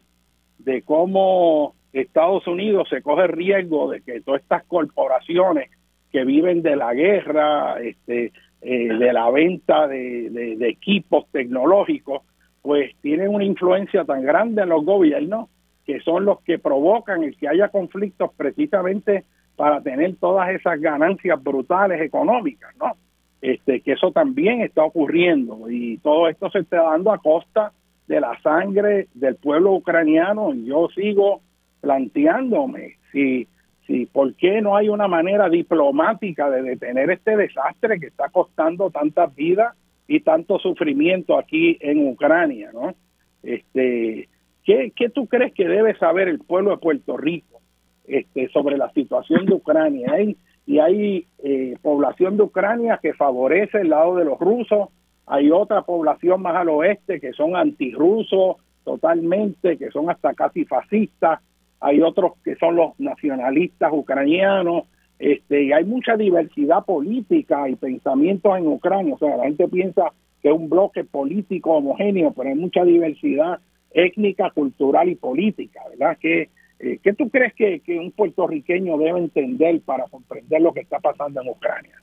de 0.58 0.82
cómo 0.82 1.76
Estados 1.94 2.48
Unidos 2.48 2.88
se 2.90 3.02
coge 3.02 3.28
riesgo 3.28 3.92
de 3.92 4.02
que 4.02 4.22
todas 4.22 4.42
estas 4.42 4.64
corporaciones 4.66 5.70
que 6.12 6.24
viven 6.26 6.62
de 6.62 6.76
la 6.76 6.94
guerra, 6.94 7.80
este, 7.82 8.32
eh, 8.62 8.94
de 8.94 9.14
la 9.14 9.30
venta 9.30 9.88
de, 9.88 10.58
equipos 10.62 11.26
tecnológicos, 11.32 12.24
pues 12.62 12.96
tienen 13.02 13.34
una 13.34 13.46
influencia 13.46 14.04
tan 14.04 14.24
grande 14.24 14.64
en 14.64 14.70
los 14.70 14.84
gobiernos 14.84 15.50
que 15.86 16.00
son 16.02 16.26
los 16.26 16.42
que 16.42 16.60
provocan 16.60 17.24
el 17.24 17.36
que 17.38 17.48
haya 17.48 17.70
conflictos 17.70 18.32
precisamente 18.38 19.26
para 19.56 19.82
tener 19.82 20.16
todas 20.18 20.50
esas 20.50 20.80
ganancias 20.80 21.42
brutales 21.42 22.02
económicas, 22.02 22.76
¿no? 22.78 22.94
Este, 23.42 23.82
que 23.82 23.94
eso 23.94 24.12
también 24.12 24.62
está 24.62 24.84
ocurriendo 24.84 25.70
y 25.70 25.98
todo 26.00 26.28
esto 26.28 26.50
se 26.52 26.60
está 26.60 26.84
dando 26.84 27.12
a 27.12 27.18
costa 27.20 27.72
de 28.08 28.20
la 28.20 28.40
sangre 28.42 29.08
del 29.14 29.36
pueblo 29.36 29.72
ucraniano 29.74 30.54
y 30.54 30.66
yo 30.66 30.90
sigo 30.94 31.42
planteándome 31.82 32.98
si 33.12 33.48
Sí, 33.90 34.06
¿por 34.06 34.36
qué 34.36 34.62
no 34.62 34.76
hay 34.76 34.88
una 34.88 35.08
manera 35.08 35.50
diplomática 35.50 36.48
de 36.52 36.62
detener 36.62 37.10
este 37.10 37.36
desastre 37.36 38.00
que 38.00 38.06
está 38.06 38.30
costando 38.30 38.92
tantas 38.92 39.34
vidas 39.34 39.76
y 40.08 40.20
tanto 40.20 40.60
sufrimiento 40.60 41.40
aquí 41.40 41.76
en 41.82 42.08
Ucrania, 42.08 42.70
¿no? 42.72 42.94
Este, 43.42 44.30
¿qué, 44.64 44.94
¿Qué 44.96 45.10
tú 45.10 45.26
crees 45.26 45.56
que 45.56 45.68
debe 45.68 45.98
saber 45.98 46.28
el 46.28 46.38
pueblo 46.38 46.70
de 46.70 46.78
Puerto 46.78 47.18
Rico 47.18 47.62
este, 48.06 48.48
sobre 48.50 48.78
la 48.78 48.92
situación 48.92 49.48
de 49.48 49.56
Ucrania? 49.56 50.12
Hay, 50.14 50.38
y 50.68 50.78
hay 50.78 51.26
eh, 51.44 51.76
población 51.82 52.38
de 52.38 52.44
Ucrania 52.44 53.00
que 53.02 53.16
favorece 53.16 53.80
el 53.80 53.90
lado 53.90 54.18
de 54.18 54.26
los 54.26 54.40
rusos, 54.40 54.90
hay 55.26 55.50
otra 55.50 55.82
población 55.82 56.44
más 56.44 56.56
al 56.56 56.70
oeste 56.70 57.20
que 57.20 57.34
son 57.34 57.56
antirrusos 57.56 58.58
totalmente, 58.84 59.80
que 59.80 59.90
son 59.90 60.12
hasta 60.12 60.36
casi 60.36 60.66
fascistas, 60.66 61.40
hay 61.80 62.02
otros 62.02 62.34
que 62.44 62.56
son 62.56 62.76
los 62.76 63.00
nacionalistas 63.00 63.92
ucranianos, 63.94 64.84
este, 65.20 65.64
y 65.64 65.74
hay 65.74 65.84
mucha 65.84 66.16
diversidad 66.16 66.86
política 66.86 67.68
y 67.70 67.76
pensamientos 67.76 68.58
en 68.58 68.68
Ucrania. 68.68 69.16
O 69.16 69.18
sea, 69.18 69.36
la 69.36 69.44
gente 69.44 69.68
piensa 69.68 70.14
que 70.42 70.50
es 70.50 70.56
un 70.56 70.70
bloque 70.70 71.04
político 71.04 71.72
homogéneo, 71.72 72.32
pero 72.32 72.50
hay 72.50 72.56
mucha 72.56 72.84
diversidad 72.84 73.60
étnica, 73.92 74.50
cultural 74.52 75.10
y 75.10 75.16
política, 75.16 75.82
¿verdad? 75.90 76.18
¿Qué, 76.20 76.50
eh, 76.80 77.00
¿qué 77.04 77.14
tú 77.14 77.30
crees 77.30 77.54
que, 77.54 77.82
un 78.00 78.12
puertorriqueño 78.12 78.98
debe 78.98 79.20
entender 79.20 79.82
para 79.82 80.06
comprender 80.06 80.62
lo 80.62 80.74
que 80.74 80.82
está 80.82 81.00
pasando 81.00 81.42
en 81.42 81.50
Ucrania? 81.50 81.96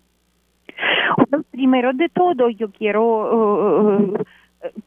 primero 1.51 1.93
de 1.95 2.11
todo, 2.11 2.51
yo 2.51 2.71
quiero 2.71 3.03
uh, 3.03 3.81
uh, 3.81 4.15
uh, 4.15 4.19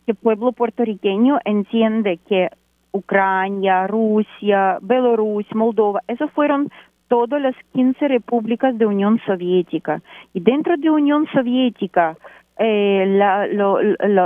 que 0.06 0.12
el 0.12 0.16
pueblo 0.16 0.52
puertorriqueño 0.52 1.40
entiende 1.46 2.20
que 2.28 2.50
Ucrania, 2.92 3.88
Rusia, 3.88 4.80
Belarus, 4.82 5.46
Moldova, 5.54 6.02
esas 6.08 6.32
fueron 6.32 6.70
todas 7.08 7.42
las 7.42 7.56
15 7.74 8.08
repúblicas 8.08 8.78
de 8.78 8.86
Unión 8.86 9.20
Soviética. 9.26 10.02
Y 10.34 10.40
dentro 10.40 10.78
de 10.78 10.90
Unión 10.90 11.28
Soviética, 11.34 12.16
eh, 12.58 13.06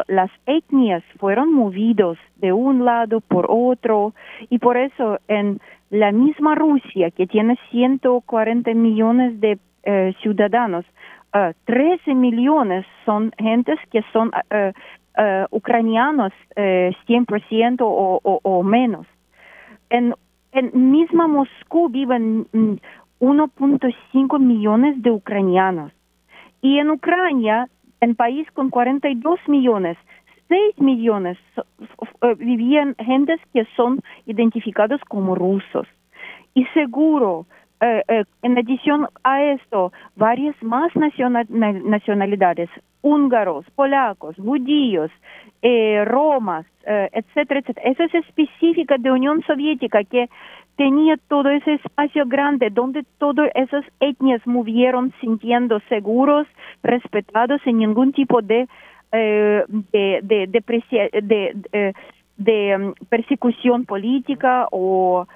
las 0.08 0.32
etnias 0.46 1.04
fueron 1.20 1.54
movidos 1.54 2.18
de 2.38 2.52
un 2.52 2.84
lado 2.84 3.22
por 3.22 3.46
otro 3.50 4.14
y 4.50 4.58
por 4.58 4.76
eso 4.76 5.20
en 5.28 5.60
la 5.92 6.12
misma 6.12 6.56
Rusia, 6.56 7.12
que 7.12 7.28
tiene 7.28 7.58
140 7.70 8.74
millones 8.74 9.40
de 9.40 9.60
eh, 9.84 10.14
ciudadanos, 10.22 10.86
13 11.66 12.00
eh, 12.06 12.16
millones 12.16 12.86
son 13.06 13.32
gentes 13.38 13.80
que 13.92 14.04
son 14.12 14.32
ucranianos 15.52 16.34
uh, 16.58 16.92
100% 17.08 17.78
o, 17.82 18.64
menos. 18.64 19.06
En, 19.90 20.16
en 20.52 20.92
misma 20.92 21.28
Moscú 21.28 21.90
viven 21.90 22.48
1.5 23.20 24.40
millones 24.40 25.02
de 25.02 25.12
ucranianos. 25.12 25.92
Y 26.62 26.80
en 26.80 26.90
Ucrania, 26.92 27.68
en 28.02 28.16
país 28.16 28.50
con 28.52 28.70
42 28.70 29.40
millones, 29.48 29.98
6 30.48 30.80
millones 30.80 31.38
uh, 31.58 32.36
vivían 32.38 32.96
gentes 33.00 33.40
que 33.54 33.66
son 33.76 34.02
identificados 34.26 35.02
como 35.08 35.36
rusos. 35.36 35.88
Y 36.54 36.66
seguro, 36.74 37.46
eh, 37.84 38.02
eh, 38.08 38.24
en 38.44 38.58
adición 38.58 39.10
a 39.26 39.44
esto, 39.44 39.92
varias 40.16 40.56
más 40.64 40.90
nacionalidades, 40.96 42.70
húngaros, 43.02 43.66
polacos, 43.76 44.38
judíos, 44.38 45.12
eh, 45.62 46.06
romas, 46.06 46.66
etcétera, 46.86 47.60
etcétera. 47.60 47.92
Eso 47.92 48.04
es 48.04 48.16
específica 48.26 48.96
de 48.98 49.12
Unión 49.12 49.44
Soviética 49.46 50.02
que 50.06 50.30
tenía 50.78 51.18
todo 51.28 51.50
ese 51.50 51.74
espacio 51.74 52.26
grande 52.26 52.70
donde 52.70 53.04
todas 53.18 53.50
esas 53.54 53.84
etnias 54.00 54.42
movieron 54.48 55.14
sintiendo 55.20 55.82
seguros, 55.90 56.48
respetados 56.84 57.62
sin 57.64 57.80
ningún 57.80 58.14
tipo 58.14 58.42
de 58.42 58.68
de, 59.12 60.20
de, 60.24 60.48
de, 61.22 61.94
de, 62.38 62.76
um, 62.76 62.94
persecución 63.10 63.86
política 63.86 64.68
o 64.72 65.28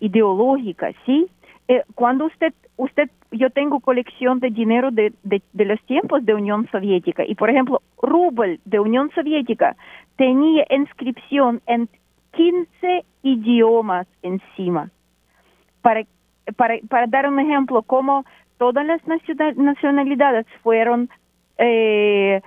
ideológica, 0.00 0.90
¿sí? 1.06 1.28
Eh, 1.68 1.82
cuando 1.94 2.26
usted, 2.26 2.52
usted, 2.76 3.08
yo 3.30 3.50
tengo 3.50 3.80
colección 3.80 4.40
de 4.40 4.50
dinero 4.50 4.90
de, 4.90 5.12
de, 5.22 5.64
los 5.64 5.80
tiempos 5.82 6.24
de 6.24 6.34
Unión 6.34 6.68
Soviética 6.70 7.24
y, 7.24 7.34
por 7.34 7.50
ejemplo, 7.50 7.82
rubel 8.00 8.60
de 8.64 8.80
Unión 8.80 9.10
Soviética 9.14 9.76
tenía 10.16 10.66
inscripción 10.70 11.60
en 11.66 11.88
15 12.32 13.04
idiomas 13.22 14.06
encima. 14.22 14.90
Para, 15.82 16.04
para, 16.56 16.74
para 16.88 17.06
dar 17.06 17.28
un 17.28 17.38
ejemplo, 17.38 17.82
como 17.82 18.24
todas 18.58 18.84
las 18.84 19.00
nacionalidades 19.56 20.46
fueron 20.62 21.08
eh, 21.58 22.40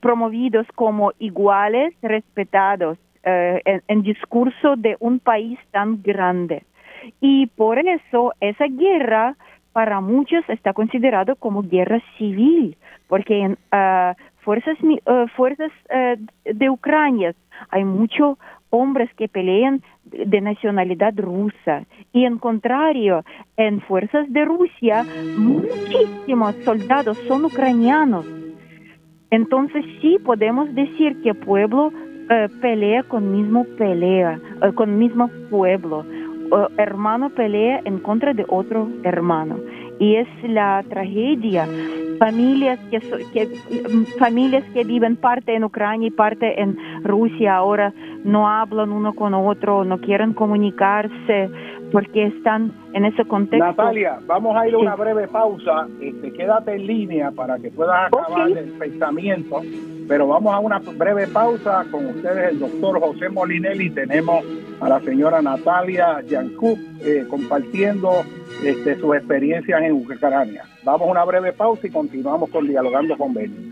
promovidos 0.00 0.66
como 0.74 1.12
iguales, 1.18 1.94
respetados 2.02 2.98
eh, 3.24 3.80
en 3.88 4.02
discurso 4.02 4.76
de 4.76 4.96
un 5.00 5.18
país 5.18 5.58
tan 5.72 6.02
grande. 6.02 6.64
Y 7.20 7.46
por 7.48 7.78
eso 7.78 8.32
esa 8.40 8.66
guerra 8.66 9.36
para 9.72 10.00
muchos 10.00 10.42
está 10.48 10.72
considerado 10.72 11.36
como 11.36 11.62
guerra 11.62 12.00
civil, 12.18 12.76
porque 13.08 13.40
en 13.40 13.52
uh, 13.72 14.14
fuerzas, 14.42 14.76
uh, 14.82 15.26
fuerzas 15.36 15.70
uh, 15.90 16.20
de 16.44 16.70
Ucrania 16.70 17.34
hay 17.70 17.84
muchos 17.84 18.38
hombres 18.70 19.10
que 19.14 19.28
pelean 19.28 19.82
de 20.04 20.40
nacionalidad 20.40 21.12
rusa 21.16 21.84
y 22.12 22.24
en 22.24 22.38
contrario, 22.38 23.24
en 23.56 23.80
fuerzas 23.82 24.32
de 24.32 24.44
Rusia 24.44 25.04
muchísimos 25.36 26.54
soldados 26.64 27.18
son 27.28 27.44
ucranianos. 27.44 28.26
Entonces 29.30 29.84
sí 30.00 30.18
podemos 30.24 30.72
decir 30.74 31.20
que 31.22 31.34
pueblo 31.34 31.92
pelea 32.60 33.02
con 33.02 33.32
mismo 33.32 33.64
pelea, 33.76 34.40
con 34.76 34.98
mismo 34.98 35.28
pueblo 35.50 36.04
hermano 36.76 37.30
pelea 37.30 37.80
en 37.84 37.98
contra 37.98 38.32
de 38.34 38.44
otro 38.48 38.88
hermano. 39.04 39.56
Y 39.98 40.16
es 40.16 40.28
la 40.42 40.82
tragedia. 40.88 41.68
Familias 42.18 42.78
que, 42.90 43.00
que, 43.32 43.46
familias 44.18 44.64
que 44.74 44.84
viven 44.84 45.16
parte 45.16 45.54
en 45.54 45.64
Ucrania 45.64 46.08
y 46.08 46.10
parte 46.10 46.60
en 46.60 46.76
Rusia 47.02 47.56
ahora 47.56 47.92
no 48.24 48.48
hablan 48.48 48.92
uno 48.92 49.14
con 49.14 49.32
otro, 49.34 49.84
no 49.84 49.98
quieren 50.00 50.34
comunicarse 50.34 51.50
porque 51.92 52.26
están 52.26 52.72
en 52.92 53.04
ese 53.04 53.24
contexto. 53.24 53.64
Natalia, 53.64 54.18
vamos 54.26 54.56
a 54.56 54.66
ir 54.66 54.74
a 54.74 54.78
una 54.78 54.94
breve 54.94 55.28
pausa. 55.28 55.86
Este, 56.00 56.32
quédate 56.32 56.74
en 56.74 56.86
línea 56.86 57.30
para 57.30 57.58
que 57.58 57.70
puedas 57.70 58.06
acabar 58.06 58.50
el 58.50 58.72
pensamiento. 58.72 59.60
Pero 60.08 60.26
vamos 60.26 60.52
a 60.52 60.58
una 60.58 60.78
breve 60.78 61.28
pausa 61.28 61.84
con 61.90 62.06
ustedes, 62.06 62.52
el 62.52 62.58
doctor 62.58 63.00
José 63.00 63.28
Molinelli. 63.28 63.90
Tenemos 63.90 64.44
a 64.80 64.88
la 64.88 65.00
señora 65.00 65.40
Natalia 65.40 66.20
Yancuc 66.26 66.78
eh, 67.00 67.24
compartiendo 67.28 68.24
este, 68.64 68.96
sus 68.96 69.16
experiencias 69.16 69.82
en 69.82 69.92
Ucrania. 69.92 70.64
Vamos 70.82 71.02
a 71.02 71.10
una 71.10 71.24
breve 71.24 71.52
pausa 71.52 71.86
y 71.86 71.90
continuamos 71.90 72.50
con 72.50 72.66
Dialogando 72.66 73.16
con 73.16 73.34
Benny. 73.34 73.70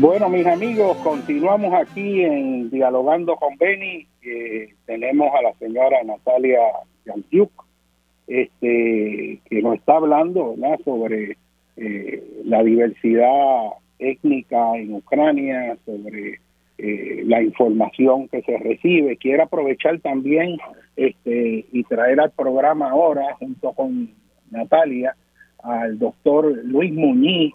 Bueno, 0.00 0.28
mis 0.28 0.46
amigos, 0.46 0.96
continuamos 0.98 1.74
aquí 1.74 2.22
en 2.22 2.70
Dialogando 2.70 3.34
con 3.34 3.56
Beni. 3.56 4.06
tenemos 4.86 5.34
a 5.34 5.42
la 5.42 5.52
señora 5.54 6.04
Natalia 6.04 6.60
Yantiuk, 7.04 7.50
este, 8.28 9.40
que 9.44 9.60
nos 9.60 9.74
está 9.74 9.96
hablando 9.96 10.54
sobre 10.84 11.36
eh, 11.76 12.42
la 12.44 12.62
diversidad 12.62 13.70
étnica 13.98 14.76
en 14.76 14.94
Ucrania, 14.94 15.76
sobre 15.84 16.38
eh, 16.78 17.22
la 17.24 17.42
información 17.42 18.28
que 18.28 18.42
se 18.42 18.56
recibe. 18.56 19.16
Quiero 19.16 19.42
aprovechar 19.42 19.98
también 19.98 20.58
este, 20.94 21.66
y 21.72 21.82
traer 21.82 22.20
al 22.20 22.30
programa 22.30 22.90
ahora, 22.90 23.34
junto 23.40 23.72
con 23.72 24.10
Natalia, 24.52 25.16
al 25.60 25.98
doctor 25.98 26.56
Luis 26.64 26.92
Muñiz, 26.94 27.52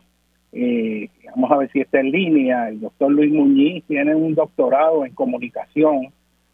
eh, 0.56 1.10
vamos 1.36 1.52
a 1.52 1.58
ver 1.58 1.72
si 1.72 1.82
está 1.82 2.00
en 2.00 2.12
línea. 2.12 2.70
El 2.70 2.80
doctor 2.82 3.12
Luis 3.12 3.32
Muñiz 3.32 3.84
tiene 3.88 4.14
un 4.16 4.36
doctorado 4.36 5.06
en 5.06 5.14
comunicación 5.14 6.10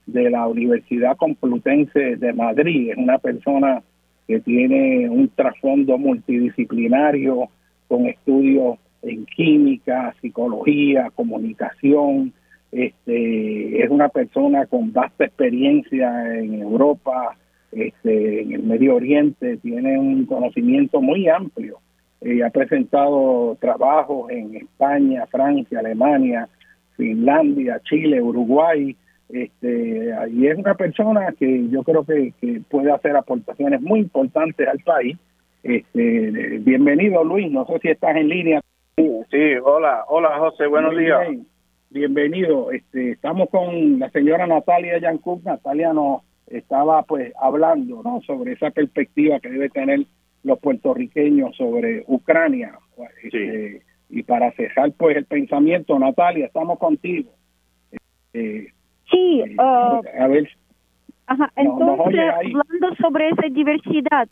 de 0.06 0.30
la 0.30 0.48
Universidad 0.48 1.18
Complutense 1.18 2.16
de 2.16 2.34
Madrid. 2.34 2.92
Es 2.92 2.98
una 2.98 3.18
persona 3.18 3.84
que 4.28 4.40
tiene 4.40 5.10
un 5.10 5.28
trasfondo 5.30 5.98
multidisciplinario 5.98 7.50
con 7.88 8.06
estudios 8.06 8.78
en 9.02 9.26
química, 9.26 10.16
psicología, 10.22 11.12
comunicación. 11.14 12.34
Este, 12.72 13.84
es 13.84 13.90
una 13.90 14.10
persona 14.10 14.66
con 14.68 14.94
vasta 14.94 15.26
experiencia 15.26 16.38
en 16.38 16.62
Europa, 16.62 17.36
este, 17.72 18.44
en 18.44 18.54
el 18.54 18.64
Medio 18.64 18.96
Oriente, 18.96 19.58
tiene 19.58 19.98
un 19.98 20.26
conocimiento 20.26 21.02
muy 21.02 21.28
amplio 21.28 21.80
eh, 22.22 22.44
ha 22.44 22.50
presentado 22.50 23.58
trabajos 23.62 24.30
en 24.30 24.56
España, 24.56 25.26
Francia, 25.28 25.80
Alemania, 25.80 26.50
Finlandia, 26.98 27.80
Chile, 27.84 28.22
Uruguay. 28.22 28.96
Este, 29.30 30.12
y 30.32 30.48
es 30.48 30.58
una 30.58 30.74
persona 30.76 31.34
que 31.38 31.70
yo 31.70 31.84
creo 31.84 32.04
que, 32.04 32.34
puede 32.70 32.92
hacer 32.92 33.16
aportaciones 33.16 33.82
muy 33.82 34.00
importantes 34.00 34.68
al 34.68 34.80
país. 34.80 35.18
Este, 35.64 36.60
bienvenido 36.60 37.24
Luis, 37.24 37.52
no 37.52 37.66
sé 37.66 37.80
si 37.80 37.90
estás 37.90 38.16
en 38.16 38.30
línea. 38.30 38.62
Sí, 38.96 39.56
hola, 39.64 40.04
hola 40.10 40.38
José, 40.40 40.68
buenos 40.68 40.98
días. 40.98 41.20
Bienvenido. 41.92 42.72
Este, 42.72 43.12
estamos 43.12 43.50
con 43.50 43.98
la 43.98 44.10
señora 44.10 44.46
Natalia 44.46 45.00
Yancourt. 45.00 45.44
Natalia 45.44 45.94
nos 45.94 46.22
estaba 46.48 47.04
pues 47.04 47.32
hablando 47.40 48.02
¿no? 48.04 48.22
sobre 48.22 48.54
esa 48.54 48.72
perspectiva 48.72 49.40
que 49.40 49.50
debe 49.50 49.70
tener 49.70 50.02
los 50.44 50.60
puertorriqueños 50.60 51.56
sobre 51.56 52.04
Ucrania. 52.08 52.78
Este, 53.24 53.82
y 54.10 54.24
para 54.24 54.52
cejar 54.54 54.92
pues 54.94 55.18
el 55.18 55.26
pensamiento, 55.26 55.98
Natalia, 55.98 56.48
estamos 56.48 56.80
contigo. 56.80 57.32
Eh, 58.34 58.68
sí, 59.10 59.42
eh, 59.42 59.56
uh, 59.58 60.02
a 60.22 60.28
ver. 60.28 60.50
Ajá, 61.28 61.52
entonces, 61.56 62.20
hablando 62.20 62.96
sobre 63.00 63.30
esa 63.30 63.48
diversidad, 63.50 64.28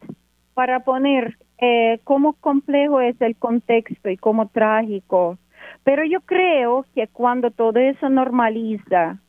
para 0.56 0.80
poner 0.80 1.38
eh, 1.60 2.00
cómo 2.04 2.34
complejo 2.34 3.00
es 3.00 3.20
el 3.22 3.36
contexto 3.36 4.10
y 4.10 4.18
cómo 4.18 4.48
trágico, 4.48 5.38
pero 5.84 6.04
yo 6.04 6.22
creo 6.22 6.86
que 6.96 7.08
cuando 7.08 7.52
todo 7.52 7.80
eso 7.80 8.10
normaliza, 8.10 9.20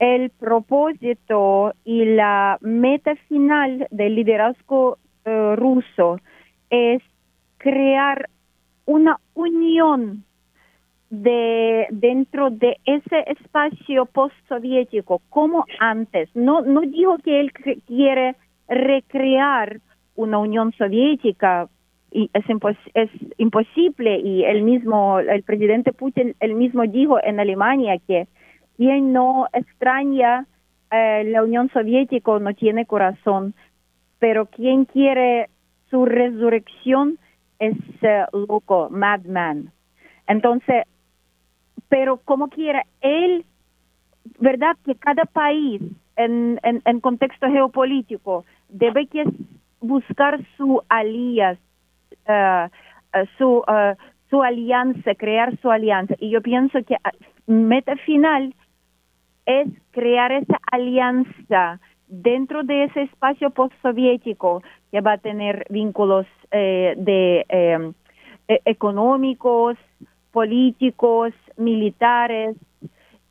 el 0.00 0.30
propósito 0.30 1.74
y 1.84 2.04
la 2.04 2.58
meta 2.60 3.14
final 3.28 3.86
del 3.92 4.16
liderazgo 4.16 4.98
eh, 5.24 5.56
ruso 5.56 6.20
es 6.70 7.02
crear 7.58 8.28
una 8.86 9.18
unión 9.34 10.24
de 11.10 11.86
dentro 11.90 12.50
de 12.50 12.78
ese 12.86 13.24
espacio 13.26 14.06
postsoviético 14.06 15.20
como 15.28 15.66
antes. 15.78 16.28
No 16.34 16.62
no 16.62 16.80
dijo 16.80 17.18
que 17.18 17.40
él 17.40 17.52
quiere 17.86 18.34
recrear 18.66 19.80
una 20.14 20.38
Unión 20.38 20.72
Soviética 20.72 21.68
y 22.10 22.30
es, 22.32 22.44
es 22.94 23.10
imposible 23.38 24.18
y 24.20 24.44
el 24.44 24.62
mismo 24.62 25.18
el 25.18 25.42
presidente 25.42 25.92
Putin 25.92 26.34
el 26.40 26.54
mismo 26.54 26.82
dijo 26.86 27.18
en 27.22 27.40
Alemania 27.40 27.98
que 28.06 28.26
quien 28.76 29.12
no 29.12 29.48
extraña 29.52 30.46
eh, 30.90 31.24
la 31.24 31.42
Unión 31.42 31.70
Soviética 31.72 32.38
no 32.38 32.54
tiene 32.54 32.86
corazón 32.86 33.54
pero 34.22 34.46
quien 34.46 34.84
quiere 34.84 35.50
su 35.90 36.04
resurrección 36.04 37.18
es 37.58 37.76
eh, 38.02 38.24
loco, 38.32 38.88
madman. 38.88 39.72
Entonces, 40.28 40.84
pero 41.88 42.18
como 42.18 42.46
quiera, 42.46 42.84
él, 43.00 43.44
¿verdad? 44.38 44.76
Que 44.84 44.94
cada 44.94 45.24
país 45.24 45.82
en, 46.14 46.60
en, 46.62 47.00
contexto 47.00 47.48
geopolítico 47.48 48.44
debe 48.68 49.08
que 49.08 49.24
buscar 49.80 50.38
su 50.56 50.80
alias, 50.88 51.58
eh, 52.28 52.68
eh, 53.14 53.24
su, 53.38 53.64
su 54.30 54.40
alianza, 54.40 55.16
crear 55.16 55.58
su 55.60 55.68
alianza. 55.68 56.14
Y 56.20 56.30
yo 56.30 56.42
pienso 56.42 56.78
que 56.84 56.94
meta 57.48 57.96
final 57.96 58.54
es 59.46 59.66
crear 59.90 60.30
esa 60.30 60.60
alianza 60.70 61.80
dentro 62.12 62.62
de 62.62 62.84
ese 62.84 63.02
espacio 63.02 63.48
postsoviético 63.50 64.62
que 64.90 65.00
va 65.00 65.14
a 65.14 65.18
tener 65.18 65.64
vínculos 65.70 66.26
eh, 66.50 66.92
de 66.98 67.46
em, 67.48 67.94
e, 68.48 68.60
económicos, 68.66 69.78
políticos, 70.30 71.32
militares. 71.56 72.54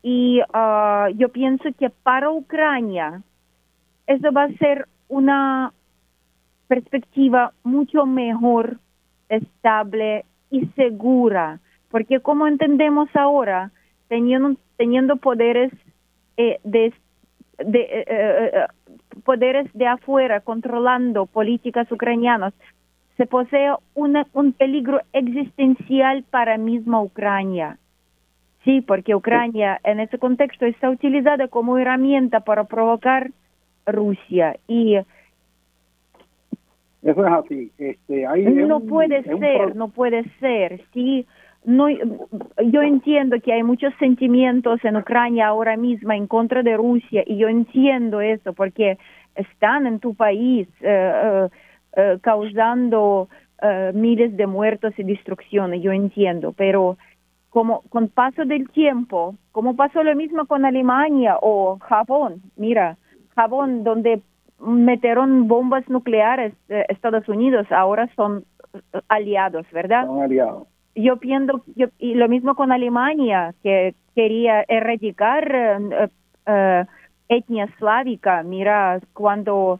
Y 0.02 0.42
ah, 0.52 1.10
yo 1.16 1.30
pienso 1.30 1.70
que 1.78 1.92
para 1.92 2.32
Ucrania 2.32 3.22
eso 4.08 4.32
va 4.32 4.46
a 4.46 4.54
ser 4.54 4.88
una 5.08 5.74
perspectiva 6.68 7.54
mucho 7.64 8.08
mejor, 8.08 8.80
estable 9.30 10.26
y 10.50 10.66
segura, 10.76 11.60
porque 11.92 12.20
como 12.20 12.48
entendemos 12.48 13.10
ahora, 13.14 13.72
teniendo, 14.08 14.56
teniendo 14.78 15.18
poderes 15.18 15.72
eh, 16.38 16.60
de 16.64 16.88
de 17.66 17.80
eh, 17.80 18.06
eh, 18.08 18.52
eh, 18.54 18.66
poderes 19.24 19.72
de 19.74 19.88
afuera 19.88 20.42
controlando 20.42 21.26
políticas 21.26 21.92
ucranianas, 21.92 22.54
se 23.18 23.26
posee 23.26 23.74
una, 23.94 24.26
un 24.34 24.54
peligro 24.54 25.02
existencial 25.14 26.24
para 26.30 26.58
misma 26.58 27.02
Ucrania. 27.02 27.78
Sí, 28.64 28.82
porque 28.82 29.16
Ucrania 29.16 29.80
en 29.84 30.00
ese 30.00 30.18
contexto 30.18 30.66
está 30.66 30.90
utilizada 30.90 31.48
como 31.48 31.78
herramienta 31.78 32.42
para 32.42 32.66
provocar 32.66 33.32
Rusia 33.86 34.58
y 34.68 34.98
eso 37.04 37.26
es 37.26 37.34
así. 37.34 37.72
Este, 37.78 38.28
no 38.68 38.80
puede 38.82 39.24
ser, 39.24 39.76
no 39.76 39.88
puede 39.90 40.24
ser. 40.40 40.82
Sí, 40.94 41.26
no, 41.64 41.90
yo 41.90 42.82
entiendo 42.82 43.38
que 43.40 43.54
hay 43.54 43.64
muchos 43.64 43.94
sentimientos 44.00 44.84
en 44.84 44.98
Ucrania 44.98 45.48
ahora 45.48 45.78
mismo 45.78 46.12
en 46.12 46.26
contra 46.26 46.64
de 46.64 46.76
Rusia 46.76 47.24
y 47.26 47.38
yo 47.38 47.50
entiendo 47.50 48.20
eso 48.20 48.54
porque 48.54 48.98
están 49.36 49.86
en 49.86 50.00
tu 50.00 50.16
país 50.16 50.68
eh, 50.82 51.12
eh, 51.24 51.50
eh, 51.98 52.18
causando 52.22 53.30
miles 53.94 54.36
de 54.38 54.48
muertos 54.48 54.92
y 54.98 55.04
destrucciones, 55.04 55.84
yo 55.84 55.92
entiendo, 55.92 56.52
pero 56.52 56.98
como 57.52 57.84
con 57.90 58.08
paso 58.08 58.44
del 58.44 58.68
tiempo, 58.72 59.36
como 59.52 59.76
pasó 59.76 60.02
lo 60.02 60.16
mismo 60.16 60.48
con 60.48 60.66
Alemania 60.66 61.38
o 61.40 61.78
Japón, 61.78 62.42
mira, 62.56 62.98
Japón 63.36 63.84
donde 63.84 64.24
metieron 64.60 65.48
bombas 65.48 65.88
nucleares 65.90 66.56
de 66.70 66.88
Estados 66.90 67.30
Unidos, 67.30 67.68
ahora 67.72 68.10
son 68.16 68.46
aliados, 69.08 69.68
¿verdad? 69.72 70.08
Son 70.08 70.24
aliados. 70.24 70.68
Yo 70.96 71.18
pienso, 71.18 71.64
y 72.00 72.16
lo 72.16 72.28
mismo 72.28 72.56
con 72.56 72.72
Alemania, 72.72 73.54
que 73.64 73.96
quería 74.16 74.64
erradicar 74.68 75.56
eh, 75.56 76.08
eh, 76.46 76.86
etnia 77.30 77.66
eslávica. 77.66 78.44
Mira, 78.44 79.00
cuando 79.14 79.80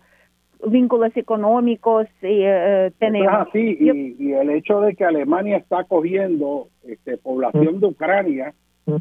vínculos 0.66 1.16
económicos 1.18 2.08
eh, 2.22 2.92
tenemos. 3.00 3.48
así, 3.48 3.78
y, 3.80 4.32
el 4.32 4.50
hecho 4.52 4.80
de 4.82 4.96
que 4.96 5.04
Alemania 5.04 5.58
está 5.58 5.84
cogiendo 5.84 6.68
este, 6.84 7.18
población 7.18 7.80
de 7.80 7.88
Ucrania, 7.88 8.54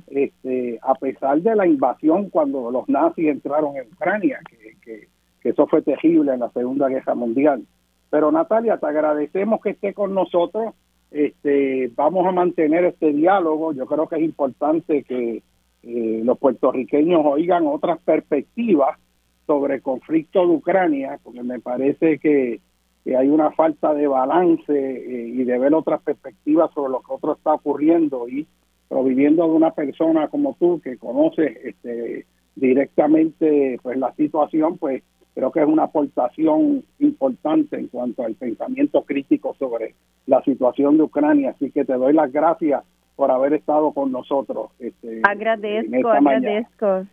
este, 0.08 0.78
a 0.82 0.94
pesar 0.94 1.40
de 1.40 1.54
la 1.54 1.66
invasión 1.66 2.28
cuando 2.30 2.70
los 2.70 2.88
nazis 2.88 3.28
entraron 3.28 3.76
en 3.76 3.86
Ucrania, 3.92 4.40
que, 4.48 5.06
que 5.40 5.48
eso 5.48 5.66
fue 5.66 5.82
terrible 5.82 6.34
en 6.34 6.40
la 6.40 6.50
Segunda 6.50 6.88
Guerra 6.88 7.14
Mundial. 7.14 7.62
Pero 8.10 8.32
Natalia, 8.32 8.76
te 8.78 8.86
agradecemos 8.86 9.60
que 9.60 9.70
esté 9.70 9.94
con 9.94 10.14
nosotros. 10.14 10.74
Este, 11.10 11.90
vamos 11.94 12.26
a 12.26 12.32
mantener 12.32 12.84
este 12.84 13.12
diálogo. 13.12 13.72
Yo 13.72 13.86
creo 13.86 14.08
que 14.08 14.16
es 14.16 14.22
importante 14.22 15.02
que 15.02 15.42
eh, 15.82 16.20
los 16.24 16.38
puertorriqueños 16.38 17.22
oigan 17.24 17.66
otras 17.66 18.00
perspectivas 18.02 18.98
sobre 19.46 19.76
el 19.76 19.82
conflicto 19.82 20.46
de 20.46 20.54
Ucrania, 20.54 21.18
porque 21.22 21.42
me 21.42 21.58
parece 21.58 22.18
que, 22.18 22.60
hay 23.06 23.28
una 23.28 23.50
falta 23.50 23.92
de 23.92 24.06
balance 24.06 24.72
eh, 24.72 25.28
y 25.28 25.42
de 25.42 25.58
ver 25.58 25.74
otras 25.74 26.00
perspectivas 26.02 26.70
sobre 26.72 26.92
lo 26.92 27.00
que 27.00 27.12
otro 27.12 27.32
está 27.32 27.54
ocurriendo 27.54 28.28
y 28.28 28.46
proviviendo 28.88 29.44
de 29.44 29.50
una 29.50 29.72
persona 29.72 30.28
como 30.28 30.54
tú 30.60 30.80
que 30.80 30.96
conoce 30.96 31.60
este, 31.64 32.26
directamente 32.54 33.80
pues 33.82 33.98
la 33.98 34.14
situación, 34.14 34.78
pues 34.78 35.02
creo 35.40 35.52
que 35.52 35.60
es 35.60 35.66
una 35.66 35.84
aportación 35.84 36.84
importante 36.98 37.78
en 37.78 37.88
cuanto 37.88 38.22
al 38.24 38.34
pensamiento 38.34 39.04
crítico 39.04 39.56
sobre 39.58 39.94
la 40.26 40.42
situación 40.42 40.98
de 40.98 41.04
Ucrania. 41.04 41.52
Así 41.52 41.70
que 41.70 41.86
te 41.86 41.94
doy 41.94 42.12
las 42.12 42.30
gracias 42.30 42.84
por 43.16 43.30
haber 43.30 43.54
estado 43.54 43.92
con 43.92 44.12
nosotros. 44.12 44.70
Este, 44.78 45.22
agradezco, 45.22 46.10
agradezco. 46.10 47.06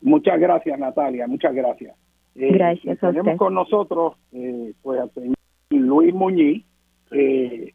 Muchas 0.00 0.38
gracias, 0.38 0.78
Natalia, 0.78 1.26
muchas 1.26 1.52
gracias. 1.54 1.96
Eh, 2.36 2.52
gracias. 2.52 3.00
tenemos 3.00 3.36
con 3.36 3.52
nosotros 3.52 4.14
eh, 4.32 4.72
pues 4.80 5.00
Luis 5.70 6.14
Muñiz, 6.14 6.64
que 7.10 7.74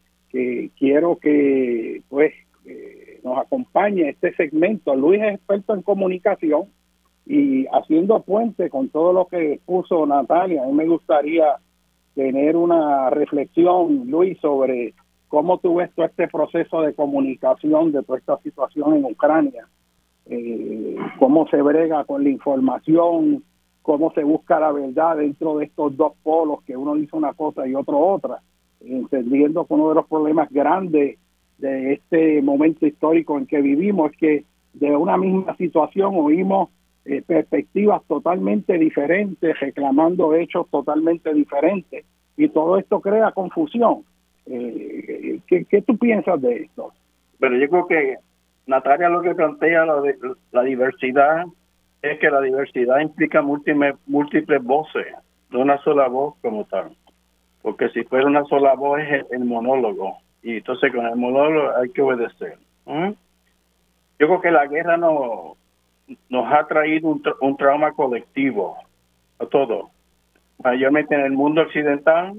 quiero 0.77 1.17
que 1.17 2.01
pues 2.07 2.33
eh, 2.65 3.19
nos 3.25 3.39
acompañe 3.39 4.07
este 4.07 4.33
segmento. 4.35 4.95
Luis 4.95 5.21
es 5.21 5.35
experto 5.35 5.73
en 5.73 5.81
comunicación 5.81 6.69
y 7.27 7.65
haciendo 7.67 8.21
puente 8.21 8.69
con 8.69 8.87
todo 8.87 9.11
lo 9.11 9.25
que 9.25 9.59
puso 9.65 10.05
Natalia, 10.05 10.63
a 10.63 10.67
mí 10.67 10.73
me 10.73 10.87
gustaría 10.87 11.57
tener 12.15 12.55
una 12.55 13.09
reflexión, 13.09 14.09
Luis, 14.09 14.39
sobre 14.39 14.93
cómo 15.27 15.57
tú 15.57 15.75
ves 15.75 15.91
todo 15.93 16.05
este 16.05 16.29
proceso 16.29 16.81
de 16.81 16.93
comunicación 16.93 17.91
de 17.91 18.01
toda 18.03 18.19
esta 18.19 18.37
situación 18.39 18.95
en 18.95 19.05
Ucrania, 19.05 19.67
eh, 20.27 20.95
cómo 21.19 21.47
se 21.49 21.61
brega 21.61 22.05
con 22.05 22.23
la 22.23 22.29
información, 22.29 23.43
cómo 23.81 24.13
se 24.13 24.23
busca 24.23 24.59
la 24.59 24.71
verdad 24.71 25.17
dentro 25.17 25.57
de 25.57 25.65
estos 25.65 25.97
dos 25.97 26.13
polos, 26.23 26.63
que 26.63 26.77
uno 26.77 26.95
dice 26.95 27.15
una 27.15 27.33
cosa 27.33 27.67
y 27.67 27.75
otro 27.75 27.99
otra, 27.99 28.39
entendiendo 28.79 29.65
que 29.65 29.73
uno 29.73 29.89
de 29.89 29.95
los 29.95 30.07
problemas 30.07 30.49
grandes 30.49 31.19
de 31.57 31.93
este 31.93 32.41
momento 32.41 32.87
histórico 32.87 33.37
en 33.37 33.47
que 33.47 33.61
vivimos 33.61 34.11
es 34.11 34.17
que 34.17 34.45
de 34.73 34.95
una 34.95 35.17
misma 35.17 35.57
situación 35.57 36.13
oímos 36.15 36.69
eh, 37.09 37.23
perspectivas 37.25 38.01
totalmente 38.05 38.77
diferentes, 38.77 39.57
reclamando 39.61 40.35
hechos 40.35 40.69
totalmente 40.69 41.33
diferentes, 41.33 42.05
y 42.35 42.49
todo 42.49 42.77
esto 42.77 42.99
crea 42.99 43.31
confusión. 43.31 44.03
Eh, 44.45 45.39
¿qué, 45.47 45.81
tú 45.83 45.97
piensas 45.97 46.41
de 46.41 46.63
esto? 46.63 46.91
Pero 47.39 47.55
yo 47.55 47.69
creo 47.69 47.87
que 47.87 48.17
Natalia 48.65 49.07
lo 49.07 49.21
que 49.21 49.35
plantea 49.35 49.85
la, 49.85 50.01
la 50.51 50.63
diversidad 50.63 51.45
es 52.01 52.19
que 52.19 52.29
la 52.29 52.41
diversidad 52.41 52.99
implica 52.99 53.41
múltiples, 53.41 53.95
múltiples 54.05 54.61
voces, 54.61 55.07
no 55.49 55.59
una 55.59 55.77
sola 55.83 56.09
voz 56.09 56.35
como 56.41 56.65
tal. 56.65 56.91
Porque 57.61 57.87
si 57.89 58.03
fuera 58.03 58.27
una 58.27 58.43
sola 58.45 58.75
voz 58.75 58.99
es 58.99 59.25
el, 59.31 59.45
monólogo, 59.45 60.17
y 60.43 60.57
entonces 60.57 60.91
con 60.91 61.05
el 61.05 61.15
monólogo 61.15 61.71
hay 61.77 61.89
que 61.89 62.01
obedecer. 62.01 62.57
Yo 62.85 64.27
creo 64.27 64.41
que 64.41 64.51
la 64.51 64.67
guerra 64.67 64.97
no, 64.97 65.55
nos 66.29 66.51
ha 66.51 66.67
traído 66.67 67.09
un, 67.09 67.57
trauma 67.57 67.91
colectivo 67.93 68.77
a 69.39 69.45
todos, 69.45 69.89
mayormente 70.63 71.15
en 71.15 71.21
el 71.21 71.31
mundo 71.31 71.61
occidental, 71.61 72.33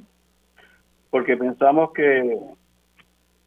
porque 1.11 1.37
pensamos 1.37 1.93
que, 1.93 2.39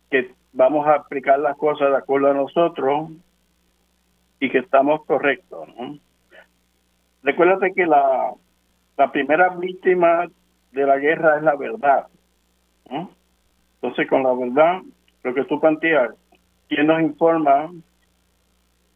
que 0.09 0.31
vamos 0.53 0.87
a 0.87 0.95
aplicar 0.95 1.39
las 1.39 1.57
cosas 1.57 1.89
de 1.89 1.97
acuerdo 1.97 2.31
a 2.31 2.33
nosotros 2.33 3.09
y 4.39 4.49
que 4.49 4.59
estamos 4.59 5.05
correctos. 5.05 5.67
Recuérdate 7.23 7.73
que 7.73 7.85
la, 7.85 8.33
la 8.97 9.11
primera 9.11 9.49
víctima 9.49 10.27
de 10.71 10.85
la 10.85 10.97
guerra 10.97 11.37
es 11.37 11.43
la 11.43 11.55
verdad. 11.55 12.07
Entonces, 13.75 14.07
con 14.09 14.23
la 14.23 14.33
verdad, 14.33 14.81
lo 15.23 15.33
que 15.33 15.43
tú 15.45 15.59
planteas, 15.59 16.11
¿quién 16.67 16.87
nos 16.87 17.01
informa 17.01 17.71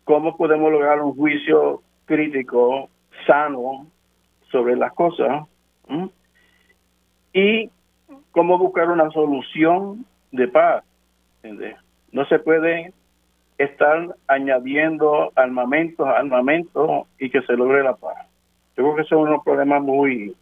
cómo 0.06 0.38
podemos 0.38 0.72
lograr 0.72 1.02
un 1.02 1.16
juicio 1.16 1.82
crítico, 2.06 2.90
sano, 3.28 3.88
sobre 4.50 4.78
las 4.78 4.94
cosas 4.94 5.46
y 7.34 7.70
cómo 8.32 8.58
buscar 8.58 8.90
una 8.90 9.10
solución 9.10 10.06
de 10.32 10.48
paz. 10.48 10.84
No 12.12 12.26
se 12.26 12.40
puede 12.40 12.94
estar 13.58 14.16
añadiendo 14.28 15.32
armamentos, 15.36 16.08
armamentos 16.08 17.08
y 17.20 17.30
que 17.30 17.42
se 17.42 17.58
logre 17.58 17.84
la 17.84 17.96
paz. 17.96 18.16
Yo 18.78 18.84
creo 18.84 18.96
que 18.96 19.02
eso 19.02 19.26
es 19.26 19.32
un 19.32 19.44
problema 19.44 19.80
muy, 19.80 20.36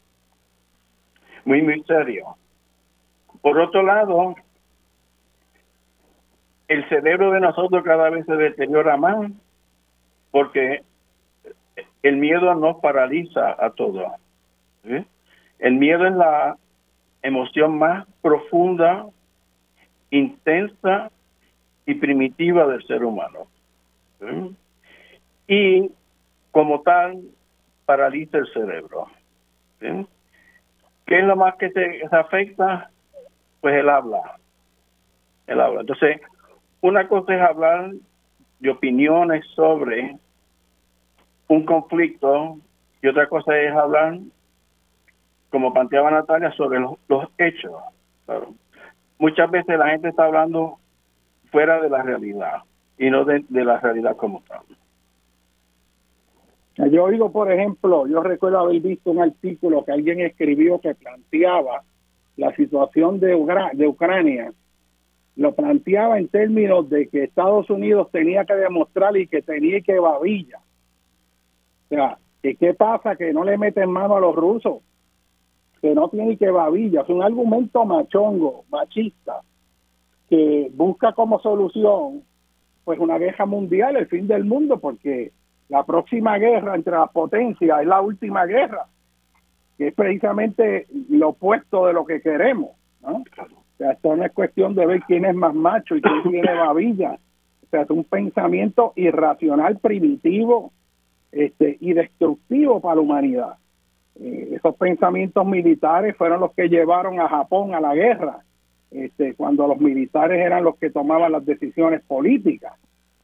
muy, 1.45 1.61
muy 1.61 1.84
serio. 1.84 2.35
Por 3.41 3.60
otro 3.60 3.81
lado, 3.81 4.35
el 6.68 6.88
cerebro 6.90 7.31
de 7.31 7.40
nosotros 7.40 7.84
cada 7.84 8.10
vez 8.10 8.26
se 8.26 8.35
deteriora 8.35 8.98
más 8.98 9.31
porque 10.34 10.81
el 12.01 12.18
miedo 12.18 12.55
nos 12.55 12.77
paraliza 12.77 13.55
a 13.64 13.69
todos. 13.69 14.11
El 15.60 15.76
miedo 15.76 16.07
es 16.07 16.15
la 16.15 16.57
emoción 17.22 17.77
más 17.77 18.07
profunda, 18.23 19.05
intensa 20.10 21.11
y 21.85 21.93
primitiva 21.93 22.65
del 22.65 22.84
ser 22.88 23.05
humano. 23.05 23.45
Y 25.47 25.91
como 26.49 26.81
tal, 26.81 27.22
paraliza 27.85 28.39
el 28.39 28.51
cerebro. 28.53 29.10
¿Qué 29.80 31.19
es 31.19 31.26
lo 31.26 31.35
más 31.35 31.57
que 31.57 31.69
se, 31.69 32.01
afecta? 32.11 32.89
Pues 33.61 33.76
el 33.76 33.88
habla. 33.88 34.39
El 35.45 35.61
habla. 35.61 35.81
Entonces, 35.81 36.19
una 36.81 37.07
cosa 37.07 37.35
es 37.35 37.41
hablar 37.41 37.91
de 38.60 38.69
opiniones 38.72 39.45
sobre 39.53 40.18
un 41.53 41.65
conflicto 41.65 42.57
y 43.01 43.07
otra 43.07 43.27
cosa 43.27 43.57
es 43.59 43.71
hablar, 43.73 44.17
como 45.49 45.71
planteaba 45.71 46.09
Natalia, 46.09 46.51
sobre 46.53 46.80
los, 46.80 46.97
hechos. 47.38 47.73
Muchas 49.19 49.51
veces 49.51 49.77
la 49.77 49.89
gente 49.89 50.09
está 50.09 50.25
hablando 50.25 50.77
fuera 51.51 51.80
de 51.80 51.89
la 51.89 52.01
realidad 52.01 52.63
y 52.97 53.09
no 53.09 53.23
de, 53.25 53.43
la 53.49 53.80
realidad 53.80 54.15
como 54.15 54.41
tal. 54.47 54.61
Yo 56.91 57.03
oigo, 57.03 57.31
por 57.31 57.51
ejemplo, 57.51 58.07
yo 58.07 58.23
recuerdo 58.23 58.59
haber 58.59 58.81
visto 58.81 59.11
un 59.11 59.21
artículo 59.21 59.85
que 59.85 59.91
alguien 59.91 60.21
escribió 60.21 60.80
que 60.80 60.95
planteaba 60.95 61.84
la 62.35 62.55
situación 62.55 63.19
de, 63.19 63.38
de 63.73 63.88
Ucrania, 63.88 64.51
lo 65.35 65.53
planteaba 65.53 66.17
en 66.17 66.30
términos 66.30 66.89
de 66.89 67.07
que 67.09 67.25
Estados 67.25 67.69
Unidos 67.69 68.09
tenía 68.11 68.43
que 68.45 68.55
demostrar 68.55 69.15
y 69.17 69.27
que 69.27 69.43
tenía 69.43 69.81
que 69.81 69.99
babilla 69.99 70.62
sea, 71.95 72.17
¿qué 72.41 72.73
pasa? 72.73 73.15
Que 73.15 73.33
no 73.33 73.43
le 73.43 73.57
meten 73.57 73.89
mano 73.89 74.15
a 74.15 74.19
los 74.19 74.35
rusos, 74.35 74.81
que 75.81 75.93
no 75.93 76.09
tiene 76.09 76.37
que 76.37 76.49
babilla. 76.49 77.01
Es 77.01 77.09
un 77.09 77.23
argumento 77.23 77.85
machongo, 77.85 78.65
machista, 78.69 79.41
que 80.29 80.71
busca 80.73 81.13
como 81.13 81.39
solución 81.39 82.23
pues 82.83 82.99
una 82.99 83.17
guerra 83.17 83.45
mundial, 83.45 83.95
el 83.95 84.07
fin 84.07 84.27
del 84.27 84.43
mundo, 84.43 84.79
porque 84.79 85.31
la 85.69 85.85
próxima 85.85 86.37
guerra 86.37 86.75
entre 86.75 86.93
las 86.93 87.09
potencias 87.11 87.81
es 87.81 87.87
la 87.87 88.01
última 88.01 88.45
guerra, 88.45 88.87
que 89.77 89.87
es 89.87 89.93
precisamente 89.93 90.87
lo 91.09 91.29
opuesto 91.29 91.85
de 91.87 91.93
lo 91.93 92.05
que 92.05 92.21
queremos. 92.21 92.71
¿no? 93.01 93.17
O 93.17 93.77
sea, 93.77 93.91
esto 93.91 94.15
no 94.15 94.25
es 94.25 94.31
cuestión 94.33 94.75
de 94.75 94.85
ver 94.85 95.01
quién 95.07 95.25
es 95.25 95.35
más 95.35 95.55
macho 95.55 95.95
y 95.95 96.01
quién 96.01 96.23
tiene 96.23 96.53
babilla. 96.53 97.13
O 97.63 97.69
sea, 97.71 97.81
es 97.81 97.89
un 97.89 98.03
pensamiento 98.03 98.93
irracional, 98.95 99.77
primitivo, 99.79 100.73
este, 101.34 101.77
y 101.81 101.93
destructivo 101.93 102.80
para 102.80 102.95
la 102.95 103.01
humanidad. 103.01 103.57
eh, 104.15 104.49
esos 104.55 104.76
pensamientos 104.76 105.45
militares 105.45 106.15
fueron 106.15 106.39
los 106.39 106.53
que 106.53 106.69
llevaron 106.69 107.19
a 107.19 107.27
Japón 107.27 107.73
a 107.73 107.81
la 107.81 107.95
guerra, 107.95 108.43
este, 108.91 109.34
cuando 109.34 109.68
los 109.68 109.80
militares 109.80 110.39
eran 110.39 110.64
los 110.64 110.77
que 110.77 110.91
tomaban 110.91 111.31
las 111.31 111.45
decisiones 111.45 112.01
políticas. 112.03 112.73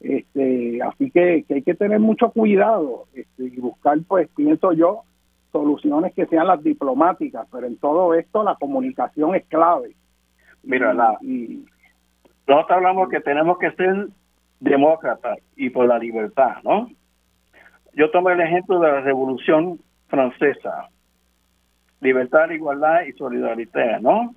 Este, 0.00 0.82
así 0.82 1.10
que, 1.10 1.44
hay 1.48 1.62
que 1.62 1.74
tener 1.74 2.00
mucho 2.00 2.30
cuidado 2.30 3.06
este, 3.14 3.44
y 3.44 3.60
buscar, 3.60 3.98
pues, 4.08 4.28
pienso 4.34 4.72
yo, 4.72 5.02
soluciones 5.52 6.12
que 6.14 6.26
sean 6.26 6.48
las 6.48 6.62
diplomáticas, 6.62 7.46
pero 7.52 7.66
en 7.66 7.76
todo 7.76 8.14
esto 8.14 8.42
la 8.42 8.56
comunicación 8.56 9.34
es 9.34 9.44
clave. 9.46 9.94
Mira, 10.62 10.92
la, 10.92 11.18
y, 11.22 11.64
nosotros 12.46 12.78
hablamos 12.78 13.08
que 13.08 13.20
tenemos 13.20 13.58
que 13.58 13.70
ser 13.72 14.08
demócratas 14.58 15.38
y 15.54 15.70
por 15.70 15.86
la 15.86 15.98
libertad, 15.98 16.56
¿no? 16.64 16.88
Yo 17.94 18.10
tomo 18.10 18.30
el 18.30 18.40
ejemplo 18.40 18.78
de 18.80 18.90
la 18.90 19.00
Revolución 19.00 19.80
Francesa. 20.08 20.88
Libertad, 22.00 22.50
igualdad 22.50 23.02
y 23.02 23.12
solidaridad, 23.12 24.00
¿no? 24.00 24.34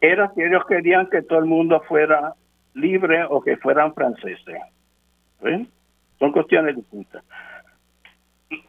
Era 0.00 0.32
que 0.34 0.46
ellos 0.46 0.64
querían 0.66 1.08
que 1.10 1.22
todo 1.22 1.40
el 1.40 1.46
mundo 1.46 1.82
fuera 1.88 2.34
libre 2.74 3.24
o 3.28 3.40
que 3.40 3.56
fueran 3.56 3.94
franceses. 3.94 4.60
Son 6.18 6.32
cuestiones 6.32 6.76
distintas. 6.76 7.24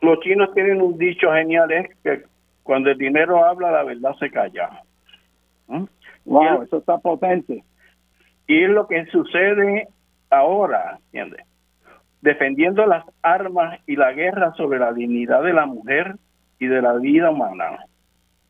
Los 0.01 0.19
chinos 0.19 0.53
tienen 0.53 0.81
un 0.81 0.97
dicho 0.97 1.31
genial, 1.31 1.71
es 1.71 1.95
que 2.03 2.23
cuando 2.63 2.91
el 2.91 2.97
dinero 2.97 3.45
habla, 3.45 3.71
la 3.71 3.83
verdad 3.83 4.13
se 4.19 4.29
calla. 4.29 4.83
Wow, 6.25 6.63
eso 6.63 6.77
está 6.77 6.97
potente. 6.97 7.63
Y 8.47 8.63
es 8.63 8.69
lo 8.69 8.87
que 8.87 9.05
sucede 9.07 9.87
ahora, 10.29 10.99
¿entiendes? 11.05 11.45
Defendiendo 12.21 12.85
las 12.85 13.05
armas 13.21 13.79
y 13.87 13.95
la 13.95 14.11
guerra 14.11 14.53
sobre 14.53 14.79
la 14.79 14.93
dignidad 14.93 15.43
de 15.43 15.53
la 15.53 15.65
mujer 15.65 16.15
y 16.59 16.67
de 16.67 16.81
la 16.81 16.93
vida 16.93 17.31
humana. 17.31 17.85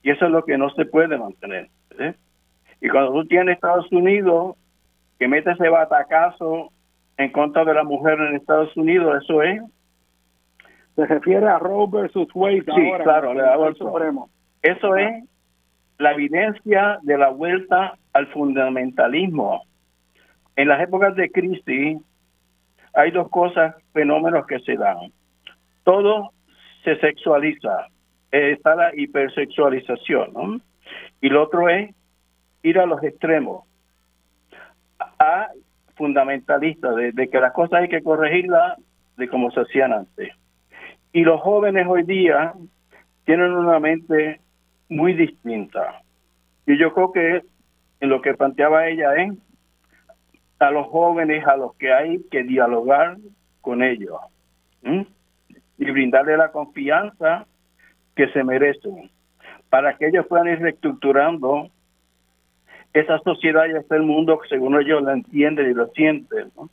Y 0.02 0.12
eso 0.12 0.26
es 0.26 0.32
lo 0.32 0.44
que 0.44 0.58
no 0.58 0.70
se 0.72 0.86
puede 0.86 1.18
mantener. 1.18 1.70
Y 2.82 2.90
cuando 2.90 3.12
tú 3.14 3.26
tienes 3.28 3.56
Estados 3.56 3.92
Unidos 3.92 4.56
que 5.20 5.28
mete 5.28 5.52
ese 5.52 5.70
batacazo 5.70 6.72
en 7.18 7.32
contra 7.32 7.66
de 7.66 7.74
la 7.74 7.84
mujer 7.84 8.20
en 8.20 8.36
Estados 8.36 8.76
Unidos, 8.78 9.22
eso 9.24 9.44
es. 9.44 9.62
Se 10.96 11.06
refiere 11.06 11.48
a 11.48 11.60
Roe 11.60 11.88
versus 11.92 12.28
Wade. 12.34 12.64
Sí, 12.64 12.92
claro, 13.04 13.34
le 13.34 13.68
el 13.68 13.76
Supremo. 13.76 14.30
Eso 14.62 14.96
es 14.96 15.24
la 15.98 16.14
evidencia 16.14 17.00
de 17.04 17.18
la 17.18 17.30
vuelta 17.30 17.94
al 18.14 18.28
fundamentalismo 18.28 19.64
en 20.56 20.68
las 20.68 20.82
épocas 20.82 21.16
de 21.16 21.30
crisis 21.32 22.02
hay 22.94 23.12
dos 23.12 23.30
cosas, 23.30 23.76
fenómenos 23.94 24.46
que 24.48 24.60
se 24.60 24.76
dan. 24.76 25.12
Todo 25.84 26.32
se 26.84 26.98
sexualiza, 27.00 27.88
está 28.32 28.76
la 28.76 28.96
hipersexualización. 28.96 30.62
Y 31.22 31.30
lo 31.30 31.44
otro 31.44 31.70
es 31.70 31.94
ir 32.64 32.80
a 32.80 32.86
los 32.86 33.04
extremos, 33.04 33.64
a 35.20 35.50
fundamentalistas, 35.96 36.96
de, 36.96 37.30
que 37.30 37.40
las 37.40 37.54
cosas 37.54 37.82
hay 37.82 37.90
que 37.90 38.02
corregirlas 38.02 38.78
de 39.18 39.28
como 39.28 39.52
se 39.52 39.62
hacían 39.62 39.94
antes. 39.94 40.34
Y 41.12 41.24
los 41.24 41.42
jóvenes 41.42 41.86
hoy 41.88 42.04
día 42.04 42.54
tienen 43.26 43.52
una 43.52 43.80
mente 43.80 44.40
muy 44.88 45.14
distinta. 45.14 46.02
Y 46.66 46.78
yo 46.78 46.94
creo 46.94 47.12
que 47.12 47.42
en 48.00 48.10
lo 48.10 48.22
que 48.22 48.34
planteaba 48.34 48.88
ella 48.88 49.16
es 49.16 49.34
a 50.60 50.72
los 50.72 50.88
jóvenes 50.88 51.46
a 51.48 51.56
los 51.56 51.76
que 51.76 51.94
hay 51.94 52.22
que 52.30 52.44
dialogar 52.44 53.18
con 53.62 53.82
ellos 53.84 54.20
y 54.84 55.92
brindarle 55.92 56.38
la 56.38 56.52
confianza 56.52 57.46
que 58.16 58.28
se 58.30 58.44
merecen 58.44 59.10
para 59.70 59.98
que 59.98 60.08
ellos 60.08 60.26
puedan 60.28 60.48
ir 60.48 60.60
reestructurando 60.60 61.70
esa 62.94 63.20
sociedad 63.20 63.66
y 63.68 63.78
este 63.78 64.00
mundo 64.00 64.40
según 64.50 64.80
ellos 64.80 65.02
lo 65.02 65.12
entienden 65.12 65.70
y 65.70 65.74
lo 65.74 65.88
sienten, 65.90 66.52
¿no? 66.56 66.70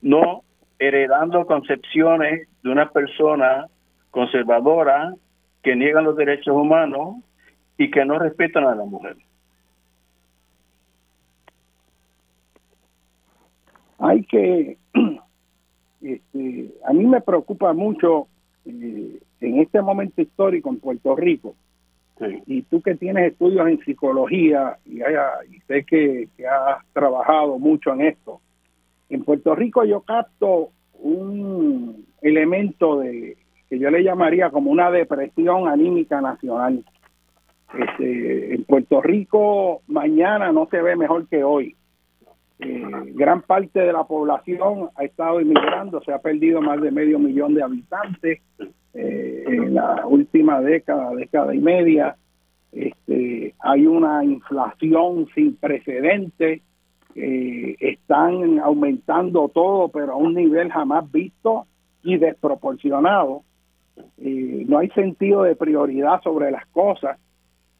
no 0.00 0.42
heredando 0.78 1.46
concepciones 1.46 2.48
de 2.62 2.70
una 2.70 2.90
persona 2.90 3.66
conservadora 4.10 5.14
que 5.62 5.76
niegan 5.76 6.04
los 6.04 6.16
derechos 6.16 6.54
humanos 6.54 7.16
y 7.78 7.90
que 7.90 8.04
no 8.04 8.18
respetan 8.18 8.64
a 8.64 8.74
la 8.74 8.84
mujer. 8.84 9.16
Hay 14.04 14.22
que, 14.24 14.76
este, 16.02 16.74
a 16.86 16.92
mí 16.92 17.06
me 17.06 17.20
preocupa 17.22 17.72
mucho 17.72 18.28
eh, 18.66 19.20
en 19.40 19.58
este 19.60 19.80
momento 19.80 20.20
histórico 20.20 20.68
en 20.68 20.78
Puerto 20.78 21.16
Rico, 21.16 21.54
y 22.46 22.62
tú 22.62 22.80
que 22.80 22.94
tienes 22.94 23.32
estudios 23.32 23.66
en 23.66 23.80
psicología 23.80 24.78
y, 24.86 25.00
y 25.00 25.60
sé 25.66 25.84
que, 25.84 26.28
has 26.48 26.84
trabajado 26.92 27.58
mucho 27.58 27.92
en 27.92 28.02
esto, 28.02 28.40
en 29.08 29.24
Puerto 29.24 29.54
Rico 29.54 29.84
yo 29.84 30.00
capto 30.02 30.70
un 31.00 32.06
elemento 32.22 33.00
de 33.00 33.36
que 33.68 33.78
yo 33.78 33.90
le 33.90 34.04
llamaría 34.04 34.50
como 34.50 34.70
una 34.70 34.90
depresión 34.90 35.68
anímica 35.68 36.20
nacional. 36.20 36.84
Este, 37.76 38.54
en 38.54 38.64
Puerto 38.64 39.02
Rico 39.02 39.82
mañana 39.88 40.52
no 40.52 40.68
se 40.70 40.80
ve 40.80 40.94
mejor 40.94 41.26
que 41.26 41.42
hoy. 41.42 41.74
Eh, 42.60 43.12
gran 43.14 43.42
parte 43.42 43.80
de 43.80 43.92
la 43.92 44.04
población 44.04 44.88
ha 44.94 45.04
estado 45.04 45.40
inmigrando, 45.40 46.00
se 46.02 46.12
ha 46.12 46.18
perdido 46.18 46.62
más 46.62 46.80
de 46.80 46.92
medio 46.92 47.18
millón 47.18 47.54
de 47.54 47.62
habitantes 47.64 48.40
eh, 48.94 49.44
en 49.46 49.74
la 49.74 50.06
última 50.06 50.60
década, 50.60 51.10
década 51.14 51.54
y 51.54 51.58
media. 51.58 52.16
Este, 52.70 53.54
hay 53.58 53.86
una 53.86 54.24
inflación 54.24 55.26
sin 55.34 55.56
precedentes, 55.56 56.62
eh, 57.16 57.76
están 57.80 58.60
aumentando 58.60 59.48
todo, 59.48 59.88
pero 59.88 60.12
a 60.12 60.16
un 60.16 60.34
nivel 60.34 60.70
jamás 60.70 61.10
visto 61.10 61.66
y 62.02 62.18
desproporcionado. 62.18 63.42
no 64.18 64.78
hay 64.78 64.88
sentido 64.90 65.42
de 65.42 65.56
prioridad 65.56 66.20
sobre 66.22 66.50
las 66.50 66.66
cosas. 66.66 67.18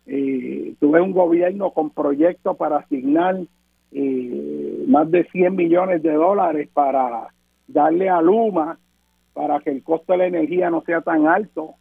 tuve 0.04 1.00
un 1.00 1.12
gobierno 1.12 1.70
con 1.70 1.90
proyectos 1.90 2.56
para 2.56 2.78
asignar 2.78 3.36
eh, 3.96 4.84
más 4.88 5.08
de 5.08 5.22
100 5.30 5.54
millones 5.54 6.02
de 6.02 6.12
dólares 6.12 6.68
para 6.74 7.28
darle 7.68 8.10
a 8.10 8.20
Luma 8.20 8.76
para 9.32 9.60
que 9.60 9.70
el 9.70 9.84
costo 9.84 10.12
de 10.12 10.18
la 10.18 10.26
energía 10.26 10.68
no 10.68 10.82
sea 10.82 11.00
tan 11.00 11.28
alto. 11.28 11.74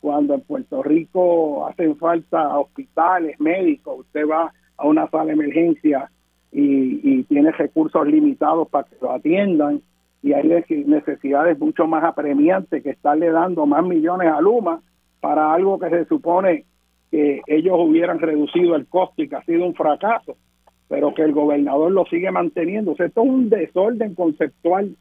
Cuando 0.00 0.34
en 0.34 0.40
Puerto 0.40 0.82
Rico 0.82 1.66
hacen 1.66 1.96
falta 1.96 2.56
hospitales, 2.58 3.38
médicos, 3.38 4.00
usted 4.00 4.26
va 4.26 4.52
a 4.78 4.86
una 4.86 5.10
sala 5.10 5.26
de 5.26 5.32
emergencia 5.32 6.10
y, 6.52 7.22
tiene 7.24 7.50
recursos 7.52 8.06
limitados 8.06 8.68
para 8.68 8.88
que 8.88 8.96
lo 9.02 9.12
atiendan 9.12 9.82
y 10.22 10.32
hay 10.32 10.48
necesidades 10.86 11.58
mucho 11.58 11.86
más 11.86 12.02
apremiantes 12.02 12.82
que 12.82 12.90
estarle 12.90 13.30
dando 13.30 13.66
más 13.66 13.84
millones 13.84 14.32
a 14.32 14.40
Luma 14.40 14.80
para 15.20 15.52
algo 15.52 15.78
que 15.78 15.90
se 15.90 16.04
supone 16.06 16.64
que 17.10 17.42
ellos 17.46 17.74
hubieran 17.78 18.18
reducido 18.18 18.74
el 18.76 18.86
costo 18.86 19.22
y 19.22 19.28
que 19.28 19.36
ha 19.36 19.44
sido 19.44 19.66
un 19.66 19.74
fracaso 19.74 20.36
pero 20.88 21.14
que 21.14 21.22
el 21.22 21.32
gobernador 21.32 21.92
lo 21.92 22.04
sigue 22.06 22.30
manteniendo. 22.30 22.92
O 22.92 22.96
sea, 22.96 23.06
esto 23.06 23.22
es 23.22 23.28
un 23.28 23.50
desorden 23.50 24.14
conceptual 24.14 24.96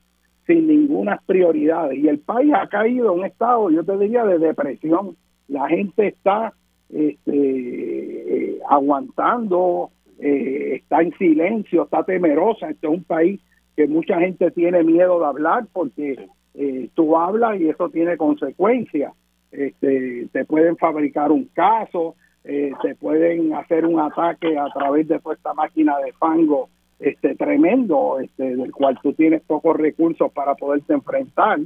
sin 0.45 0.67
ninguna 0.67 1.21
prioridad. 1.25 1.91
Y 1.91 2.07
el 2.07 2.19
país 2.19 2.51
ha 2.53 2.67
caído 2.67 3.13
en 3.13 3.19
un 3.19 3.25
estado, 3.25 3.69
yo 3.69 3.83
te 3.83 3.97
diría, 3.97 4.25
de 4.25 4.39
depresión. 4.39 5.15
La 5.47 5.67
gente 5.67 6.07
está 6.07 6.53
este, 6.89 7.31
eh, 7.31 8.59
aguantando, 8.69 9.91
eh, 10.19 10.79
está 10.81 11.01
en 11.01 11.13
silencio, 11.17 11.83
está 11.83 12.03
temerosa. 12.03 12.69
Este 12.69 12.87
es 12.87 12.93
un 12.93 13.03
país 13.03 13.39
que 13.75 13.87
mucha 13.87 14.19
gente 14.19 14.51
tiene 14.51 14.83
miedo 14.83 15.19
de 15.19 15.25
hablar 15.25 15.67
porque 15.71 16.27
eh, 16.55 16.89
tú 16.95 17.15
hablas 17.15 17.59
y 17.59 17.69
eso 17.69 17.89
tiene 17.89 18.17
consecuencias. 18.17 19.13
Este, 19.51 20.27
te 20.31 20.45
pueden 20.45 20.75
fabricar 20.77 21.31
un 21.31 21.45
caso, 21.45 22.15
eh, 22.49 22.71
se 22.81 22.95
pueden 22.95 23.53
hacer 23.53 23.85
un 23.85 23.99
ataque 23.99 24.57
a 24.57 24.69
través 24.73 25.05
de 25.09 25.19
toda 25.19 25.35
esta 25.35 25.53
máquina 25.53 25.97
de 25.97 26.13
fango 26.13 26.69
este 26.97 27.35
tremendo, 27.35 28.19
este, 28.21 28.55
del 28.55 28.71
cual 28.71 28.97
tú 29.03 29.11
tienes 29.11 29.41
pocos 29.41 29.75
recursos 29.75 30.31
para 30.31 30.55
poderte 30.55 30.93
enfrentar, 30.93 31.59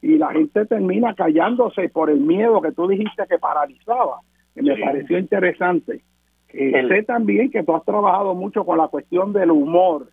y 0.00 0.16
la 0.18 0.30
gente 0.30 0.64
termina 0.66 1.14
callándose 1.14 1.88
por 1.88 2.10
el 2.10 2.20
miedo 2.20 2.62
que 2.62 2.70
tú 2.70 2.86
dijiste 2.86 3.24
que 3.28 3.38
paralizaba, 3.38 4.20
que 4.54 4.62
me 4.62 4.76
pareció 4.76 5.18
interesante. 5.18 6.00
Eh, 6.52 6.86
sé 6.88 7.02
también 7.02 7.50
que 7.50 7.64
tú 7.64 7.74
has 7.74 7.84
trabajado 7.84 8.34
mucho 8.34 8.64
con 8.64 8.78
la 8.78 8.86
cuestión 8.86 9.32
del 9.32 9.50
humor 9.50 10.10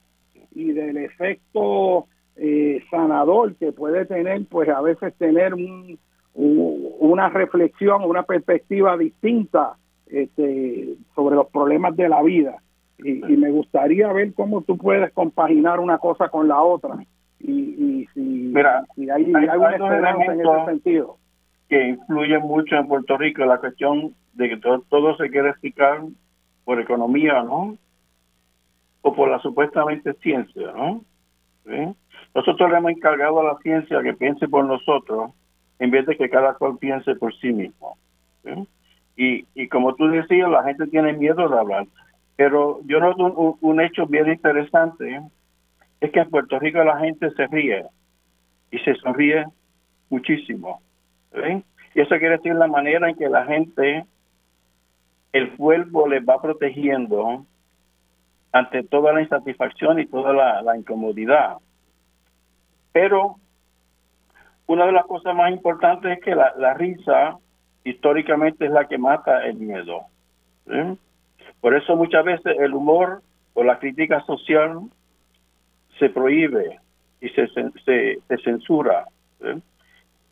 y 0.53 0.71
del 0.71 0.97
efecto 0.97 2.07
eh, 2.35 2.83
sanador 2.89 3.55
que 3.55 3.71
puede 3.71 4.05
tener, 4.05 4.45
pues 4.49 4.67
a 4.67 4.81
veces 4.81 5.13
tener 5.15 5.53
un, 5.53 5.97
una 6.33 7.29
reflexión, 7.29 8.03
una 8.03 8.23
perspectiva 8.23 8.97
distinta 8.97 9.75
este, 10.09 10.95
sobre 11.15 11.35
los 11.35 11.47
problemas 11.47 11.95
de 11.95 12.09
la 12.09 12.21
vida. 12.21 12.57
Y, 12.99 13.13
me 13.37 13.51
gustaría 13.51 14.11
ver 14.11 14.33
cómo 14.33 14.61
tú 14.63 14.77
puedes 14.77 15.11
compaginar 15.13 15.79
una 15.79 15.99
cosa 15.99 16.29
con 16.29 16.47
la 16.47 16.61
otra. 16.61 16.95
Y, 17.39 17.51
y 17.51 18.07
si, 18.13 18.19
Mira, 18.19 18.83
hay, 18.97 19.09
hay, 19.09 19.57
una 19.57 19.75
esperanza 19.75 20.33
en 20.33 20.41
ese 20.41 20.65
sentido. 20.65 21.17
que 21.69 21.89
influyen 21.89 22.41
mucho 22.41 22.75
en 22.75 22.87
Puerto 22.87 23.17
Rico, 23.17 23.45
la 23.45 23.59
cuestión 23.59 24.15
de 24.33 24.49
que 24.49 24.57
todo, 24.57 25.17
se 25.17 25.29
quiere 25.29 25.49
explicar 25.49 26.01
por 26.65 26.79
economía, 26.79 27.43
¿no? 27.43 27.77
O 29.01 29.13
por 29.13 29.29
la 29.29 29.39
supuestamente 29.39 30.13
ciencia, 30.15 30.71
¿no? 30.75 31.01
Nosotros 32.33 32.71
le 32.71 32.77
hemos 32.77 32.91
encargado 32.91 33.41
a 33.41 33.53
la 33.53 33.57
ciencia 33.59 34.01
que 34.01 34.13
piense 34.13 34.47
por 34.47 34.65
nosotros 34.65 35.31
en 35.79 35.91
vez 35.91 36.05
de 36.05 36.15
que 36.15 36.29
cada 36.29 36.53
cual 36.53 36.77
piense 36.77 37.15
por 37.15 37.35
sí 37.35 37.51
mismo. 37.51 37.97
Y, 39.17 39.45
y 39.55 39.67
como 39.67 39.95
tú 39.95 40.07
decías, 40.07 40.49
la 40.49 40.63
gente 40.63 40.87
tiene 40.87 41.13
miedo 41.13 41.49
de 41.49 41.59
hablar. 41.59 41.87
Pero 42.37 42.79
yo 42.85 42.99
noto 42.99 43.57
un, 43.61 43.81
hecho 43.81 44.05
bien 44.05 44.29
interesante, 44.29 45.21
es 45.99 46.11
que 46.11 46.19
en 46.19 46.29
Puerto 46.29 46.59
Rico 46.59 46.83
la 46.83 46.99
gente 46.99 47.31
se 47.31 47.47
ríe 47.47 47.83
y 48.71 48.77
se 48.79 48.93
sonríe 48.95 49.45
muchísimo. 50.09 50.79
Y 51.33 52.01
eso 52.01 52.15
quiere 52.19 52.37
decir 52.37 52.53
la 52.53 52.67
manera 52.67 53.09
en 53.09 53.15
que 53.15 53.27
la 53.27 53.43
gente, 53.45 54.05
el 55.33 55.55
cuerpo 55.57 56.07
les 56.07 56.23
va 56.23 56.39
protegiendo 56.39 57.43
ante 58.51 58.83
toda 58.83 59.13
la 59.13 59.21
insatisfacción 59.21 59.99
y 59.99 60.05
toda 60.05 60.61
la, 60.61 60.77
incomodidad. 60.77 61.57
Pero 62.91 63.37
una 64.67 64.85
de 64.85 64.91
las 64.91 65.07
cosas 65.07 65.35
más 65.35 65.51
importantes 65.51 66.19
es 66.19 66.23
que 66.23 66.35
la, 66.35 66.73
risa 66.75 67.39
históricamente 67.89 68.65
es 68.65 68.71
la 68.71 68.87
que 68.87 68.97
mata 68.97 69.45
el 69.45 69.55
miedo. 69.55 70.05
Por 71.61 71.75
eso 71.75 71.95
muchas 71.95 72.25
veces 72.25 72.57
el 72.59 72.73
humor 72.73 73.21
o 73.53 73.63
la 73.63 73.79
crítica 73.79 74.21
social 74.21 74.81
se 75.97 76.09
prohíbe 76.09 76.79
y 77.21 77.29
se, 77.29 77.47
se, 77.47 78.37
censura. 78.43 79.05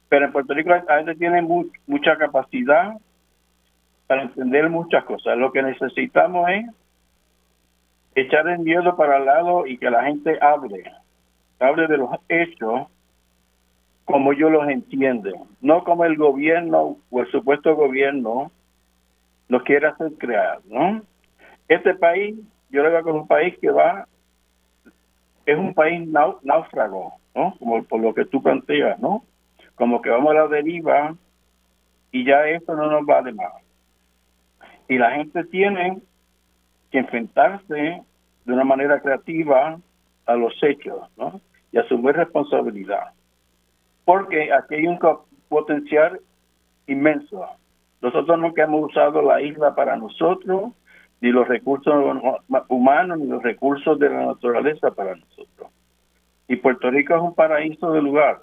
Pero 0.10 0.26
en 0.26 0.32
Puerto 0.32 0.54
Rico 0.54 0.70
la 0.70 0.98
gente 0.98 1.16
tiene 1.16 1.42
mucha 1.42 2.18
capacidad 2.18 2.94
para 4.08 4.24
entender 4.24 4.70
muchas 4.70 5.04
cosas. 5.06 5.38
Lo 5.38 5.52
que 5.52 5.64
necesitamos 5.64 6.50
es 6.50 6.66
echar 8.16 8.48
el 8.48 8.60
miedo 8.60 8.96
para 8.96 9.18
el 9.18 9.26
lado 9.26 9.66
y 9.66 9.78
que 9.78 9.90
la 9.90 10.04
gente 10.04 10.38
hable, 10.42 10.84
hable 11.60 11.88
de 11.88 11.98
los 11.98 12.10
hechos 12.30 12.88
como 14.06 14.34
yo 14.34 14.50
los 14.50 14.68
entiendo, 14.70 15.48
no 15.62 15.84
como 15.84 16.06
el 16.06 16.16
gobierno 16.16 16.98
o 17.10 17.22
el 17.22 17.32
supuesto 17.32 17.76
gobierno 17.76 18.52
nos 19.50 19.64
quiere 19.64 19.88
hacer 19.88 20.14
crear, 20.18 20.60
¿no? 20.70 21.02
Este 21.68 21.96
país, 21.96 22.36
yo 22.70 22.84
lo 22.84 22.92
veo 22.92 23.04
como 23.04 23.22
un 23.22 23.28
país 23.28 23.58
que 23.60 23.72
va, 23.72 24.08
es 25.46 25.58
un 25.58 25.74
país 25.74 26.08
náufrago, 26.08 27.14
¿no? 27.34 27.56
Como 27.58 27.84
por 27.84 28.00
lo 28.00 28.14
que 28.14 28.26
tú 28.26 28.42
planteas, 28.42 29.00
¿no? 29.00 29.24
Como 29.76 30.02
que 30.02 30.10
vamos 30.10 30.32
a 30.32 30.36
la 30.36 30.48
deriva 30.48 31.16
y 32.12 32.26
ya 32.26 32.48
esto 32.48 32.76
no 32.76 32.90
nos 32.90 33.06
vale 33.06 33.34
más. 33.34 33.54
Y 34.88 34.98
la 35.00 35.12
gente 35.12 35.44
tiene 35.46 36.00
que 36.92 37.00
enfrentarse 37.00 38.02
de 38.46 38.54
una 38.54 38.64
manera 38.64 39.00
creativa 39.02 39.80
a 40.28 40.36
los 40.36 40.54
hechos, 40.62 41.10
¿no? 41.18 41.42
Y 41.72 41.78
asumir 41.78 42.16
responsabilidad. 42.16 43.12
Porque 44.06 44.54
aquí 44.54 44.76
hay 44.76 44.88
un 44.88 45.00
potencial 45.50 46.20
inmenso. 46.88 47.46
Nosotros 48.02 48.40
nunca 48.40 48.64
hemos 48.64 48.92
usado 48.92 49.22
la 49.22 49.42
isla 49.42 49.74
para 49.74 49.98
nosotros, 49.98 50.74
ni 51.22 51.32
los 51.32 51.48
recursos 51.48 51.94
humanos, 52.70 53.20
ni 53.20 53.28
los 53.28 53.42
recursos 53.42 53.98
de 53.98 54.10
la 54.10 54.28
naturaleza 54.28 54.92
para 54.92 55.16
nosotros. 55.16 55.70
Y 56.48 56.58
Puerto 56.58 56.92
Rico 56.92 57.16
es 57.16 57.22
un 57.22 57.34
paraíso 57.34 57.92
de 57.92 58.02
lugar. 58.02 58.42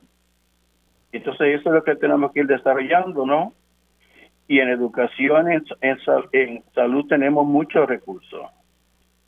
Entonces 1.13 1.61
eso 1.61 1.69
es 1.69 1.75
lo 1.77 1.85
que 1.85 1.95
tenemos 1.95 2.33
que 2.33 2.41
ir 2.41 2.47
desarrollando, 2.47 3.27
¿no? 3.27 3.53
Y 4.49 4.59
en 4.59 4.69
educación, 4.71 5.53
en, 5.53 5.65
en, 5.81 6.65
salud 6.75 7.07
tenemos 7.07 7.47
muchos 7.47 7.89
recursos. 7.89 8.51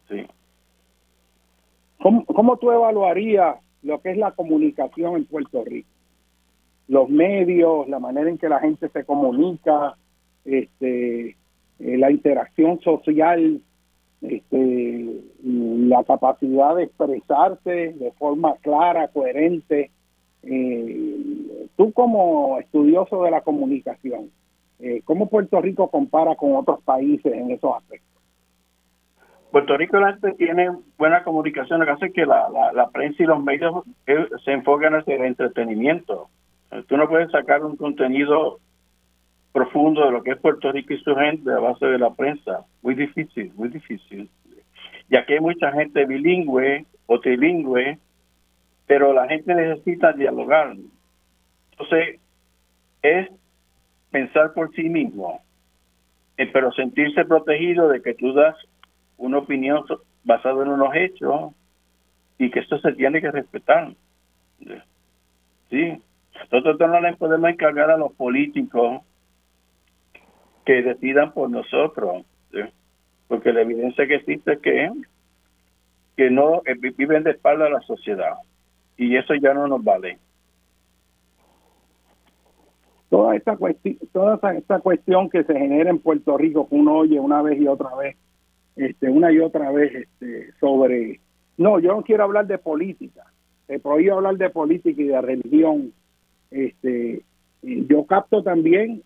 Sí. 0.08 0.26
¿Cómo, 2.00 2.24
¿Cómo 2.26 2.56
tú 2.56 2.72
evaluarías 2.72 3.56
lo 3.82 4.00
que 4.00 4.10
es 4.10 4.16
la 4.16 4.32
comunicación 4.32 5.16
en 5.16 5.26
Puerto 5.26 5.62
Rico? 5.64 5.88
Los 6.88 7.08
medios, 7.08 7.88
la 7.88 7.98
manera 7.98 8.28
en 8.28 8.38
que 8.38 8.48
la 8.48 8.60
gente 8.60 8.88
se 8.88 9.04
comunica, 9.04 9.96
este, 10.44 11.36
eh, 11.78 11.98
la 11.98 12.10
interacción 12.10 12.80
social, 12.80 13.60
este, 14.20 15.20
la 15.42 16.04
capacidad 16.04 16.76
de 16.76 16.84
expresarse 16.84 17.70
de 17.70 18.12
forma 18.18 18.54
clara, 18.62 19.08
coherente. 19.08 19.90
Eh, 20.42 21.66
tú 21.76 21.92
como 21.92 22.58
estudioso 22.58 23.24
de 23.24 23.30
la 23.30 23.40
comunicación, 23.40 24.30
eh, 24.78 25.02
¿cómo 25.04 25.28
Puerto 25.28 25.60
Rico 25.60 25.90
compara 25.90 26.36
con 26.36 26.54
otros 26.56 26.82
países 26.82 27.32
en 27.32 27.50
esos 27.50 27.74
aspectos? 27.76 28.14
Puerto 29.50 29.76
Rico 29.76 29.98
tiene 30.36 30.70
buena 30.98 31.22
comunicación, 31.22 31.78
lo 31.78 31.86
que 31.86 31.92
hace 31.92 32.12
que 32.12 32.26
la, 32.26 32.48
la, 32.74 32.90
prensa 32.90 33.22
y 33.22 33.26
los 33.26 33.42
medios 33.42 33.84
se 34.44 34.52
enfocan 34.52 34.94
hacia 34.94 35.14
el 35.14 35.24
entretenimiento. 35.24 36.28
Tú 36.82 36.96
no 36.96 37.08
puedes 37.08 37.30
sacar 37.30 37.64
un 37.64 37.76
contenido 37.76 38.58
profundo 39.52 40.04
de 40.04 40.10
lo 40.10 40.22
que 40.22 40.32
es 40.32 40.38
Puerto 40.38 40.72
Rico 40.72 40.92
y 40.92 41.00
su 41.00 41.14
gente 41.14 41.52
a 41.52 41.60
base 41.60 41.86
de 41.86 41.98
la 41.98 42.12
prensa. 42.12 42.64
Muy 42.82 42.94
difícil, 42.94 43.52
muy 43.54 43.68
difícil. 43.68 44.28
Y 45.08 45.16
aquí 45.16 45.34
hay 45.34 45.40
mucha 45.40 45.70
gente 45.72 46.04
bilingüe 46.04 46.84
o 47.06 47.20
trilingüe, 47.20 47.98
pero 48.86 49.12
la 49.12 49.28
gente 49.28 49.54
necesita 49.54 50.12
dialogar. 50.12 50.74
Entonces, 51.70 52.20
es 53.02 53.28
pensar 54.10 54.52
por 54.54 54.72
sí 54.74 54.88
mismo, 54.88 55.40
eh, 56.36 56.50
pero 56.52 56.72
sentirse 56.72 57.24
protegido 57.24 57.88
de 57.88 58.02
que 58.02 58.14
tú 58.14 58.32
das 58.32 58.56
una 59.18 59.38
opinión 59.38 59.84
basada 60.24 60.62
en 60.62 60.70
unos 60.70 60.94
hechos 60.94 61.52
y 62.38 62.50
que 62.50 62.60
esto 62.60 62.78
se 62.78 62.92
tiene 62.92 63.20
que 63.20 63.30
respetar. 63.30 63.92
Sí. 65.70 66.02
Nosotros 66.50 66.90
no 66.90 67.00
le 67.00 67.16
podemos 67.16 67.50
encargar 67.50 67.90
a 67.90 67.96
los 67.96 68.12
políticos 68.12 69.02
que 70.64 70.82
decidan 70.82 71.32
por 71.32 71.50
nosotros, 71.50 72.24
porque 73.28 73.52
la 73.52 73.62
evidencia 73.62 74.06
que 74.06 74.16
existe 74.16 74.54
es 74.54 74.58
que, 74.60 74.90
que 76.16 76.30
no 76.30 76.62
eh, 76.64 76.74
viven 76.96 77.24
de 77.24 77.32
espalda 77.32 77.66
a 77.66 77.70
la 77.70 77.80
sociedad 77.80 78.34
y 78.96 79.16
eso 79.16 79.34
ya 79.34 79.54
no 79.54 79.66
nos 79.66 79.82
vale. 79.82 80.18
Toda 83.10 83.36
esta, 83.36 83.56
toda 84.12 84.40
esta, 84.52 84.80
cuestión 84.80 85.30
que 85.30 85.44
se 85.44 85.54
genera 85.54 85.90
en 85.90 85.98
Puerto 85.98 86.36
Rico, 86.36 86.68
que 86.68 86.74
uno 86.74 86.96
oye 86.98 87.20
una 87.20 87.42
vez 87.42 87.60
y 87.60 87.68
otra 87.68 87.94
vez, 87.94 88.16
este, 88.76 89.08
una 89.08 89.30
y 89.30 89.38
otra 89.38 89.70
vez 89.70 89.94
este, 89.94 90.52
sobre... 90.58 91.20
No, 91.56 91.78
yo 91.78 91.94
no 91.94 92.02
quiero 92.02 92.24
hablar 92.24 92.46
de 92.46 92.58
política, 92.58 93.24
se 93.68 93.78
prohíbe 93.78 94.10
hablar 94.10 94.36
de 94.36 94.50
política 94.50 95.00
y 95.00 95.06
de 95.06 95.20
religión. 95.20 95.92
Este, 96.50 97.22
yo 97.62 98.04
capto 98.06 98.42
también 98.42 99.02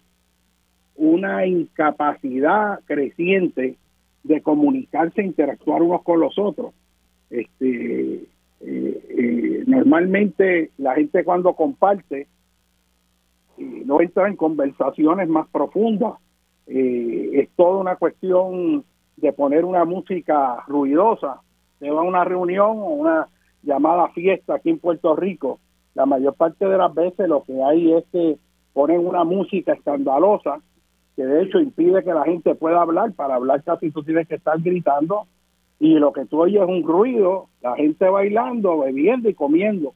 una 0.97 1.47
incapacidad 1.47 2.81
creciente 2.85 3.77
de 4.25 4.43
comunicarse 4.43 5.23
interactuar 5.23 5.83
unos 5.83 6.03
con 6.03 6.21
los 6.21 6.39
otros. 6.39 6.75
Este, 7.31 8.25
eh, 8.61 9.05
eh, 9.09 9.65
normalmente 9.67 10.71
la 10.77 10.95
gente 10.95 11.25
cuando 11.25 11.55
comparte 11.55 12.27
eh, 13.59 13.83
no 13.85 14.01
entra 14.01 14.29
en 14.29 14.37
conversaciones 14.37 15.29
más 15.29 15.49
profundas. 15.49 16.15
es 16.67 17.49
toda 17.57 17.79
una 17.79 17.97
cuestión 17.97 18.85
de 19.17 19.33
poner 19.33 19.65
una 19.65 19.85
música 19.85 20.65
ruidosa. 20.67 21.41
Se 21.79 21.91
va 21.91 22.01
a 22.01 22.05
una 22.05 22.25
reunión 22.25 22.79
o 22.79 22.89
una 22.89 23.29
llamada 23.63 24.09
fiesta 24.09 24.57
aquí 24.57 24.71
en 24.71 24.79
Puerto 24.79 25.15
Rico. 25.17 25.61
La 25.99 26.07
mayor 26.07 26.35
parte 26.35 26.65
de 26.65 26.79
las 26.79 26.95
veces 26.95 27.29
lo 27.29 27.43
que 27.43 27.61
hay 27.61 27.93
es 27.93 28.05
que 28.13 28.37
ponen 28.73 29.05
una 29.05 29.25
música 29.25 29.73
escandalosa 29.73 30.61
que 31.17 31.27
de 31.27 31.43
hecho 31.43 31.59
impide 31.59 32.05
que 32.05 32.15
la 32.15 32.23
gente 32.23 32.55
pueda 32.55 32.83
hablar. 32.83 33.13
Para 33.15 33.35
hablar 33.35 33.65
casi 33.65 33.91
tú 33.91 34.05
tienes 34.05 34.29
que 34.29 34.37
estar 34.37 34.61
gritando 34.61 35.27
y 35.81 35.99
lo 35.99 36.13
que 36.13 36.25
tú 36.27 36.41
oyes 36.41 36.63
es 36.63 36.69
un 36.69 36.85
ruido, 36.85 37.49
la 37.63 37.75
gente 37.75 38.09
bailando, 38.09 38.79
bebiendo 38.79 39.29
y 39.29 39.35
comiendo. 39.35 39.93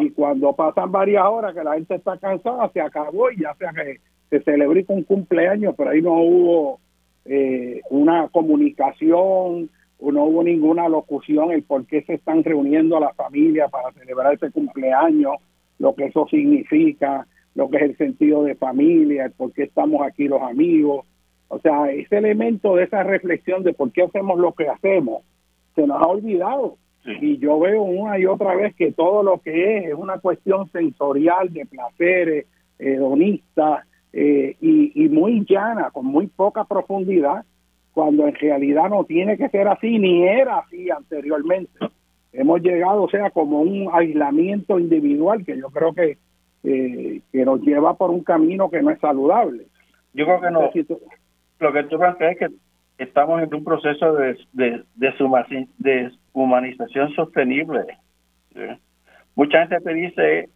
Y 0.00 0.10
cuando 0.12 0.54
pasan 0.54 0.90
varias 0.90 1.26
horas 1.26 1.54
que 1.54 1.62
la 1.62 1.74
gente 1.74 1.96
está 1.96 2.16
cansada, 2.16 2.70
se 2.70 2.80
acabó 2.80 3.30
y 3.30 3.42
ya 3.42 3.54
sea 3.56 3.70
que 3.74 4.00
se 4.30 4.42
celebró 4.42 4.80
un 4.88 5.02
cumpleaños, 5.02 5.74
pero 5.76 5.90
ahí 5.90 6.00
no 6.00 6.14
hubo 6.14 6.80
eh, 7.26 7.82
una 7.90 8.28
comunicación, 8.28 9.68
no 10.10 10.24
hubo 10.24 10.42
ninguna 10.42 10.88
locución, 10.88 11.52
el 11.52 11.62
por 11.62 11.86
qué 11.86 12.02
se 12.02 12.14
están 12.14 12.42
reuniendo 12.42 12.96
a 12.96 13.00
la 13.00 13.12
familia 13.14 13.68
para 13.68 13.92
celebrar 13.92 14.34
ese 14.34 14.50
cumpleaños, 14.50 15.34
lo 15.78 15.94
que 15.94 16.06
eso 16.06 16.26
significa, 16.28 17.26
lo 17.54 17.68
que 17.70 17.76
es 17.76 17.82
el 17.82 17.96
sentido 17.96 18.42
de 18.42 18.56
familia, 18.56 19.26
el 19.26 19.32
por 19.32 19.52
qué 19.52 19.64
estamos 19.64 20.02
aquí 20.02 20.26
los 20.26 20.42
amigos. 20.42 21.06
O 21.48 21.58
sea, 21.60 21.90
ese 21.92 22.18
elemento 22.18 22.76
de 22.76 22.84
esa 22.84 23.02
reflexión 23.02 23.62
de 23.62 23.74
por 23.74 23.92
qué 23.92 24.02
hacemos 24.02 24.40
lo 24.40 24.52
que 24.52 24.68
hacemos, 24.68 25.22
se 25.74 25.86
nos 25.86 26.00
ha 26.02 26.06
olvidado. 26.06 26.78
Y 27.04 27.38
yo 27.38 27.58
veo 27.58 27.82
una 27.82 28.18
y 28.18 28.26
otra 28.26 28.54
vez 28.54 28.74
que 28.76 28.92
todo 28.92 29.22
lo 29.22 29.38
que 29.38 29.78
es 29.78 29.86
es 29.86 29.94
una 29.94 30.18
cuestión 30.18 30.70
sensorial 30.70 31.52
de 31.52 31.66
placeres, 31.66 32.46
hedonista 32.78 33.84
eh, 34.12 34.56
y, 34.60 35.04
y 35.04 35.08
muy 35.08 35.44
llana, 35.48 35.90
con 35.90 36.06
muy 36.06 36.26
poca 36.28 36.64
profundidad, 36.64 37.44
cuando 37.92 38.26
en 38.26 38.34
realidad 38.34 38.88
no 38.88 39.04
tiene 39.04 39.36
que 39.36 39.48
ser 39.48 39.68
así, 39.68 39.98
ni 39.98 40.26
era 40.26 40.58
así 40.58 40.90
anteriormente. 40.90 41.72
Hemos 42.32 42.62
llegado, 42.62 43.02
o 43.02 43.10
sea, 43.10 43.30
como 43.30 43.60
un 43.60 43.90
aislamiento 43.92 44.78
individual 44.78 45.44
que 45.44 45.58
yo 45.58 45.68
creo 45.68 45.92
que, 45.92 46.18
que 46.62 47.44
nos 47.44 47.60
lleva 47.60 47.94
por 47.96 48.10
un 48.10 48.24
camino 48.24 48.70
que 48.70 48.82
no 48.82 48.90
es 48.90 48.98
saludable. 49.00 49.66
Yo 50.14 50.24
creo 50.24 50.40
que 50.40 50.50
no. 50.50 50.70
Lo 51.60 51.72
que 51.72 51.84
tú 51.84 51.98
planteas 51.98 52.32
es 52.32 52.38
que 52.38 52.48
estamos 52.98 53.42
en 53.42 53.54
un 53.54 53.64
proceso 53.64 54.14
de, 54.14 54.36
de, 54.52 54.82
de, 54.96 56.12
humanización 56.32 57.12
sostenible. 57.14 57.84
Mucha 59.34 59.66
gente 59.66 59.80
te 59.80 59.94
dice 59.94 60.48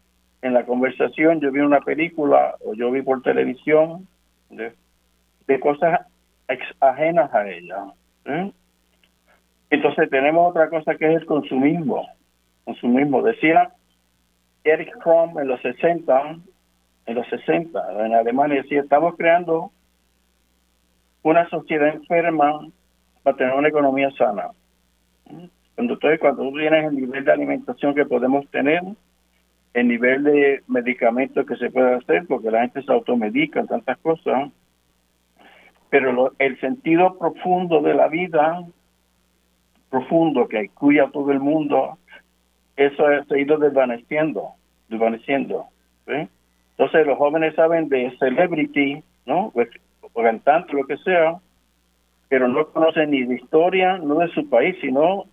en 0.42 0.54
la 0.54 0.64
conversación, 0.64 1.40
yo 1.40 1.50
vi 1.50 1.60
una 1.60 1.80
película 1.80 2.56
o 2.64 2.74
yo 2.74 2.90
vi 2.90 3.02
por 3.02 3.22
televisión 3.22 4.06
de, 4.50 5.60
cosas 5.60 6.00
ajenas 6.80 7.32
a 7.34 7.48
ella. 7.48 7.84
Entonces 9.70 10.10
tenemos 10.10 10.50
otra 10.50 10.68
cosa 10.68 10.94
que 10.96 11.06
es 11.06 11.20
el 11.20 11.26
consumismo. 11.26 12.06
Consumismo. 12.64 13.22
Decía 13.22 13.70
Eric 14.64 14.96
Fromm 15.02 15.38
en 15.38 15.48
los 15.48 15.60
60, 15.62 16.36
en 17.06 17.14
los 17.14 17.28
60, 17.28 18.04
en 18.04 18.14
Alemania, 18.14 18.62
decía, 18.62 18.80
estamos 18.80 19.16
creando 19.16 19.70
una 21.22 21.48
sociedad 21.48 21.88
enferma 21.88 22.66
para 23.22 23.36
tener 23.36 23.54
una 23.54 23.68
economía 23.68 24.10
sana. 24.12 24.50
Cuando, 25.74 25.98
cuando 26.20 26.42
tú 26.42 26.52
tienes 26.52 26.84
el 26.84 26.96
nivel 26.96 27.24
de 27.24 27.32
alimentación 27.32 27.94
que 27.94 28.06
podemos 28.06 28.48
tener, 28.50 28.82
el 29.74 29.88
nivel 29.88 30.24
de 30.24 30.62
medicamentos 30.68 31.46
que 31.46 31.56
se 31.56 31.70
puede 31.70 31.96
hacer, 31.96 32.26
porque 32.26 32.50
la 32.50 32.62
gente 32.62 32.82
se 32.82 32.92
automedica 32.92 33.64
tantas 33.66 33.98
cosas, 33.98 34.50
pero 35.98 36.32
el 36.38 36.60
sentido 36.60 37.16
profundo 37.18 37.80
de 37.80 37.94
la 37.94 38.08
vida, 38.08 38.62
profundo, 39.88 40.46
que 40.46 40.64
incluye 40.64 41.00
a 41.00 41.10
todo 41.10 41.32
el 41.32 41.40
mundo, 41.40 41.96
eso 42.76 43.02
se 43.26 43.34
ha 43.34 43.38
ido 43.38 43.56
desvaneciendo, 43.56 44.50
desvaneciendo. 44.90 45.64
Entonces 46.06 47.06
los 47.06 47.16
jóvenes 47.16 47.54
saben 47.54 47.88
de 47.88 48.14
celebrity, 48.18 49.02
¿no? 49.24 49.54
o 50.12 50.22
cantante, 50.22 50.74
lo 50.74 50.86
que 50.86 50.98
sea, 50.98 51.38
pero 52.28 52.46
no 52.46 52.66
conocen 52.66 53.12
ni 53.12 53.22
de 53.22 53.36
historia, 53.36 53.96
no 53.96 54.16
de 54.16 54.28
su 54.28 54.50
país, 54.50 54.76
sino 54.82 55.24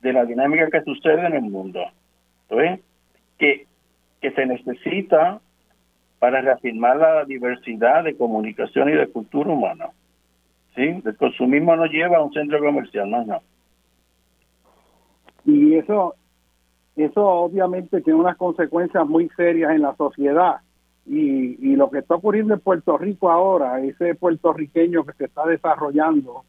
de 0.00 0.14
la 0.14 0.24
dinámica 0.24 0.70
que 0.70 0.84
sucede 0.84 1.26
en 1.26 1.34
el 1.34 1.42
mundo. 1.42 1.84
¿Ves? 2.48 2.80
Que, 3.38 3.66
que 4.22 4.30
se 4.30 4.46
necesita 4.46 5.38
para 6.18 6.40
reafirmar 6.40 6.96
la 6.96 7.26
diversidad 7.26 8.04
de 8.04 8.16
comunicación 8.16 8.88
y 8.88 8.92
de 8.92 9.06
cultura 9.08 9.50
humana. 9.50 9.90
¿Sí? 10.78 11.02
El 11.04 11.16
consumismo 11.16 11.74
nos 11.74 11.90
lleva 11.90 12.18
a 12.18 12.22
un 12.22 12.32
centro 12.32 12.60
comercial, 12.60 13.10
no, 13.10 13.24
no. 13.24 13.42
Y 15.44 15.74
eso, 15.74 16.14
eso 16.94 17.26
obviamente 17.26 18.00
tiene 18.00 18.20
unas 18.20 18.36
consecuencias 18.36 19.04
muy 19.04 19.28
serias 19.30 19.72
en 19.72 19.82
la 19.82 19.96
sociedad 19.96 20.60
y, 21.04 21.74
lo 21.74 21.90
que 21.90 21.98
está 21.98 22.14
ocurriendo 22.14 22.54
en 22.54 22.60
Puerto 22.60 22.96
Rico 22.96 23.30
ahora, 23.30 23.80
ese 23.80 24.14
puertorriqueño 24.14 25.04
que 25.04 25.14
se 25.14 25.24
está 25.24 25.46
desarrollando, 25.46 26.44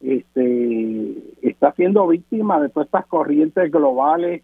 este, 0.00 1.16
está 1.42 1.72
siendo 1.72 2.08
víctima 2.08 2.60
de 2.60 2.70
todas 2.70 2.86
estas 2.86 3.06
corrientes 3.06 3.70
globales, 3.70 4.42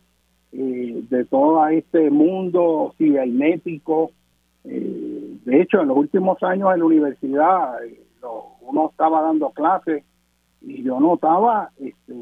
eh, 0.53 1.03
de 1.09 1.25
todo 1.25 1.67
este 1.69 2.11
mundo 2.11 2.95
cibernético. 2.99 4.13
Eh, 4.65 5.39
de 5.45 5.61
hecho, 5.61 5.81
en 5.81 5.89
los 5.89 5.97
últimos 5.97 6.41
años 6.43 6.73
en 6.73 6.81
la 6.81 6.85
universidad, 6.85 7.85
eh, 7.85 8.05
uno 8.67 8.91
estaba 8.91 9.23
dando 9.23 9.51
clases 9.51 10.05
y 10.61 10.83
yo 10.83 10.99
notaba 11.01 11.71
este, 11.79 12.15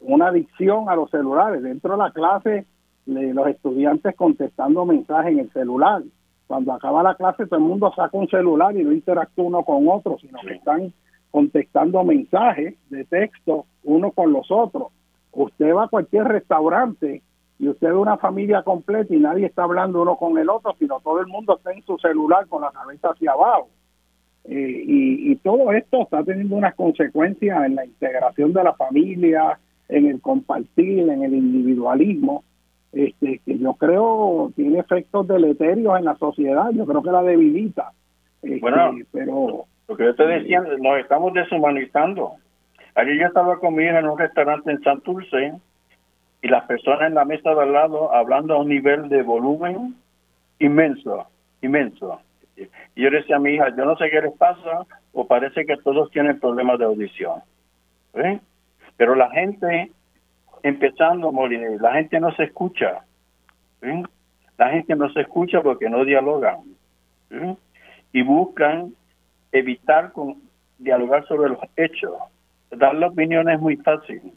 una 0.00 0.28
adicción 0.28 0.88
a 0.88 0.96
los 0.96 1.10
celulares. 1.10 1.62
Dentro 1.62 1.92
de 1.92 1.98
la 1.98 2.12
clase, 2.12 2.66
los 3.06 3.46
estudiantes 3.48 4.14
contestando 4.16 4.84
mensajes 4.84 5.32
en 5.32 5.40
el 5.40 5.52
celular 5.52 6.02
cuando 6.50 6.72
acaba 6.72 7.04
la 7.04 7.14
clase 7.14 7.46
todo 7.46 7.60
el 7.60 7.64
mundo 7.64 7.92
saca 7.94 8.18
un 8.18 8.26
celular 8.26 8.76
y 8.76 8.82
no 8.82 8.90
interactúa 8.90 9.44
uno 9.44 9.62
con 9.62 9.88
otro, 9.88 10.18
sino 10.18 10.40
que 10.40 10.54
están 10.54 10.92
contestando 11.30 12.02
mensajes 12.02 12.74
de 12.88 13.04
texto 13.04 13.66
uno 13.84 14.10
con 14.10 14.32
los 14.32 14.50
otros. 14.50 14.88
Usted 15.30 15.72
va 15.72 15.84
a 15.84 15.88
cualquier 15.88 16.24
restaurante 16.24 17.22
y 17.60 17.68
usted 17.68 17.86
ve 17.86 17.94
una 17.94 18.16
familia 18.16 18.64
completa 18.64 19.14
y 19.14 19.20
nadie 19.20 19.46
está 19.46 19.62
hablando 19.62 20.02
uno 20.02 20.16
con 20.16 20.38
el 20.38 20.50
otro, 20.50 20.74
sino 20.76 20.98
todo 20.98 21.20
el 21.20 21.28
mundo 21.28 21.56
está 21.56 21.70
en 21.70 21.84
su 21.84 21.96
celular 21.98 22.48
con 22.48 22.62
la 22.62 22.72
cabeza 22.72 23.10
hacia 23.10 23.30
abajo. 23.30 23.68
Eh, 24.44 24.84
y, 24.86 25.32
y 25.32 25.36
todo 25.36 25.72
esto 25.72 26.02
está 26.02 26.24
teniendo 26.24 26.56
unas 26.56 26.74
consecuencias 26.74 27.64
en 27.64 27.76
la 27.76 27.84
integración 27.84 28.52
de 28.52 28.64
la 28.64 28.74
familia, 28.74 29.58
en 29.88 30.06
el 30.06 30.20
compartir, 30.20 31.08
en 31.08 31.22
el 31.22 31.34
individualismo 31.34 32.44
este, 32.92 33.40
que 33.44 33.58
yo 33.58 33.74
creo 33.74 34.52
tiene 34.56 34.80
efectos 34.80 35.28
deleterios 35.28 35.96
en 35.98 36.04
la 36.04 36.16
sociedad, 36.16 36.70
yo 36.72 36.86
creo 36.86 37.02
que 37.02 37.10
la 37.10 37.22
debilita. 37.22 37.92
Este, 38.42 38.60
bueno, 38.60 38.92
pero 39.12 39.66
lo 39.88 39.96
que 39.96 40.04
yo 40.04 40.14
te 40.14 40.26
decía, 40.26 40.60
nos 40.60 40.98
estamos 40.98 41.32
deshumanizando. 41.34 42.32
Ayer 42.96 43.20
yo 43.20 43.26
estaba 43.26 43.58
conmigo 43.58 43.96
en 43.96 44.08
un 44.08 44.18
restaurante 44.18 44.72
en 44.72 44.82
Santurce 44.82 45.52
y 46.42 46.48
las 46.48 46.64
personas 46.64 47.08
en 47.08 47.14
la 47.14 47.24
mesa 47.24 47.54
de 47.54 47.62
al 47.62 47.72
lado 47.72 48.12
hablando 48.12 48.54
a 48.54 48.58
un 48.58 48.68
nivel 48.68 49.08
de 49.08 49.22
volumen 49.22 49.94
inmenso, 50.58 51.26
inmenso. 51.62 52.20
Y 52.94 53.02
yo 53.02 53.10
decía 53.10 53.36
a 53.36 53.40
mi 53.40 53.54
hija, 53.54 53.68
yo 53.76 53.84
no 53.84 53.96
sé 53.96 54.10
qué 54.10 54.20
les 54.20 54.32
pasa, 54.36 54.86
o 55.12 55.26
parece 55.26 55.64
que 55.64 55.76
todos 55.78 56.10
tienen 56.10 56.40
problemas 56.40 56.78
de 56.78 56.84
audición. 56.84 57.42
Pero 58.96 59.14
la 59.14 59.30
gente 59.30 59.90
empezando 60.62 61.32
morir. 61.32 61.80
La 61.80 61.94
gente 61.94 62.20
no 62.20 62.34
se 62.34 62.44
escucha. 62.44 63.04
La 64.58 64.70
gente 64.70 64.94
no 64.94 65.10
se 65.12 65.22
escucha 65.22 65.62
porque 65.62 65.88
no 65.88 66.04
dialogan. 66.04 66.60
Y 68.12 68.22
buscan 68.22 68.94
evitar 69.52 70.12
con, 70.12 70.36
dialogar 70.78 71.26
sobre 71.26 71.50
los 71.50 71.60
hechos. 71.76 72.12
Dar 72.70 72.94
la 72.94 73.08
opinión 73.08 73.48
es 73.48 73.60
muy 73.60 73.76
fácil. 73.76 74.32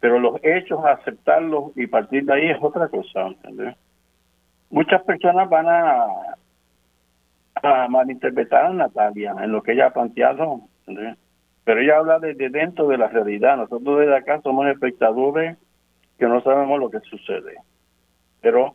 Pero 0.00 0.18
los 0.18 0.36
hechos, 0.42 0.84
aceptarlos 0.84 1.76
y 1.76 1.86
partir 1.86 2.24
de 2.24 2.34
ahí 2.34 2.50
es 2.50 2.58
otra 2.60 2.88
cosa. 2.88 3.30
Muchas 4.70 5.02
personas 5.02 5.48
van 5.48 5.66
a, 5.68 6.06
a 7.66 7.88
malinterpretar 7.88 8.66
a 8.66 8.72
Natalia 8.72 9.34
en 9.42 9.52
lo 9.52 9.62
que 9.62 9.72
ella 9.72 9.86
ha 9.86 9.92
planteado. 9.92 10.60
Pero 11.64 11.80
ella 11.80 11.98
habla 11.98 12.18
desde 12.18 12.48
dentro 12.48 12.88
de 12.88 12.98
la 12.98 13.08
realidad. 13.08 13.56
Nosotros 13.56 14.00
desde 14.00 14.16
acá 14.16 14.40
somos 14.42 14.66
espectadores 14.68 15.58
que 16.18 16.26
no 16.26 16.40
sabemos 16.42 16.78
lo 16.78 16.90
que 16.90 17.00
sucede. 17.00 17.56
Pero 18.40 18.74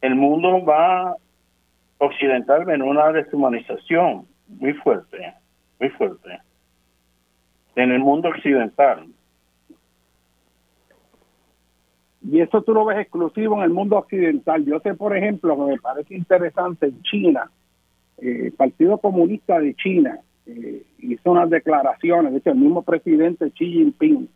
el 0.00 0.14
mundo 0.14 0.64
va 0.64 1.16
occidental 1.98 2.68
en 2.70 2.82
una 2.82 3.12
deshumanización 3.12 4.26
muy 4.48 4.72
fuerte, 4.74 5.34
muy 5.80 5.90
fuerte. 5.90 6.40
En 7.76 7.92
el 7.92 8.00
mundo 8.00 8.28
occidental. 8.28 9.06
Y 12.22 12.40
eso 12.40 12.62
tú 12.62 12.72
lo 12.72 12.84
ves 12.84 12.98
exclusivo 12.98 13.56
en 13.58 13.64
el 13.64 13.70
mundo 13.70 13.98
occidental. 13.98 14.64
Yo 14.64 14.80
sé, 14.80 14.94
por 14.94 15.16
ejemplo, 15.16 15.56
que 15.56 15.72
me 15.72 15.78
parece 15.78 16.14
interesante 16.14 16.86
en 16.86 17.02
China, 17.02 17.50
eh, 18.18 18.46
el 18.46 18.52
Partido 18.52 18.98
Comunista 18.98 19.58
de 19.58 19.74
China, 19.74 20.18
eh, 20.46 20.82
hizo 20.98 21.30
unas 21.30 21.48
declaraciones, 21.50 22.32
de 22.32 22.38
hecho 22.38 22.50
el 22.50 22.58
mismo 22.58 22.82
presidente 22.82 23.50
Xi 23.50 23.66
Jinping, 23.66 24.28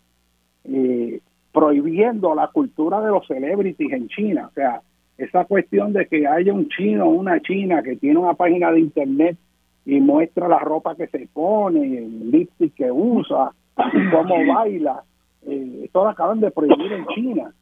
eh, 0.64 1.20
prohibiendo 1.52 2.34
la 2.34 2.48
cultura 2.48 3.00
de 3.00 3.10
los 3.10 3.26
celebrities 3.26 3.92
en 3.92 4.08
China. 4.08 4.48
O 4.48 4.54
sea, 4.54 4.82
esa 5.16 5.44
cuestión 5.44 5.92
de 5.92 6.06
que 6.06 6.26
haya 6.26 6.52
un 6.52 6.68
chino 6.68 7.06
o 7.06 7.10
una 7.10 7.40
china 7.40 7.82
que 7.82 7.96
tiene 7.96 8.18
una 8.18 8.34
página 8.34 8.70
de 8.70 8.80
internet 8.80 9.36
y 9.84 10.00
muestra 10.00 10.48
la 10.48 10.58
ropa 10.58 10.94
que 10.94 11.08
se 11.08 11.28
pone, 11.32 11.98
el 11.98 12.30
lipstick 12.30 12.74
que 12.74 12.90
usa, 12.90 13.52
cómo 14.12 14.46
baila, 14.46 15.02
eh, 15.46 15.80
esto 15.84 16.04
lo 16.04 16.10
acaban 16.10 16.40
de 16.40 16.50
prohibir 16.50 16.92
en 16.92 17.06
China. 17.06 17.52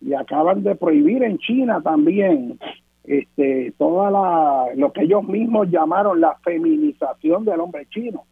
Y 0.00 0.12
acaban 0.12 0.62
de 0.62 0.74
prohibir 0.74 1.22
en 1.22 1.38
China 1.38 1.80
también 1.80 2.58
este, 3.06 3.72
toda 3.78 4.10
la, 4.10 4.66
lo 4.74 4.92
que 4.92 5.02
ellos 5.02 5.26
mismos 5.26 5.68
llamaron 5.70 6.20
la 6.20 6.36
feminización 6.44 7.44
del 7.44 7.60
hombre 7.60 7.86
chino, 7.90 8.24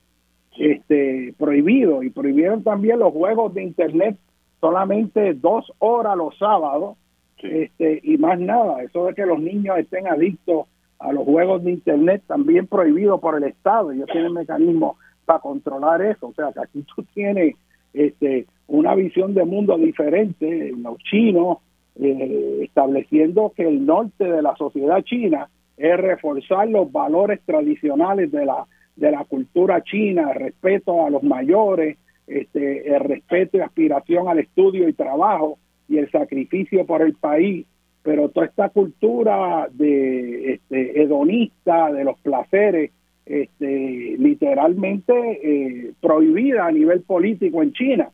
este, 0.58 1.34
prohibido. 1.38 2.02
Y 2.02 2.10
prohibieron 2.10 2.62
también 2.62 2.98
los 2.98 3.12
juegos 3.12 3.54
de 3.54 3.62
internet 3.62 4.16
solamente 4.60 5.34
dos 5.34 5.70
horas 5.78 6.16
los 6.16 6.36
sábados, 6.38 6.96
este, 7.42 8.00
y 8.02 8.16
más 8.16 8.40
nada, 8.40 8.82
eso 8.82 9.04
de 9.04 9.14
que 9.14 9.26
los 9.26 9.38
niños 9.38 9.76
estén 9.78 10.06
adictos 10.06 10.66
a 10.98 11.12
los 11.12 11.24
juegos 11.24 11.62
de 11.64 11.72
internet 11.72 12.22
también 12.26 12.66
prohibido 12.66 13.18
por 13.18 13.36
el 13.36 13.44
Estado, 13.44 13.92
ellos 13.92 14.08
tienen 14.10 14.32
mecanismos 14.32 14.96
para 15.26 15.40
controlar 15.40 16.00
eso, 16.00 16.28
o 16.28 16.32
sea 16.32 16.50
que 16.52 16.60
aquí 16.60 16.82
tú 16.94 17.02
tienes 17.12 17.56
este, 17.92 18.46
una 18.66 18.94
visión 18.94 19.34
de 19.34 19.44
mundo 19.44 19.76
diferente, 19.76 20.72
los 20.78 20.96
chinos 20.98 21.58
eh, 22.00 22.60
estableciendo 22.62 23.52
que 23.56 23.66
el 23.66 23.86
norte 23.86 24.24
de 24.24 24.42
la 24.42 24.56
sociedad 24.56 25.02
china 25.02 25.48
es 25.76 25.96
reforzar 25.96 26.68
los 26.68 26.90
valores 26.90 27.40
tradicionales 27.44 28.30
de 28.30 28.46
la, 28.46 28.66
de 28.96 29.10
la 29.10 29.24
cultura 29.24 29.82
china, 29.82 30.32
respeto 30.32 31.06
a 31.06 31.10
los 31.10 31.22
mayores, 31.22 31.98
este, 32.26 32.94
el 32.94 33.00
respeto 33.00 33.58
y 33.58 33.60
aspiración 33.60 34.28
al 34.28 34.38
estudio 34.38 34.88
y 34.88 34.92
trabajo 34.92 35.58
y 35.88 35.98
el 35.98 36.10
sacrificio 36.10 36.86
por 36.86 37.02
el 37.02 37.14
país, 37.14 37.66
pero 38.02 38.28
toda 38.28 38.46
esta 38.46 38.68
cultura 38.70 39.68
de 39.72 40.54
este, 40.54 41.02
hedonista, 41.02 41.92
de 41.92 42.04
los 42.04 42.18
placeres, 42.20 42.90
este, 43.26 44.16
literalmente 44.18 45.12
eh, 45.14 45.92
prohibida 46.00 46.66
a 46.66 46.72
nivel 46.72 47.02
político 47.02 47.62
en 47.62 47.72
China. 47.72 48.10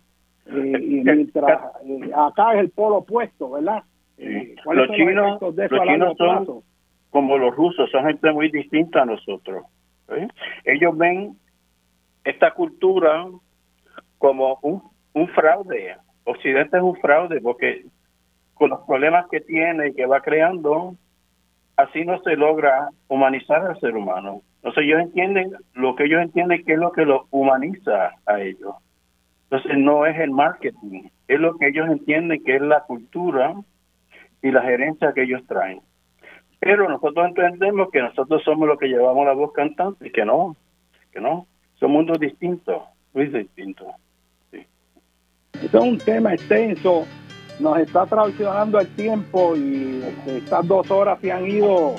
Eh, 0.52 0.78
y 0.80 1.00
mientras 1.02 1.60
eh, 1.84 2.10
acá 2.14 2.54
es 2.54 2.60
el 2.60 2.70
polo 2.70 2.98
opuesto, 2.98 3.50
¿verdad? 3.50 3.82
los 4.18 4.88
chinos, 4.90 5.40
los 5.40 5.82
chinos 5.86 6.16
son 6.18 6.62
como 7.10 7.38
los 7.38 7.54
rusos, 7.56 7.90
son 7.90 8.04
gente 8.04 8.30
muy 8.32 8.50
distinta 8.50 9.02
a 9.02 9.06
nosotros. 9.06 9.64
Ellos 10.64 10.96
ven 10.96 11.36
esta 12.24 12.52
cultura 12.52 13.26
como 14.18 14.58
un, 14.62 14.82
un 15.14 15.28
fraude. 15.28 15.96
Occidente 16.24 16.76
es 16.76 16.82
un 16.82 16.96
fraude 16.96 17.40
porque 17.40 17.84
con 18.54 18.70
los 18.70 18.80
problemas 18.86 19.26
que 19.30 19.40
tiene 19.40 19.88
y 19.88 19.94
que 19.94 20.04
va 20.04 20.20
creando, 20.20 20.94
así 21.76 22.04
no 22.04 22.20
se 22.22 22.36
logra 22.36 22.90
humanizar 23.08 23.64
al 23.64 23.80
ser 23.80 23.96
humano. 23.96 24.42
Entonces 24.56 24.84
ellos 24.84 25.00
entienden, 25.00 25.52
lo 25.72 25.96
que 25.96 26.04
ellos 26.04 26.20
entienden 26.20 26.64
que 26.64 26.74
es 26.74 26.78
lo 26.78 26.92
que 26.92 27.06
lo 27.06 27.26
humaniza 27.30 28.12
a 28.26 28.40
ellos. 28.40 28.74
Entonces 29.50 29.78
no 29.78 30.06
es 30.06 30.16
el 30.20 30.30
marketing, 30.30 31.08
es 31.26 31.40
lo 31.40 31.56
que 31.56 31.68
ellos 31.68 31.88
entienden 31.88 32.44
que 32.44 32.54
es 32.54 32.62
la 32.62 32.84
cultura 32.84 33.54
y 34.42 34.52
la 34.52 34.62
gerencia 34.62 35.12
que 35.12 35.24
ellos 35.24 35.42
traen. 35.48 35.80
Pero 36.60 36.88
nosotros 36.88 37.26
entendemos 37.26 37.90
que 37.90 38.00
nosotros 38.00 38.42
somos 38.44 38.68
los 38.68 38.78
que 38.78 38.86
llevamos 38.86 39.26
la 39.26 39.32
voz 39.32 39.52
cantante 39.52 40.06
y 40.06 40.12
que 40.12 40.24
no, 40.24 40.54
que 41.10 41.20
no, 41.20 41.48
son 41.80 41.90
mundos 41.90 42.20
distintos, 42.20 42.80
muy 43.12 43.26
distintos. 43.26 43.88
Sí. 44.52 44.64
Este 45.54 45.76
es 45.76 45.82
un 45.82 45.98
tema 45.98 46.32
extenso, 46.32 47.04
nos 47.58 47.78
está 47.78 48.06
traicionando 48.06 48.78
el 48.78 48.86
tiempo 48.94 49.56
y 49.56 50.00
este, 50.04 50.38
estas 50.38 50.68
dos 50.68 50.88
horas 50.92 51.18
se 51.20 51.32
han 51.32 51.46
ido 51.46 51.96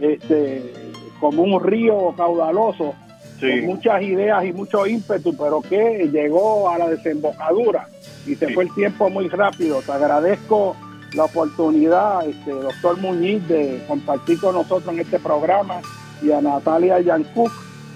este, 0.00 0.72
como 1.20 1.42
un 1.42 1.62
río 1.62 2.12
caudaloso, 2.16 2.96
con 3.40 3.66
muchas 3.66 4.02
ideas 4.02 4.44
y 4.44 4.52
mucho 4.52 4.86
ímpetu, 4.86 5.36
pero 5.36 5.60
que 5.60 6.08
llegó 6.12 6.68
a 6.68 6.78
la 6.78 6.88
desembocadura 6.88 7.88
y 8.26 8.34
se 8.34 8.52
fue 8.52 8.64
el 8.64 8.74
tiempo 8.74 9.08
muy 9.08 9.28
rápido. 9.28 9.80
Te 9.82 9.92
agradezco 9.92 10.76
la 11.14 11.24
oportunidad, 11.24 12.26
este, 12.26 12.50
doctor 12.50 12.98
Muñiz, 12.98 13.46
de 13.48 13.82
compartir 13.88 14.40
con 14.40 14.54
nosotros 14.54 14.92
en 14.92 15.00
este 15.00 15.18
programa 15.18 15.80
y 16.22 16.30
a 16.32 16.40
Natalia 16.40 17.00
Yancook. 17.00 17.50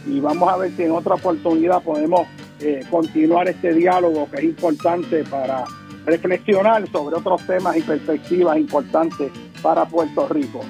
Y 0.06 0.20
vamos 0.20 0.48
a 0.52 0.56
ver 0.56 0.72
si 0.76 0.82
en 0.82 0.92
otra 0.92 1.14
oportunidad 1.14 1.82
podemos 1.82 2.26
eh, 2.60 2.84
continuar 2.90 3.48
este 3.48 3.74
diálogo 3.74 4.28
que 4.30 4.38
es 4.38 4.44
importante 4.44 5.24
para 5.24 5.64
reflexionar 6.04 6.88
sobre 6.90 7.16
otros 7.16 7.46
temas 7.46 7.76
y 7.76 7.82
perspectivas 7.82 8.56
importantes 8.56 9.30
para 9.62 9.84
Puerto 9.84 10.28
Rico. 10.28 10.60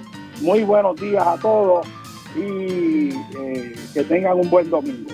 Muy 0.41 0.65
buenos 0.65 1.01
días 1.01 1.27
a 1.27 1.39
todos 1.39 1.87
y 2.37 3.11
eh, 3.37 3.75
que 3.93 4.05
tengan 4.05 4.39
un 4.39 4.51
buen 4.51 4.69
domingo. 4.71 5.11